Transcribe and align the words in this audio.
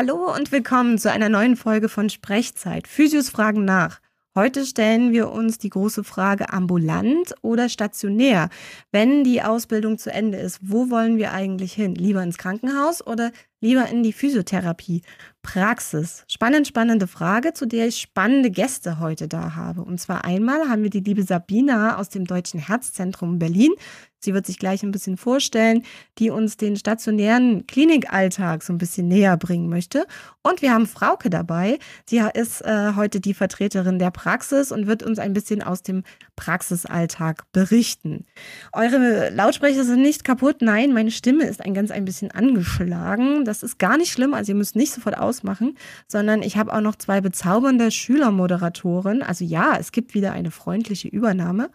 Hallo 0.00 0.32
und 0.32 0.52
willkommen 0.52 0.96
zu 0.96 1.10
einer 1.10 1.28
neuen 1.28 1.56
Folge 1.56 1.88
von 1.88 2.08
Sprechzeit. 2.08 2.86
Physios 2.86 3.30
fragen 3.30 3.64
nach. 3.64 3.98
Heute 4.32 4.64
stellen 4.64 5.10
wir 5.10 5.32
uns 5.32 5.58
die 5.58 5.70
große 5.70 6.04
Frage 6.04 6.52
ambulant 6.52 7.34
oder 7.42 7.68
stationär. 7.68 8.48
Wenn 8.92 9.24
die 9.24 9.42
Ausbildung 9.42 9.98
zu 9.98 10.12
Ende 10.12 10.38
ist, 10.38 10.60
wo 10.62 10.90
wollen 10.90 11.16
wir 11.16 11.32
eigentlich 11.32 11.72
hin? 11.72 11.96
Lieber 11.96 12.22
ins 12.22 12.38
Krankenhaus 12.38 13.04
oder 13.04 13.32
lieber 13.60 13.88
in 13.88 14.04
die 14.04 14.12
Physiotherapie? 14.12 15.02
Praxis. 15.42 16.22
Spannend, 16.28 16.68
spannende 16.68 17.08
Frage, 17.08 17.52
zu 17.52 17.66
der 17.66 17.88
ich 17.88 18.00
spannende 18.00 18.52
Gäste 18.52 19.00
heute 19.00 19.26
da 19.26 19.56
habe. 19.56 19.82
Und 19.82 19.98
zwar 19.98 20.24
einmal 20.24 20.68
haben 20.68 20.84
wir 20.84 20.90
die 20.90 21.00
liebe 21.00 21.24
Sabina 21.24 21.98
aus 21.98 22.08
dem 22.08 22.24
Deutschen 22.24 22.60
Herzzentrum 22.60 23.40
Berlin. 23.40 23.72
Sie 24.20 24.34
wird 24.34 24.46
sich 24.46 24.58
gleich 24.58 24.82
ein 24.82 24.90
bisschen 24.90 25.16
vorstellen, 25.16 25.84
die 26.18 26.30
uns 26.30 26.56
den 26.56 26.76
stationären 26.76 27.66
Klinikalltag 27.66 28.62
so 28.62 28.72
ein 28.72 28.78
bisschen 28.78 29.08
näher 29.08 29.36
bringen 29.36 29.68
möchte. 29.68 30.06
Und 30.42 30.62
wir 30.62 30.72
haben 30.72 30.86
Frauke 30.86 31.30
dabei. 31.30 31.78
Sie 32.06 32.22
ist 32.34 32.62
äh, 32.62 32.92
heute 32.96 33.20
die 33.20 33.34
Vertreterin 33.34 33.98
der 33.98 34.10
Praxis 34.10 34.72
und 34.72 34.86
wird 34.86 35.02
uns 35.02 35.18
ein 35.18 35.32
bisschen 35.32 35.62
aus 35.62 35.82
dem 35.82 36.02
Praxisalltag 36.36 37.44
berichten. 37.52 38.24
Eure 38.72 39.30
Lautsprecher 39.30 39.84
sind 39.84 40.02
nicht 40.02 40.24
kaputt. 40.24 40.62
Nein, 40.62 40.92
meine 40.92 41.10
Stimme 41.10 41.44
ist 41.44 41.64
ein 41.64 41.74
ganz 41.74 41.90
ein 41.90 42.04
bisschen 42.04 42.30
angeschlagen. 42.30 43.44
Das 43.44 43.62
ist 43.62 43.78
gar 43.78 43.96
nicht 43.98 44.12
schlimm. 44.12 44.34
Also 44.34 44.52
ihr 44.52 44.56
müsst 44.56 44.76
nicht 44.76 44.92
sofort 44.92 45.18
ausmachen, 45.18 45.76
sondern 46.08 46.42
ich 46.42 46.56
habe 46.56 46.72
auch 46.72 46.80
noch 46.80 46.96
zwei 46.96 47.20
bezaubernde 47.20 47.90
Schülermoderatoren. 47.90 49.22
Also 49.22 49.44
ja, 49.44 49.76
es 49.78 49.92
gibt 49.92 50.14
wieder 50.14 50.32
eine 50.32 50.50
freundliche 50.50 51.08
Übernahme. 51.08 51.70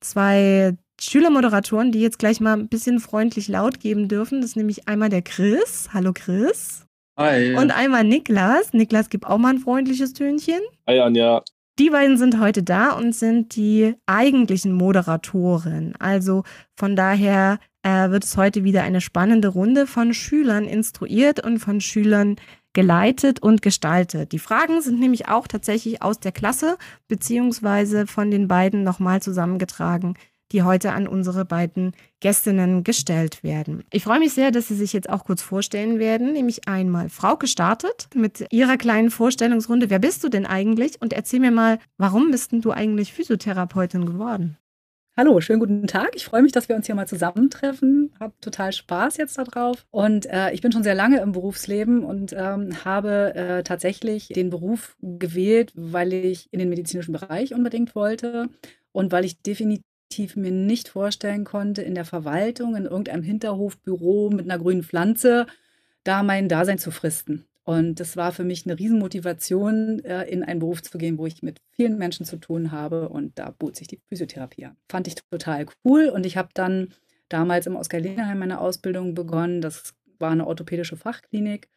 Zwei 0.00 0.76
Schülermoderatoren, 1.00 1.92
die 1.92 2.00
jetzt 2.00 2.18
gleich 2.18 2.40
mal 2.40 2.54
ein 2.54 2.68
bisschen 2.68 3.00
freundlich 3.00 3.48
laut 3.48 3.80
geben 3.80 4.08
dürfen. 4.08 4.40
Das 4.40 4.50
ist 4.50 4.56
nämlich 4.56 4.88
einmal 4.88 5.08
der 5.08 5.22
Chris. 5.22 5.88
Hallo 5.92 6.12
Chris. 6.14 6.86
Hi. 7.18 7.54
Und 7.54 7.70
einmal 7.70 8.04
Niklas. 8.04 8.72
Niklas, 8.72 9.08
gib 9.08 9.26
auch 9.26 9.38
mal 9.38 9.50
ein 9.54 9.58
freundliches 9.58 10.12
Tönchen. 10.12 10.60
Hi 10.86 11.00
Anja. 11.00 11.42
Die 11.78 11.90
beiden 11.90 12.16
sind 12.16 12.38
heute 12.38 12.62
da 12.62 12.92
und 12.92 13.14
sind 13.14 13.56
die 13.56 13.94
eigentlichen 14.06 14.72
Moderatoren. 14.72 15.94
Also 15.98 16.44
von 16.76 16.94
daher 16.94 17.58
äh, 17.82 18.10
wird 18.10 18.24
es 18.24 18.36
heute 18.36 18.62
wieder 18.62 18.82
eine 18.82 19.00
spannende 19.00 19.48
Runde 19.48 19.88
von 19.88 20.14
Schülern 20.14 20.64
instruiert 20.66 21.44
und 21.44 21.58
von 21.58 21.80
Schülern 21.80 22.36
geleitet 22.74 23.42
und 23.42 23.62
gestaltet. 23.62 24.32
Die 24.32 24.38
Fragen 24.38 24.80
sind 24.82 25.00
nämlich 25.00 25.28
auch 25.28 25.48
tatsächlich 25.48 26.02
aus 26.02 26.20
der 26.20 26.32
Klasse 26.32 26.76
beziehungsweise 27.08 28.06
von 28.06 28.30
den 28.30 28.46
beiden 28.46 28.84
nochmal 28.84 29.20
zusammengetragen 29.20 30.14
die 30.52 30.62
heute 30.62 30.92
an 30.92 31.08
unsere 31.08 31.44
beiden 31.44 31.92
Gästinnen 32.20 32.84
gestellt 32.84 33.42
werden. 33.42 33.84
Ich 33.90 34.04
freue 34.04 34.18
mich 34.18 34.32
sehr, 34.32 34.50
dass 34.50 34.68
Sie 34.68 34.74
sich 34.74 34.92
jetzt 34.92 35.10
auch 35.10 35.24
kurz 35.24 35.42
vorstellen 35.42 35.98
werden, 35.98 36.32
nämlich 36.32 36.68
einmal 36.68 37.08
Frau 37.08 37.36
gestartet 37.36 38.08
mit 38.14 38.46
ihrer 38.52 38.76
kleinen 38.76 39.10
Vorstellungsrunde. 39.10 39.90
Wer 39.90 39.98
bist 39.98 40.22
du 40.24 40.28
denn 40.28 40.46
eigentlich? 40.46 41.00
Und 41.00 41.12
erzähl 41.12 41.40
mir 41.40 41.50
mal, 41.50 41.78
warum 41.98 42.30
bist 42.30 42.52
denn 42.52 42.60
du 42.60 42.70
eigentlich 42.70 43.12
Physiotherapeutin 43.12 44.06
geworden? 44.06 44.56
Hallo, 45.16 45.40
schönen 45.40 45.60
guten 45.60 45.86
Tag. 45.86 46.16
Ich 46.16 46.24
freue 46.24 46.42
mich, 46.42 46.50
dass 46.50 46.68
wir 46.68 46.74
uns 46.74 46.86
hier 46.86 46.96
mal 46.96 47.06
zusammentreffen. 47.06 48.12
Hab 48.18 48.40
total 48.40 48.72
Spaß 48.72 49.16
jetzt 49.16 49.38
darauf. 49.38 49.86
Und 49.92 50.26
äh, 50.26 50.50
ich 50.52 50.60
bin 50.60 50.72
schon 50.72 50.82
sehr 50.82 50.96
lange 50.96 51.20
im 51.20 51.30
Berufsleben 51.30 52.02
und 52.02 52.32
ähm, 52.36 52.84
habe 52.84 53.32
äh, 53.36 53.62
tatsächlich 53.62 54.26
den 54.26 54.50
Beruf 54.50 54.96
gewählt, 55.00 55.70
weil 55.76 56.12
ich 56.12 56.48
in 56.52 56.58
den 56.58 56.68
medizinischen 56.68 57.12
Bereich 57.12 57.54
unbedingt 57.54 57.94
wollte 57.94 58.48
und 58.90 59.12
weil 59.12 59.24
ich 59.24 59.40
definitiv 59.40 59.84
definitiv 59.84 59.93
mir 60.36 60.50
nicht 60.50 60.88
vorstellen 60.88 61.44
konnte, 61.44 61.82
in 61.82 61.94
der 61.94 62.04
Verwaltung, 62.04 62.76
in 62.76 62.84
irgendeinem 62.84 63.22
Hinterhofbüro 63.22 64.30
mit 64.30 64.50
einer 64.50 64.58
grünen 64.58 64.82
Pflanze, 64.82 65.46
da 66.04 66.22
mein 66.22 66.48
Dasein 66.48 66.78
zu 66.78 66.90
fristen. 66.90 67.46
Und 67.64 67.98
das 67.98 68.16
war 68.16 68.32
für 68.32 68.44
mich 68.44 68.66
eine 68.66 68.78
Riesenmotivation, 68.78 70.04
äh, 70.04 70.24
in 70.24 70.44
einen 70.44 70.60
Beruf 70.60 70.82
zu 70.82 70.98
gehen, 70.98 71.16
wo 71.16 71.26
ich 71.26 71.42
mit 71.42 71.60
vielen 71.70 71.96
Menschen 71.96 72.26
zu 72.26 72.36
tun 72.36 72.72
habe. 72.72 73.08
Und 73.08 73.38
da 73.38 73.50
bot 73.50 73.76
sich 73.76 73.88
die 73.88 74.00
Physiotherapie 74.08 74.66
an. 74.66 74.76
Fand 74.90 75.08
ich 75.08 75.14
total 75.14 75.66
cool. 75.84 76.10
Und 76.10 76.26
ich 76.26 76.36
habe 76.36 76.50
dann 76.52 76.88
damals 77.30 77.66
im 77.66 77.76
Oskar-Leneheim 77.76 78.38
meine 78.38 78.60
Ausbildung 78.60 79.14
begonnen. 79.14 79.62
Das 79.62 79.94
war 80.18 80.30
eine 80.30 80.46
orthopädische 80.46 80.96
Fachklinik. 80.96 81.68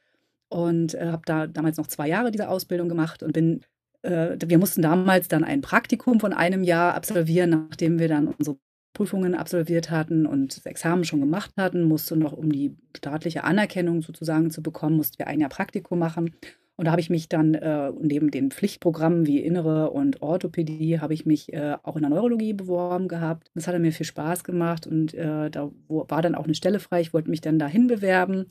Und 0.50 0.94
äh, 0.94 1.08
habe 1.08 1.24
da 1.26 1.48
damals 1.48 1.78
noch 1.78 1.88
zwei 1.88 2.10
Jahre 2.10 2.32
diese 2.32 2.50
Ausbildung 2.50 2.90
gemacht 2.90 3.24
und 3.24 3.32
bin 3.32 3.62
äh, 4.08 4.38
wir 4.46 4.58
mussten 4.58 4.82
damals 4.82 5.28
dann 5.28 5.44
ein 5.44 5.62
Praktikum 5.62 6.20
von 6.20 6.34
einem 6.34 6.64
Jahr 6.64 6.96
absolvieren, 6.96 7.68
nachdem 7.70 8.00
wir 8.00 8.08
dann 8.08 8.28
unsere 8.28 8.58
Prüfungen 8.94 9.36
absolviert 9.36 9.92
hatten 9.92 10.26
und 10.26 10.58
das 10.58 10.66
Examen 10.66 11.04
schon 11.04 11.20
gemacht 11.20 11.52
hatten, 11.58 11.84
musste 11.84 12.16
noch, 12.16 12.34
um 12.34 12.52
die 12.52 12.76
staatliche 12.96 13.44
Anerkennung 13.44 14.02
sozusagen 14.02 14.50
zu 14.50 14.64
bekommen, 14.64 14.98
mussten 14.98 15.20
wir 15.20 15.28
ein 15.28 15.40
Jahr 15.40 15.50
Praktikum 15.50 16.00
machen. 16.00 16.34
Und 16.78 16.86
da 16.86 16.92
habe 16.92 17.02
ich 17.02 17.10
mich 17.10 17.28
dann 17.28 17.56
äh, 17.56 17.92
neben 18.00 18.32
den 18.32 18.52
Pflichtprogrammen 18.52 19.26
wie 19.26 19.40
Innere 19.40 19.92
und 19.92 20.22
Orthopädie, 20.22 21.00
habe 21.00 21.14
ich 21.14 21.26
mich 21.26 21.52
äh, 21.54 21.76
auch 21.84 21.96
in 21.96 22.04
der 22.04 22.12
Neurologie 22.12 22.54
beworben 22.54 23.08
gehabt. 23.08 23.50
Das 23.56 23.68
hat 23.68 23.80
mir 23.80 23.92
viel 23.92 24.06
Spaß 24.06 24.44
gemacht 24.44 24.88
und 24.88 25.14
äh, 25.14 25.50
da 25.50 25.72
war 25.88 26.22
dann 26.22 26.36
auch 26.36 26.46
eine 26.46 26.56
Stelle 26.56 26.80
frei. 26.80 27.02
Ich 27.02 27.14
wollte 27.14 27.30
mich 27.30 27.42
dann 27.42 27.60
dahin 27.60 27.88
bewerben 27.88 28.48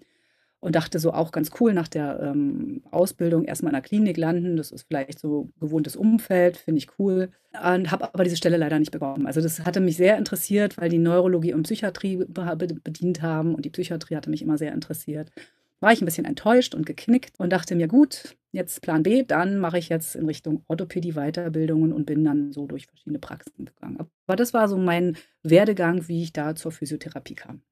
und 0.67 0.75
dachte 0.75 0.99
so 0.99 1.13
auch 1.13 1.31
ganz 1.31 1.53
cool 1.61 1.73
nach 1.73 1.87
der 1.87 2.19
ähm, 2.21 2.83
Ausbildung 2.91 3.45
erstmal 3.45 3.71
in 3.71 3.77
der 3.77 3.83
Klinik 3.83 4.17
landen. 4.17 4.57
Das 4.57 4.73
ist 4.73 4.89
vielleicht 4.89 5.21
so 5.21 5.49
gewohntes 5.61 5.95
Umfeld, 5.95 6.57
finde 6.57 6.81
ich 6.81 6.89
cool. 6.99 7.29
Und 7.53 7.93
habe 7.93 8.13
aber 8.13 8.25
diese 8.25 8.37
Stelle 8.37 8.57
leider 8.57 8.81
nicht 8.81 8.91
bekommen. 8.91 9.29
Also 9.29 9.41
das 9.41 9.65
hatte 9.65 9.79
mich 9.79 9.97
sehr 9.97 10.19
interessiert, 10.19 10.77
weil 10.77 10.89
die 10.89 10.99
Neurologie 10.99 11.55
und 11.55 11.63
Psychiatrie 11.63 12.17
bedient 12.27 13.23
haben 13.23 13.55
und 13.55 13.65
die 13.65 13.71
Psychiatrie 13.71 14.17
hatte 14.17 14.29
mich 14.29 14.43
immer 14.43 14.59
sehr 14.59 14.73
interessiert. 14.75 15.31
War 15.79 15.93
ich 15.93 16.03
ein 16.03 16.05
bisschen 16.05 16.25
enttäuscht 16.25 16.75
und 16.75 16.85
geknickt 16.85 17.39
und 17.39 17.53
dachte 17.53 17.77
mir, 17.77 17.87
gut, 17.87 18.37
jetzt 18.51 18.83
Plan 18.83 19.05
B, 19.05 19.23
dann 19.23 19.59
mache 19.59 19.79
ich 19.79 19.89
jetzt 19.89 20.17
in 20.17 20.27
Richtung 20.27 20.65
Orthopädie 20.67 21.13
Weiterbildungen 21.13 21.93
und 21.93 22.07
bin 22.07 22.25
dann 22.25 22.53
so 22.53 22.67
durch 22.67 22.89
verschiedene 22.89 23.21
Praxen 23.21 23.67
gegangen. 23.67 24.01
Aber 24.27 24.35
das 24.35 24.53
war 24.53 24.69
so 24.69 24.79
mein 24.79 25.17
Werdegang, 25.45 26.09
wie 26.09 26.25
ich 26.25 26.33
da 26.33 26.57
zur 26.57 26.73
Physiotherapie 26.73 27.37
kam. 27.37 27.63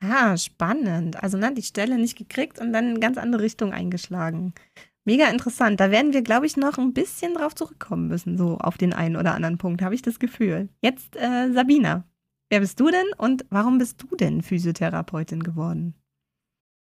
Ah, 0.00 0.36
spannend. 0.36 1.22
Also, 1.22 1.38
ne, 1.38 1.52
die 1.54 1.62
Stelle 1.62 1.96
nicht 1.98 2.16
gekriegt 2.16 2.58
und 2.58 2.72
dann 2.72 2.96
in 2.96 3.00
ganz 3.00 3.18
andere 3.18 3.42
Richtung 3.42 3.72
eingeschlagen. 3.72 4.54
Mega 5.04 5.28
interessant. 5.28 5.78
Da 5.78 5.90
werden 5.90 6.12
wir, 6.12 6.22
glaube 6.22 6.46
ich, 6.46 6.56
noch 6.56 6.78
ein 6.78 6.92
bisschen 6.92 7.34
drauf 7.34 7.54
zurückkommen 7.54 8.08
müssen, 8.08 8.36
so 8.36 8.58
auf 8.58 8.76
den 8.76 8.92
einen 8.92 9.16
oder 9.16 9.34
anderen 9.34 9.56
Punkt, 9.56 9.80
habe 9.80 9.94
ich 9.94 10.02
das 10.02 10.18
Gefühl. 10.18 10.68
Jetzt 10.82 11.16
äh, 11.16 11.52
Sabina. 11.52 12.04
Wer 12.50 12.60
bist 12.60 12.78
du 12.78 12.90
denn 12.90 13.06
und 13.16 13.44
warum 13.50 13.78
bist 13.78 14.02
du 14.02 14.16
denn 14.16 14.42
Physiotherapeutin 14.42 15.42
geworden? 15.42 15.94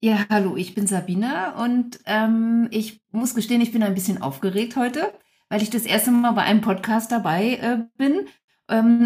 Ja, 0.02 0.24
hallo, 0.30 0.56
ich 0.56 0.74
bin 0.74 0.86
Sabina 0.86 1.62
und 1.62 2.00
ähm, 2.06 2.68
ich 2.70 3.02
muss 3.10 3.34
gestehen, 3.34 3.60
ich 3.60 3.72
bin 3.72 3.82
ein 3.82 3.94
bisschen 3.94 4.22
aufgeregt 4.22 4.76
heute, 4.76 5.12
weil 5.50 5.60
ich 5.60 5.68
das 5.68 5.84
erste 5.84 6.10
Mal 6.10 6.32
bei 6.32 6.42
einem 6.42 6.62
Podcast 6.62 7.12
dabei 7.12 7.56
äh, 7.56 7.78
bin 7.98 8.26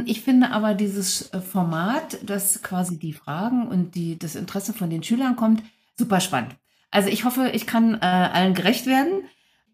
ich 0.07 0.21
finde 0.21 0.51
aber 0.51 0.75
dieses 0.75 1.33
äh, 1.33 1.41
Format, 1.41 2.19
das 2.23 2.63
quasi 2.63 2.99
die 2.99 3.15
Fragen 3.15 3.67
und 3.67 3.95
die, 3.95 4.19
das 4.19 4.35
Interesse 4.35 4.75
von 4.75 4.91
den 4.91 5.03
Schülern 5.03 5.37
kommt, 5.37 5.63
super 5.97 6.21
spannend. 6.21 6.57
Also 6.91 7.09
ich 7.09 7.25
hoffe, 7.25 7.51
ich 7.53 7.67
kann 7.67 7.95
äh, 7.95 7.99
allen 8.05 8.55
gerecht 8.55 8.87
werden. 8.87 9.25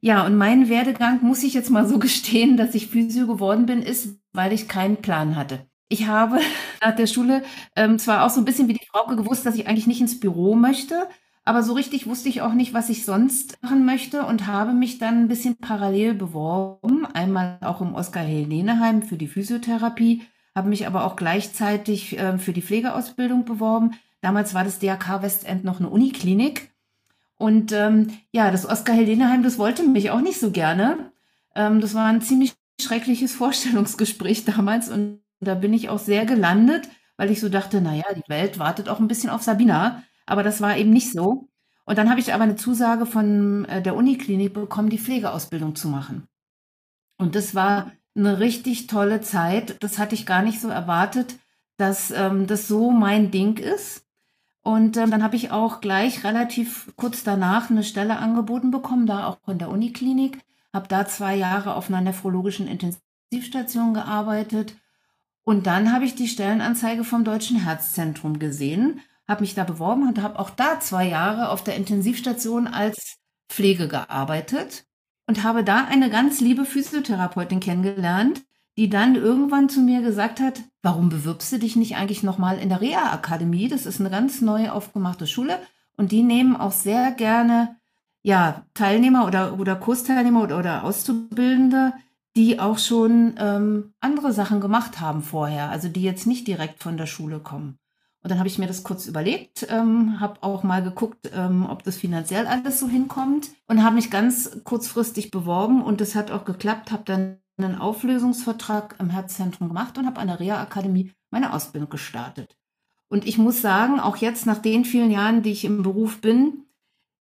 Ja, 0.00 0.24
und 0.24 0.36
mein 0.36 0.68
Werdegang, 0.68 1.22
muss 1.22 1.42
ich 1.42 1.54
jetzt 1.54 1.70
mal 1.70 1.86
so 1.86 1.98
gestehen, 1.98 2.56
dass 2.56 2.74
ich 2.74 2.86
Physio 2.86 3.26
geworden 3.26 3.66
bin, 3.66 3.82
ist, 3.82 4.16
weil 4.32 4.52
ich 4.52 4.68
keinen 4.68 4.98
Plan 4.98 5.36
hatte. 5.36 5.66
Ich 5.88 6.06
habe 6.06 6.40
nach 6.82 6.94
der 6.94 7.06
Schule 7.06 7.42
ähm, 7.76 7.98
zwar 7.98 8.24
auch 8.24 8.30
so 8.30 8.40
ein 8.40 8.44
bisschen 8.44 8.68
wie 8.68 8.74
die 8.74 8.86
Frau 8.90 9.06
gewusst, 9.06 9.44
dass 9.44 9.56
ich 9.56 9.66
eigentlich 9.66 9.86
nicht 9.86 10.00
ins 10.00 10.20
Büro 10.20 10.54
möchte, 10.54 11.08
aber 11.50 11.64
so 11.64 11.72
richtig 11.72 12.06
wusste 12.06 12.28
ich 12.28 12.42
auch 12.42 12.52
nicht, 12.52 12.74
was 12.74 12.90
ich 12.90 13.04
sonst 13.04 13.60
machen 13.60 13.84
möchte 13.84 14.24
und 14.24 14.46
habe 14.46 14.72
mich 14.72 14.98
dann 14.98 15.24
ein 15.24 15.26
bisschen 15.26 15.56
parallel 15.56 16.14
beworben. 16.14 17.06
Einmal 17.06 17.58
auch 17.62 17.80
im 17.80 17.96
Oskar 17.96 18.22
Heleneheim 18.22 19.02
für 19.02 19.16
die 19.16 19.26
Physiotherapie, 19.26 20.22
habe 20.54 20.68
mich 20.68 20.86
aber 20.86 21.04
auch 21.04 21.16
gleichzeitig 21.16 22.16
äh, 22.16 22.38
für 22.38 22.52
die 22.52 22.62
Pflegeausbildung 22.62 23.46
beworben. 23.46 23.94
Damals 24.20 24.54
war 24.54 24.62
das 24.62 24.78
DRK 24.78 25.22
Westend 25.22 25.64
noch 25.64 25.80
eine 25.80 25.90
Uniklinik. 25.90 26.70
Und 27.36 27.72
ähm, 27.72 28.16
ja, 28.30 28.52
das 28.52 28.64
Oskar 28.64 28.94
Heleneheim, 28.94 29.42
das 29.42 29.58
wollte 29.58 29.82
mich 29.82 30.12
auch 30.12 30.20
nicht 30.20 30.38
so 30.38 30.52
gerne. 30.52 31.10
Ähm, 31.56 31.80
das 31.80 31.96
war 31.96 32.06
ein 32.06 32.22
ziemlich 32.22 32.54
schreckliches 32.80 33.34
Vorstellungsgespräch 33.42 34.44
damals 34.44 34.88
und 34.88 35.18
da 35.40 35.56
bin 35.56 35.74
ich 35.74 35.88
auch 35.88 35.98
sehr 35.98 36.26
gelandet, 36.26 36.88
weil 37.16 37.32
ich 37.32 37.40
so 37.40 37.48
dachte, 37.48 37.80
naja, 37.80 38.04
die 38.14 38.30
Welt 38.30 38.60
wartet 38.60 38.88
auch 38.88 39.00
ein 39.00 39.08
bisschen 39.08 39.30
auf 39.30 39.42
Sabina 39.42 40.04
aber 40.30 40.42
das 40.42 40.60
war 40.60 40.76
eben 40.76 40.90
nicht 40.90 41.12
so. 41.12 41.48
Und 41.84 41.98
dann 41.98 42.08
habe 42.08 42.20
ich 42.20 42.32
aber 42.32 42.44
eine 42.44 42.54
Zusage 42.54 43.04
von 43.04 43.64
äh, 43.64 43.82
der 43.82 43.96
Uniklinik 43.96 44.54
bekommen, 44.54 44.90
die 44.90 44.98
Pflegeausbildung 44.98 45.74
zu 45.74 45.88
machen. 45.88 46.28
Und 47.18 47.34
das 47.34 47.54
war 47.54 47.90
eine 48.14 48.38
richtig 48.38 48.86
tolle 48.86 49.20
Zeit. 49.22 49.82
Das 49.82 49.98
hatte 49.98 50.14
ich 50.14 50.26
gar 50.26 50.42
nicht 50.42 50.60
so 50.60 50.68
erwartet, 50.68 51.38
dass 51.78 52.12
ähm, 52.12 52.46
das 52.46 52.68
so 52.68 52.92
mein 52.92 53.32
Ding 53.32 53.56
ist. 53.58 54.06
Und 54.62 54.96
ähm, 54.96 55.10
dann 55.10 55.24
habe 55.24 55.34
ich 55.34 55.50
auch 55.50 55.80
gleich 55.80 56.22
relativ 56.22 56.92
kurz 56.94 57.24
danach 57.24 57.70
eine 57.70 57.82
Stelle 57.82 58.18
angeboten 58.18 58.70
bekommen, 58.70 59.06
da 59.06 59.26
auch 59.26 59.38
von 59.44 59.58
der 59.58 59.70
Uniklinik. 59.70 60.38
Habe 60.72 60.86
da 60.86 61.06
zwei 61.06 61.34
Jahre 61.34 61.74
auf 61.74 61.88
einer 61.88 62.02
nephrologischen 62.02 62.68
Intensivstation 62.68 63.94
gearbeitet. 63.94 64.76
Und 65.42 65.66
dann 65.66 65.92
habe 65.92 66.04
ich 66.04 66.14
die 66.14 66.28
Stellenanzeige 66.28 67.02
vom 67.02 67.24
Deutschen 67.24 67.56
Herzzentrum 67.64 68.38
gesehen 68.38 69.00
habe 69.30 69.42
mich 69.42 69.54
da 69.54 69.64
beworben 69.64 70.08
und 70.08 70.20
habe 70.20 70.38
auch 70.38 70.50
da 70.50 70.80
zwei 70.80 71.08
Jahre 71.08 71.50
auf 71.50 71.62
der 71.62 71.76
Intensivstation 71.76 72.66
als 72.66 73.16
Pflege 73.48 73.88
gearbeitet 73.88 74.84
und 75.26 75.44
habe 75.44 75.62
da 75.62 75.84
eine 75.84 76.10
ganz 76.10 76.40
liebe 76.40 76.64
Physiotherapeutin 76.64 77.60
kennengelernt, 77.60 78.42
die 78.76 78.90
dann 78.90 79.14
irgendwann 79.14 79.68
zu 79.68 79.80
mir 79.80 80.02
gesagt 80.02 80.40
hat, 80.40 80.62
warum 80.82 81.08
bewirbst 81.08 81.52
du 81.52 81.58
dich 81.58 81.76
nicht 81.76 81.96
eigentlich 81.96 82.22
nochmal 82.22 82.58
in 82.58 82.68
der 82.68 82.80
Reha-Akademie? 82.80 83.68
Das 83.68 83.86
ist 83.86 84.00
eine 84.00 84.10
ganz 84.10 84.40
neu 84.40 84.70
aufgemachte 84.70 85.26
Schule 85.26 85.60
und 85.96 86.12
die 86.12 86.22
nehmen 86.22 86.56
auch 86.56 86.72
sehr 86.72 87.12
gerne 87.12 87.76
ja, 88.22 88.64
Teilnehmer 88.74 89.26
oder, 89.26 89.58
oder 89.58 89.76
Kursteilnehmer 89.76 90.42
oder, 90.42 90.58
oder 90.58 90.84
Auszubildende, 90.84 91.92
die 92.36 92.58
auch 92.58 92.78
schon 92.78 93.34
ähm, 93.38 93.92
andere 94.00 94.32
Sachen 94.32 94.60
gemacht 94.60 95.00
haben 95.00 95.22
vorher, 95.22 95.70
also 95.70 95.88
die 95.88 96.02
jetzt 96.02 96.26
nicht 96.26 96.46
direkt 96.46 96.82
von 96.82 96.96
der 96.96 97.06
Schule 97.06 97.38
kommen. 97.38 97.78
Und 98.22 98.30
dann 98.30 98.38
habe 98.38 98.48
ich 98.48 98.58
mir 98.58 98.66
das 98.66 98.82
kurz 98.82 99.06
überlegt, 99.06 99.66
ähm, 99.70 100.20
habe 100.20 100.42
auch 100.42 100.62
mal 100.62 100.82
geguckt, 100.82 101.30
ähm, 101.32 101.66
ob 101.66 101.82
das 101.84 101.96
finanziell 101.96 102.46
alles 102.46 102.78
so 102.78 102.88
hinkommt 102.88 103.50
und 103.66 103.82
habe 103.82 103.94
mich 103.94 104.10
ganz 104.10 104.62
kurzfristig 104.64 105.30
beworben 105.30 105.82
und 105.82 106.02
das 106.02 106.14
hat 106.14 106.30
auch 106.30 106.44
geklappt, 106.44 106.92
habe 106.92 107.04
dann 107.06 107.38
einen 107.56 107.78
Auflösungsvertrag 107.78 108.96
im 108.98 109.10
Herzzentrum 109.10 109.68
gemacht 109.68 109.96
und 109.96 110.06
habe 110.06 110.20
an 110.20 110.28
der 110.28 110.40
Reha-Akademie 110.40 111.12
meine 111.30 111.52
Ausbildung 111.52 111.88
gestartet. 111.88 112.56
Und 113.08 113.26
ich 113.26 113.38
muss 113.38 113.60
sagen, 113.60 114.00
auch 114.00 114.16
jetzt 114.16 114.46
nach 114.46 114.58
den 114.58 114.84
vielen 114.84 115.10
Jahren, 115.10 115.42
die 115.42 115.52
ich 115.52 115.64
im 115.64 115.82
Beruf 115.82 116.20
bin, 116.20 116.64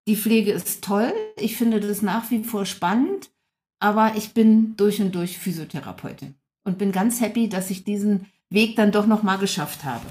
die 0.06 0.16
Pflege 0.16 0.52
ist 0.52 0.82
toll. 0.82 1.12
Ich 1.36 1.56
finde 1.56 1.80
das 1.80 2.02
nach 2.02 2.30
wie 2.30 2.42
vor 2.42 2.66
spannend, 2.66 3.30
aber 3.78 4.16
ich 4.16 4.34
bin 4.34 4.76
durch 4.76 5.00
und 5.00 5.14
durch 5.14 5.38
Physiotherapeutin 5.38 6.34
und 6.64 6.78
bin 6.78 6.92
ganz 6.92 7.20
happy, 7.20 7.48
dass 7.48 7.70
ich 7.70 7.84
diesen 7.84 8.26
Weg 8.50 8.76
dann 8.76 8.92
doch 8.92 9.06
noch 9.06 9.22
mal 9.22 9.38
geschafft 9.38 9.84
habe. 9.84 10.06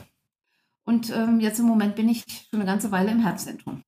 Und 0.88 1.10
ähm, 1.10 1.42
jetzt 1.42 1.60
im 1.60 1.66
Moment 1.66 1.96
bin 1.96 2.08
ich 2.08 2.24
schon 2.50 2.62
eine 2.62 2.66
ganze 2.66 2.92
Weile 2.92 3.12
im 3.12 3.20
Herzzentrum. 3.20 3.84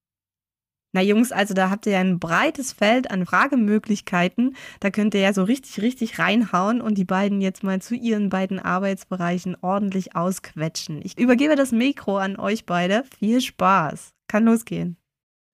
Na 0.91 1.01
Jungs, 1.01 1.31
also 1.31 1.53
da 1.53 1.69
habt 1.69 1.85
ihr 1.85 1.93
ja 1.93 1.99
ein 1.99 2.19
breites 2.19 2.73
Feld 2.73 3.09
an 3.09 3.25
Fragemöglichkeiten. 3.25 4.55
Da 4.79 4.89
könnt 4.89 5.13
ihr 5.13 5.21
ja 5.21 5.33
so 5.33 5.43
richtig, 5.43 5.81
richtig 5.81 6.19
reinhauen 6.19 6.81
und 6.81 6.97
die 6.97 7.05
beiden 7.05 7.41
jetzt 7.41 7.63
mal 7.63 7.81
zu 7.81 7.95
ihren 7.95 8.29
beiden 8.29 8.59
Arbeitsbereichen 8.59 9.55
ordentlich 9.61 10.15
ausquetschen. 10.15 10.99
Ich 11.03 11.17
übergebe 11.17 11.55
das 11.55 11.71
Mikro 11.71 12.17
an 12.17 12.37
euch 12.37 12.65
beide. 12.65 13.05
Viel 13.17 13.39
Spaß. 13.39 14.13
Kann 14.27 14.45
losgehen. 14.45 14.97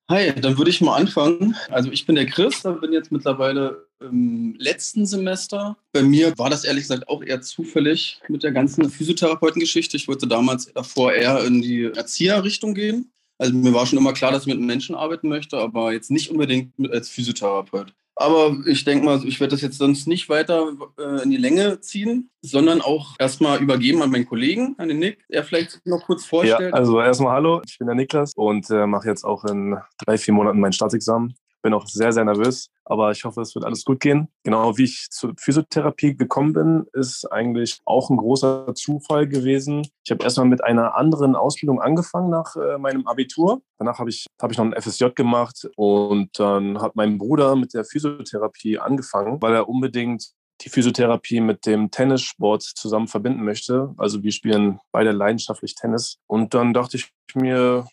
Hi, 0.10 0.34
dann 0.34 0.58
würde 0.58 0.72
ich 0.72 0.82
mal 0.82 0.96
anfangen. 0.96 1.56
Also 1.70 1.92
ich 1.92 2.06
bin 2.06 2.16
der 2.16 2.26
Chris, 2.26 2.64
bin 2.64 2.94
jetzt 2.94 3.12
mittlerweile 3.12 3.85
im 4.02 4.56
letzten 4.58 5.06
Semester. 5.06 5.78
Bei 5.94 6.04
mir 6.04 6.38
war 6.38 6.50
das 6.50 6.64
ehrlich 6.64 6.84
gesagt 6.84 7.08
auch 7.08 7.24
eher 7.24 7.42
zufällig 7.42 8.22
mit 8.28 8.44
der 8.44 8.52
ganzen 8.52 8.90
Physiotherapeutengeschichte. 8.90 9.98
Ich 9.98 10.08
wollte 10.08 10.28
damals 10.28 10.72
davor 10.74 11.14
eher 11.14 11.44
in 11.46 11.62
die 11.62 11.84
Erzieherrichtung 11.84 12.74
gehen. 12.74 13.12
Also 13.38 13.54
mir 13.54 13.74
war 13.74 13.86
schon 13.86 14.00
immer 14.00 14.14
klar, 14.14 14.32
dass 14.32 14.44
ich 14.44 14.54
mit 14.54 14.60
Menschen 14.60 14.96
arbeiten 14.96 15.28
möchte, 15.28 15.58
aber 15.58 15.92
jetzt 15.92 16.12
nicht 16.12 16.30
unbedingt 16.30 16.74
als 16.92 17.10
Physiotherapeut. 17.10 17.94
Aber 18.18 18.56
ich 18.66 18.86
denke 18.86 19.04
mal, 19.04 19.22
ich 19.26 19.42
werde 19.42 19.52
das 19.52 19.62
jetzt 19.62 19.78
sonst 19.78 20.08
nicht 20.08 20.30
weiter 20.30 20.72
äh, 20.98 21.24
in 21.24 21.32
die 21.32 21.38
Länge 21.38 21.82
ziehen, 21.82 22.30
sondern 22.42 22.80
auch 22.80 23.16
erstmal 23.20 23.62
übergeben 23.62 24.02
an 24.02 24.10
meinen 24.10 24.26
Kollegen, 24.26 24.76
an 24.78 24.88
den 24.88 25.00
Nick, 25.00 25.26
der 25.28 25.44
vielleicht 25.44 25.86
noch 25.86 26.06
kurz 26.06 26.24
vorstellt. 26.24 26.72
Ja, 26.72 26.78
also 26.78 27.02
erstmal 27.02 27.34
hallo, 27.34 27.62
ich 27.68 27.78
bin 27.78 27.88
der 27.88 27.96
Niklas 27.96 28.34
und 28.36 28.70
äh, 28.70 28.88
mache 28.88 29.10
jetzt 29.10 29.26
auch 29.26 29.44
in 29.44 29.78
drei, 29.98 30.18
vier 30.18 30.34
Monaten 30.34 30.62
mein 30.62 30.72
Staatsexamen 30.72 31.36
bin 31.66 31.74
auch 31.74 31.88
sehr, 31.88 32.14
sehr 32.14 32.24
nervös, 32.24 32.70
aber 32.84 33.10
ich 33.10 33.26
hoffe, 33.26 33.42
es 33.42 33.56
wird 33.56 33.66
alles 33.66 33.86
gut 33.86 34.00
gehen. 34.00 34.28
Genau 34.44 34.78
wie 34.78 34.84
ich 34.84 35.08
zur 35.10 35.34
Physiotherapie 35.36 36.16
gekommen 36.16 36.54
bin, 36.54 36.86
ist 36.94 37.26
eigentlich 37.32 37.80
auch 37.86 38.12
ein 38.12 38.18
großer 38.18 38.76
Zufall 38.76 39.28
gewesen. 39.28 39.82
Ich 40.04 40.12
habe 40.12 40.24
erstmal 40.24 40.46
mit 40.46 40.64
einer 40.64 40.96
anderen 40.96 41.36
Ausbildung 41.36 41.82
angefangen 41.82 42.30
nach 42.30 42.56
äh, 42.56 42.78
meinem 42.78 43.08
Abitur. 43.08 43.64
Danach 43.80 43.98
habe 43.98 44.12
ich, 44.12 44.28
hab 44.40 44.52
ich 44.52 44.60
noch 44.60 44.66
ein 44.66 44.80
FSJ 44.80 45.06
gemacht 45.16 45.68
und 45.76 46.38
dann 46.38 46.80
hat 46.80 46.96
mein 46.96 47.18
Bruder 47.18 47.56
mit 47.56 47.74
der 47.74 47.84
Physiotherapie 47.84 48.78
angefangen, 48.78 49.42
weil 49.42 49.56
er 49.56 49.68
unbedingt 49.68 50.34
die 50.62 50.70
Physiotherapie 50.70 51.42
mit 51.42 51.66
dem 51.66 51.90
Tennissport 51.90 52.62
zusammen 52.62 53.08
verbinden 53.08 53.44
möchte. 53.44 53.92
Also 53.98 54.22
wir 54.22 54.32
spielen 54.32 54.80
beide 54.92 55.12
leidenschaftlich 55.12 55.74
Tennis. 55.74 56.20
Und 56.28 56.54
dann 56.54 56.76
dachte 56.76 56.98
ich 56.98 57.10
mir, 57.34 57.88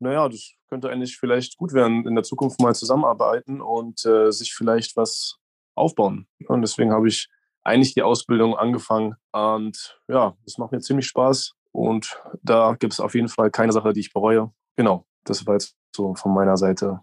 naja, 0.00 0.30
das 0.30 0.54
könnte 0.68 0.90
eigentlich 0.90 1.16
vielleicht 1.16 1.56
gut 1.56 1.72
werden, 1.72 2.06
in 2.06 2.14
der 2.14 2.24
Zukunft 2.24 2.60
mal 2.60 2.74
zusammenarbeiten 2.74 3.60
und 3.60 4.04
äh, 4.04 4.30
sich 4.30 4.54
vielleicht 4.54 4.96
was 4.96 5.38
aufbauen. 5.74 6.26
Und 6.46 6.62
deswegen 6.62 6.92
habe 6.92 7.08
ich 7.08 7.28
eigentlich 7.64 7.94
die 7.94 8.02
Ausbildung 8.02 8.56
angefangen. 8.56 9.16
Und 9.32 10.00
ja, 10.08 10.36
das 10.44 10.58
macht 10.58 10.72
mir 10.72 10.80
ziemlich 10.80 11.06
Spaß. 11.06 11.54
Und 11.72 12.20
da 12.42 12.74
gibt 12.78 12.94
es 12.94 13.00
auf 13.00 13.14
jeden 13.14 13.28
Fall 13.28 13.50
keine 13.50 13.72
Sache, 13.72 13.92
die 13.92 14.00
ich 14.00 14.12
bereue. 14.12 14.52
Genau, 14.76 15.06
das 15.24 15.46
war 15.46 15.54
jetzt 15.54 15.76
so 15.94 16.14
von 16.14 16.34
meiner 16.34 16.56
Seite. 16.56 17.00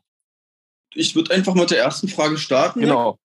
Ich 0.94 1.16
würde 1.16 1.34
einfach 1.34 1.56
mit 1.56 1.72
der 1.72 1.80
ersten 1.80 2.08
Frage 2.08 2.38
starten. 2.38 2.82
Genau. 2.82 3.18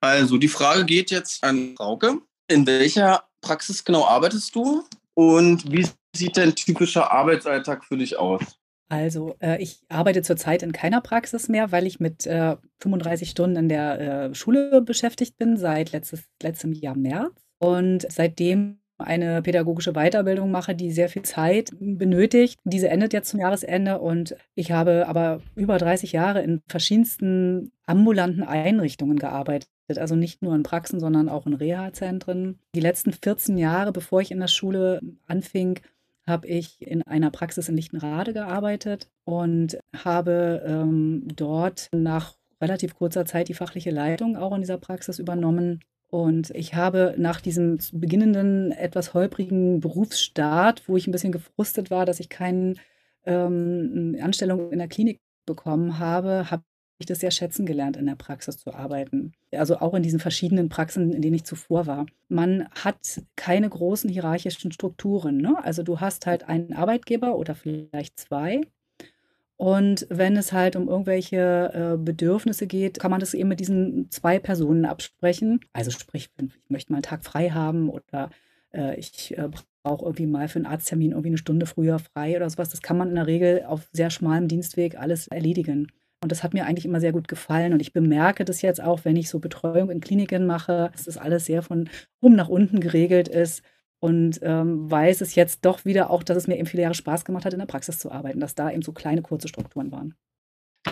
Also 0.00 0.38
die 0.38 0.48
Frage 0.48 0.84
geht 0.84 1.10
jetzt 1.10 1.42
an 1.42 1.74
Frauke. 1.76 2.20
In 2.48 2.66
welcher 2.66 3.24
Praxis 3.40 3.84
genau 3.84 4.06
arbeitest 4.06 4.54
du? 4.54 4.84
Und 5.14 5.70
wie 5.70 5.86
sieht 6.14 6.36
dein 6.36 6.54
typischer 6.54 7.10
Arbeitsalltag 7.10 7.84
für 7.84 7.96
dich 7.96 8.18
aus? 8.18 8.42
Also, 8.88 9.36
äh, 9.40 9.60
ich 9.62 9.82
arbeite 9.88 10.22
zurzeit 10.22 10.62
in 10.62 10.72
keiner 10.72 11.00
Praxis 11.00 11.48
mehr, 11.48 11.72
weil 11.72 11.86
ich 11.86 12.00
mit 12.00 12.26
äh, 12.26 12.56
35 12.80 13.28
Stunden 13.28 13.56
in 13.56 13.68
der 13.68 14.00
äh, 14.00 14.34
Schule 14.34 14.80
beschäftigt 14.80 15.36
bin 15.36 15.56
seit 15.56 15.92
letztes, 15.92 16.24
letztem 16.42 16.72
Jahr 16.72 16.96
März 16.96 17.32
und 17.58 18.06
seitdem 18.10 18.80
eine 18.98 19.42
pädagogische 19.42 19.92
Weiterbildung 19.92 20.50
mache, 20.50 20.74
die 20.74 20.90
sehr 20.90 21.08
viel 21.08 21.22
Zeit 21.22 21.70
benötigt. 21.78 22.58
Diese 22.64 22.88
endet 22.88 23.12
jetzt 23.12 23.30
zum 23.30 23.40
Jahresende 23.40 24.00
und 24.00 24.34
ich 24.54 24.72
habe 24.72 25.06
aber 25.06 25.40
über 25.54 25.78
30 25.78 26.12
Jahre 26.12 26.42
in 26.42 26.62
verschiedensten 26.68 27.70
ambulanten 27.86 28.42
Einrichtungen 28.42 29.18
gearbeitet. 29.18 29.70
Also 29.96 30.16
nicht 30.16 30.42
nur 30.42 30.54
in 30.54 30.64
Praxen, 30.64 31.00
sondern 31.00 31.28
auch 31.28 31.46
in 31.46 31.54
Reha-Zentren. 31.54 32.58
Die 32.74 32.80
letzten 32.80 33.12
14 33.12 33.56
Jahre, 33.56 33.92
bevor 33.92 34.20
ich 34.20 34.30
in 34.30 34.40
der 34.40 34.48
Schule 34.48 35.00
anfing, 35.26 35.80
habe 36.28 36.46
ich 36.46 36.80
in 36.80 37.02
einer 37.02 37.30
Praxis 37.30 37.68
in 37.68 37.76
Lichtenrade 37.76 38.32
gearbeitet 38.32 39.08
und 39.24 39.78
habe 39.96 40.62
ähm, 40.66 41.26
dort 41.34 41.88
nach 41.92 42.36
relativ 42.60 42.94
kurzer 42.94 43.24
Zeit 43.24 43.48
die 43.48 43.54
fachliche 43.54 43.90
Leitung 43.90 44.36
auch 44.36 44.54
in 44.54 44.60
dieser 44.60 44.78
Praxis 44.78 45.18
übernommen. 45.18 45.80
Und 46.10 46.50
ich 46.50 46.74
habe 46.74 47.14
nach 47.18 47.40
diesem 47.40 47.78
beginnenden, 47.92 48.72
etwas 48.72 49.12
holprigen 49.14 49.80
Berufsstart, 49.80 50.88
wo 50.88 50.96
ich 50.96 51.06
ein 51.06 51.12
bisschen 51.12 51.32
gefrustet 51.32 51.90
war, 51.90 52.06
dass 52.06 52.20
ich 52.20 52.28
keine 52.28 52.74
ähm, 53.26 54.16
Anstellung 54.20 54.72
in 54.72 54.78
der 54.78 54.88
Klinik 54.88 55.20
bekommen 55.44 55.98
habe, 55.98 56.50
habe 56.50 56.62
ich 56.98 57.06
das 57.06 57.20
sehr 57.20 57.30
schätzen 57.30 57.64
gelernt, 57.64 57.96
in 57.96 58.06
der 58.06 58.16
Praxis 58.16 58.58
zu 58.58 58.74
arbeiten. 58.74 59.32
Also 59.52 59.78
auch 59.78 59.94
in 59.94 60.02
diesen 60.02 60.18
verschiedenen 60.18 60.68
Praxen, 60.68 61.12
in 61.12 61.22
denen 61.22 61.34
ich 61.34 61.44
zuvor 61.44 61.86
war. 61.86 62.06
Man 62.28 62.68
hat 62.70 63.22
keine 63.36 63.68
großen 63.68 64.10
hierarchischen 64.10 64.72
Strukturen. 64.72 65.38
Ne? 65.38 65.56
Also 65.62 65.82
du 65.82 66.00
hast 66.00 66.26
halt 66.26 66.48
einen 66.48 66.72
Arbeitgeber 66.72 67.36
oder 67.36 67.54
vielleicht 67.54 68.18
zwei. 68.18 68.62
Und 69.56 70.06
wenn 70.08 70.36
es 70.36 70.52
halt 70.52 70.76
um 70.76 70.88
irgendwelche 70.88 71.72
äh, 71.74 71.96
Bedürfnisse 71.96 72.66
geht, 72.66 73.00
kann 73.00 73.10
man 73.10 73.20
das 73.20 73.34
eben 73.34 73.48
mit 73.48 73.60
diesen 73.60 74.10
zwei 74.10 74.38
Personen 74.38 74.84
absprechen. 74.84 75.60
Also 75.72 75.90
sprich, 75.90 76.30
ich 76.40 76.70
möchte 76.70 76.92
mal 76.92 76.98
einen 76.98 77.02
Tag 77.02 77.24
frei 77.24 77.50
haben 77.50 77.88
oder 77.88 78.30
äh, 78.72 78.96
ich 78.98 79.36
äh, 79.36 79.48
brauche 79.82 80.04
irgendwie 80.04 80.26
mal 80.26 80.48
für 80.48 80.60
einen 80.60 80.66
Arzttermin 80.66 81.10
irgendwie 81.10 81.30
eine 81.30 81.38
Stunde 81.38 81.66
früher 81.66 81.98
frei 81.98 82.36
oder 82.36 82.48
sowas. 82.48 82.68
Das 82.68 82.82
kann 82.82 82.98
man 82.98 83.08
in 83.08 83.16
der 83.16 83.26
Regel 83.26 83.64
auf 83.64 83.88
sehr 83.92 84.10
schmalem 84.10 84.46
Dienstweg 84.46 84.96
alles 84.98 85.26
erledigen. 85.28 85.88
Und 86.20 86.32
das 86.32 86.42
hat 86.42 86.52
mir 86.52 86.66
eigentlich 86.66 86.84
immer 86.84 87.00
sehr 87.00 87.12
gut 87.12 87.28
gefallen. 87.28 87.72
Und 87.72 87.80
ich 87.80 87.92
bemerke 87.92 88.44
das 88.44 88.62
jetzt 88.62 88.82
auch, 88.82 89.04
wenn 89.04 89.16
ich 89.16 89.28
so 89.28 89.38
Betreuung 89.38 89.90
in 89.90 90.00
Kliniken 90.00 90.46
mache, 90.46 90.90
dass 90.92 91.04
das 91.04 91.16
alles 91.16 91.46
sehr 91.46 91.62
von 91.62 91.88
oben 92.20 92.34
nach 92.34 92.48
unten 92.48 92.80
geregelt 92.80 93.28
ist. 93.28 93.62
Und 94.00 94.38
ähm, 94.42 94.90
weiß 94.90 95.20
es 95.20 95.34
jetzt 95.34 95.64
doch 95.64 95.84
wieder 95.84 96.10
auch, 96.10 96.22
dass 96.22 96.36
es 96.36 96.46
mir 96.46 96.56
eben 96.56 96.66
viele 96.66 96.82
Jahre 96.82 96.94
Spaß 96.94 97.24
gemacht 97.24 97.44
hat, 97.44 97.52
in 97.52 97.58
der 97.58 97.66
Praxis 97.66 97.98
zu 97.98 98.12
arbeiten, 98.12 98.40
dass 98.40 98.54
da 98.54 98.70
eben 98.70 98.82
so 98.82 98.92
kleine, 98.92 99.22
kurze 99.22 99.48
Strukturen 99.48 99.90
waren. 99.90 100.14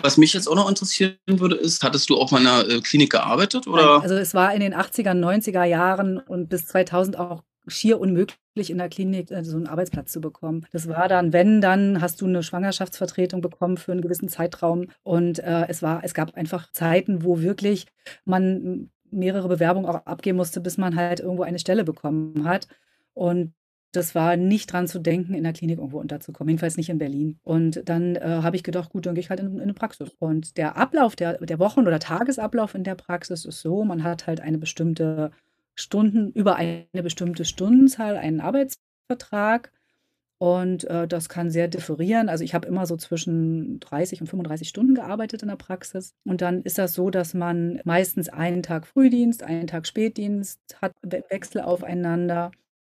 Was 0.01 0.17
mich 0.17 0.33
jetzt 0.33 0.47
auch 0.47 0.55
noch 0.55 0.69
interessieren 0.69 1.15
würde, 1.25 1.55
ist, 1.55 1.83
hattest 1.83 2.09
du 2.09 2.17
auch 2.17 2.31
mal 2.31 2.41
in 2.41 2.47
einer 2.47 2.69
äh, 2.69 2.81
Klinik 2.81 3.11
gearbeitet? 3.11 3.67
Oder? 3.67 4.01
Also 4.01 4.15
es 4.15 4.33
war 4.33 4.53
in 4.53 4.59
den 4.59 4.75
80er, 4.75 5.13
90er 5.13 5.63
Jahren 5.63 6.17
und 6.17 6.49
bis 6.49 6.65
2000 6.67 7.17
auch 7.17 7.43
schier 7.67 7.99
unmöglich 7.99 8.69
in 8.69 8.77
der 8.77 8.89
Klinik 8.89 9.31
äh, 9.31 9.43
so 9.43 9.57
einen 9.57 9.67
Arbeitsplatz 9.67 10.11
zu 10.11 10.21
bekommen. 10.21 10.65
Das 10.71 10.87
war 10.87 11.07
dann, 11.07 11.33
wenn, 11.33 11.61
dann 11.61 12.01
hast 12.01 12.21
du 12.21 12.25
eine 12.25 12.43
Schwangerschaftsvertretung 12.43 13.41
bekommen 13.41 13.77
für 13.77 13.91
einen 13.91 14.01
gewissen 14.01 14.29
Zeitraum. 14.29 14.87
Und 15.03 15.39
äh, 15.39 15.65
es 15.67 15.81
war, 15.81 16.03
es 16.03 16.13
gab 16.13 16.35
einfach 16.35 16.71
Zeiten, 16.71 17.23
wo 17.23 17.41
wirklich 17.41 17.85
man 18.25 18.89
mehrere 19.11 19.47
Bewerbungen 19.47 19.89
auch 19.89 20.05
abgeben 20.05 20.37
musste, 20.37 20.59
bis 20.61 20.77
man 20.77 20.95
halt 20.95 21.19
irgendwo 21.19 21.43
eine 21.43 21.59
Stelle 21.59 21.83
bekommen 21.83 22.43
hat. 22.43 22.67
Und 23.13 23.53
das 23.93 24.15
war 24.15 24.35
nicht 24.35 24.71
dran 24.71 24.87
zu 24.87 24.99
denken, 24.99 25.33
in 25.33 25.43
der 25.43 25.53
Klinik 25.53 25.79
irgendwo 25.79 25.99
unterzukommen, 25.99 26.49
jedenfalls 26.49 26.77
nicht 26.77 26.89
in 26.89 26.97
Berlin. 26.97 27.39
Und 27.43 27.81
dann 27.87 28.15
äh, 28.15 28.39
habe 28.43 28.55
ich 28.55 28.63
gedacht, 28.63 28.89
gut, 28.91 29.05
dann 29.05 29.15
gehe 29.15 29.21
ich 29.21 29.29
halt 29.29 29.39
in, 29.39 29.55
in, 29.55 29.61
eine 29.61 29.73
Praxis. 29.73 30.11
Und 30.19 30.57
der 30.57 30.77
Ablauf, 30.77 31.15
der, 31.15 31.37
der 31.37 31.59
Wochen- 31.59 31.87
oder 31.87 31.99
Tagesablauf 31.99 32.75
in 32.75 32.83
der 32.83 32.95
Praxis 32.95 33.45
ist 33.45 33.61
so, 33.61 33.83
man 33.83 34.03
hat 34.03 34.27
halt 34.27 34.41
eine 34.41 34.57
bestimmte 34.57 35.31
Stunden, 35.77 36.31
über 36.31 36.55
eine 36.55 36.87
bestimmte 37.03 37.45
Stundenzahl 37.45 38.17
einen 38.17 38.41
Arbeitsvertrag 38.41 39.71
Und 40.39 40.83
äh, 40.85 41.07
das 41.07 41.29
kann 41.29 41.49
sehr 41.49 41.67
differieren. 41.67 42.29
Also 42.29 42.43
ich 42.43 42.53
habe 42.53 42.67
immer 42.67 42.85
so 42.85 42.95
zwischen 42.95 43.79
30 43.79 44.21
und 44.21 44.27
35 44.27 44.69
Stunden 44.69 44.93
gearbeitet 44.93 45.41
in 45.41 45.49
der 45.49 45.55
Praxis. 45.55 46.13
Und 46.25 46.41
dann 46.41 46.61
ist 46.61 46.77
das 46.77 46.93
so, 46.93 47.09
dass 47.09 47.33
man 47.33 47.81
meistens 47.85 48.29
einen 48.29 48.61
Tag 48.61 48.85
Frühdienst, 48.85 49.41
einen 49.43 49.65
Tag 49.67 49.87
Spätdienst 49.87 50.59
hat, 50.81 50.93
Wechsel 51.29 51.61
aufeinander. 51.61 52.51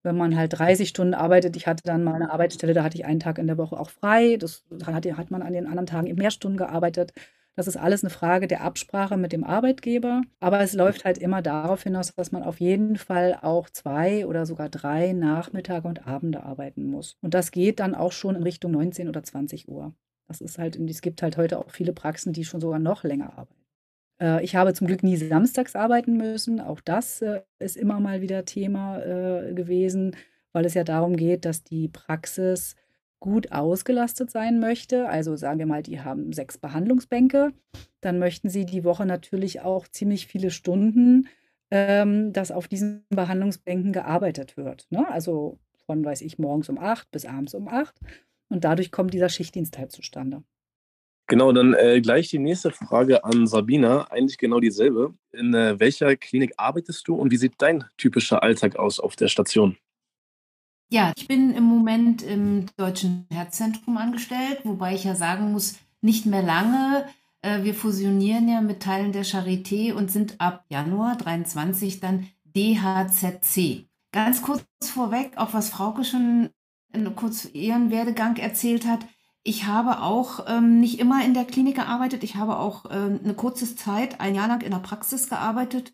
Wenn 0.03 0.17
man 0.17 0.35
halt 0.37 0.57
30 0.57 0.89
Stunden 0.89 1.13
arbeitet, 1.13 1.55
ich 1.57 1.67
hatte 1.67 1.83
dann 1.85 2.03
mal 2.03 2.15
eine 2.15 2.31
Arbeitsstelle, 2.31 2.73
da 2.73 2.83
hatte 2.83 2.97
ich 2.97 3.05
einen 3.05 3.19
Tag 3.19 3.37
in 3.37 3.47
der 3.47 3.57
Woche 3.59 3.79
auch 3.79 3.89
frei. 3.91 4.37
Das 4.37 4.63
hat, 4.85 5.05
hat 5.05 5.31
man 5.31 5.41
an 5.43 5.53
den 5.53 5.67
anderen 5.67 5.87
Tagen 5.87 6.07
eben 6.07 6.17
mehr 6.19 6.31
Stunden 6.31 6.57
gearbeitet. 6.57 7.13
Das 7.57 7.67
ist 7.67 7.75
alles 7.75 8.03
eine 8.03 8.11
Frage 8.11 8.45
der 8.47 8.61
Absprache 8.61 9.17
mit 9.17 9.33
dem 9.33 9.43
Arbeitgeber. 9.43 10.21
Aber 10.39 10.59
es 10.61 10.73
läuft 10.73 11.05
halt 11.05 11.17
immer 11.17 11.41
darauf 11.41 11.81
hinaus, 11.81 12.13
dass 12.15 12.31
man 12.31 12.43
auf 12.43 12.59
jeden 12.59 12.97
Fall 12.97 13.39
auch 13.41 13.71
zwei 13.71 14.27
oder 14.27 14.45
sogar 14.45 14.69
drei 14.69 15.11
Nachmittage 15.11 15.87
und 15.87 16.05
Abende 16.05 16.43
arbeiten 16.43 16.85
muss. 16.85 17.17
Und 17.19 17.33
das 17.33 17.49
geht 17.49 17.79
dann 17.79 17.95
auch 17.95 18.11
schon 18.11 18.35
in 18.35 18.43
Richtung 18.43 18.73
19 18.73 19.09
oder 19.09 19.23
20 19.23 19.67
Uhr. 19.69 19.95
Das 20.27 20.39
ist 20.39 20.59
halt, 20.59 20.75
es 20.75 21.01
gibt 21.01 21.23
halt 21.23 21.35
heute 21.37 21.57
auch 21.57 21.71
viele 21.71 21.93
Praxen, 21.93 22.31
die 22.31 22.45
schon 22.45 22.61
sogar 22.61 22.77
noch 22.77 23.03
länger 23.03 23.35
arbeiten. 23.35 23.65
Äh, 24.21 24.43
ich 24.43 24.55
habe 24.55 24.75
zum 24.75 24.85
Glück 24.85 25.01
nie 25.01 25.17
samstags 25.17 25.75
arbeiten 25.75 26.15
müssen. 26.15 26.61
Auch 26.61 26.79
das 26.79 27.23
äh, 27.23 27.41
ist 27.57 27.75
immer 27.75 27.99
mal 27.99 28.21
wieder 28.21 28.45
Thema 28.45 28.99
äh, 28.99 29.55
gewesen, 29.55 30.15
weil 30.51 30.65
es 30.65 30.75
ja 30.75 30.83
darum 30.83 31.15
geht, 31.15 31.43
dass 31.43 31.63
die 31.63 31.87
Praxis 31.87 32.75
gut 33.19 33.51
ausgelastet 33.51 34.29
sein 34.29 34.59
möchte, 34.59 35.09
also 35.09 35.35
sagen 35.35 35.59
wir 35.59 35.65
mal, 35.65 35.83
die 35.83 36.01
haben 36.01 36.33
sechs 36.33 36.57
Behandlungsbänke, 36.57 37.53
dann 38.01 38.19
möchten 38.19 38.49
sie 38.49 38.65
die 38.65 38.83
Woche 38.83 39.05
natürlich 39.05 39.61
auch 39.61 39.87
ziemlich 39.87 40.27
viele 40.27 40.51
Stunden, 40.51 41.27
ähm, 41.71 42.31
dass 42.33 42.51
auf 42.51 42.67
diesen 42.67 43.05
Behandlungsbänken 43.09 43.91
gearbeitet 43.91 44.55
wird. 44.55 44.85
Ne? 44.89 45.09
Also 45.09 45.59
von, 45.85 46.03
weiß 46.03 46.21
ich, 46.21 46.37
morgens 46.37 46.69
um 46.69 46.77
acht 46.77 47.09
bis 47.11 47.25
abends 47.25 47.53
um 47.53 47.67
acht. 47.67 47.95
Und 48.49 48.63
dadurch 48.63 48.91
kommt 48.91 49.13
dieser 49.13 49.29
Schichtdienst 49.29 49.77
halt 49.77 49.91
zustande. 49.91 50.43
Genau, 51.29 51.51
dann 51.51 51.73
äh, 51.73 51.99
gleich 51.99 52.29
die 52.29 52.39
nächste 52.39 52.71
Frage 52.71 53.25
an 53.25 53.47
Sabina, 53.47 54.09
eigentlich 54.09 54.37
genau 54.37 54.61
dieselbe. 54.61 55.13
In 55.33 55.53
äh, 55.53 55.77
welcher 55.77 56.15
Klinik 56.15 56.53
arbeitest 56.55 57.05
du 57.07 57.15
und 57.15 57.31
wie 57.31 57.37
sieht 57.37 57.55
dein 57.57 57.83
typischer 57.97 58.43
Alltag 58.43 58.77
aus 58.77 59.01
auf 59.01 59.17
der 59.17 59.27
Station? 59.27 59.75
Ja, 60.89 61.11
ich 61.17 61.27
bin 61.27 61.51
im 61.53 61.65
Moment 61.65 62.21
im 62.21 62.65
Deutschen 62.77 63.27
Herzzentrum 63.29 63.97
angestellt, 63.97 64.61
wobei 64.63 64.95
ich 64.95 65.03
ja 65.03 65.15
sagen 65.15 65.51
muss, 65.51 65.75
nicht 65.99 66.25
mehr 66.25 66.41
lange. 66.41 67.05
Äh, 67.41 67.63
wir 67.63 67.75
fusionieren 67.75 68.47
ja 68.47 68.61
mit 68.61 68.81
Teilen 68.83 69.11
der 69.11 69.25
Charité 69.25 69.93
und 69.93 70.09
sind 70.11 70.39
ab 70.39 70.63
Januar 70.69 71.17
23 71.17 71.99
dann 71.99 72.27
DHZC. 72.45 73.85
Ganz 74.13 74.41
kurz 74.41 74.63
vorweg, 74.81 75.33
auch 75.35 75.53
was 75.53 75.69
Frauke 75.69 76.05
schon 76.05 76.49
kurz 77.15 77.45
ihren 77.53 77.91
Werdegang 77.91 78.37
erzählt 78.37 78.87
hat. 78.87 79.05
Ich 79.43 79.65
habe 79.65 80.01
auch 80.01 80.45
ähm, 80.47 80.79
nicht 80.79 80.99
immer 80.99 81.23
in 81.23 81.33
der 81.33 81.45
Klinik 81.45 81.75
gearbeitet. 81.75 82.23
Ich 82.23 82.35
habe 82.37 82.57
auch 82.57 82.85
ähm, 82.89 83.19
eine 83.23 83.33
kurze 83.33 83.75
Zeit, 83.75 84.21
ein 84.21 84.35
Jahr 84.35 84.47
lang 84.47 84.61
in 84.61 84.71
der 84.71 84.79
Praxis 84.79 85.27
gearbeitet. 85.29 85.93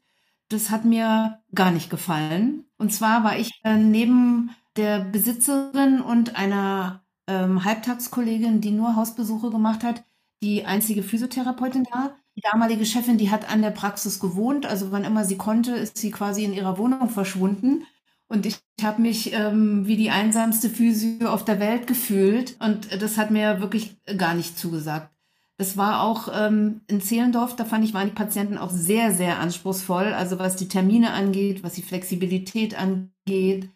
Das 0.50 0.70
hat 0.70 0.86
mir 0.86 1.40
gar 1.54 1.72
nicht 1.72 1.90
gefallen. 1.90 2.66
Und 2.78 2.94
zwar 2.94 3.24
war 3.24 3.38
ich 3.38 3.52
äh, 3.64 3.76
neben 3.78 4.52
der 4.76 5.00
Besitzerin 5.00 6.02
und 6.02 6.36
einer 6.36 7.04
ähm, 7.28 7.64
Halbtagskollegin, 7.64 8.62
die 8.62 8.72
nur 8.72 8.96
Hausbesuche 8.96 9.50
gemacht 9.50 9.84
hat, 9.84 10.04
die 10.42 10.66
einzige 10.66 11.04
Physiotherapeutin 11.04 11.86
da. 11.92 12.16
Die 12.36 12.42
damalige 12.42 12.86
Chefin, 12.86 13.18
die 13.18 13.30
hat 13.30 13.50
an 13.52 13.62
der 13.62 13.70
Praxis 13.70 14.20
gewohnt, 14.20 14.66
also 14.66 14.92
wann 14.92 15.04
immer 15.04 15.24
sie 15.24 15.38
konnte, 15.38 15.76
ist 15.76 15.98
sie 15.98 16.10
quasi 16.10 16.44
in 16.44 16.54
ihrer 16.54 16.78
Wohnung 16.80 17.10
verschwunden. 17.10 17.86
Und 18.28 18.48
ich 18.48 18.58
habe 18.82 19.02
mich 19.02 19.34
ähm, 19.34 19.86
wie 19.86 19.98
die 19.98 20.10
einsamste 20.10 20.70
Physio 20.70 21.30
auf 21.30 21.46
der 21.46 21.60
Welt 21.60 21.86
gefühlt 21.86 22.56
und 22.60 23.02
das 23.02 23.18
hat 23.18 23.30
mir 23.30 23.62
wirklich 23.62 23.96
gar 24.18 24.34
nicht 24.34 24.58
zugesagt. 24.58 25.12
Das 25.58 25.78
war 25.78 26.02
auch 26.02 26.30
ähm, 26.34 26.82
in 26.88 27.00
Zehlendorf, 27.00 27.56
da 27.56 27.64
fand 27.64 27.86
ich, 27.86 27.94
waren 27.94 28.08
die 28.08 28.16
Patienten 28.16 28.58
auch 28.58 28.72
sehr, 28.72 29.12
sehr 29.14 29.40
anspruchsvoll, 29.40 30.14
also 30.14 30.40
was 30.40 30.56
die 30.56 30.68
Termine 30.68 31.12
angeht, 31.12 31.64
was 31.64 31.74
die 31.74 31.84
Flexibilität 31.84 32.76
angeht. 32.76 33.70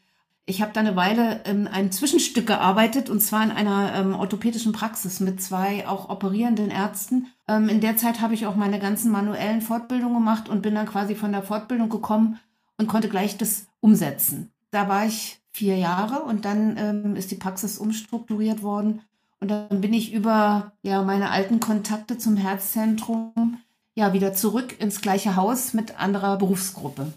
Ich 0.49 0.61
habe 0.61 0.71
da 0.71 0.79
eine 0.79 0.95
Weile 0.95 1.41
ähm, 1.43 1.67
ein 1.69 1.91
Zwischenstück 1.91 2.47
gearbeitet 2.47 3.09
und 3.09 3.19
zwar 3.19 3.43
in 3.43 3.51
einer 3.51 3.93
ähm, 3.93 4.15
orthopädischen 4.15 4.71
Praxis 4.71 5.19
mit 5.19 5.41
zwei 5.41 5.85
auch 5.85 6.07
operierenden 6.09 6.71
Ärzten. 6.71 7.27
Ähm, 7.49 7.67
in 7.67 7.81
der 7.81 7.97
Zeit 7.97 8.21
habe 8.21 8.33
ich 8.33 8.45
auch 8.45 8.55
meine 8.55 8.79
ganzen 8.79 9.11
manuellen 9.11 9.59
Fortbildungen 9.59 10.15
gemacht 10.15 10.47
und 10.47 10.61
bin 10.61 10.73
dann 10.73 10.85
quasi 10.85 11.15
von 11.15 11.33
der 11.33 11.43
Fortbildung 11.43 11.89
gekommen 11.89 12.39
und 12.77 12.87
konnte 12.87 13.09
gleich 13.09 13.37
das 13.37 13.67
umsetzen. 13.81 14.53
Da 14.71 14.87
war 14.87 15.05
ich 15.05 15.41
vier 15.51 15.75
Jahre 15.75 16.21
und 16.23 16.45
dann 16.45 16.77
ähm, 16.77 17.17
ist 17.17 17.29
die 17.31 17.35
Praxis 17.35 17.77
umstrukturiert 17.77 18.63
worden 18.63 19.01
und 19.41 19.51
dann 19.51 19.81
bin 19.81 19.93
ich 19.93 20.13
über 20.13 20.71
ja 20.81 21.03
meine 21.03 21.29
alten 21.29 21.59
Kontakte 21.59 22.17
zum 22.17 22.37
Herzzentrum 22.37 23.57
ja 23.95 24.13
wieder 24.13 24.33
zurück 24.33 24.79
ins 24.79 25.01
gleiche 25.01 25.35
Haus 25.35 25.73
mit 25.73 25.99
anderer 25.99 26.37
Berufsgruppe. 26.37 27.11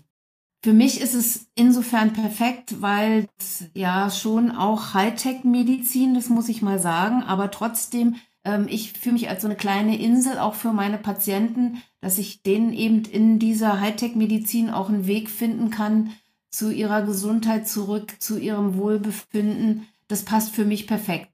Für 0.62 0.74
mich 0.74 1.00
ist 1.00 1.14
es 1.14 1.46
insofern 1.54 2.12
perfekt, 2.12 2.82
weil 2.82 3.26
ja 3.72 4.10
schon 4.10 4.50
auch 4.50 4.92
Hightech-Medizin, 4.92 6.14
das 6.14 6.28
muss 6.28 6.50
ich 6.50 6.60
mal 6.60 6.78
sagen, 6.78 7.22
aber 7.22 7.50
trotzdem, 7.50 8.16
ähm, 8.44 8.66
ich 8.68 8.92
fühle 8.92 9.14
mich 9.14 9.30
als 9.30 9.40
so 9.40 9.48
eine 9.48 9.56
kleine 9.56 9.98
Insel 9.98 10.38
auch 10.38 10.54
für 10.54 10.74
meine 10.74 10.98
Patienten, 10.98 11.82
dass 12.02 12.18
ich 12.18 12.42
denen 12.42 12.74
eben 12.74 13.04
in 13.06 13.38
dieser 13.38 13.80
Hightech-Medizin 13.80 14.68
auch 14.68 14.90
einen 14.90 15.06
Weg 15.06 15.30
finden 15.30 15.70
kann 15.70 16.10
zu 16.50 16.70
ihrer 16.70 17.02
Gesundheit 17.02 17.66
zurück, 17.66 18.20
zu 18.20 18.38
ihrem 18.38 18.76
Wohlbefinden. 18.76 19.86
Das 20.08 20.24
passt 20.24 20.54
für 20.54 20.66
mich 20.66 20.86
perfekt. 20.86 21.30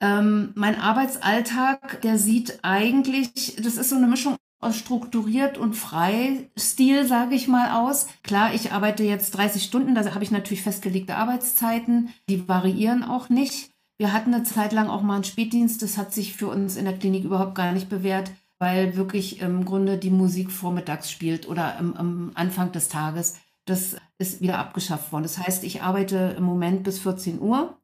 Ähm, 0.00 0.50
mein 0.56 0.80
Arbeitsalltag, 0.80 2.02
der 2.02 2.18
sieht 2.18 2.58
eigentlich, 2.62 3.54
das 3.56 3.76
ist 3.76 3.90
so 3.90 3.96
eine 3.96 4.08
Mischung 4.08 4.36
strukturiert 4.70 5.58
und 5.58 5.74
frei 5.74 6.50
Stil, 6.58 7.06
sage 7.06 7.34
ich 7.34 7.48
mal, 7.48 7.82
aus. 7.82 8.06
Klar, 8.22 8.54
ich 8.54 8.72
arbeite 8.72 9.04
jetzt 9.04 9.32
30 9.32 9.62
Stunden, 9.62 9.94
da 9.94 10.14
habe 10.14 10.24
ich 10.24 10.30
natürlich 10.30 10.62
festgelegte 10.62 11.16
Arbeitszeiten, 11.16 12.10
die 12.28 12.48
variieren 12.48 13.02
auch 13.02 13.28
nicht. 13.28 13.70
Wir 13.98 14.12
hatten 14.12 14.34
eine 14.34 14.44
Zeit 14.44 14.72
lang 14.72 14.88
auch 14.88 15.02
mal 15.02 15.16
einen 15.16 15.24
Spätdienst, 15.24 15.82
das 15.82 15.98
hat 15.98 16.12
sich 16.12 16.34
für 16.34 16.48
uns 16.48 16.76
in 16.76 16.84
der 16.84 16.98
Klinik 16.98 17.24
überhaupt 17.24 17.54
gar 17.54 17.72
nicht 17.72 17.88
bewährt, 17.88 18.32
weil 18.58 18.96
wirklich 18.96 19.40
im 19.40 19.64
Grunde 19.64 19.98
die 19.98 20.10
Musik 20.10 20.50
vormittags 20.50 21.10
spielt 21.10 21.48
oder 21.48 21.78
am, 21.78 21.94
am 21.94 22.30
Anfang 22.34 22.72
des 22.72 22.88
Tages. 22.88 23.36
Das 23.66 23.96
ist 24.18 24.40
wieder 24.40 24.58
abgeschafft 24.58 25.12
worden. 25.12 25.22
Das 25.24 25.38
heißt, 25.38 25.64
ich 25.64 25.82
arbeite 25.82 26.34
im 26.36 26.44
Moment 26.44 26.82
bis 26.82 26.98
14 26.98 27.40
Uhr 27.40 27.76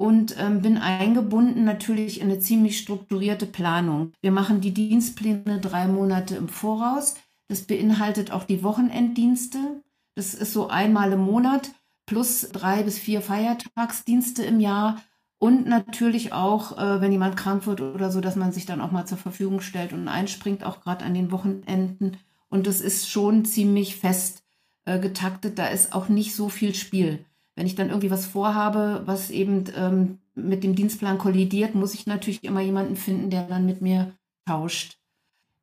und 0.00 0.34
ähm, 0.38 0.62
bin 0.62 0.78
eingebunden 0.78 1.64
natürlich 1.64 2.22
in 2.22 2.30
eine 2.30 2.38
ziemlich 2.38 2.78
strukturierte 2.78 3.44
Planung. 3.44 4.14
Wir 4.22 4.32
machen 4.32 4.62
die 4.62 4.72
Dienstpläne 4.72 5.60
drei 5.60 5.88
Monate 5.88 6.36
im 6.36 6.48
Voraus. 6.48 7.16
Das 7.48 7.60
beinhaltet 7.60 8.30
auch 8.30 8.44
die 8.44 8.62
Wochenenddienste. 8.62 9.58
Das 10.14 10.32
ist 10.32 10.54
so 10.54 10.68
einmal 10.68 11.12
im 11.12 11.20
Monat 11.20 11.72
plus 12.06 12.48
drei 12.50 12.82
bis 12.82 12.98
vier 12.98 13.20
Feiertagsdienste 13.20 14.42
im 14.42 14.58
Jahr. 14.58 15.02
Und 15.36 15.66
natürlich 15.66 16.32
auch, 16.32 16.78
äh, 16.78 17.02
wenn 17.02 17.12
jemand 17.12 17.36
krank 17.36 17.66
wird 17.66 17.82
oder 17.82 18.10
so, 18.10 18.22
dass 18.22 18.36
man 18.36 18.52
sich 18.52 18.64
dann 18.64 18.80
auch 18.80 18.92
mal 18.92 19.04
zur 19.04 19.18
Verfügung 19.18 19.60
stellt 19.60 19.92
und 19.92 20.08
einspringt, 20.08 20.64
auch 20.64 20.80
gerade 20.80 21.04
an 21.04 21.12
den 21.12 21.30
Wochenenden. 21.30 22.16
Und 22.48 22.66
das 22.66 22.80
ist 22.80 23.10
schon 23.10 23.44
ziemlich 23.44 23.96
fest 23.96 24.44
äh, 24.86 24.98
getaktet. 24.98 25.58
Da 25.58 25.66
ist 25.66 25.92
auch 25.92 26.08
nicht 26.08 26.34
so 26.34 26.48
viel 26.48 26.74
Spiel. 26.74 27.26
Wenn 27.56 27.66
ich 27.66 27.74
dann 27.74 27.88
irgendwie 27.88 28.10
was 28.10 28.26
vorhabe, 28.26 29.02
was 29.06 29.30
eben 29.30 29.64
ähm, 29.76 30.18
mit 30.34 30.64
dem 30.64 30.74
Dienstplan 30.74 31.18
kollidiert, 31.18 31.74
muss 31.74 31.94
ich 31.94 32.06
natürlich 32.06 32.44
immer 32.44 32.60
jemanden 32.60 32.96
finden, 32.96 33.30
der 33.30 33.42
dann 33.42 33.66
mit 33.66 33.82
mir 33.82 34.12
tauscht. 34.46 34.98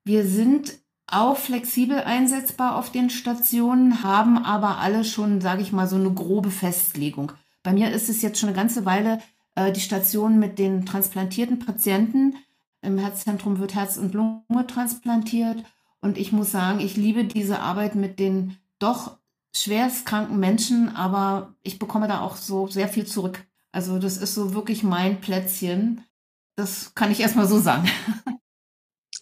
Wir 0.04 0.26
sind 0.26 0.78
auch 1.08 1.38
flexibel 1.38 2.00
einsetzbar 2.00 2.76
auf 2.76 2.92
den 2.92 3.10
Stationen, 3.10 4.04
haben 4.04 4.38
aber 4.38 4.78
alle 4.80 5.06
schon, 5.06 5.42
sage 5.42 5.62
ich 5.62 5.72
mal, 5.72 5.88
so 5.88 5.96
eine 5.96 6.14
grobe 6.14 6.52
Festlegung. 6.52 7.32
Bei 7.64 7.74
mir 7.74 7.92
ist 7.92 8.10
es 8.10 8.22
jetzt 8.22 8.40
schon 8.40 8.50
eine 8.50 8.58
ganze 8.58 8.86
Weile 8.86 9.20
äh, 9.56 9.72
die 9.72 9.82
Station 9.82 10.40
mit 10.40 10.60
den 10.60 10.86
transplantierten 10.86 11.60
Patienten. 11.60 12.36
Im 12.82 12.98
Herzzentrum 12.98 13.60
wird 13.60 13.76
Herz 13.76 13.98
und 13.98 14.14
Lunge 14.14 14.68
transplantiert. 14.68 15.64
Und 16.02 16.18
ich 16.18 16.32
muss 16.32 16.52
sagen, 16.52 16.80
ich 16.80 16.96
liebe 16.96 17.26
diese 17.26 17.60
Arbeit 17.60 17.96
mit 17.96 18.20
den 18.20 18.58
doch 18.80 19.18
schwerstkranken 19.64 20.40
Menschen, 20.40 20.96
aber 20.96 21.56
ich 21.64 21.80
bekomme 21.80 22.08
da 22.08 22.22
auch 22.22 22.36
so 22.36 22.68
sehr 22.68 22.88
viel 22.88 23.06
zurück. 23.06 23.46
Also 23.72 24.00
das 24.00 24.18
ist 24.18 24.34
so 24.34 24.54
wirklich 24.54 24.84
mein 24.84 25.22
Plätzchen. 25.22 26.04
Das 26.56 26.96
kann 26.96 27.12
ich 27.12 27.20
erstmal 27.20 27.48
so 27.48 27.60
sagen. 27.60 27.90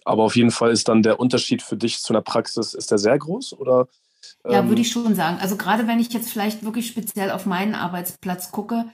Aber 0.05 0.23
auf 0.23 0.35
jeden 0.35 0.51
Fall 0.51 0.71
ist 0.71 0.87
dann 0.87 1.01
der 1.01 1.19
Unterschied 1.19 1.63
für 1.63 1.75
dich 1.75 1.99
zu 1.99 2.13
einer 2.13 2.21
Praxis, 2.21 2.75
ist 2.75 2.91
der 2.91 2.99
sehr 2.99 3.17
groß 3.17 3.53
oder? 3.53 3.87
Ja, 4.43 4.63
würde 4.63 4.75
ähm, 4.75 4.81
ich 4.81 4.91
schon 4.91 5.15
sagen. 5.15 5.39
Also 5.41 5.57
gerade 5.57 5.87
wenn 5.87 5.99
ich 5.99 6.13
jetzt 6.13 6.31
vielleicht 6.31 6.63
wirklich 6.63 6.87
speziell 6.87 7.31
auf 7.31 7.47
meinen 7.47 7.73
Arbeitsplatz 7.73 8.51
gucke, 8.51 8.85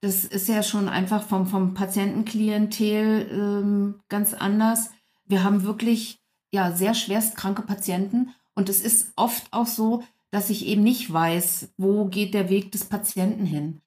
das 0.00 0.24
ist 0.24 0.48
ja 0.48 0.62
schon 0.62 0.88
einfach 0.88 1.22
vom, 1.22 1.46
vom 1.46 1.74
Patientenklientel 1.74 3.28
ähm, 3.30 4.00
ganz 4.08 4.34
anders. 4.34 4.90
Wir 5.24 5.44
haben 5.44 5.64
wirklich 5.64 6.20
ja 6.50 6.72
sehr 6.72 6.94
schwerstkranke 6.94 7.62
Patienten 7.62 8.34
und 8.54 8.68
es 8.68 8.80
ist 8.80 9.12
oft 9.16 9.44
auch 9.52 9.66
so, 9.66 10.02
dass 10.36 10.50
ich 10.50 10.66
eben 10.66 10.82
nicht 10.82 11.10
weiß, 11.10 11.70
wo 11.78 12.04
geht 12.04 12.34
der 12.34 12.50
Weg 12.50 12.70
des 12.70 12.84
Patienten 12.84 13.46
hin. 13.46 13.80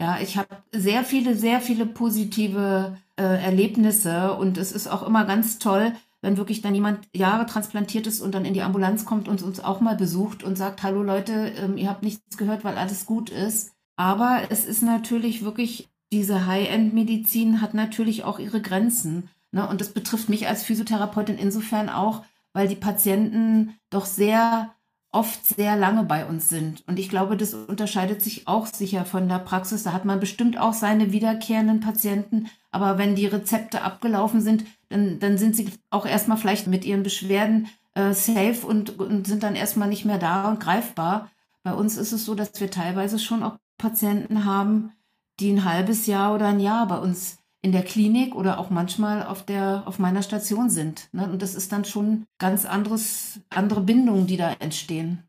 Ja, 0.00 0.18
ich 0.20 0.36
habe 0.36 0.48
sehr 0.72 1.04
viele, 1.04 1.36
sehr 1.36 1.60
viele 1.60 1.86
positive 1.86 2.98
äh, 3.14 3.22
Erlebnisse 3.22 4.32
und 4.34 4.58
es 4.58 4.72
ist 4.72 4.88
auch 4.88 5.06
immer 5.06 5.24
ganz 5.24 5.60
toll, 5.60 5.92
wenn 6.20 6.36
wirklich 6.36 6.62
dann 6.62 6.74
jemand 6.74 7.06
Jahre 7.14 7.46
transplantiert 7.46 8.08
ist 8.08 8.20
und 8.20 8.34
dann 8.34 8.44
in 8.44 8.54
die 8.54 8.62
Ambulanz 8.62 9.04
kommt 9.04 9.28
und 9.28 9.40
uns 9.42 9.60
auch 9.60 9.80
mal 9.80 9.94
besucht 9.94 10.42
und 10.42 10.58
sagt, 10.58 10.82
hallo 10.82 11.04
Leute, 11.04 11.52
ähm, 11.62 11.76
ihr 11.76 11.88
habt 11.90 12.02
nichts 12.02 12.36
gehört, 12.36 12.64
weil 12.64 12.76
alles 12.76 13.06
gut 13.06 13.30
ist. 13.30 13.70
Aber 13.94 14.42
es 14.50 14.64
ist 14.64 14.82
natürlich 14.82 15.44
wirklich, 15.44 15.88
diese 16.10 16.48
High-End-Medizin 16.48 17.60
hat 17.60 17.72
natürlich 17.72 18.24
auch 18.24 18.40
ihre 18.40 18.60
Grenzen. 18.60 19.28
Ne? 19.52 19.68
Und 19.68 19.80
das 19.80 19.90
betrifft 19.90 20.28
mich 20.28 20.48
als 20.48 20.64
Physiotherapeutin 20.64 21.38
insofern 21.38 21.88
auch, 21.88 22.24
weil 22.52 22.66
die 22.66 22.74
Patienten 22.74 23.74
doch 23.90 24.06
sehr 24.06 24.74
oft 25.14 25.46
sehr 25.46 25.76
lange 25.76 26.02
bei 26.02 26.26
uns 26.26 26.48
sind. 26.48 26.82
Und 26.88 26.98
ich 26.98 27.08
glaube, 27.08 27.36
das 27.36 27.54
unterscheidet 27.54 28.20
sich 28.20 28.48
auch 28.48 28.66
sicher 28.66 29.04
von 29.04 29.28
der 29.28 29.38
Praxis. 29.38 29.84
Da 29.84 29.92
hat 29.92 30.04
man 30.04 30.18
bestimmt 30.18 30.58
auch 30.58 30.72
seine 30.72 31.12
wiederkehrenden 31.12 31.80
Patienten. 31.80 32.50
Aber 32.72 32.98
wenn 32.98 33.14
die 33.14 33.26
Rezepte 33.26 33.82
abgelaufen 33.82 34.40
sind, 34.40 34.64
dann, 34.88 35.20
dann 35.20 35.38
sind 35.38 35.54
sie 35.54 35.70
auch 35.90 36.04
erstmal 36.04 36.36
vielleicht 36.36 36.66
mit 36.66 36.84
ihren 36.84 37.04
Beschwerden 37.04 37.68
äh, 37.94 38.12
safe 38.12 38.66
und, 38.66 38.98
und 38.98 39.26
sind 39.26 39.44
dann 39.44 39.54
erstmal 39.54 39.88
nicht 39.88 40.04
mehr 40.04 40.18
da 40.18 40.50
und 40.50 40.58
greifbar. 40.58 41.30
Bei 41.62 41.74
uns 41.74 41.96
ist 41.96 42.12
es 42.12 42.24
so, 42.24 42.34
dass 42.34 42.60
wir 42.60 42.70
teilweise 42.70 43.20
schon 43.20 43.44
auch 43.44 43.56
Patienten 43.78 44.44
haben, 44.44 44.92
die 45.38 45.52
ein 45.52 45.64
halbes 45.64 46.06
Jahr 46.06 46.34
oder 46.34 46.48
ein 46.48 46.60
Jahr 46.60 46.88
bei 46.88 46.98
uns 46.98 47.38
in 47.64 47.72
der 47.72 47.82
Klinik 47.82 48.34
oder 48.34 48.58
auch 48.58 48.68
manchmal 48.68 49.24
auf 49.24 49.42
der 49.42 49.84
auf 49.86 49.98
meiner 49.98 50.22
Station 50.22 50.68
sind. 50.68 51.08
Ne? 51.12 51.24
Und 51.24 51.40
das 51.40 51.54
ist 51.54 51.72
dann 51.72 51.86
schon 51.86 52.26
ganz 52.38 52.66
anderes, 52.66 53.40
andere 53.48 53.80
Bindungen, 53.80 54.26
die 54.26 54.36
da 54.36 54.54
entstehen. 54.60 55.22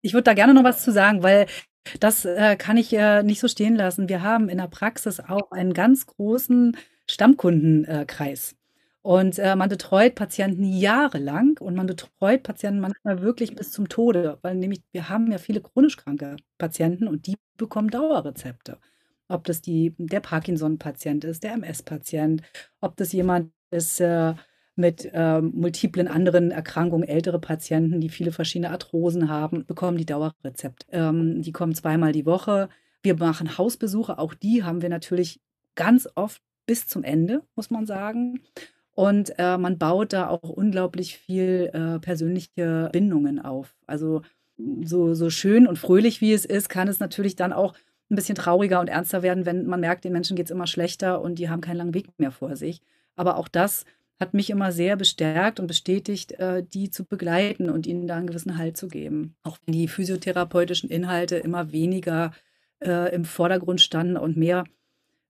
Ich 0.00 0.14
würde 0.14 0.22
da 0.22 0.34
gerne 0.34 0.54
noch 0.54 0.62
was 0.62 0.84
zu 0.84 0.92
sagen, 0.92 1.24
weil 1.24 1.46
das 1.98 2.24
äh, 2.24 2.54
kann 2.54 2.76
ich 2.76 2.92
äh, 2.92 3.24
nicht 3.24 3.40
so 3.40 3.48
stehen 3.48 3.74
lassen. 3.74 4.08
Wir 4.08 4.22
haben 4.22 4.48
in 4.48 4.58
der 4.58 4.68
Praxis 4.68 5.18
auch 5.18 5.50
einen 5.50 5.74
ganz 5.74 6.06
großen 6.06 6.76
Stammkundenkreis. 7.10 8.54
Und 9.02 9.40
äh, 9.40 9.56
man 9.56 9.68
betreut 9.68 10.14
Patienten 10.14 10.62
jahrelang 10.62 11.58
und 11.58 11.74
man 11.74 11.88
betreut 11.88 12.44
Patienten 12.44 12.78
manchmal 12.78 13.22
wirklich 13.22 13.56
bis 13.56 13.72
zum 13.72 13.88
Tode, 13.88 14.38
weil 14.42 14.54
nämlich 14.54 14.82
wir 14.92 15.08
haben 15.08 15.32
ja 15.32 15.38
viele 15.38 15.60
chronisch 15.60 15.96
kranke 15.96 16.36
Patienten 16.58 17.08
und 17.08 17.26
die 17.26 17.34
bekommen 17.56 17.90
Dauerrezepte 17.90 18.78
ob 19.32 19.44
das 19.44 19.60
die, 19.60 19.94
der 19.98 20.20
Parkinson-Patient 20.20 21.24
ist, 21.24 21.42
der 21.42 21.54
MS-Patient, 21.54 22.42
ob 22.80 22.96
das 22.96 23.12
jemand 23.12 23.52
ist 23.70 24.00
äh, 24.00 24.34
mit 24.74 25.10
äh, 25.12 25.40
multiplen 25.40 26.08
anderen 26.08 26.50
Erkrankungen, 26.50 27.06
ältere 27.06 27.38
Patienten, 27.38 28.00
die 28.00 28.08
viele 28.08 28.32
verschiedene 28.32 28.70
Arthrosen 28.70 29.28
haben, 29.28 29.66
bekommen 29.66 29.98
die 29.98 30.06
Dauerrezept. 30.06 30.86
Ähm, 30.90 31.42
die 31.42 31.52
kommen 31.52 31.74
zweimal 31.74 32.12
die 32.12 32.26
Woche. 32.26 32.68
Wir 33.02 33.16
machen 33.16 33.58
Hausbesuche, 33.58 34.18
auch 34.18 34.34
die 34.34 34.62
haben 34.62 34.82
wir 34.82 34.88
natürlich 34.88 35.40
ganz 35.74 36.08
oft 36.14 36.42
bis 36.66 36.86
zum 36.86 37.04
Ende, 37.04 37.42
muss 37.56 37.70
man 37.70 37.86
sagen. 37.86 38.40
Und 38.94 39.34
äh, 39.38 39.56
man 39.56 39.78
baut 39.78 40.12
da 40.12 40.28
auch 40.28 40.42
unglaublich 40.42 41.16
viel 41.16 41.70
äh, 41.72 41.98
persönliche 41.98 42.90
Bindungen 42.92 43.38
auf. 43.38 43.74
Also 43.86 44.22
so, 44.84 45.14
so 45.14 45.30
schön 45.30 45.66
und 45.66 45.78
fröhlich 45.78 46.20
wie 46.20 46.32
es 46.32 46.44
ist, 46.44 46.68
kann 46.68 46.88
es 46.88 47.00
natürlich 47.00 47.36
dann 47.36 47.52
auch 47.52 47.74
ein 48.12 48.16
bisschen 48.16 48.34
trauriger 48.34 48.78
und 48.80 48.88
ernster 48.88 49.22
werden, 49.22 49.46
wenn 49.46 49.66
man 49.66 49.80
merkt, 49.80 50.04
den 50.04 50.12
Menschen 50.12 50.36
geht 50.36 50.46
es 50.46 50.50
immer 50.52 50.66
schlechter 50.66 51.20
und 51.20 51.38
die 51.38 51.48
haben 51.48 51.62
keinen 51.62 51.78
langen 51.78 51.94
Weg 51.94 52.08
mehr 52.18 52.30
vor 52.30 52.56
sich. 52.56 52.82
Aber 53.16 53.36
auch 53.38 53.48
das 53.48 53.84
hat 54.20 54.34
mich 54.34 54.50
immer 54.50 54.70
sehr 54.70 54.96
bestärkt 54.96 55.58
und 55.58 55.66
bestätigt, 55.66 56.32
äh, 56.32 56.62
die 56.62 56.90
zu 56.90 57.04
begleiten 57.04 57.70
und 57.70 57.86
ihnen 57.86 58.06
da 58.06 58.16
einen 58.16 58.28
gewissen 58.28 58.56
Halt 58.56 58.76
zu 58.76 58.88
geben. 58.88 59.34
Auch 59.42 59.58
wenn 59.64 59.72
die 59.72 59.88
physiotherapeutischen 59.88 60.90
Inhalte 60.90 61.36
immer 61.36 61.72
weniger 61.72 62.32
äh, 62.80 63.12
im 63.14 63.24
Vordergrund 63.24 63.80
standen 63.80 64.16
und 64.16 64.36
mehr 64.36 64.64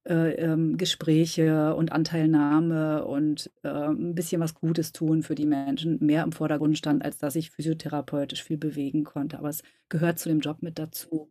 äh, 0.05 0.33
ähm, 0.33 0.77
Gespräche 0.77 1.75
und 1.75 1.93
Anteilnahme 1.93 3.05
und 3.05 3.51
äh, 3.63 3.69
ein 3.69 4.15
bisschen 4.15 4.41
was 4.41 4.55
Gutes 4.55 4.93
tun 4.93 5.23
für 5.23 5.37
die 5.37 5.47
Menschen 5.47 6.05
mehr 6.05 6.25
im 6.25 6.33
Vordergrund 6.33 6.77
stand, 6.77 7.05
als 7.05 7.19
dass 7.19 7.37
ich 7.37 7.51
physiotherapeutisch 7.51 8.43
viel 8.43 8.59
bewegen 8.59 9.05
konnte. 9.05 9.39
Aber 9.39 9.49
es 9.49 9.63
gehört 9.89 10.19
zu 10.19 10.29
dem 10.29 10.41
Job 10.41 10.59
mit 10.61 10.79
dazu. 10.79 11.31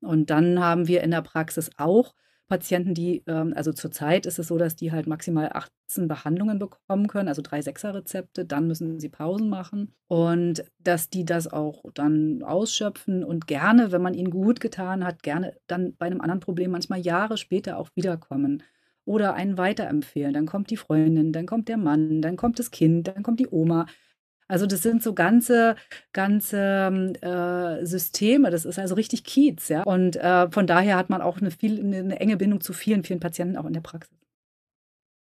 Und 0.00 0.30
dann 0.30 0.60
haben 0.60 0.88
wir 0.88 1.02
in 1.02 1.10
der 1.10 1.22
Praxis 1.22 1.70
auch 1.78 2.14
Patienten, 2.48 2.94
die, 2.94 3.24
ähm, 3.26 3.52
also 3.56 3.72
zurzeit 3.72 4.24
ist 4.24 4.38
es 4.38 4.46
so, 4.48 4.56
dass 4.56 4.76
die 4.76 4.92
halt 4.92 5.08
maximal 5.08 5.50
18 5.52 6.06
Behandlungen 6.06 6.58
bekommen 6.60 7.08
können, 7.08 7.28
also 7.28 7.42
drei 7.42 7.60
Sechser-Rezepte, 7.60 8.44
dann 8.44 8.68
müssen 8.68 9.00
sie 9.00 9.08
Pausen 9.08 9.48
machen 9.48 9.92
und 10.06 10.64
dass 10.78 11.10
die 11.10 11.24
das 11.24 11.48
auch 11.48 11.82
dann 11.94 12.42
ausschöpfen 12.44 13.24
und 13.24 13.48
gerne, 13.48 13.90
wenn 13.90 14.02
man 14.02 14.14
ihnen 14.14 14.30
gut 14.30 14.60
getan 14.60 15.04
hat, 15.04 15.24
gerne 15.24 15.56
dann 15.66 15.96
bei 15.96 16.06
einem 16.06 16.20
anderen 16.20 16.40
Problem 16.40 16.70
manchmal 16.70 17.00
Jahre 17.00 17.36
später 17.36 17.78
auch 17.78 17.88
wiederkommen 17.96 18.62
oder 19.04 19.34
einen 19.34 19.58
weiterempfehlen. 19.58 20.32
Dann 20.32 20.46
kommt 20.46 20.70
die 20.70 20.76
Freundin, 20.76 21.32
dann 21.32 21.46
kommt 21.46 21.68
der 21.68 21.78
Mann, 21.78 22.22
dann 22.22 22.36
kommt 22.36 22.58
das 22.60 22.70
Kind, 22.70 23.08
dann 23.08 23.24
kommt 23.24 23.40
die 23.40 23.48
Oma. 23.50 23.86
Also 24.48 24.66
das 24.66 24.82
sind 24.82 25.02
so 25.02 25.12
ganze, 25.12 25.76
ganze 26.12 26.58
ähm, 26.58 27.14
äh, 27.20 27.84
Systeme. 27.84 28.50
Das 28.50 28.64
ist 28.64 28.78
also 28.78 28.94
richtig 28.94 29.24
Kiez, 29.24 29.68
ja. 29.68 29.82
Und 29.82 30.16
äh, 30.16 30.50
von 30.50 30.66
daher 30.66 30.96
hat 30.96 31.10
man 31.10 31.20
auch 31.20 31.38
eine, 31.38 31.50
viel, 31.50 31.80
eine, 31.80 31.98
eine 31.98 32.20
enge 32.20 32.36
Bindung 32.36 32.60
zu 32.60 32.72
vielen, 32.72 33.02
vielen 33.02 33.20
Patienten 33.20 33.56
auch 33.56 33.64
in 33.64 33.72
der 33.72 33.80
Praxis. 33.80 34.16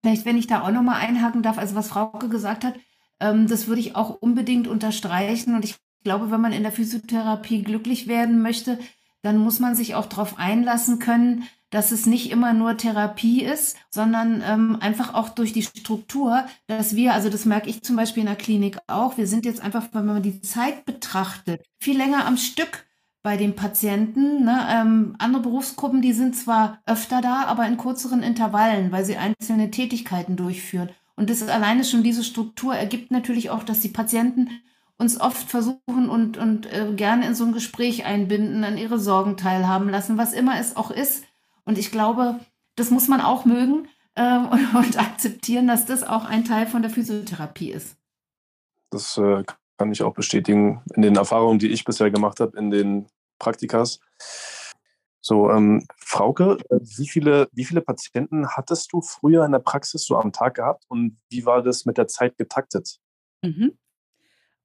Vielleicht, 0.01 0.25
wenn 0.25 0.38
ich 0.38 0.47
da 0.47 0.62
auch 0.62 0.71
nochmal 0.71 1.01
einhaken 1.01 1.43
darf, 1.43 1.58
also 1.58 1.75
was 1.75 1.89
Frauke 1.89 2.29
gesagt 2.29 2.63
hat, 2.63 2.75
ähm, 3.19 3.47
das 3.47 3.67
würde 3.67 3.82
ich 3.82 3.95
auch 3.95 4.21
unbedingt 4.21 4.67
unterstreichen. 4.67 5.53
Und 5.55 5.65
ich 5.65 5.75
glaube, 6.03 6.32
wenn 6.32 6.41
man 6.41 6.53
in 6.53 6.63
der 6.63 6.71
Physiotherapie 6.71 7.63
glücklich 7.63 8.08
werden 8.08 8.41
möchte, 8.41 8.79
dann 9.21 9.38
muss 9.38 9.60
man 9.60 9.75
sich 9.75 9.95
auch 9.95 10.05
darauf 10.05 10.39
einlassen 10.39 10.99
können, 10.99 11.43
dass 11.69 11.91
es 11.91 12.05
nicht 12.05 12.32
immer 12.32 12.53
nur 12.53 12.77
Therapie 12.77 13.43
ist, 13.43 13.77
sondern 13.89 14.43
ähm, 14.45 14.77
einfach 14.79 15.13
auch 15.13 15.29
durch 15.29 15.53
die 15.53 15.63
Struktur, 15.63 16.45
dass 16.67 16.95
wir, 16.95 17.13
also 17.13 17.29
das 17.29 17.45
merke 17.45 17.69
ich 17.69 17.84
zum 17.84 17.95
Beispiel 17.95 18.21
in 18.21 18.27
der 18.27 18.36
Klinik 18.36 18.77
auch, 18.88 19.17
wir 19.17 19.27
sind 19.27 19.45
jetzt 19.45 19.62
einfach, 19.62 19.88
wenn 19.93 20.05
man 20.05 20.23
die 20.23 20.41
Zeit 20.41 20.86
betrachtet, 20.86 21.63
viel 21.79 21.97
länger 21.97 22.25
am 22.25 22.38
Stück 22.38 22.86
bei 23.21 23.38
den 23.38 23.55
Patienten. 23.55 24.45
Ne? 24.45 24.67
Ähm, 24.69 25.15
andere 25.19 25.43
Berufsgruppen, 25.43 26.01
die 26.01 26.13
sind 26.13 26.36
zwar 26.36 26.82
öfter 26.86 27.21
da, 27.21 27.43
aber 27.45 27.67
in 27.67 27.77
kürzeren 27.77 28.23
Intervallen, 28.23 28.91
weil 28.91 29.05
sie 29.05 29.17
einzelne 29.17 29.71
Tätigkeiten 29.71 30.36
durchführen. 30.36 30.89
Und 31.15 31.29
das 31.29 31.41
ist 31.41 31.49
alleine 31.49 31.84
schon 31.84 32.01
diese 32.01 32.23
Struktur 32.23 32.75
ergibt 32.75 33.12
natürlich 33.12 33.49
auch, 33.49 33.63
dass 33.63 33.82
die 33.82 33.89
Patienten 33.89 34.49
uns 34.97 35.19
oft 35.19 35.49
versuchen 35.49 36.10
und, 36.10 36.38
und 36.38 36.71
äh, 36.71 36.93
gerne 36.95 37.25
in 37.25 37.36
so 37.36 37.45
ein 37.45 37.53
Gespräch 37.53 38.05
einbinden, 38.05 38.63
an 38.63 38.77
ihre 38.77 38.99
Sorgen 38.99 39.38
teilhaben 39.38 39.89
lassen, 39.89 40.17
was 40.17 40.34
immer 40.34 40.60
es 40.60 40.75
auch 40.75 40.91
ist. 40.91 41.23
Und 41.69 41.77
ich 41.77 41.91
glaube, 41.91 42.39
das 42.77 42.89
muss 42.89 43.08
man 43.08 43.21
auch 43.21 43.45
mögen 43.45 43.88
äh, 44.15 44.39
und, 44.39 44.73
und, 44.73 44.97
akzeptieren, 44.97 45.67
dass 45.67 45.86
das 45.86 46.01
auch 46.01 46.25
ein 46.25 46.43
Teil 46.43 46.65
von 46.65 46.82
der 46.82 46.89
Physiotherapie 46.89 47.69
ist. 47.69 47.95
Das 48.89 49.19
äh, 49.19 49.43
kann 49.77 49.91
ich 49.91 50.01
auch 50.01 50.15
bestätigen 50.15 50.82
in 50.95 51.03
den 51.03 51.15
Erfahrungen, 51.15 51.60
die 51.60 51.69
ich 51.69 51.86
bisher 51.86 52.10
gemacht 52.10 52.39
habe, 52.39 52.58
in 52.58 52.71
den 52.71 53.05
Praktikas. 53.38 53.99
So, 55.21 55.51
ähm, 55.51 55.86
Frauke, 55.97 56.58
wie 56.71 57.08
viele, 57.08 57.47
wie 57.51 57.65
viele 57.65 57.82
Patienten 57.82 58.47
hattest 58.47 58.91
du 58.91 59.01
früher 59.01 59.45
in 59.45 59.51
der 59.51 59.60
Praxis 59.60 60.05
so 60.05 60.17
am 60.17 60.32
Tag 60.32 60.55
gehabt 60.55 60.86
und 60.88 61.19
wie 61.29 61.45
war 61.45 61.62
das 61.62 61.86
mit 61.86 61.99
der 61.99 62.08
Zeit 62.08 62.36
getaktet? 62.36 62.97
Mhm 63.43 63.77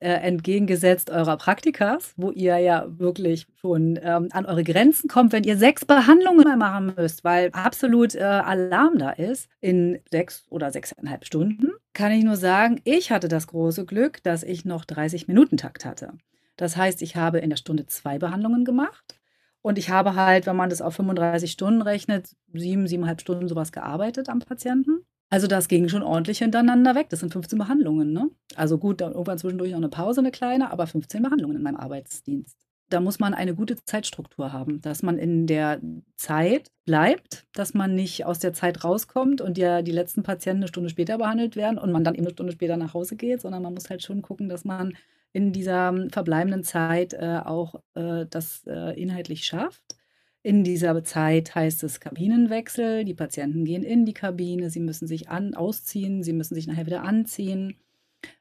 äh, 0.00 0.08
entgegengesetzt 0.08 1.10
eurer 1.10 1.36
Praktikas, 1.36 2.12
wo 2.16 2.30
ihr 2.30 2.58
ja 2.58 2.86
wirklich 2.88 3.46
schon 3.60 3.98
ähm, 4.02 4.28
an 4.32 4.46
eure 4.46 4.64
Grenzen 4.64 5.08
kommt, 5.08 5.32
wenn 5.32 5.44
ihr 5.44 5.56
sechs 5.56 5.84
Behandlungen 5.84 6.58
machen 6.58 6.92
müsst, 6.96 7.24
weil 7.24 7.50
absolut 7.52 8.14
äh, 8.14 8.22
Alarm 8.22 8.98
da 8.98 9.10
ist 9.10 9.48
in 9.60 10.00
sechs 10.10 10.46
oder 10.50 10.70
sechseinhalb 10.70 11.24
Stunden, 11.24 11.70
kann 11.92 12.12
ich 12.12 12.24
nur 12.24 12.36
sagen, 12.36 12.80
ich 12.84 13.10
hatte 13.10 13.28
das 13.28 13.46
große 13.46 13.86
Glück, 13.86 14.22
dass 14.22 14.42
ich 14.42 14.64
noch 14.64 14.84
30 14.84 15.28
Minuten 15.28 15.56
Takt 15.56 15.84
hatte. 15.84 16.12
Das 16.56 16.76
heißt, 16.76 17.02
ich 17.02 17.16
habe 17.16 17.38
in 17.38 17.50
der 17.50 17.56
Stunde 17.56 17.86
zwei 17.86 18.18
Behandlungen 18.18 18.64
gemacht. 18.64 19.18
Und 19.62 19.78
ich 19.78 19.88
habe 19.88 20.14
halt, 20.14 20.44
wenn 20.46 20.56
man 20.56 20.68
das 20.68 20.82
auf 20.82 20.94
35 20.94 21.50
Stunden 21.50 21.80
rechnet, 21.80 22.28
sieben, 22.52 22.86
siebeneinhalb 22.86 23.22
Stunden 23.22 23.48
sowas 23.48 23.72
gearbeitet 23.72 24.28
am 24.28 24.40
Patienten. 24.40 25.06
Also 25.34 25.48
das 25.48 25.66
ging 25.66 25.88
schon 25.88 26.04
ordentlich 26.04 26.38
hintereinander 26.38 26.94
weg. 26.94 27.08
Das 27.10 27.18
sind 27.18 27.32
15 27.32 27.58
Behandlungen. 27.58 28.12
Ne? 28.12 28.30
Also 28.54 28.78
gut, 28.78 29.00
dann 29.00 29.10
irgendwann 29.10 29.36
zwischendurch 29.36 29.72
noch 29.72 29.78
eine 29.78 29.88
Pause, 29.88 30.20
eine 30.20 30.30
kleine, 30.30 30.70
aber 30.70 30.86
15 30.86 31.24
Behandlungen 31.24 31.56
in 31.56 31.62
meinem 31.64 31.74
Arbeitsdienst. 31.74 32.56
Da 32.88 33.00
muss 33.00 33.18
man 33.18 33.34
eine 33.34 33.56
gute 33.56 33.74
Zeitstruktur 33.84 34.52
haben, 34.52 34.80
dass 34.80 35.02
man 35.02 35.18
in 35.18 35.48
der 35.48 35.80
Zeit 36.14 36.70
bleibt, 36.84 37.48
dass 37.52 37.74
man 37.74 37.96
nicht 37.96 38.24
aus 38.24 38.38
der 38.38 38.52
Zeit 38.52 38.84
rauskommt 38.84 39.40
und 39.40 39.58
ja 39.58 39.82
die 39.82 39.90
letzten 39.90 40.22
Patienten 40.22 40.62
eine 40.62 40.68
Stunde 40.68 40.88
später 40.88 41.18
behandelt 41.18 41.56
werden 41.56 41.78
und 41.78 41.90
man 41.90 42.04
dann 42.04 42.14
eben 42.14 42.26
eine 42.26 42.34
Stunde 42.34 42.52
später 42.52 42.76
nach 42.76 42.94
Hause 42.94 43.16
geht, 43.16 43.40
sondern 43.40 43.64
man 43.64 43.74
muss 43.74 43.90
halt 43.90 44.04
schon 44.04 44.22
gucken, 44.22 44.48
dass 44.48 44.64
man 44.64 44.96
in 45.32 45.52
dieser 45.52 45.92
verbleibenden 46.12 46.62
Zeit 46.62 47.12
äh, 47.12 47.40
auch 47.44 47.74
äh, 47.94 48.26
das 48.30 48.62
äh, 48.68 48.96
inhaltlich 49.02 49.44
schafft. 49.46 49.96
In 50.46 50.62
dieser 50.62 51.02
Zeit 51.04 51.54
heißt 51.54 51.82
es 51.84 52.00
Kabinenwechsel. 52.00 53.06
Die 53.06 53.14
Patienten 53.14 53.64
gehen 53.64 53.82
in 53.82 54.04
die 54.04 54.12
Kabine, 54.12 54.68
sie 54.68 54.80
müssen 54.80 55.06
sich 55.06 55.30
an, 55.30 55.54
ausziehen, 55.54 56.22
sie 56.22 56.34
müssen 56.34 56.54
sich 56.54 56.66
nachher 56.66 56.84
wieder 56.84 57.02
anziehen. 57.02 57.78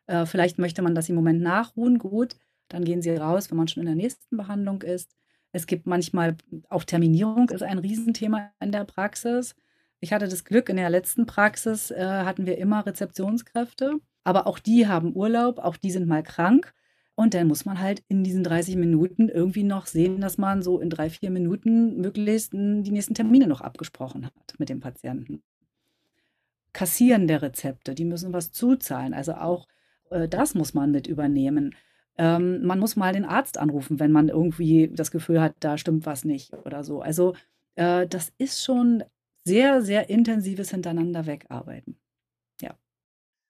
Äh, 0.08 0.26
vielleicht 0.26 0.60
möchte 0.60 0.82
man 0.82 0.96
das 0.96 1.08
im 1.08 1.16
Moment 1.16 1.42
nachruhen, 1.42 2.00
gut, 2.00 2.36
dann 2.68 2.84
gehen 2.84 3.02
sie 3.02 3.12
raus, 3.12 3.50
wenn 3.50 3.58
man 3.58 3.70
schon 3.70 3.84
in 3.84 3.88
der 3.88 3.96
nächsten 3.96 4.36
Behandlung 4.36 4.82
ist. 4.82 5.16
Es 5.54 5.66
gibt 5.66 5.88
manchmal 5.88 6.36
auch 6.70 6.84
Terminierung 6.84 7.50
ist 7.52 7.64
ein 7.64 7.80
Riesenthema 7.80 8.52
in 8.60 8.74
der 8.74 8.84
Praxis. 8.84 9.56
Ich 10.02 10.12
hatte 10.12 10.28
das 10.28 10.44
Glück, 10.44 10.68
in 10.68 10.76
der 10.76 10.90
letzten 10.90 11.26
Praxis 11.26 11.90
äh, 11.90 12.06
hatten 12.06 12.46
wir 12.46 12.58
immer 12.58 12.86
Rezeptionskräfte, 12.86 14.02
aber 14.26 14.46
auch 14.48 14.60
die 14.60 14.90
haben 14.90 15.16
Urlaub, 15.16 15.58
auch 15.60 15.78
die 15.78 15.92
sind 15.92 16.10
mal 16.10 16.24
krank. 16.24 16.74
Und 17.16 17.34
dann 17.34 17.48
muss 17.48 17.66
man 17.66 17.80
halt 17.80 18.04
in 18.08 18.24
diesen 18.24 18.44
30 18.44 18.76
Minuten 18.76 19.30
irgendwie 19.30 19.64
noch 19.64 19.86
sehen, 19.86 20.20
dass 20.20 20.38
man 20.38 20.64
so 20.64 20.80
in 20.80 20.90
drei, 20.90 21.10
vier 21.10 21.30
Minuten 21.30 22.02
möglichst 22.02 22.54
die 22.54 22.92
nächsten 22.92 23.14
Termine 23.14 23.48
noch 23.48 23.62
abgesprochen 23.62 24.26
hat 24.26 24.56
mit 24.58 24.70
dem 24.70 24.80
Patienten. 24.80 25.44
Kassieren 26.74 27.28
der 27.28 27.44
Rezepte, 27.44 27.94
die 27.94 28.06
müssen 28.06 28.34
was 28.34 28.52
zuzahlen. 28.52 29.14
Also 29.14 29.34
auch 29.36 29.68
äh, 30.14 30.28
das 30.28 30.56
muss 30.56 30.74
man 30.74 30.92
mit 30.92 31.08
übernehmen. 31.08 31.76
Ähm, 32.18 32.64
man 32.64 32.80
muss 32.80 32.96
mal 32.96 33.14
den 33.14 33.26
Arzt 33.26 33.58
anrufen, 33.58 34.00
wenn 34.00 34.12
man 34.12 34.30
irgendwie 34.30 34.90
das 34.94 35.12
Gefühl 35.12 35.42
hat, 35.42 35.56
da 35.60 35.78
stimmt 35.78 36.06
was 36.06 36.26
nicht 36.26 36.54
oder 36.66 36.84
so. 36.84 37.02
Also 37.02 37.36
äh, 37.76 38.08
das 38.08 38.32
ist 38.38 38.64
schon 38.64 39.04
sehr, 39.44 39.82
sehr 39.82 40.10
intensives 40.10 40.72
Hintereinander 40.72 41.26
wegarbeiten. 41.26 41.98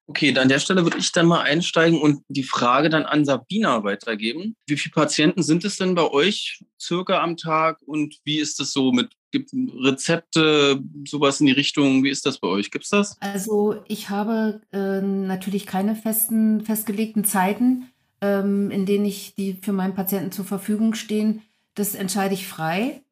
Okay, 0.07 0.33
dann 0.33 0.43
an 0.43 0.49
der 0.49 0.59
Stelle 0.59 0.83
würde 0.83 0.97
ich 0.97 1.11
dann 1.13 1.27
mal 1.27 1.41
einsteigen 1.41 2.01
und 2.01 2.23
die 2.27 2.43
Frage 2.43 2.89
dann 2.89 3.05
an 3.05 3.23
Sabina 3.23 3.83
weitergeben. 3.83 4.55
Wie 4.67 4.75
viele 4.75 4.91
Patienten 4.91 5.43
sind 5.43 5.63
es 5.63 5.77
denn 5.77 5.95
bei 5.95 6.09
euch 6.11 6.61
circa 6.79 7.21
am 7.21 7.37
Tag 7.37 7.81
und 7.85 8.17
wie 8.25 8.39
ist 8.39 8.59
es 8.59 8.73
so 8.73 8.91
mit 8.91 9.11
Rezepte, 9.33 10.81
sowas 11.07 11.39
in 11.39 11.47
die 11.47 11.53
Richtung? 11.53 12.03
Wie 12.03 12.09
ist 12.09 12.25
das 12.25 12.37
bei 12.37 12.49
euch? 12.49 12.69
Gibt 12.69 12.83
es 12.83 12.89
das? 12.89 13.17
Also 13.21 13.81
ich 13.87 14.09
habe 14.09 14.61
äh, 14.73 15.01
natürlich 15.01 15.65
keine 15.65 15.95
festen, 15.95 16.61
festgelegten 16.65 17.23
Zeiten, 17.23 17.89
ähm, 18.19 18.71
in 18.71 18.85
denen 18.85 19.05
ich 19.05 19.35
die 19.35 19.53
für 19.61 19.71
meinen 19.71 19.95
Patienten 19.95 20.33
zur 20.33 20.45
Verfügung 20.45 20.95
stehen. 20.95 21.41
Das 21.75 21.95
entscheide 21.95 22.33
ich 22.33 22.45
frei 22.45 23.02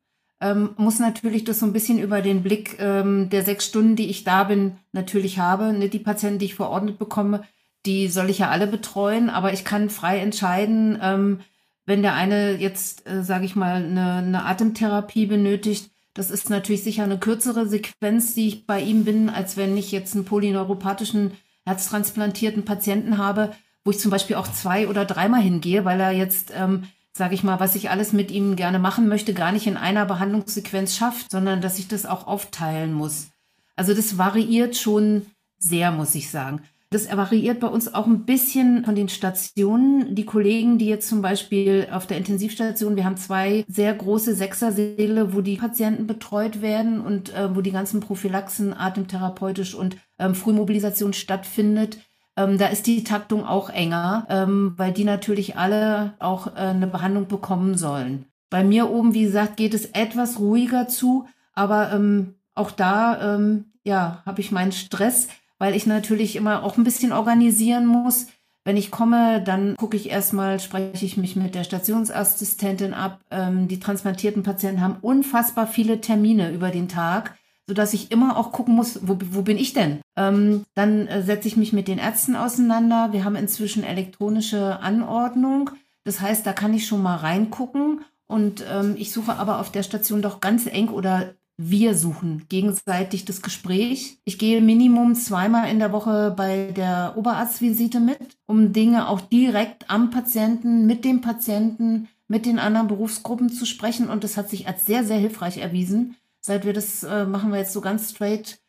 ähm, 0.42 0.72
muss 0.78 1.00
natürlich 1.00 1.44
das 1.44 1.60
so 1.60 1.66
ein 1.66 1.74
bisschen 1.74 2.00
über 2.00 2.22
den 2.22 2.44
Blick 2.44 2.78
ähm, 2.80 3.30
der 3.30 3.44
sechs 3.44 3.66
Stunden, 3.66 3.96
die 3.96 4.10
ich 4.10 4.24
da 4.24 4.44
bin, 4.44 4.78
natürlich 4.92 5.40
habe. 5.40 5.72
Ne, 5.72 5.90
die 5.90 6.00
Patienten, 6.00 6.40
die 6.40 6.46
ich 6.46 6.56
verordnet 6.56 6.98
bekomme, 6.98 7.44
die 7.86 8.08
soll 8.08 8.30
ich 8.30 8.40
ja 8.40 8.50
alle 8.50 8.68
betreuen, 8.68 9.30
aber 9.30 9.54
ich 9.54 9.64
kann 9.64 9.90
frei 9.90 10.20
entscheiden, 10.20 11.00
ähm, 11.02 11.40
wenn 11.86 12.02
der 12.02 12.14
eine 12.14 12.58
jetzt, 12.58 13.08
äh, 13.08 13.24
sage 13.24 13.46
ich 13.46 13.56
mal, 13.56 13.76
eine, 13.76 14.16
eine 14.16 14.46
Atemtherapie 14.46 15.26
benötigt, 15.26 15.90
das 16.14 16.30
ist 16.30 16.50
natürlich 16.50 16.84
sicher 16.84 17.04
eine 17.04 17.20
kürzere 17.20 17.68
Sequenz, 17.68 18.34
die 18.34 18.48
ich 18.48 18.68
bei 18.68 18.82
ihm 18.82 19.06
bin, 19.06 19.30
als 19.30 19.58
wenn 19.58 19.78
ich 19.78 19.92
jetzt 19.92 20.16
einen 20.16 20.26
polyneuropathischen 20.26 21.32
herztransplantierten 21.66 22.66
Patienten 22.66 23.18
habe, 23.18 23.54
wo 23.86 23.92
ich 23.92 24.00
zum 24.00 24.12
Beispiel 24.12 24.36
auch 24.36 24.48
zwei 24.48 24.88
oder 24.88 25.06
dreimal 25.06 25.42
hingehe, 25.42 25.86
weil 25.86 26.00
er 26.00 26.12
jetzt 26.12 26.52
ähm, 26.56 26.84
sage 27.14 27.36
ich 27.36 27.44
mal, 27.44 27.60
was 27.60 27.76
ich 27.76 27.90
alles 27.90 28.14
mit 28.14 28.32
ihm 28.32 28.56
gerne 28.56 28.80
machen 28.80 29.08
möchte, 29.08 29.34
gar 29.34 29.52
nicht 29.52 29.68
in 29.68 29.78
einer 29.78 30.06
Behandlungssequenz 30.06 30.96
schafft, 30.96 31.32
sondern 31.32 31.62
dass 31.62 31.80
ich 31.80 31.88
das 31.88 32.06
auch 32.06 32.28
aufteilen 32.28 32.94
muss. 32.94 33.30
Also 33.76 33.94
das 33.94 34.18
variiert 34.18 34.78
schon 34.78 35.26
sehr, 35.58 35.92
muss 35.92 36.16
ich 36.16 36.30
sagen. 36.30 36.62
Das 36.94 37.10
variiert 37.10 37.62
bei 37.62 37.68
uns 37.68 37.94
auch 37.94 38.06
ein 38.06 38.26
bisschen 38.26 38.84
von 38.84 38.96
den 38.96 39.08
Stationen. 39.08 40.14
Die 40.14 40.26
Kollegen, 40.26 40.78
die 40.78 40.88
jetzt 40.88 41.08
zum 41.08 41.22
Beispiel 41.22 41.88
auf 41.90 42.06
der 42.06 42.18
Intensivstation, 42.18 42.98
wir 42.98 43.06
haben 43.06 43.16
zwei 43.16 43.64
sehr 43.70 43.94
große 43.94 44.36
Sechsersäle, 44.36 45.34
wo 45.34 45.40
die 45.40 45.56
Patienten 45.56 46.06
betreut 46.06 46.62
werden 46.62 47.00
und 47.00 47.34
äh, 47.34 47.56
wo 47.56 47.62
die 47.62 47.72
ganzen 47.72 48.02
Prophylaxen 48.02 48.74
atemtherapeutisch 48.74 49.74
und 49.74 49.96
ähm, 50.20 50.36
Frühmobilisation 50.36 51.14
stattfindet. 51.14 52.00
Ähm, 52.38 52.58
da 52.58 52.68
ist 52.68 52.88
die 52.88 53.04
Taktung 53.04 53.46
auch 53.46 53.70
enger, 53.70 54.26
ähm, 54.30 54.74
weil 54.78 54.94
die 54.94 55.04
natürlich 55.04 55.58
alle 55.58 56.14
auch 56.20 56.48
äh, 56.48 56.60
eine 56.60 56.88
Behandlung 56.88 57.28
bekommen 57.28 57.78
sollen. 57.78 58.26
Bei 58.50 58.64
mir 58.64 58.90
oben, 58.90 59.14
wie 59.14 59.24
gesagt, 59.24 59.58
geht 59.58 59.74
es 59.74 59.86
etwas 59.88 60.40
ruhiger 60.40 60.88
zu, 60.88 61.28
aber 61.54 61.92
ähm, 61.92 62.36
auch 62.56 62.72
da 62.72 63.36
ähm, 63.36 63.66
ja, 63.84 64.22
habe 64.26 64.42
ich 64.42 64.52
meinen 64.52 64.72
Stress, 64.72 65.28
weil 65.58 65.76
ich 65.76 65.86
natürlich 65.86 66.36
immer 66.36 66.64
auch 66.64 66.78
ein 66.78 66.84
bisschen 66.84 67.12
organisieren 67.12 67.86
muss. 67.86 68.28
Wenn 68.64 68.78
ich 68.78 68.92
komme, 68.92 69.42
dann 69.42 69.76
gucke 69.76 69.98
ich 69.98 70.10
erstmal, 70.10 70.60
spreche 70.60 71.06
ich 71.06 71.18
mich 71.18 71.36
mit 71.36 71.56
der 71.56 71.64
Stationsassistentin 71.64 72.94
ab. 72.94 73.20
Ähm, 73.32 73.68
die 73.68 73.80
transplantierten 73.80 74.44
Patienten 74.44 74.82
haben 74.82 74.98
unfassbar 75.02 75.66
viele 75.66 76.00
Termine 76.00 76.52
über 76.52 76.70
den 76.70 76.88
Tag 76.88 77.36
sodass 77.72 77.94
ich 77.94 78.12
immer 78.12 78.36
auch 78.36 78.52
gucken 78.52 78.76
muss, 78.76 79.00
wo, 79.02 79.18
wo 79.32 79.44
bin 79.44 79.58
ich 79.58 79.72
denn? 79.72 80.02
Ähm, 80.18 80.66
dann 80.76 81.08
äh, 81.08 81.24
setze 81.24 81.48
ich 81.48 81.56
mich 81.56 81.72
mit 81.72 81.88
den 81.88 82.00
Ärzten 82.00 82.36
auseinander. 82.36 83.14
Wir 83.14 83.24
haben 83.24 83.38
inzwischen 83.38 83.86
elektronische 83.86 84.82
Anordnung. 84.82 85.70
Das 86.04 86.20
heißt, 86.20 86.46
da 86.46 86.52
kann 86.52 86.74
ich 86.74 86.86
schon 86.86 87.02
mal 87.02 87.16
reingucken. 87.16 88.02
Und 88.28 88.66
ähm, 88.70 88.96
ich 88.98 89.14
suche 89.14 89.38
aber 89.38 89.62
auf 89.62 89.72
der 89.72 89.84
Station 89.84 90.22
doch 90.22 90.42
ganz 90.42 90.68
eng 90.68 90.90
oder 90.90 91.34
wir 91.56 91.96
suchen 91.96 92.46
gegenseitig 92.50 93.24
das 93.24 93.42
Gespräch. 93.42 94.18
Ich 94.26 94.38
gehe 94.38 94.60
Minimum 94.60 95.16
zweimal 95.16 95.72
in 95.72 95.80
der 95.80 95.94
Woche 95.94 96.34
bei 96.36 96.74
der 96.76 97.14
Oberarztvisite 97.16 98.02
mit, 98.02 98.36
um 98.48 98.74
Dinge 98.74 99.08
auch 99.08 99.22
direkt 99.22 99.90
am 99.90 100.10
Patienten, 100.10 100.88
mit 100.88 101.06
dem 101.06 101.22
Patienten, 101.22 102.10
mit 102.28 102.46
den 102.46 102.60
anderen 102.60 102.90
Berufsgruppen 102.90 103.48
zu 103.48 103.66
sprechen. 103.66 104.10
Und 104.10 104.26
das 104.26 104.36
hat 104.36 104.50
sich 104.50 104.68
als 104.68 104.86
sehr, 104.86 105.06
sehr 105.06 105.20
hilfreich 105.20 105.60
erwiesen, 105.60 106.18
Seit 106.42 106.66
wir 106.66 106.74
das 106.74 107.04
äh, 107.04 107.26
machen 107.26 107.52
wir 107.52 107.60
jetzt 107.60 107.74
so 107.74 107.82
ganz 107.82 108.12
straight 108.12 108.60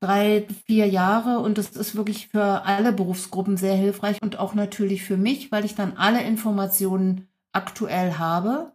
drei, 0.00 0.46
vier 0.66 0.86
Jahre 0.86 1.40
und 1.40 1.58
das 1.58 1.70
ist 1.70 1.96
wirklich 1.96 2.28
für 2.28 2.64
alle 2.64 2.92
Berufsgruppen 2.92 3.56
sehr 3.56 3.74
hilfreich 3.74 4.22
und 4.22 4.38
auch 4.38 4.54
natürlich 4.54 5.02
für 5.02 5.16
mich, 5.16 5.50
weil 5.50 5.64
ich 5.64 5.74
dann 5.74 5.96
alle 5.96 6.22
Informationen 6.22 7.28
aktuell 7.52 8.14
habe 8.14 8.72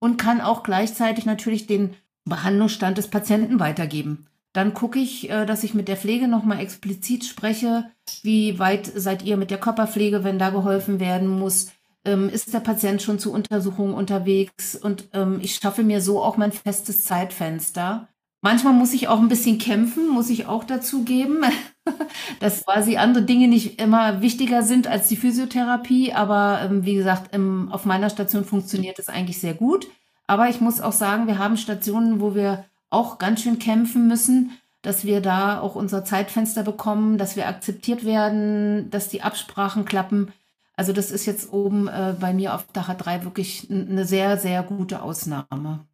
und 0.00 0.16
kann 0.16 0.40
auch 0.40 0.62
gleichzeitig 0.62 1.26
natürlich 1.26 1.66
den 1.66 1.94
Behandlungsstand 2.24 2.98
des 2.98 3.08
Patienten 3.08 3.60
weitergeben. 3.60 4.26
Dann 4.52 4.74
gucke 4.74 4.98
ich, 4.98 5.30
äh, 5.30 5.46
dass 5.46 5.64
ich 5.64 5.74
mit 5.74 5.88
der 5.88 5.96
Pflege 5.96 6.26
nochmal 6.26 6.60
explizit 6.60 7.24
spreche, 7.24 7.90
wie 8.22 8.58
weit 8.58 8.86
seid 8.86 9.22
ihr 9.22 9.36
mit 9.36 9.50
der 9.50 9.58
Körperpflege, 9.58 10.24
wenn 10.24 10.38
da 10.38 10.50
geholfen 10.50 11.00
werden 11.00 11.28
muss, 11.28 11.70
ähm, 12.08 12.28
ist 12.28 12.52
der 12.54 12.60
Patient 12.60 13.02
schon 13.02 13.18
zur 13.18 13.34
Untersuchung 13.34 13.94
unterwegs 13.94 14.74
und 14.74 15.08
ähm, 15.12 15.38
ich 15.42 15.56
schaffe 15.56 15.82
mir 15.82 16.00
so 16.00 16.22
auch 16.22 16.36
mein 16.36 16.52
festes 16.52 17.04
Zeitfenster. 17.04 18.08
Manchmal 18.40 18.72
muss 18.72 18.94
ich 18.94 19.08
auch 19.08 19.18
ein 19.18 19.28
bisschen 19.28 19.58
kämpfen, 19.58 20.08
muss 20.08 20.30
ich 20.30 20.46
auch 20.46 20.62
dazu 20.64 21.02
geben, 21.02 21.42
dass 22.40 22.64
quasi 22.64 22.96
andere 22.96 23.24
Dinge 23.24 23.48
nicht 23.48 23.80
immer 23.80 24.22
wichtiger 24.22 24.62
sind 24.62 24.86
als 24.86 25.08
die 25.08 25.16
Physiotherapie. 25.16 26.12
Aber 26.12 26.60
ähm, 26.62 26.84
wie 26.84 26.94
gesagt, 26.94 27.34
im, 27.34 27.70
auf 27.72 27.84
meiner 27.84 28.10
Station 28.10 28.44
funktioniert 28.44 28.98
es 28.98 29.08
eigentlich 29.08 29.40
sehr 29.40 29.54
gut. 29.54 29.88
Aber 30.28 30.48
ich 30.48 30.60
muss 30.60 30.80
auch 30.80 30.92
sagen, 30.92 31.26
wir 31.26 31.38
haben 31.38 31.56
Stationen, 31.56 32.20
wo 32.20 32.34
wir 32.34 32.64
auch 32.90 33.18
ganz 33.18 33.42
schön 33.42 33.58
kämpfen 33.58 34.06
müssen, 34.06 34.52
dass 34.82 35.04
wir 35.04 35.20
da 35.20 35.60
auch 35.60 35.74
unser 35.74 36.04
Zeitfenster 36.04 36.62
bekommen, 36.62 37.18
dass 37.18 37.34
wir 37.34 37.48
akzeptiert 37.48 38.04
werden, 38.04 38.88
dass 38.90 39.08
die 39.08 39.22
Absprachen 39.22 39.84
klappen. 39.84 40.32
Also 40.78 40.92
das 40.92 41.10
ist 41.10 41.26
jetzt 41.26 41.52
oben 41.52 41.88
äh, 41.88 42.14
bei 42.20 42.32
mir 42.32 42.54
auf 42.54 42.64
Dach 42.72 42.94
3 42.94 43.24
wirklich 43.24 43.66
eine 43.68 44.04
sehr, 44.04 44.38
sehr 44.38 44.62
gute 44.62 45.02
Ausnahme. 45.02 45.84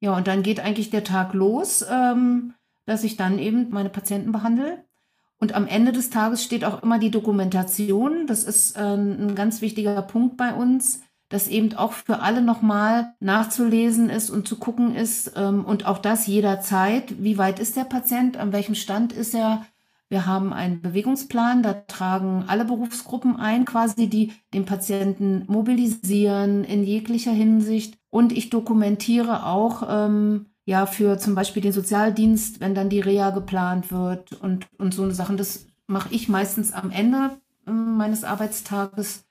Ja, 0.00 0.14
und 0.14 0.26
dann 0.26 0.42
geht 0.42 0.60
eigentlich 0.60 0.90
der 0.90 1.02
Tag 1.02 1.32
los, 1.32 1.82
ähm, 1.90 2.52
dass 2.84 3.04
ich 3.04 3.16
dann 3.16 3.38
eben 3.38 3.70
meine 3.70 3.88
Patienten 3.88 4.32
behandle. 4.32 4.84
Und 5.38 5.54
am 5.54 5.66
Ende 5.66 5.92
des 5.92 6.10
Tages 6.10 6.44
steht 6.44 6.66
auch 6.66 6.82
immer 6.82 6.98
die 6.98 7.10
Dokumentation. 7.10 8.26
Das 8.26 8.44
ist 8.44 8.76
äh, 8.76 8.82
ein 8.82 9.34
ganz 9.34 9.62
wichtiger 9.62 10.02
Punkt 10.02 10.36
bei 10.36 10.52
uns, 10.52 11.00
dass 11.30 11.48
eben 11.48 11.72
auch 11.74 11.94
für 11.94 12.20
alle 12.20 12.42
nochmal 12.42 13.14
nachzulesen 13.20 14.10
ist 14.10 14.28
und 14.28 14.46
zu 14.46 14.58
gucken 14.58 14.94
ist 14.94 15.32
ähm, 15.36 15.64
und 15.64 15.86
auch 15.86 15.96
das 15.96 16.26
jederzeit. 16.26 17.14
Wie 17.22 17.38
weit 17.38 17.60
ist 17.60 17.78
der 17.78 17.84
Patient? 17.84 18.36
An 18.36 18.52
welchem 18.52 18.74
Stand 18.74 19.14
ist 19.14 19.34
er? 19.34 19.64
Wir 20.08 20.26
haben 20.26 20.52
einen 20.52 20.80
Bewegungsplan, 20.82 21.62
da 21.62 21.72
tragen 21.72 22.44
alle 22.46 22.64
Berufsgruppen 22.64 23.36
ein, 23.36 23.64
quasi, 23.64 24.08
die 24.08 24.32
den 24.52 24.64
Patienten 24.64 25.44
mobilisieren 25.46 26.64
in 26.64 26.84
jeglicher 26.84 27.32
Hinsicht. 27.32 27.98
Und 28.10 28.32
ich 28.32 28.50
dokumentiere 28.50 29.46
auch 29.46 29.82
ähm, 29.88 30.46
ja 30.66 30.86
für 30.86 31.18
zum 31.18 31.34
Beispiel 31.34 31.62
den 31.62 31.72
Sozialdienst, 31.72 32.60
wenn 32.60 32.74
dann 32.74 32.90
die 32.90 33.00
Reha 33.00 33.30
geplant 33.30 33.90
wird 33.90 34.32
und, 34.34 34.66
und 34.78 34.94
so 34.94 35.10
Sachen. 35.10 35.36
Das 35.36 35.66
mache 35.86 36.14
ich 36.14 36.28
meistens 36.28 36.72
am 36.72 36.90
Ende 36.90 37.38
äh, 37.66 37.70
meines 37.70 38.24
Arbeitstages. 38.24 39.24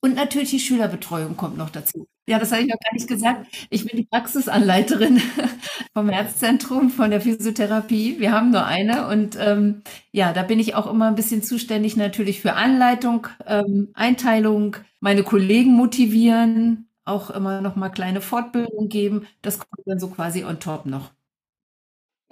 Und 0.00 0.14
natürlich 0.14 0.50
die 0.50 0.60
Schülerbetreuung 0.60 1.36
kommt 1.36 1.56
noch 1.56 1.70
dazu. 1.70 2.06
Ja, 2.28 2.38
das 2.38 2.52
habe 2.52 2.62
ich 2.62 2.68
noch 2.68 2.78
gar 2.78 2.92
nicht 2.94 3.08
gesagt. 3.08 3.46
Ich 3.68 3.84
bin 3.84 3.96
die 3.96 4.04
Praxisanleiterin 4.06 5.20
vom 5.92 6.08
Herzzentrum, 6.08 6.90
von 6.90 7.10
der 7.10 7.20
Physiotherapie. 7.20 8.20
Wir 8.20 8.30
haben 8.32 8.50
nur 8.50 8.64
eine 8.64 9.08
und 9.08 9.36
ähm, 9.40 9.82
ja, 10.12 10.32
da 10.32 10.44
bin 10.44 10.60
ich 10.60 10.74
auch 10.76 10.86
immer 10.88 11.08
ein 11.08 11.16
bisschen 11.16 11.42
zuständig 11.42 11.96
natürlich 11.96 12.40
für 12.40 12.52
Anleitung, 12.54 13.26
ähm, 13.46 13.90
Einteilung, 13.94 14.76
meine 15.00 15.24
Kollegen 15.24 15.72
motivieren, 15.72 16.88
auch 17.04 17.30
immer 17.30 17.60
noch 17.60 17.74
mal 17.74 17.88
kleine 17.90 18.20
Fortbildung 18.20 18.88
geben. 18.88 19.26
Das 19.42 19.58
kommt 19.58 19.86
dann 19.86 19.98
so 19.98 20.08
quasi 20.08 20.44
on 20.44 20.60
top 20.60 20.86
noch. 20.86 21.10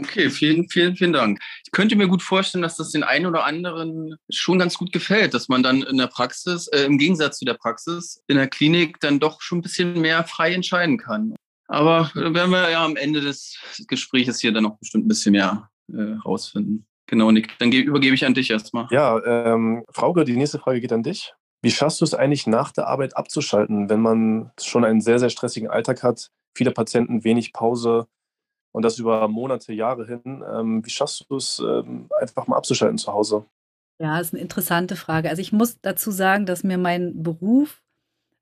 Okay, 0.01 0.31
vielen, 0.31 0.69
vielen, 0.69 0.97
vielen 0.97 1.13
Dank. 1.13 1.41
Ich 1.65 1.73
könnte 1.73 1.95
mir 1.95 2.09
gut 2.09 2.23
vorstellen, 2.23 2.63
dass 2.63 2.77
das 2.77 2.91
den 2.91 3.03
einen 3.03 3.27
oder 3.27 3.45
anderen 3.45 4.17
schon 4.31 4.59
ganz 4.59 4.79
gut 4.79 4.93
gefällt, 4.93 5.35
dass 5.35 5.49
man 5.49 5.63
dann 5.63 5.83
in 5.83 5.99
der 5.99 6.07
Praxis, 6.07 6.69
äh, 6.69 6.85
im 6.85 6.97
Gegensatz 6.97 7.39
zu 7.39 7.45
der 7.45 7.55
Praxis, 7.55 8.23
in 8.27 8.37
der 8.37 8.49
Klinik 8.49 8.99
dann 9.01 9.21
doch 9.21 9.43
schon 9.43 9.59
ein 9.59 9.63
bisschen 9.63 10.01
mehr 10.01 10.25
frei 10.25 10.55
entscheiden 10.55 10.97
kann. 10.97 11.35
Aber 11.69 12.11
werden 12.15 12.51
wir 12.51 12.71
ja 12.71 12.85
am 12.85 12.97
Ende 12.97 13.21
des 13.21 13.59
Gesprächs 13.89 14.41
hier 14.41 14.53
dann 14.53 14.65
noch 14.65 14.79
bestimmt 14.79 15.05
ein 15.05 15.09
bisschen 15.09 15.33
mehr 15.33 15.69
äh, 15.93 16.17
rausfinden. 16.25 16.87
Genau, 17.07 17.31
Nick, 17.31 17.59
dann 17.59 17.71
übergebe 17.71 18.15
ich 18.15 18.25
an 18.25 18.35
dich 18.35 18.51
erstmal. 18.51 18.87
Ja, 18.91 19.23
ähm, 19.25 19.85
Frauke, 19.91 20.25
die 20.25 20.37
nächste 20.37 20.59
Frage 20.59 20.81
geht 20.81 20.93
an 20.93 21.03
dich. 21.03 21.35
Wie 21.63 21.71
schaffst 21.71 22.01
du 22.01 22.05
es 22.07 22.15
eigentlich 22.15 22.47
nach 22.47 22.73
der 22.73 22.87
Arbeit 22.87 23.17
abzuschalten, 23.17 23.91
wenn 23.91 24.01
man 24.01 24.51
schon 24.59 24.85
einen 24.85 25.03
sehr, 25.03 25.19
sehr 25.19 25.29
stressigen 25.29 25.69
Alltag 25.69 26.03
hat, 26.03 26.31
viele 26.57 26.71
Patienten, 26.71 27.23
wenig 27.23 27.53
Pause 27.53 28.07
und 28.73 28.85
das 28.85 28.99
über 28.99 29.27
Monate, 29.29 29.73
Jahre 29.73 30.07
hin? 30.07 30.45
Ähm, 30.53 30.85
wie 30.85 30.91
schaffst 30.91 31.27
du 31.29 31.37
es, 31.37 31.59
ähm, 31.59 32.09
einfach 32.21 32.47
mal 32.47 32.57
abzuschalten 32.57 32.99
zu 32.99 33.13
Hause? 33.13 33.45
Ja, 33.99 34.19
ist 34.19 34.33
eine 34.33 34.43
interessante 34.43 34.97
Frage. 34.97 35.29
Also 35.29 35.43
ich 35.43 35.53
muss 35.53 35.79
dazu 35.81 36.11
sagen, 36.11 36.47
dass 36.47 36.65
mir 36.65 36.79
mein 36.79 37.23
Beruf 37.23 37.83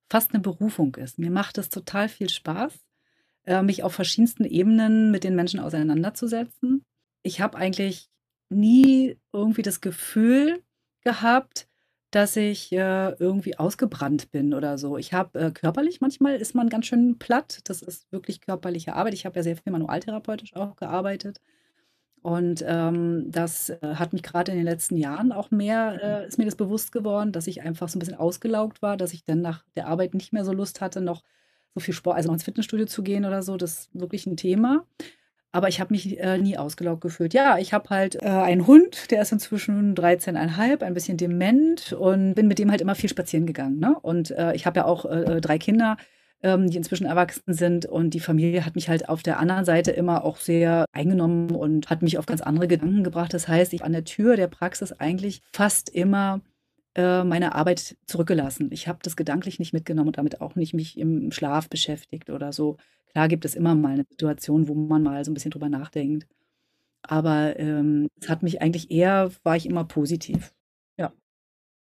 fast 0.08 0.32
eine 0.32 0.42
Berufung 0.42 0.94
ist. 0.96 1.18
Mir 1.18 1.30
macht 1.30 1.58
es 1.58 1.68
total 1.68 2.08
viel 2.08 2.28
Spaß, 2.28 2.72
äh, 3.44 3.62
mich 3.62 3.82
auf 3.82 3.94
verschiedensten 3.94 4.44
Ebenen 4.44 5.10
mit 5.10 5.24
den 5.24 5.34
Menschen 5.34 5.60
auseinanderzusetzen. 5.60 6.84
Ich 7.22 7.40
habe 7.40 7.58
eigentlich 7.58 8.08
nie 8.50 9.18
irgendwie 9.32 9.62
das 9.62 9.80
Gefühl 9.80 10.62
gehabt, 11.02 11.67
dass 12.10 12.36
ich 12.36 12.72
äh, 12.72 13.10
irgendwie 13.18 13.58
ausgebrannt 13.58 14.30
bin 14.30 14.54
oder 14.54 14.78
so. 14.78 14.96
Ich 14.96 15.12
habe 15.12 15.38
äh, 15.38 15.50
körperlich 15.50 16.00
manchmal 16.00 16.36
ist 16.36 16.54
man 16.54 16.68
ganz 16.68 16.86
schön 16.86 17.18
platt. 17.18 17.60
Das 17.64 17.82
ist 17.82 18.10
wirklich 18.10 18.40
körperliche 18.40 18.94
Arbeit. 18.94 19.14
Ich 19.14 19.26
habe 19.26 19.36
ja 19.36 19.42
sehr 19.42 19.56
viel 19.56 19.72
manualtherapeutisch 19.72 20.56
auch 20.56 20.76
gearbeitet. 20.76 21.40
Und 22.22 22.64
ähm, 22.66 23.30
das 23.30 23.70
äh, 23.70 23.78
hat 23.94 24.12
mich 24.12 24.22
gerade 24.22 24.52
in 24.52 24.58
den 24.58 24.66
letzten 24.66 24.96
Jahren 24.96 25.32
auch 25.32 25.50
mehr, 25.50 26.24
äh, 26.24 26.26
ist 26.26 26.38
mir 26.38 26.44
das 26.46 26.56
bewusst 26.56 26.92
geworden, 26.92 27.32
dass 27.32 27.46
ich 27.46 27.62
einfach 27.62 27.88
so 27.88 27.96
ein 27.96 28.00
bisschen 28.00 28.16
ausgelaugt 28.16 28.82
war, 28.82 28.96
dass 28.96 29.12
ich 29.12 29.24
dann 29.24 29.40
nach 29.40 29.64
der 29.76 29.86
Arbeit 29.86 30.14
nicht 30.14 30.32
mehr 30.32 30.44
so 30.44 30.52
Lust 30.52 30.80
hatte, 30.80 31.00
noch 31.00 31.22
so 31.74 31.80
viel 31.80 31.94
Sport, 31.94 32.16
also 32.16 32.28
noch 32.28 32.34
ins 32.34 32.44
Fitnessstudio 32.44 32.86
zu 32.86 33.02
gehen 33.02 33.24
oder 33.24 33.42
so. 33.42 33.56
Das 33.56 33.72
ist 33.72 33.90
wirklich 33.94 34.26
ein 34.26 34.36
Thema. 34.36 34.84
Aber 35.50 35.68
ich 35.68 35.80
habe 35.80 35.94
mich 35.94 36.18
äh, 36.20 36.38
nie 36.38 36.58
ausgelaugt 36.58 37.00
gefühlt. 37.00 37.32
Ja, 37.32 37.58
ich 37.58 37.72
habe 37.72 37.88
halt 37.90 38.16
äh, 38.16 38.26
einen 38.26 38.66
Hund, 38.66 39.10
der 39.10 39.22
ist 39.22 39.32
inzwischen 39.32 39.94
13,5, 39.94 40.82
ein 40.82 40.94
bisschen 40.94 41.16
dement 41.16 41.92
und 41.94 42.34
bin 42.34 42.48
mit 42.48 42.58
dem 42.58 42.70
halt 42.70 42.80
immer 42.80 42.94
viel 42.94 43.08
spazieren 43.08 43.46
gegangen. 43.46 43.78
Ne? 43.78 43.96
Und 44.02 44.30
äh, 44.32 44.54
ich 44.54 44.66
habe 44.66 44.80
ja 44.80 44.84
auch 44.84 45.06
äh, 45.06 45.40
drei 45.40 45.58
Kinder 45.58 45.96
ähm, 46.42 46.70
die 46.70 46.76
inzwischen 46.76 47.06
erwachsen 47.06 47.52
sind. 47.52 47.86
Und 47.86 48.14
die 48.14 48.20
Familie 48.20 48.64
hat 48.64 48.74
mich 48.74 48.88
halt 48.88 49.08
auf 49.08 49.22
der 49.22 49.38
anderen 49.38 49.64
Seite 49.64 49.90
immer 49.90 50.24
auch 50.24 50.36
sehr 50.36 50.84
eingenommen 50.92 51.50
und 51.50 51.90
hat 51.90 52.02
mich 52.02 52.18
auf 52.18 52.26
ganz 52.26 52.40
andere 52.40 52.68
Gedanken 52.68 53.04
gebracht. 53.04 53.34
Das 53.34 53.48
heißt, 53.48 53.72
ich 53.72 53.82
an 53.82 53.92
der 53.92 54.04
Tür 54.04 54.36
der 54.36 54.48
Praxis 54.48 54.92
eigentlich 54.92 55.42
fast 55.52 55.88
immer 55.88 56.40
äh, 56.98 57.22
meine 57.22 57.54
Arbeit 57.54 57.96
zurückgelassen. 58.06 58.70
Ich 58.72 58.88
habe 58.88 58.98
das 59.02 59.14
gedanklich 59.14 59.60
nicht 59.60 59.72
mitgenommen 59.72 60.08
und 60.08 60.18
damit 60.18 60.40
auch 60.40 60.56
nicht 60.56 60.74
mich 60.74 60.98
im 60.98 61.30
Schlaf 61.30 61.68
beschäftigt 61.68 62.28
oder 62.28 62.52
so. 62.52 62.76
Klar 63.12 63.28
gibt 63.28 63.44
es 63.44 63.54
immer 63.54 63.76
mal 63.76 63.92
eine 63.92 64.04
Situation, 64.10 64.66
wo 64.66 64.74
man 64.74 65.04
mal 65.04 65.24
so 65.24 65.30
ein 65.30 65.34
bisschen 65.34 65.52
drüber 65.52 65.68
nachdenkt. 65.68 66.26
Aber 67.02 67.56
ähm, 67.56 68.08
es 68.20 68.28
hat 68.28 68.42
mich 68.42 68.60
eigentlich 68.60 68.90
eher, 68.90 69.30
war 69.44 69.54
ich 69.54 69.66
immer 69.66 69.84
positiv. 69.84 70.52
Ja. 70.96 71.12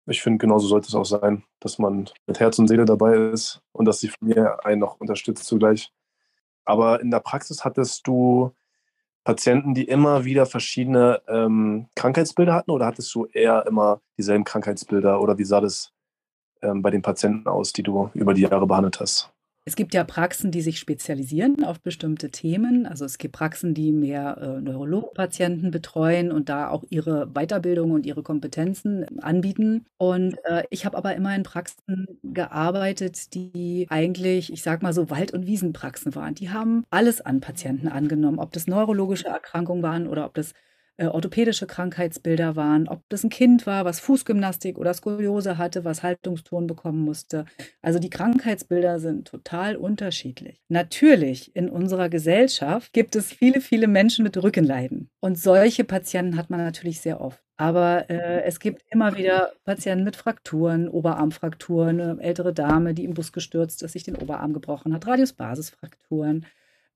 Ich 0.06 0.22
finde, 0.22 0.38
genauso 0.38 0.68
sollte 0.68 0.88
es 0.88 0.96
auch 0.96 1.06
sein, 1.06 1.44
dass 1.60 1.80
man 1.80 2.08
mit 2.28 2.40
Herz 2.40 2.60
und 2.60 2.68
Seele 2.68 2.86
dabei 2.86 3.16
ist 3.32 3.64
und 3.72 3.86
dass 3.86 4.00
die 4.02 4.10
Familie 4.10 4.64
einen 4.64 4.80
noch 4.80 5.00
unterstützt 5.00 5.46
zugleich. 5.46 5.92
Aber 6.66 7.02
in 7.02 7.10
der 7.10 7.20
Praxis 7.20 7.66
hattest 7.66 8.06
du 8.06 8.52
Patienten, 9.30 9.76
die 9.76 9.84
immer 9.84 10.26
wieder 10.26 10.48
verschiedene 10.48 11.22
ähm, 11.28 11.88
Krankheitsbilder 11.96 12.52
hatten 12.52 12.72
oder 12.72 12.88
hattest 12.88 13.14
du 13.14 13.28
eher 13.28 13.64
immer 13.68 14.02
dieselben 14.18 14.44
Krankheitsbilder 14.44 15.22
oder 15.22 15.38
wie 15.38 15.44
sah 15.44 15.62
das 15.62 15.92
ähm, 16.64 16.82
bei 16.82 16.90
den 16.90 17.04
Patienten 17.04 17.48
aus, 17.48 17.72
die 17.72 17.84
du 17.84 18.10
über 18.16 18.34
die 18.34 18.42
Jahre 18.42 18.66
behandelt 18.66 19.00
hast? 19.00 19.32
Es 19.70 19.76
gibt 19.76 19.94
ja 19.94 20.04
Praxen, 20.04 20.50
die 20.50 20.62
sich 20.62 20.80
spezialisieren 20.80 21.64
auf 21.64 21.80
bestimmte 21.80 22.32
Themen. 22.32 22.88
Also 22.88 23.06
es 23.06 23.20
gibt 23.20 23.36
Praxen, 23.36 23.76
die 23.76 23.92
mehr 23.92 24.40
äh, 24.42 24.62
Neurologpatienten 24.62 25.70
betreuen 25.70 26.32
und 26.32 26.50
da 26.50 26.70
auch 26.70 26.84
ihre 26.90 27.28
Weiterbildung 27.28 27.92
und 27.92 28.08
ihre 28.08 28.24
Kompetenzen 28.24 29.06
anbieten. 29.20 29.86
Und 30.00 30.44
äh, 30.46 30.64
ich 30.72 30.86
habe 30.86 30.98
aber 30.98 31.16
immer 31.16 31.36
in 31.36 31.44
Praxen 31.44 32.08
gearbeitet, 32.24 33.36
die 33.36 33.86
eigentlich, 33.92 34.52
ich 34.52 34.64
sag 34.64 34.82
mal 34.82 34.92
so, 34.92 35.12
Wald- 35.12 35.34
und 35.34 35.46
Wiesenpraxen 35.46 36.16
waren. 36.16 36.34
Die 36.34 36.50
haben 36.50 36.84
alles 36.90 37.22
an 37.22 37.40
Patienten 37.40 37.90
angenommen, 37.90 38.40
ob 38.40 38.52
das 38.52 38.66
neurologische 38.66 39.28
Erkrankungen 39.28 39.84
waren 39.84 40.08
oder 40.08 40.26
ob 40.26 40.34
das 40.34 40.56
äh, 41.00 41.08
orthopädische 41.08 41.66
Krankheitsbilder 41.66 42.56
waren, 42.56 42.88
ob 42.88 43.02
das 43.10 43.24
ein 43.24 43.30
Kind 43.30 43.66
war, 43.66 43.86
was 43.86 44.00
Fußgymnastik 44.00 44.78
oder 44.78 44.94
Skoliose 44.94 45.58
hatte, 45.58 45.86
was 45.86 46.04
Haltungston 46.04 46.68
bekommen 46.68 47.00
musste. 47.00 47.46
Also 47.82 48.00
die 48.00 48.10
Krankheitsbilder 48.10 49.00
sind 49.00 49.28
total 49.28 49.76
unterschiedlich. 49.76 50.62
Natürlich, 50.68 51.56
in 51.56 51.70
unserer 51.70 52.10
Gesellschaft 52.10 52.94
gibt 52.94 53.16
es 53.16 53.32
viele, 53.32 53.62
viele 53.62 53.88
Menschen 53.88 54.24
mit 54.24 54.42
Rückenleiden. 54.42 55.10
Und 55.22 55.40
solche 55.40 55.84
Patienten 55.84 56.38
hat 56.38 56.50
man 56.50 56.60
natürlich 56.60 57.02
sehr 57.02 57.22
oft. 57.22 57.42
Aber 57.56 58.10
äh, 58.10 58.44
es 58.44 58.60
gibt 58.60 58.84
immer 58.90 59.18
wieder 59.18 59.52
Patienten 59.66 60.06
mit 60.06 60.16
Frakturen, 60.16 60.88
Oberarmfrakturen, 60.88 62.00
eine 62.00 62.22
ältere 62.22 62.54
Dame, 62.54 62.94
die 62.94 63.04
im 63.04 63.14
Bus 63.14 63.34
gestürzt 63.34 63.84
ist, 63.84 63.94
sich 63.94 64.04
den 64.04 64.16
Oberarm 64.16 64.54
gebrochen 64.54 64.94
hat, 64.94 65.08
Radiusbasisfrakturen 65.08 66.46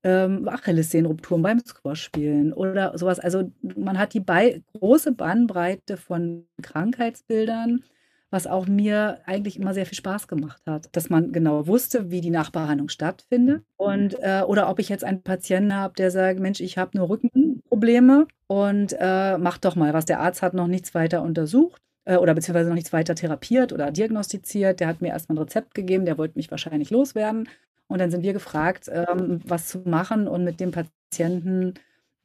ähm, 0.03 0.47
Achillessehnenrupturen 0.47 1.41
beim 1.41 1.59
Squash-Spielen 1.59 2.53
oder 2.53 2.97
sowas. 2.97 3.19
Also 3.19 3.51
man 3.75 3.97
hat 3.97 4.13
die 4.13 4.19
bei, 4.19 4.61
große 4.73 5.13
Bandbreite 5.13 5.97
von 5.97 6.45
Krankheitsbildern, 6.61 7.83
was 8.29 8.47
auch 8.47 8.67
mir 8.67 9.19
eigentlich 9.25 9.59
immer 9.59 9.73
sehr 9.73 9.85
viel 9.85 9.97
Spaß 9.97 10.27
gemacht 10.27 10.61
hat, 10.65 10.89
dass 10.93 11.09
man 11.09 11.31
genau 11.31 11.67
wusste, 11.67 12.09
wie 12.09 12.19
die 12.19 12.31
Nachbehandlung 12.31 12.89
stattfindet 12.89 13.63
und 13.77 14.15
äh, 14.21 14.41
oder 14.45 14.69
ob 14.69 14.79
ich 14.79 14.89
jetzt 14.89 15.03
einen 15.03 15.21
Patienten 15.21 15.75
habe, 15.75 15.93
der 15.95 16.09
sagt, 16.11 16.39
Mensch, 16.39 16.59
ich 16.59 16.77
habe 16.77 16.97
nur 16.97 17.09
Rückenprobleme 17.09 18.27
und 18.47 18.95
äh, 18.99 19.37
mach 19.37 19.59
doch 19.59 19.75
mal 19.75 19.93
was. 19.93 20.05
Der 20.05 20.19
Arzt 20.19 20.41
hat 20.41 20.55
noch 20.55 20.67
nichts 20.67 20.95
weiter 20.95 21.21
untersucht 21.21 21.81
äh, 22.05 22.17
oder 22.17 22.33
beziehungsweise 22.33 22.69
noch 22.69 22.75
nichts 22.75 22.91
weiter 22.91 23.15
therapiert 23.15 23.71
oder 23.71 23.91
diagnostiziert. 23.91 24.79
Der 24.79 24.87
hat 24.87 25.01
mir 25.01 25.09
erstmal 25.09 25.37
ein 25.37 25.43
Rezept 25.43 25.75
gegeben, 25.75 26.05
der 26.05 26.17
wollte 26.17 26.37
mich 26.37 26.49
wahrscheinlich 26.49 26.89
loswerden. 26.89 27.47
Und 27.93 27.99
dann 27.99 28.09
sind 28.09 28.23
wir 28.23 28.33
gefragt, 28.33 28.89
ähm, 28.91 29.39
was 29.45 29.67
zu 29.67 29.83
machen 29.85 30.27
und 30.27 30.43
mit 30.43 30.59
dem 30.59 30.71
Patienten 30.71 31.75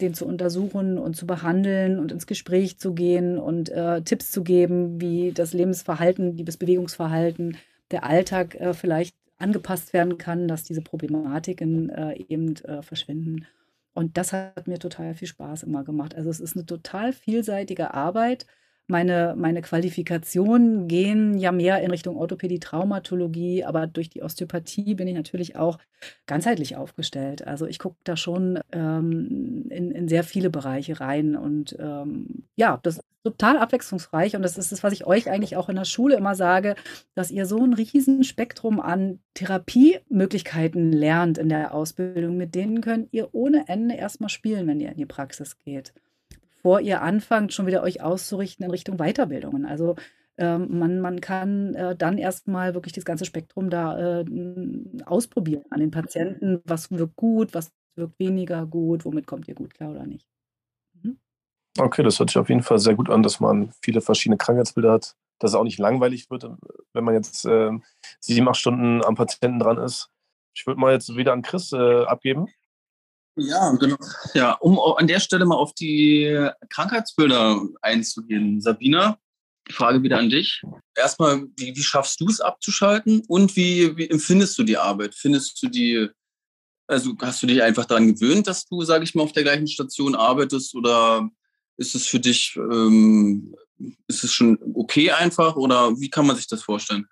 den 0.00 0.14
zu 0.14 0.24
untersuchen 0.24 0.96
und 0.96 1.14
zu 1.14 1.26
behandeln 1.26 1.98
und 1.98 2.10
ins 2.10 2.26
Gespräch 2.26 2.78
zu 2.78 2.94
gehen 2.94 3.36
und 3.36 3.68
äh, 3.68 4.00
Tipps 4.00 4.30
zu 4.30 4.42
geben, 4.42 4.98
wie 4.98 5.30
das 5.30 5.52
Lebensverhalten, 5.52 6.42
das 6.46 6.56
Bewegungsverhalten, 6.56 7.58
der 7.90 8.04
Alltag 8.04 8.54
äh, 8.54 8.72
vielleicht 8.72 9.14
angepasst 9.36 9.92
werden 9.92 10.16
kann, 10.16 10.48
dass 10.48 10.64
diese 10.64 10.80
Problematiken 10.80 11.90
äh, 11.90 12.14
eben 12.16 12.56
äh, 12.64 12.80
verschwinden. 12.80 13.44
Und 13.92 14.16
das 14.16 14.32
hat 14.32 14.68
mir 14.68 14.78
total 14.78 15.14
viel 15.14 15.28
Spaß 15.28 15.64
immer 15.64 15.84
gemacht. 15.84 16.14
Also 16.14 16.30
es 16.30 16.40
ist 16.40 16.56
eine 16.56 16.64
total 16.64 17.12
vielseitige 17.12 17.92
Arbeit 17.92 18.46
meine, 18.88 19.34
meine 19.36 19.62
Qualifikationen 19.62 20.88
gehen 20.88 21.38
ja 21.38 21.52
mehr 21.52 21.82
in 21.82 21.90
Richtung 21.90 22.16
Orthopädie, 22.16 22.58
Traumatologie, 22.58 23.64
aber 23.64 23.86
durch 23.86 24.08
die 24.08 24.22
Osteopathie 24.22 24.94
bin 24.94 25.06
ich 25.06 25.14
natürlich 25.14 25.56
auch 25.56 25.78
ganzheitlich 26.26 26.76
aufgestellt. 26.76 27.46
Also 27.46 27.66
ich 27.66 27.78
gucke 27.78 27.96
da 28.04 28.16
schon 28.16 28.60
ähm, 28.72 29.66
in, 29.68 29.90
in 29.90 30.08
sehr 30.08 30.24
viele 30.24 30.48
Bereiche 30.48 31.00
rein 31.00 31.36
und 31.36 31.76
ähm, 31.78 32.44
ja, 32.56 32.78
das 32.82 32.96
ist 32.96 33.04
total 33.24 33.58
abwechslungsreich 33.58 34.36
und 34.36 34.42
das 34.42 34.56
ist 34.56 34.72
das, 34.72 34.82
was 34.82 34.92
ich 34.92 35.06
euch 35.06 35.28
eigentlich 35.28 35.56
auch 35.56 35.68
in 35.68 35.76
der 35.76 35.84
Schule 35.84 36.16
immer 36.16 36.34
sage, 36.34 36.74
dass 37.14 37.30
ihr 37.30 37.44
so 37.44 37.62
ein 37.62 37.74
riesen 37.74 38.24
Spektrum 38.24 38.80
an 38.80 39.18
Therapiemöglichkeiten 39.34 40.92
lernt 40.92 41.36
in 41.36 41.50
der 41.50 41.74
Ausbildung. 41.74 42.38
Mit 42.38 42.54
denen 42.54 42.80
könnt 42.80 43.12
ihr 43.12 43.28
ohne 43.32 43.64
Ende 43.68 43.96
erstmal 43.96 44.30
spielen, 44.30 44.66
wenn 44.66 44.80
ihr 44.80 44.90
in 44.90 44.96
die 44.96 45.06
Praxis 45.06 45.58
geht 45.58 45.92
bevor 46.58 46.80
ihr 46.80 47.02
anfangt, 47.02 47.52
schon 47.52 47.66
wieder 47.66 47.82
euch 47.82 48.02
auszurichten 48.02 48.64
in 48.64 48.70
Richtung 48.70 48.96
Weiterbildungen. 48.98 49.64
Also 49.64 49.96
ähm, 50.36 50.78
man, 50.78 51.00
man 51.00 51.20
kann 51.20 51.74
äh, 51.74 51.96
dann 51.96 52.18
erstmal 52.18 52.74
wirklich 52.74 52.92
das 52.92 53.04
ganze 53.04 53.24
Spektrum 53.24 53.70
da 53.70 54.20
äh, 54.20 54.24
ausprobieren 55.04 55.64
an 55.70 55.80
den 55.80 55.90
Patienten. 55.90 56.60
Was 56.64 56.90
wirkt 56.90 57.16
gut, 57.16 57.54
was 57.54 57.72
wirkt 57.96 58.18
weniger 58.18 58.66
gut, 58.66 59.04
womit 59.04 59.26
kommt 59.26 59.48
ihr 59.48 59.54
gut 59.54 59.74
klar 59.74 59.90
oder 59.90 60.06
nicht. 60.06 60.26
Mhm. 61.02 61.18
Okay, 61.78 62.02
das 62.02 62.18
hört 62.18 62.30
sich 62.30 62.38
auf 62.38 62.48
jeden 62.48 62.62
Fall 62.62 62.78
sehr 62.78 62.94
gut 62.94 63.10
an, 63.10 63.22
dass 63.22 63.40
man 63.40 63.72
viele 63.82 64.00
verschiedene 64.00 64.38
Krankheitsbilder 64.38 64.92
hat, 64.92 65.16
dass 65.38 65.52
es 65.52 65.54
auch 65.54 65.64
nicht 65.64 65.78
langweilig 65.78 66.30
wird, 66.30 66.48
wenn 66.92 67.04
man 67.04 67.14
jetzt 67.14 67.44
äh, 67.44 67.70
sieben, 68.20 68.48
acht 68.48 68.56
Stunden 68.56 69.04
am 69.04 69.16
Patienten 69.16 69.58
dran 69.58 69.78
ist. 69.78 70.10
Ich 70.54 70.66
würde 70.66 70.80
mal 70.80 70.92
jetzt 70.92 71.14
wieder 71.16 71.32
an 71.32 71.42
Chris 71.42 71.72
äh, 71.72 72.04
abgeben. 72.04 72.46
Ja, 73.38 73.70
genau. 73.72 73.96
Ja, 74.34 74.52
um 74.52 74.78
an 74.78 75.06
der 75.06 75.20
Stelle 75.20 75.46
mal 75.46 75.56
auf 75.56 75.72
die 75.72 76.48
Krankheitsbilder 76.70 77.62
einzugehen. 77.80 78.60
Sabina, 78.60 79.18
die 79.68 79.72
Frage 79.72 80.02
wieder 80.02 80.18
an 80.18 80.30
dich. 80.30 80.62
Erstmal, 80.94 81.46
wie, 81.56 81.76
wie 81.76 81.82
schaffst 81.82 82.20
du 82.20 82.26
es 82.28 82.40
abzuschalten 82.40 83.22
und 83.28 83.54
wie, 83.54 83.96
wie 83.96 84.10
empfindest 84.10 84.58
du 84.58 84.64
die 84.64 84.76
Arbeit? 84.76 85.14
Findest 85.14 85.62
du 85.62 85.68
die, 85.68 86.08
also 86.86 87.14
hast 87.20 87.42
du 87.42 87.46
dich 87.46 87.62
einfach 87.62 87.84
daran 87.84 88.12
gewöhnt, 88.14 88.46
dass 88.46 88.66
du, 88.66 88.82
sage 88.82 89.04
ich 89.04 89.14
mal, 89.14 89.22
auf 89.22 89.32
der 89.32 89.44
gleichen 89.44 89.68
Station 89.68 90.14
arbeitest 90.14 90.74
oder 90.74 91.28
ist 91.76 91.94
es 91.94 92.06
für 92.06 92.18
dich, 92.18 92.56
ähm, 92.56 93.54
ist 94.08 94.24
es 94.24 94.32
schon 94.32 94.58
okay 94.74 95.12
einfach 95.12 95.54
oder 95.54 95.98
wie 96.00 96.10
kann 96.10 96.26
man 96.26 96.36
sich 96.36 96.48
das 96.48 96.62
vorstellen? 96.62 97.06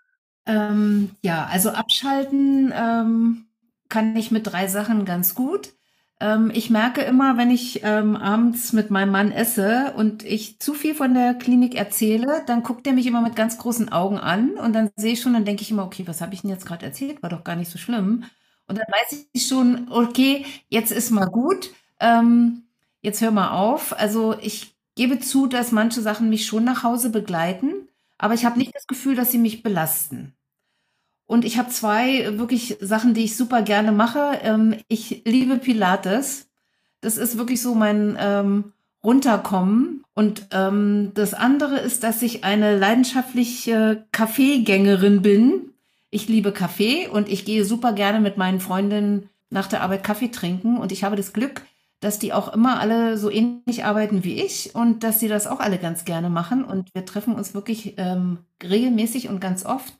Ähm, 0.46 1.10
ja, 1.22 1.46
also 1.46 1.70
abschalten 1.70 2.72
ähm, 2.74 3.46
kann 3.88 4.16
ich 4.16 4.30
mit 4.30 4.46
drei 4.46 4.66
Sachen 4.66 5.04
ganz 5.04 5.34
gut. 5.34 5.72
Ähm, 6.20 6.50
ich 6.54 6.70
merke 6.70 7.02
immer, 7.02 7.36
wenn 7.36 7.50
ich 7.50 7.82
ähm, 7.84 8.16
abends 8.16 8.72
mit 8.72 8.90
meinem 8.90 9.10
Mann 9.12 9.32
esse 9.32 9.92
und 9.96 10.22
ich 10.24 10.58
zu 10.60 10.72
viel 10.72 10.94
von 10.94 11.12
der 11.14 11.34
Klinik 11.34 11.74
erzähle, 11.74 12.42
dann 12.46 12.62
guckt 12.62 12.86
er 12.86 12.94
mich 12.94 13.06
immer 13.06 13.20
mit 13.20 13.36
ganz 13.36 13.58
großen 13.58 13.90
Augen 13.92 14.18
an 14.18 14.52
und 14.52 14.72
dann 14.72 14.90
sehe 14.96 15.12
ich 15.12 15.20
schon, 15.20 15.34
dann 15.34 15.44
denke 15.44 15.62
ich 15.62 15.70
immer, 15.70 15.84
okay, 15.84 16.06
was 16.06 16.22
habe 16.22 16.32
ich 16.34 16.40
denn 16.42 16.50
jetzt 16.50 16.64
gerade 16.66 16.86
erzählt? 16.86 17.22
War 17.22 17.30
doch 17.30 17.44
gar 17.44 17.56
nicht 17.56 17.70
so 17.70 17.78
schlimm. 17.78 18.24
Und 18.66 18.78
dann 18.78 18.86
weiß 18.88 19.28
ich 19.32 19.46
schon, 19.46 19.88
okay, 19.92 20.44
jetzt 20.68 20.90
ist 20.90 21.10
mal 21.10 21.26
gut, 21.26 21.70
ähm, 22.00 22.64
jetzt 23.02 23.20
hör 23.20 23.30
mal 23.30 23.50
auf. 23.50 23.98
Also 23.98 24.36
ich 24.40 24.74
gebe 24.96 25.20
zu, 25.20 25.46
dass 25.46 25.70
manche 25.72 26.00
Sachen 26.00 26.30
mich 26.30 26.46
schon 26.46 26.64
nach 26.64 26.82
Hause 26.82 27.10
begleiten, 27.10 27.88
aber 28.18 28.34
ich 28.34 28.44
habe 28.46 28.58
nicht 28.58 28.74
das 28.74 28.86
Gefühl, 28.86 29.16
dass 29.16 29.30
sie 29.32 29.38
mich 29.38 29.62
belasten. 29.62 30.35
Und 31.26 31.44
ich 31.44 31.58
habe 31.58 31.70
zwei 31.70 32.38
wirklich 32.38 32.78
Sachen, 32.80 33.12
die 33.12 33.24
ich 33.24 33.36
super 33.36 33.62
gerne 33.62 33.92
mache. 33.92 34.38
Ähm, 34.42 34.76
ich 34.88 35.22
liebe 35.24 35.56
Pilates. 35.58 36.48
Das 37.00 37.18
ist 37.18 37.36
wirklich 37.36 37.60
so 37.60 37.74
mein 37.74 38.16
ähm, 38.18 38.72
Runterkommen. 39.04 40.04
Und 40.14 40.46
ähm, 40.52 41.10
das 41.14 41.34
andere 41.34 41.78
ist, 41.78 42.02
dass 42.02 42.22
ich 42.22 42.44
eine 42.44 42.78
leidenschaftliche 42.78 44.06
Kaffeegängerin 44.12 45.22
bin. 45.22 45.72
Ich 46.10 46.28
liebe 46.28 46.52
Kaffee 46.52 47.08
und 47.08 47.28
ich 47.28 47.44
gehe 47.44 47.64
super 47.64 47.92
gerne 47.92 48.20
mit 48.20 48.36
meinen 48.36 48.60
Freundinnen 48.60 49.28
nach 49.50 49.66
der 49.66 49.82
Arbeit 49.82 50.04
Kaffee 50.04 50.30
trinken. 50.30 50.78
Und 50.78 50.92
ich 50.92 51.04
habe 51.04 51.16
das 51.16 51.32
Glück, 51.32 51.62
dass 52.00 52.18
die 52.18 52.32
auch 52.32 52.52
immer 52.52 52.80
alle 52.80 53.18
so 53.18 53.30
ähnlich 53.30 53.84
arbeiten 53.84 54.22
wie 54.22 54.40
ich 54.40 54.74
und 54.74 55.02
dass 55.02 55.20
sie 55.20 55.28
das 55.28 55.46
auch 55.46 55.60
alle 55.60 55.78
ganz 55.78 56.04
gerne 56.04 56.30
machen. 56.30 56.64
Und 56.64 56.94
wir 56.94 57.04
treffen 57.04 57.34
uns 57.34 57.52
wirklich 57.52 57.94
ähm, 57.96 58.38
regelmäßig 58.62 59.28
und 59.28 59.40
ganz 59.40 59.66
oft. 59.66 59.92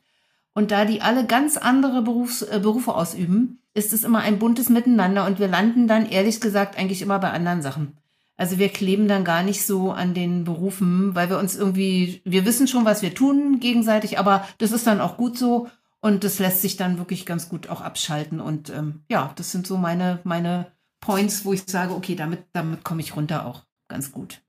Und 0.57 0.71
da 0.71 0.85
die 0.85 1.03
alle 1.03 1.27
ganz 1.27 1.55
andere 1.55 2.01
Berufs, 2.01 2.41
äh, 2.41 2.59
Berufe 2.59 2.95
ausüben, 2.95 3.59
ist 3.75 3.93
es 3.93 4.03
immer 4.03 4.21
ein 4.21 4.39
buntes 4.39 4.69
Miteinander 4.69 5.27
und 5.27 5.37
wir 5.37 5.47
landen 5.47 5.87
dann 5.87 6.09
ehrlich 6.09 6.41
gesagt 6.41 6.79
eigentlich 6.79 7.03
immer 7.03 7.19
bei 7.19 7.29
anderen 7.29 7.61
Sachen. 7.61 7.95
Also 8.37 8.57
wir 8.57 8.69
kleben 8.69 9.07
dann 9.07 9.23
gar 9.23 9.43
nicht 9.43 9.63
so 9.67 9.91
an 9.91 10.15
den 10.15 10.45
Berufen, 10.45 11.13
weil 11.13 11.29
wir 11.29 11.37
uns 11.37 11.55
irgendwie, 11.55 12.21
wir 12.25 12.43
wissen 12.43 12.67
schon, 12.67 12.85
was 12.85 13.03
wir 13.03 13.13
tun 13.13 13.59
gegenseitig, 13.59 14.17
aber 14.17 14.47
das 14.57 14.71
ist 14.71 14.87
dann 14.87 14.99
auch 14.99 15.15
gut 15.15 15.37
so 15.37 15.69
und 15.99 16.23
das 16.23 16.39
lässt 16.39 16.63
sich 16.63 16.75
dann 16.75 16.97
wirklich 16.97 17.27
ganz 17.27 17.49
gut 17.49 17.69
auch 17.69 17.81
abschalten. 17.81 18.39
Und 18.39 18.71
ähm, 18.71 19.03
ja, 19.11 19.33
das 19.35 19.51
sind 19.51 19.67
so 19.67 19.77
meine, 19.77 20.21
meine 20.23 20.71
Points, 21.01 21.45
wo 21.45 21.53
ich 21.53 21.65
sage, 21.67 21.93
okay, 21.93 22.15
damit, 22.15 22.45
damit 22.53 22.83
komme 22.83 23.01
ich 23.01 23.15
runter 23.15 23.45
auch 23.45 23.61
ganz 23.87 24.11
gut. 24.11 24.41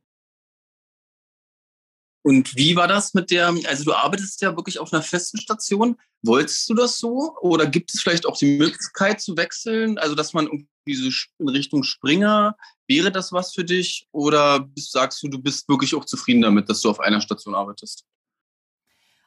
Und 2.28 2.54
wie 2.56 2.76
war 2.76 2.86
das 2.86 3.14
mit 3.14 3.30
der, 3.30 3.54
also 3.66 3.84
du 3.84 3.94
arbeitest 3.94 4.42
ja 4.42 4.54
wirklich 4.54 4.78
auf 4.80 4.92
einer 4.92 5.00
festen 5.00 5.40
Station. 5.40 5.96
Wolltest 6.20 6.68
du 6.68 6.74
das 6.74 6.98
so? 6.98 7.34
Oder 7.40 7.64
gibt 7.66 7.90
es 7.94 8.02
vielleicht 8.02 8.26
auch 8.26 8.36
die 8.36 8.58
Möglichkeit 8.58 9.22
zu 9.22 9.34
wechseln? 9.38 9.96
Also, 9.96 10.14
dass 10.14 10.34
man 10.34 10.44
irgendwie 10.44 10.94
so 10.94 11.10
in 11.38 11.48
Richtung 11.48 11.84
Springer, 11.84 12.54
wäre 12.86 13.10
das 13.10 13.32
was 13.32 13.54
für 13.54 13.64
dich? 13.64 14.08
Oder 14.12 14.68
sagst 14.76 15.22
du, 15.22 15.28
du 15.28 15.40
bist 15.40 15.70
wirklich 15.70 15.94
auch 15.94 16.04
zufrieden 16.04 16.42
damit, 16.42 16.68
dass 16.68 16.82
du 16.82 16.90
auf 16.90 17.00
einer 17.00 17.22
Station 17.22 17.54
arbeitest? 17.54 18.04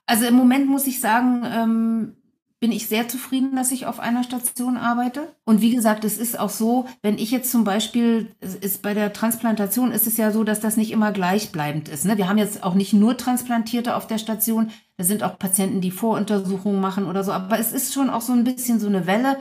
Also 0.06 0.26
im 0.26 0.36
Moment 0.36 0.68
muss 0.68 0.86
ich 0.86 1.00
sagen, 1.00 1.42
ähm, 1.44 2.21
bin 2.62 2.72
ich 2.72 2.88
sehr 2.88 3.08
zufrieden, 3.08 3.56
dass 3.56 3.72
ich 3.72 3.88
auf 3.88 4.00
einer 4.00 4.24
Station 4.24 4.78
arbeite. 4.78 5.36
Und 5.46 5.62
wie 5.62 5.74
gesagt, 5.74 6.06
es 6.06 6.20
ist 6.20 6.40
auch 6.40 6.52
so, 6.52 6.86
wenn 7.02 7.18
ich 7.18 7.32
jetzt 7.32 7.52
zum 7.52 7.64
Beispiel, 7.64 8.36
ist 8.40 8.84
bei 8.84 8.94
der 8.94 9.14
Transplantation 9.14 9.92
ist 9.92 10.06
es 10.06 10.16
ja 10.16 10.32
so, 10.32 10.44
dass 10.44 10.60
das 10.60 10.78
nicht 10.78 10.92
immer 10.92 11.12
gleichbleibend 11.12 11.90
ist. 11.90 12.06
Ne? 12.06 12.20
Wir 12.20 12.30
haben 12.30 12.38
jetzt 12.38 12.64
auch 12.64 12.76
nicht 12.76 12.94
nur 12.94 13.18
Transplantierte 13.18 13.96
auf 13.96 14.06
der 14.06 14.20
Station, 14.20 14.70
da 14.96 15.04
sind 15.04 15.24
auch 15.24 15.40
Patienten, 15.40 15.82
die 15.82 15.90
Voruntersuchungen 15.90 16.80
machen 16.80 17.08
oder 17.08 17.24
so. 17.24 17.32
Aber 17.32 17.58
es 17.58 17.74
ist 17.74 17.96
schon 17.96 18.12
auch 18.12 18.22
so 18.22 18.32
ein 18.32 18.44
bisschen 18.44 18.80
so 18.80 18.86
eine 18.86 19.08
Welle. 19.08 19.38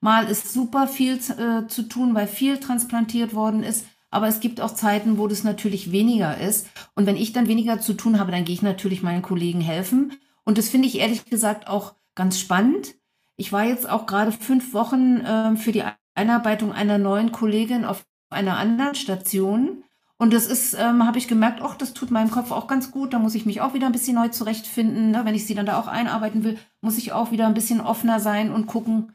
Mal 0.00 0.28
ist 0.28 0.52
super 0.52 0.88
viel 0.88 1.14
äh, 1.14 1.68
zu 1.68 1.84
tun, 1.84 2.16
weil 2.16 2.26
viel 2.26 2.58
transplantiert 2.58 3.34
worden 3.34 3.62
ist. 3.62 3.86
Aber 4.10 4.26
es 4.26 4.40
gibt 4.40 4.60
auch 4.60 4.74
Zeiten, 4.74 5.16
wo 5.16 5.28
das 5.28 5.44
natürlich 5.44 5.92
weniger 5.92 6.38
ist. 6.38 6.66
Und 6.96 7.06
wenn 7.06 7.16
ich 7.16 7.32
dann 7.32 7.46
weniger 7.46 7.80
zu 7.80 7.94
tun 7.94 8.18
habe, 8.18 8.32
dann 8.32 8.44
gehe 8.44 8.54
ich 8.54 8.62
natürlich 8.62 9.04
meinen 9.04 9.22
Kollegen 9.22 9.60
helfen. 9.60 10.14
Und 10.44 10.58
das 10.58 10.68
finde 10.68 10.88
ich 10.88 10.98
ehrlich 10.98 11.24
gesagt 11.26 11.68
auch 11.68 11.94
ganz 12.14 12.38
spannend. 12.38 12.94
Ich 13.36 13.52
war 13.52 13.64
jetzt 13.64 13.88
auch 13.88 14.06
gerade 14.06 14.32
fünf 14.32 14.72
Wochen 14.74 15.20
äh, 15.20 15.56
für 15.56 15.72
die 15.72 15.82
Einarbeitung 16.14 16.72
einer 16.72 16.98
neuen 16.98 17.32
Kollegin 17.32 17.84
auf 17.84 18.06
einer 18.30 18.56
anderen 18.56 18.94
Station. 18.94 19.84
Und 20.16 20.32
das 20.32 20.46
ist, 20.46 20.74
ähm, 20.74 21.04
habe 21.04 21.18
ich 21.18 21.26
gemerkt, 21.26 21.60
ach, 21.62 21.74
das 21.74 21.92
tut 21.92 22.10
meinem 22.10 22.30
Kopf 22.30 22.52
auch 22.52 22.68
ganz 22.68 22.90
gut. 22.92 23.12
Da 23.12 23.18
muss 23.18 23.34
ich 23.34 23.46
mich 23.46 23.60
auch 23.60 23.74
wieder 23.74 23.86
ein 23.86 23.92
bisschen 23.92 24.14
neu 24.14 24.28
zurechtfinden. 24.28 25.10
Ne? 25.10 25.24
Wenn 25.24 25.34
ich 25.34 25.46
sie 25.46 25.54
dann 25.54 25.66
da 25.66 25.78
auch 25.78 25.88
einarbeiten 25.88 26.44
will, 26.44 26.56
muss 26.80 26.98
ich 26.98 27.12
auch 27.12 27.32
wieder 27.32 27.46
ein 27.46 27.54
bisschen 27.54 27.80
offener 27.80 28.20
sein 28.20 28.52
und 28.52 28.66
gucken. 28.66 29.12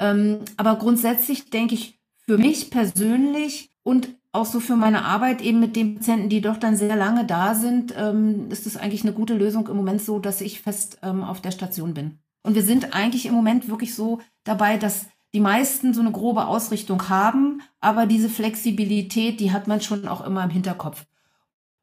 Ähm, 0.00 0.40
aber 0.56 0.76
grundsätzlich 0.76 1.50
denke 1.50 1.74
ich, 1.74 2.00
für 2.26 2.38
mich 2.38 2.70
persönlich 2.70 3.70
und 3.82 4.08
auch 4.32 4.46
so 4.46 4.60
für 4.60 4.76
meine 4.76 5.04
Arbeit 5.04 5.42
eben 5.42 5.60
mit 5.60 5.76
den 5.76 5.96
Patienten, 5.96 6.28
die 6.28 6.40
doch 6.40 6.56
dann 6.56 6.76
sehr 6.76 6.96
lange 6.96 7.26
da 7.26 7.54
sind, 7.54 7.94
ähm, 7.96 8.50
ist 8.50 8.66
es 8.66 8.76
eigentlich 8.76 9.02
eine 9.02 9.12
gute 9.12 9.34
Lösung 9.34 9.68
im 9.68 9.76
Moment 9.76 10.00
so, 10.00 10.18
dass 10.18 10.40
ich 10.40 10.62
fest 10.62 10.98
ähm, 11.02 11.22
auf 11.22 11.40
der 11.40 11.50
Station 11.50 11.94
bin. 11.94 12.18
Und 12.42 12.54
wir 12.54 12.62
sind 12.62 12.94
eigentlich 12.94 13.26
im 13.26 13.34
Moment 13.34 13.68
wirklich 13.68 13.94
so 13.94 14.20
dabei, 14.44 14.76
dass 14.76 15.06
die 15.34 15.40
meisten 15.40 15.94
so 15.94 16.00
eine 16.00 16.12
grobe 16.12 16.46
Ausrichtung 16.46 17.08
haben, 17.08 17.62
aber 17.80 18.06
diese 18.06 18.28
Flexibilität, 18.28 19.40
die 19.40 19.52
hat 19.52 19.66
man 19.66 19.80
schon 19.80 20.06
auch 20.06 20.20
immer 20.26 20.44
im 20.44 20.50
Hinterkopf. 20.50 21.06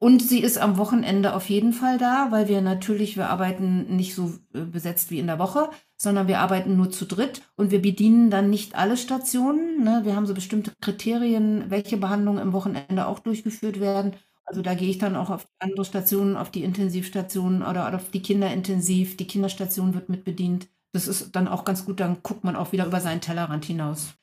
Und 0.02 0.22
sie 0.22 0.40
ist 0.40 0.56
am 0.56 0.78
Wochenende 0.78 1.34
auf 1.34 1.50
jeden 1.50 1.74
Fall 1.74 1.98
da, 1.98 2.28
weil 2.30 2.48
wir 2.48 2.62
natürlich, 2.62 3.18
wir 3.18 3.28
arbeiten 3.28 3.96
nicht 3.96 4.14
so 4.14 4.32
äh, 4.54 4.60
besetzt 4.60 5.10
wie 5.10 5.18
in 5.18 5.26
der 5.26 5.38
Woche, 5.38 5.68
sondern 5.98 6.26
wir 6.26 6.40
arbeiten 6.40 6.74
nur 6.74 6.90
zu 6.90 7.04
dritt 7.04 7.42
und 7.54 7.70
wir 7.70 7.82
bedienen 7.82 8.30
dann 8.30 8.48
nicht 8.48 8.76
alle 8.76 8.96
Stationen. 8.96 9.84
Ne? 9.84 10.00
Wir 10.04 10.16
haben 10.16 10.24
so 10.24 10.32
bestimmte 10.32 10.72
Kriterien, 10.80 11.66
welche 11.68 11.98
Behandlungen 11.98 12.40
im 12.40 12.54
Wochenende 12.54 13.06
auch 13.06 13.18
durchgeführt 13.18 13.78
werden. 13.78 14.14
Also 14.50 14.62
da 14.62 14.74
gehe 14.74 14.90
ich 14.90 14.98
dann 14.98 15.14
auch 15.14 15.30
auf 15.30 15.46
andere 15.60 15.84
Stationen, 15.84 16.36
auf 16.36 16.50
die 16.50 16.64
Intensivstationen 16.64 17.62
oder 17.62 17.94
auf 17.94 18.10
die 18.10 18.20
Kinderintensiv. 18.20 19.16
Die 19.16 19.28
Kinderstation 19.28 19.94
wird 19.94 20.08
mit 20.08 20.24
bedient. 20.24 20.66
Das 20.92 21.06
ist 21.06 21.36
dann 21.36 21.46
auch 21.46 21.64
ganz 21.64 21.84
gut, 21.84 22.00
dann 22.00 22.18
guckt 22.24 22.42
man 22.42 22.56
auch 22.56 22.72
wieder 22.72 22.84
über 22.84 23.00
seinen 23.00 23.20
Tellerrand 23.20 23.64
hinaus. 23.64 24.14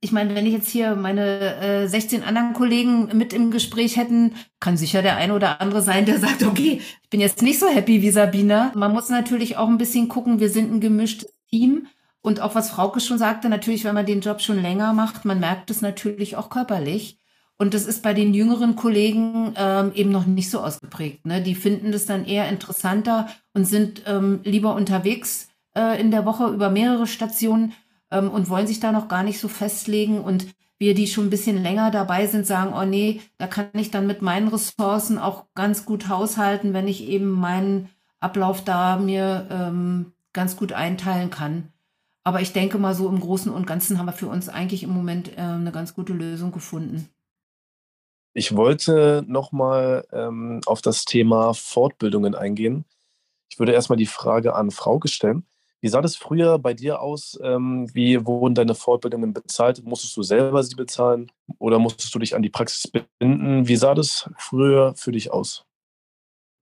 Ich 0.00 0.12
meine, 0.12 0.34
wenn 0.34 0.46
ich 0.46 0.54
jetzt 0.54 0.70
hier 0.70 0.94
meine 0.94 1.56
äh, 1.56 1.88
16 1.88 2.22
anderen 2.22 2.54
Kollegen 2.54 3.14
mit 3.18 3.34
im 3.34 3.50
Gespräch 3.50 3.98
hätten, 3.98 4.34
kann 4.60 4.78
sicher 4.78 5.02
der 5.02 5.16
eine 5.16 5.34
oder 5.34 5.60
andere 5.60 5.82
sein, 5.82 6.06
der 6.06 6.18
sagt, 6.20 6.42
okay, 6.42 6.80
ich 7.02 7.10
bin 7.10 7.20
jetzt 7.20 7.42
nicht 7.42 7.58
so 7.58 7.68
happy 7.68 8.00
wie 8.00 8.10
Sabina. 8.10 8.72
Man 8.74 8.94
muss 8.94 9.10
natürlich 9.10 9.58
auch 9.58 9.68
ein 9.68 9.76
bisschen 9.76 10.08
gucken, 10.08 10.40
wir 10.40 10.48
sind 10.48 10.72
ein 10.72 10.80
gemischtes 10.80 11.30
Team. 11.50 11.86
Und 12.22 12.40
auch 12.40 12.54
was 12.54 12.70
Frauke 12.70 13.00
schon 13.00 13.18
sagte, 13.18 13.50
natürlich, 13.50 13.84
wenn 13.84 13.94
man 13.94 14.06
den 14.06 14.22
Job 14.22 14.40
schon 14.40 14.62
länger 14.62 14.94
macht, 14.94 15.26
man 15.26 15.38
merkt 15.38 15.70
es 15.70 15.82
natürlich 15.82 16.36
auch 16.36 16.48
körperlich. 16.48 17.18
Und 17.58 17.72
das 17.72 17.86
ist 17.86 18.02
bei 18.02 18.12
den 18.12 18.34
jüngeren 18.34 18.76
Kollegen 18.76 19.54
ähm, 19.56 19.92
eben 19.94 20.10
noch 20.10 20.26
nicht 20.26 20.50
so 20.50 20.60
ausgeprägt. 20.60 21.24
Ne? 21.24 21.40
Die 21.40 21.54
finden 21.54 21.90
das 21.90 22.04
dann 22.04 22.26
eher 22.26 22.48
interessanter 22.48 23.28
und 23.54 23.64
sind 23.64 24.02
ähm, 24.06 24.40
lieber 24.44 24.74
unterwegs 24.74 25.48
äh, 25.74 25.98
in 25.98 26.10
der 26.10 26.26
Woche 26.26 26.48
über 26.48 26.68
mehrere 26.68 27.06
Stationen 27.06 27.72
ähm, 28.10 28.30
und 28.30 28.50
wollen 28.50 28.66
sich 28.66 28.80
da 28.80 28.92
noch 28.92 29.08
gar 29.08 29.22
nicht 29.22 29.40
so 29.40 29.48
festlegen. 29.48 30.20
Und 30.20 30.46
wir, 30.78 30.94
die 30.94 31.06
schon 31.06 31.26
ein 31.26 31.30
bisschen 31.30 31.62
länger 31.62 31.90
dabei 31.90 32.26
sind, 32.26 32.46
sagen, 32.46 32.74
oh 32.74 32.84
nee, 32.84 33.22
da 33.38 33.46
kann 33.46 33.68
ich 33.72 33.90
dann 33.90 34.06
mit 34.06 34.20
meinen 34.20 34.48
Ressourcen 34.48 35.18
auch 35.18 35.46
ganz 35.54 35.86
gut 35.86 36.08
haushalten, 36.08 36.74
wenn 36.74 36.88
ich 36.88 37.08
eben 37.08 37.30
meinen 37.30 37.88
Ablauf 38.20 38.62
da 38.64 38.98
mir 38.98 39.46
ähm, 39.50 40.12
ganz 40.34 40.56
gut 40.56 40.74
einteilen 40.74 41.30
kann. 41.30 41.72
Aber 42.22 42.40
ich 42.40 42.52
denke 42.52 42.76
mal, 42.76 42.94
so 42.94 43.08
im 43.08 43.20
Großen 43.20 43.52
und 43.52 43.66
Ganzen 43.66 43.98
haben 43.98 44.06
wir 44.06 44.12
für 44.12 44.26
uns 44.26 44.48
eigentlich 44.48 44.82
im 44.82 44.90
Moment 44.90 45.38
äh, 45.38 45.40
eine 45.40 45.72
ganz 45.72 45.94
gute 45.94 46.12
Lösung 46.12 46.52
gefunden. 46.52 47.08
Ich 48.38 48.54
wollte 48.54 49.24
nochmal 49.26 50.06
ähm, 50.12 50.60
auf 50.66 50.82
das 50.82 51.06
Thema 51.06 51.54
Fortbildungen 51.54 52.34
eingehen. 52.34 52.84
Ich 53.48 53.58
würde 53.58 53.72
erstmal 53.72 53.96
die 53.96 54.04
Frage 54.04 54.54
an 54.54 54.70
Frauke 54.70 55.08
stellen. 55.08 55.46
Wie 55.80 55.88
sah 55.88 56.02
das 56.02 56.16
früher 56.16 56.58
bei 56.58 56.74
dir 56.74 57.00
aus? 57.00 57.38
Ähm, 57.42 57.88
wie 57.94 58.26
wurden 58.26 58.54
deine 58.54 58.74
Fortbildungen 58.74 59.32
bezahlt? 59.32 59.82
Musstest 59.84 60.14
du 60.18 60.22
selber 60.22 60.62
sie 60.62 60.74
bezahlen 60.74 61.32
oder 61.58 61.78
musstest 61.78 62.14
du 62.14 62.18
dich 62.18 62.34
an 62.34 62.42
die 62.42 62.50
Praxis 62.50 62.92
binden? 63.18 63.68
Wie 63.68 63.76
sah 63.76 63.94
das 63.94 64.28
früher 64.36 64.92
für 64.96 65.12
dich 65.12 65.30
aus? 65.30 65.64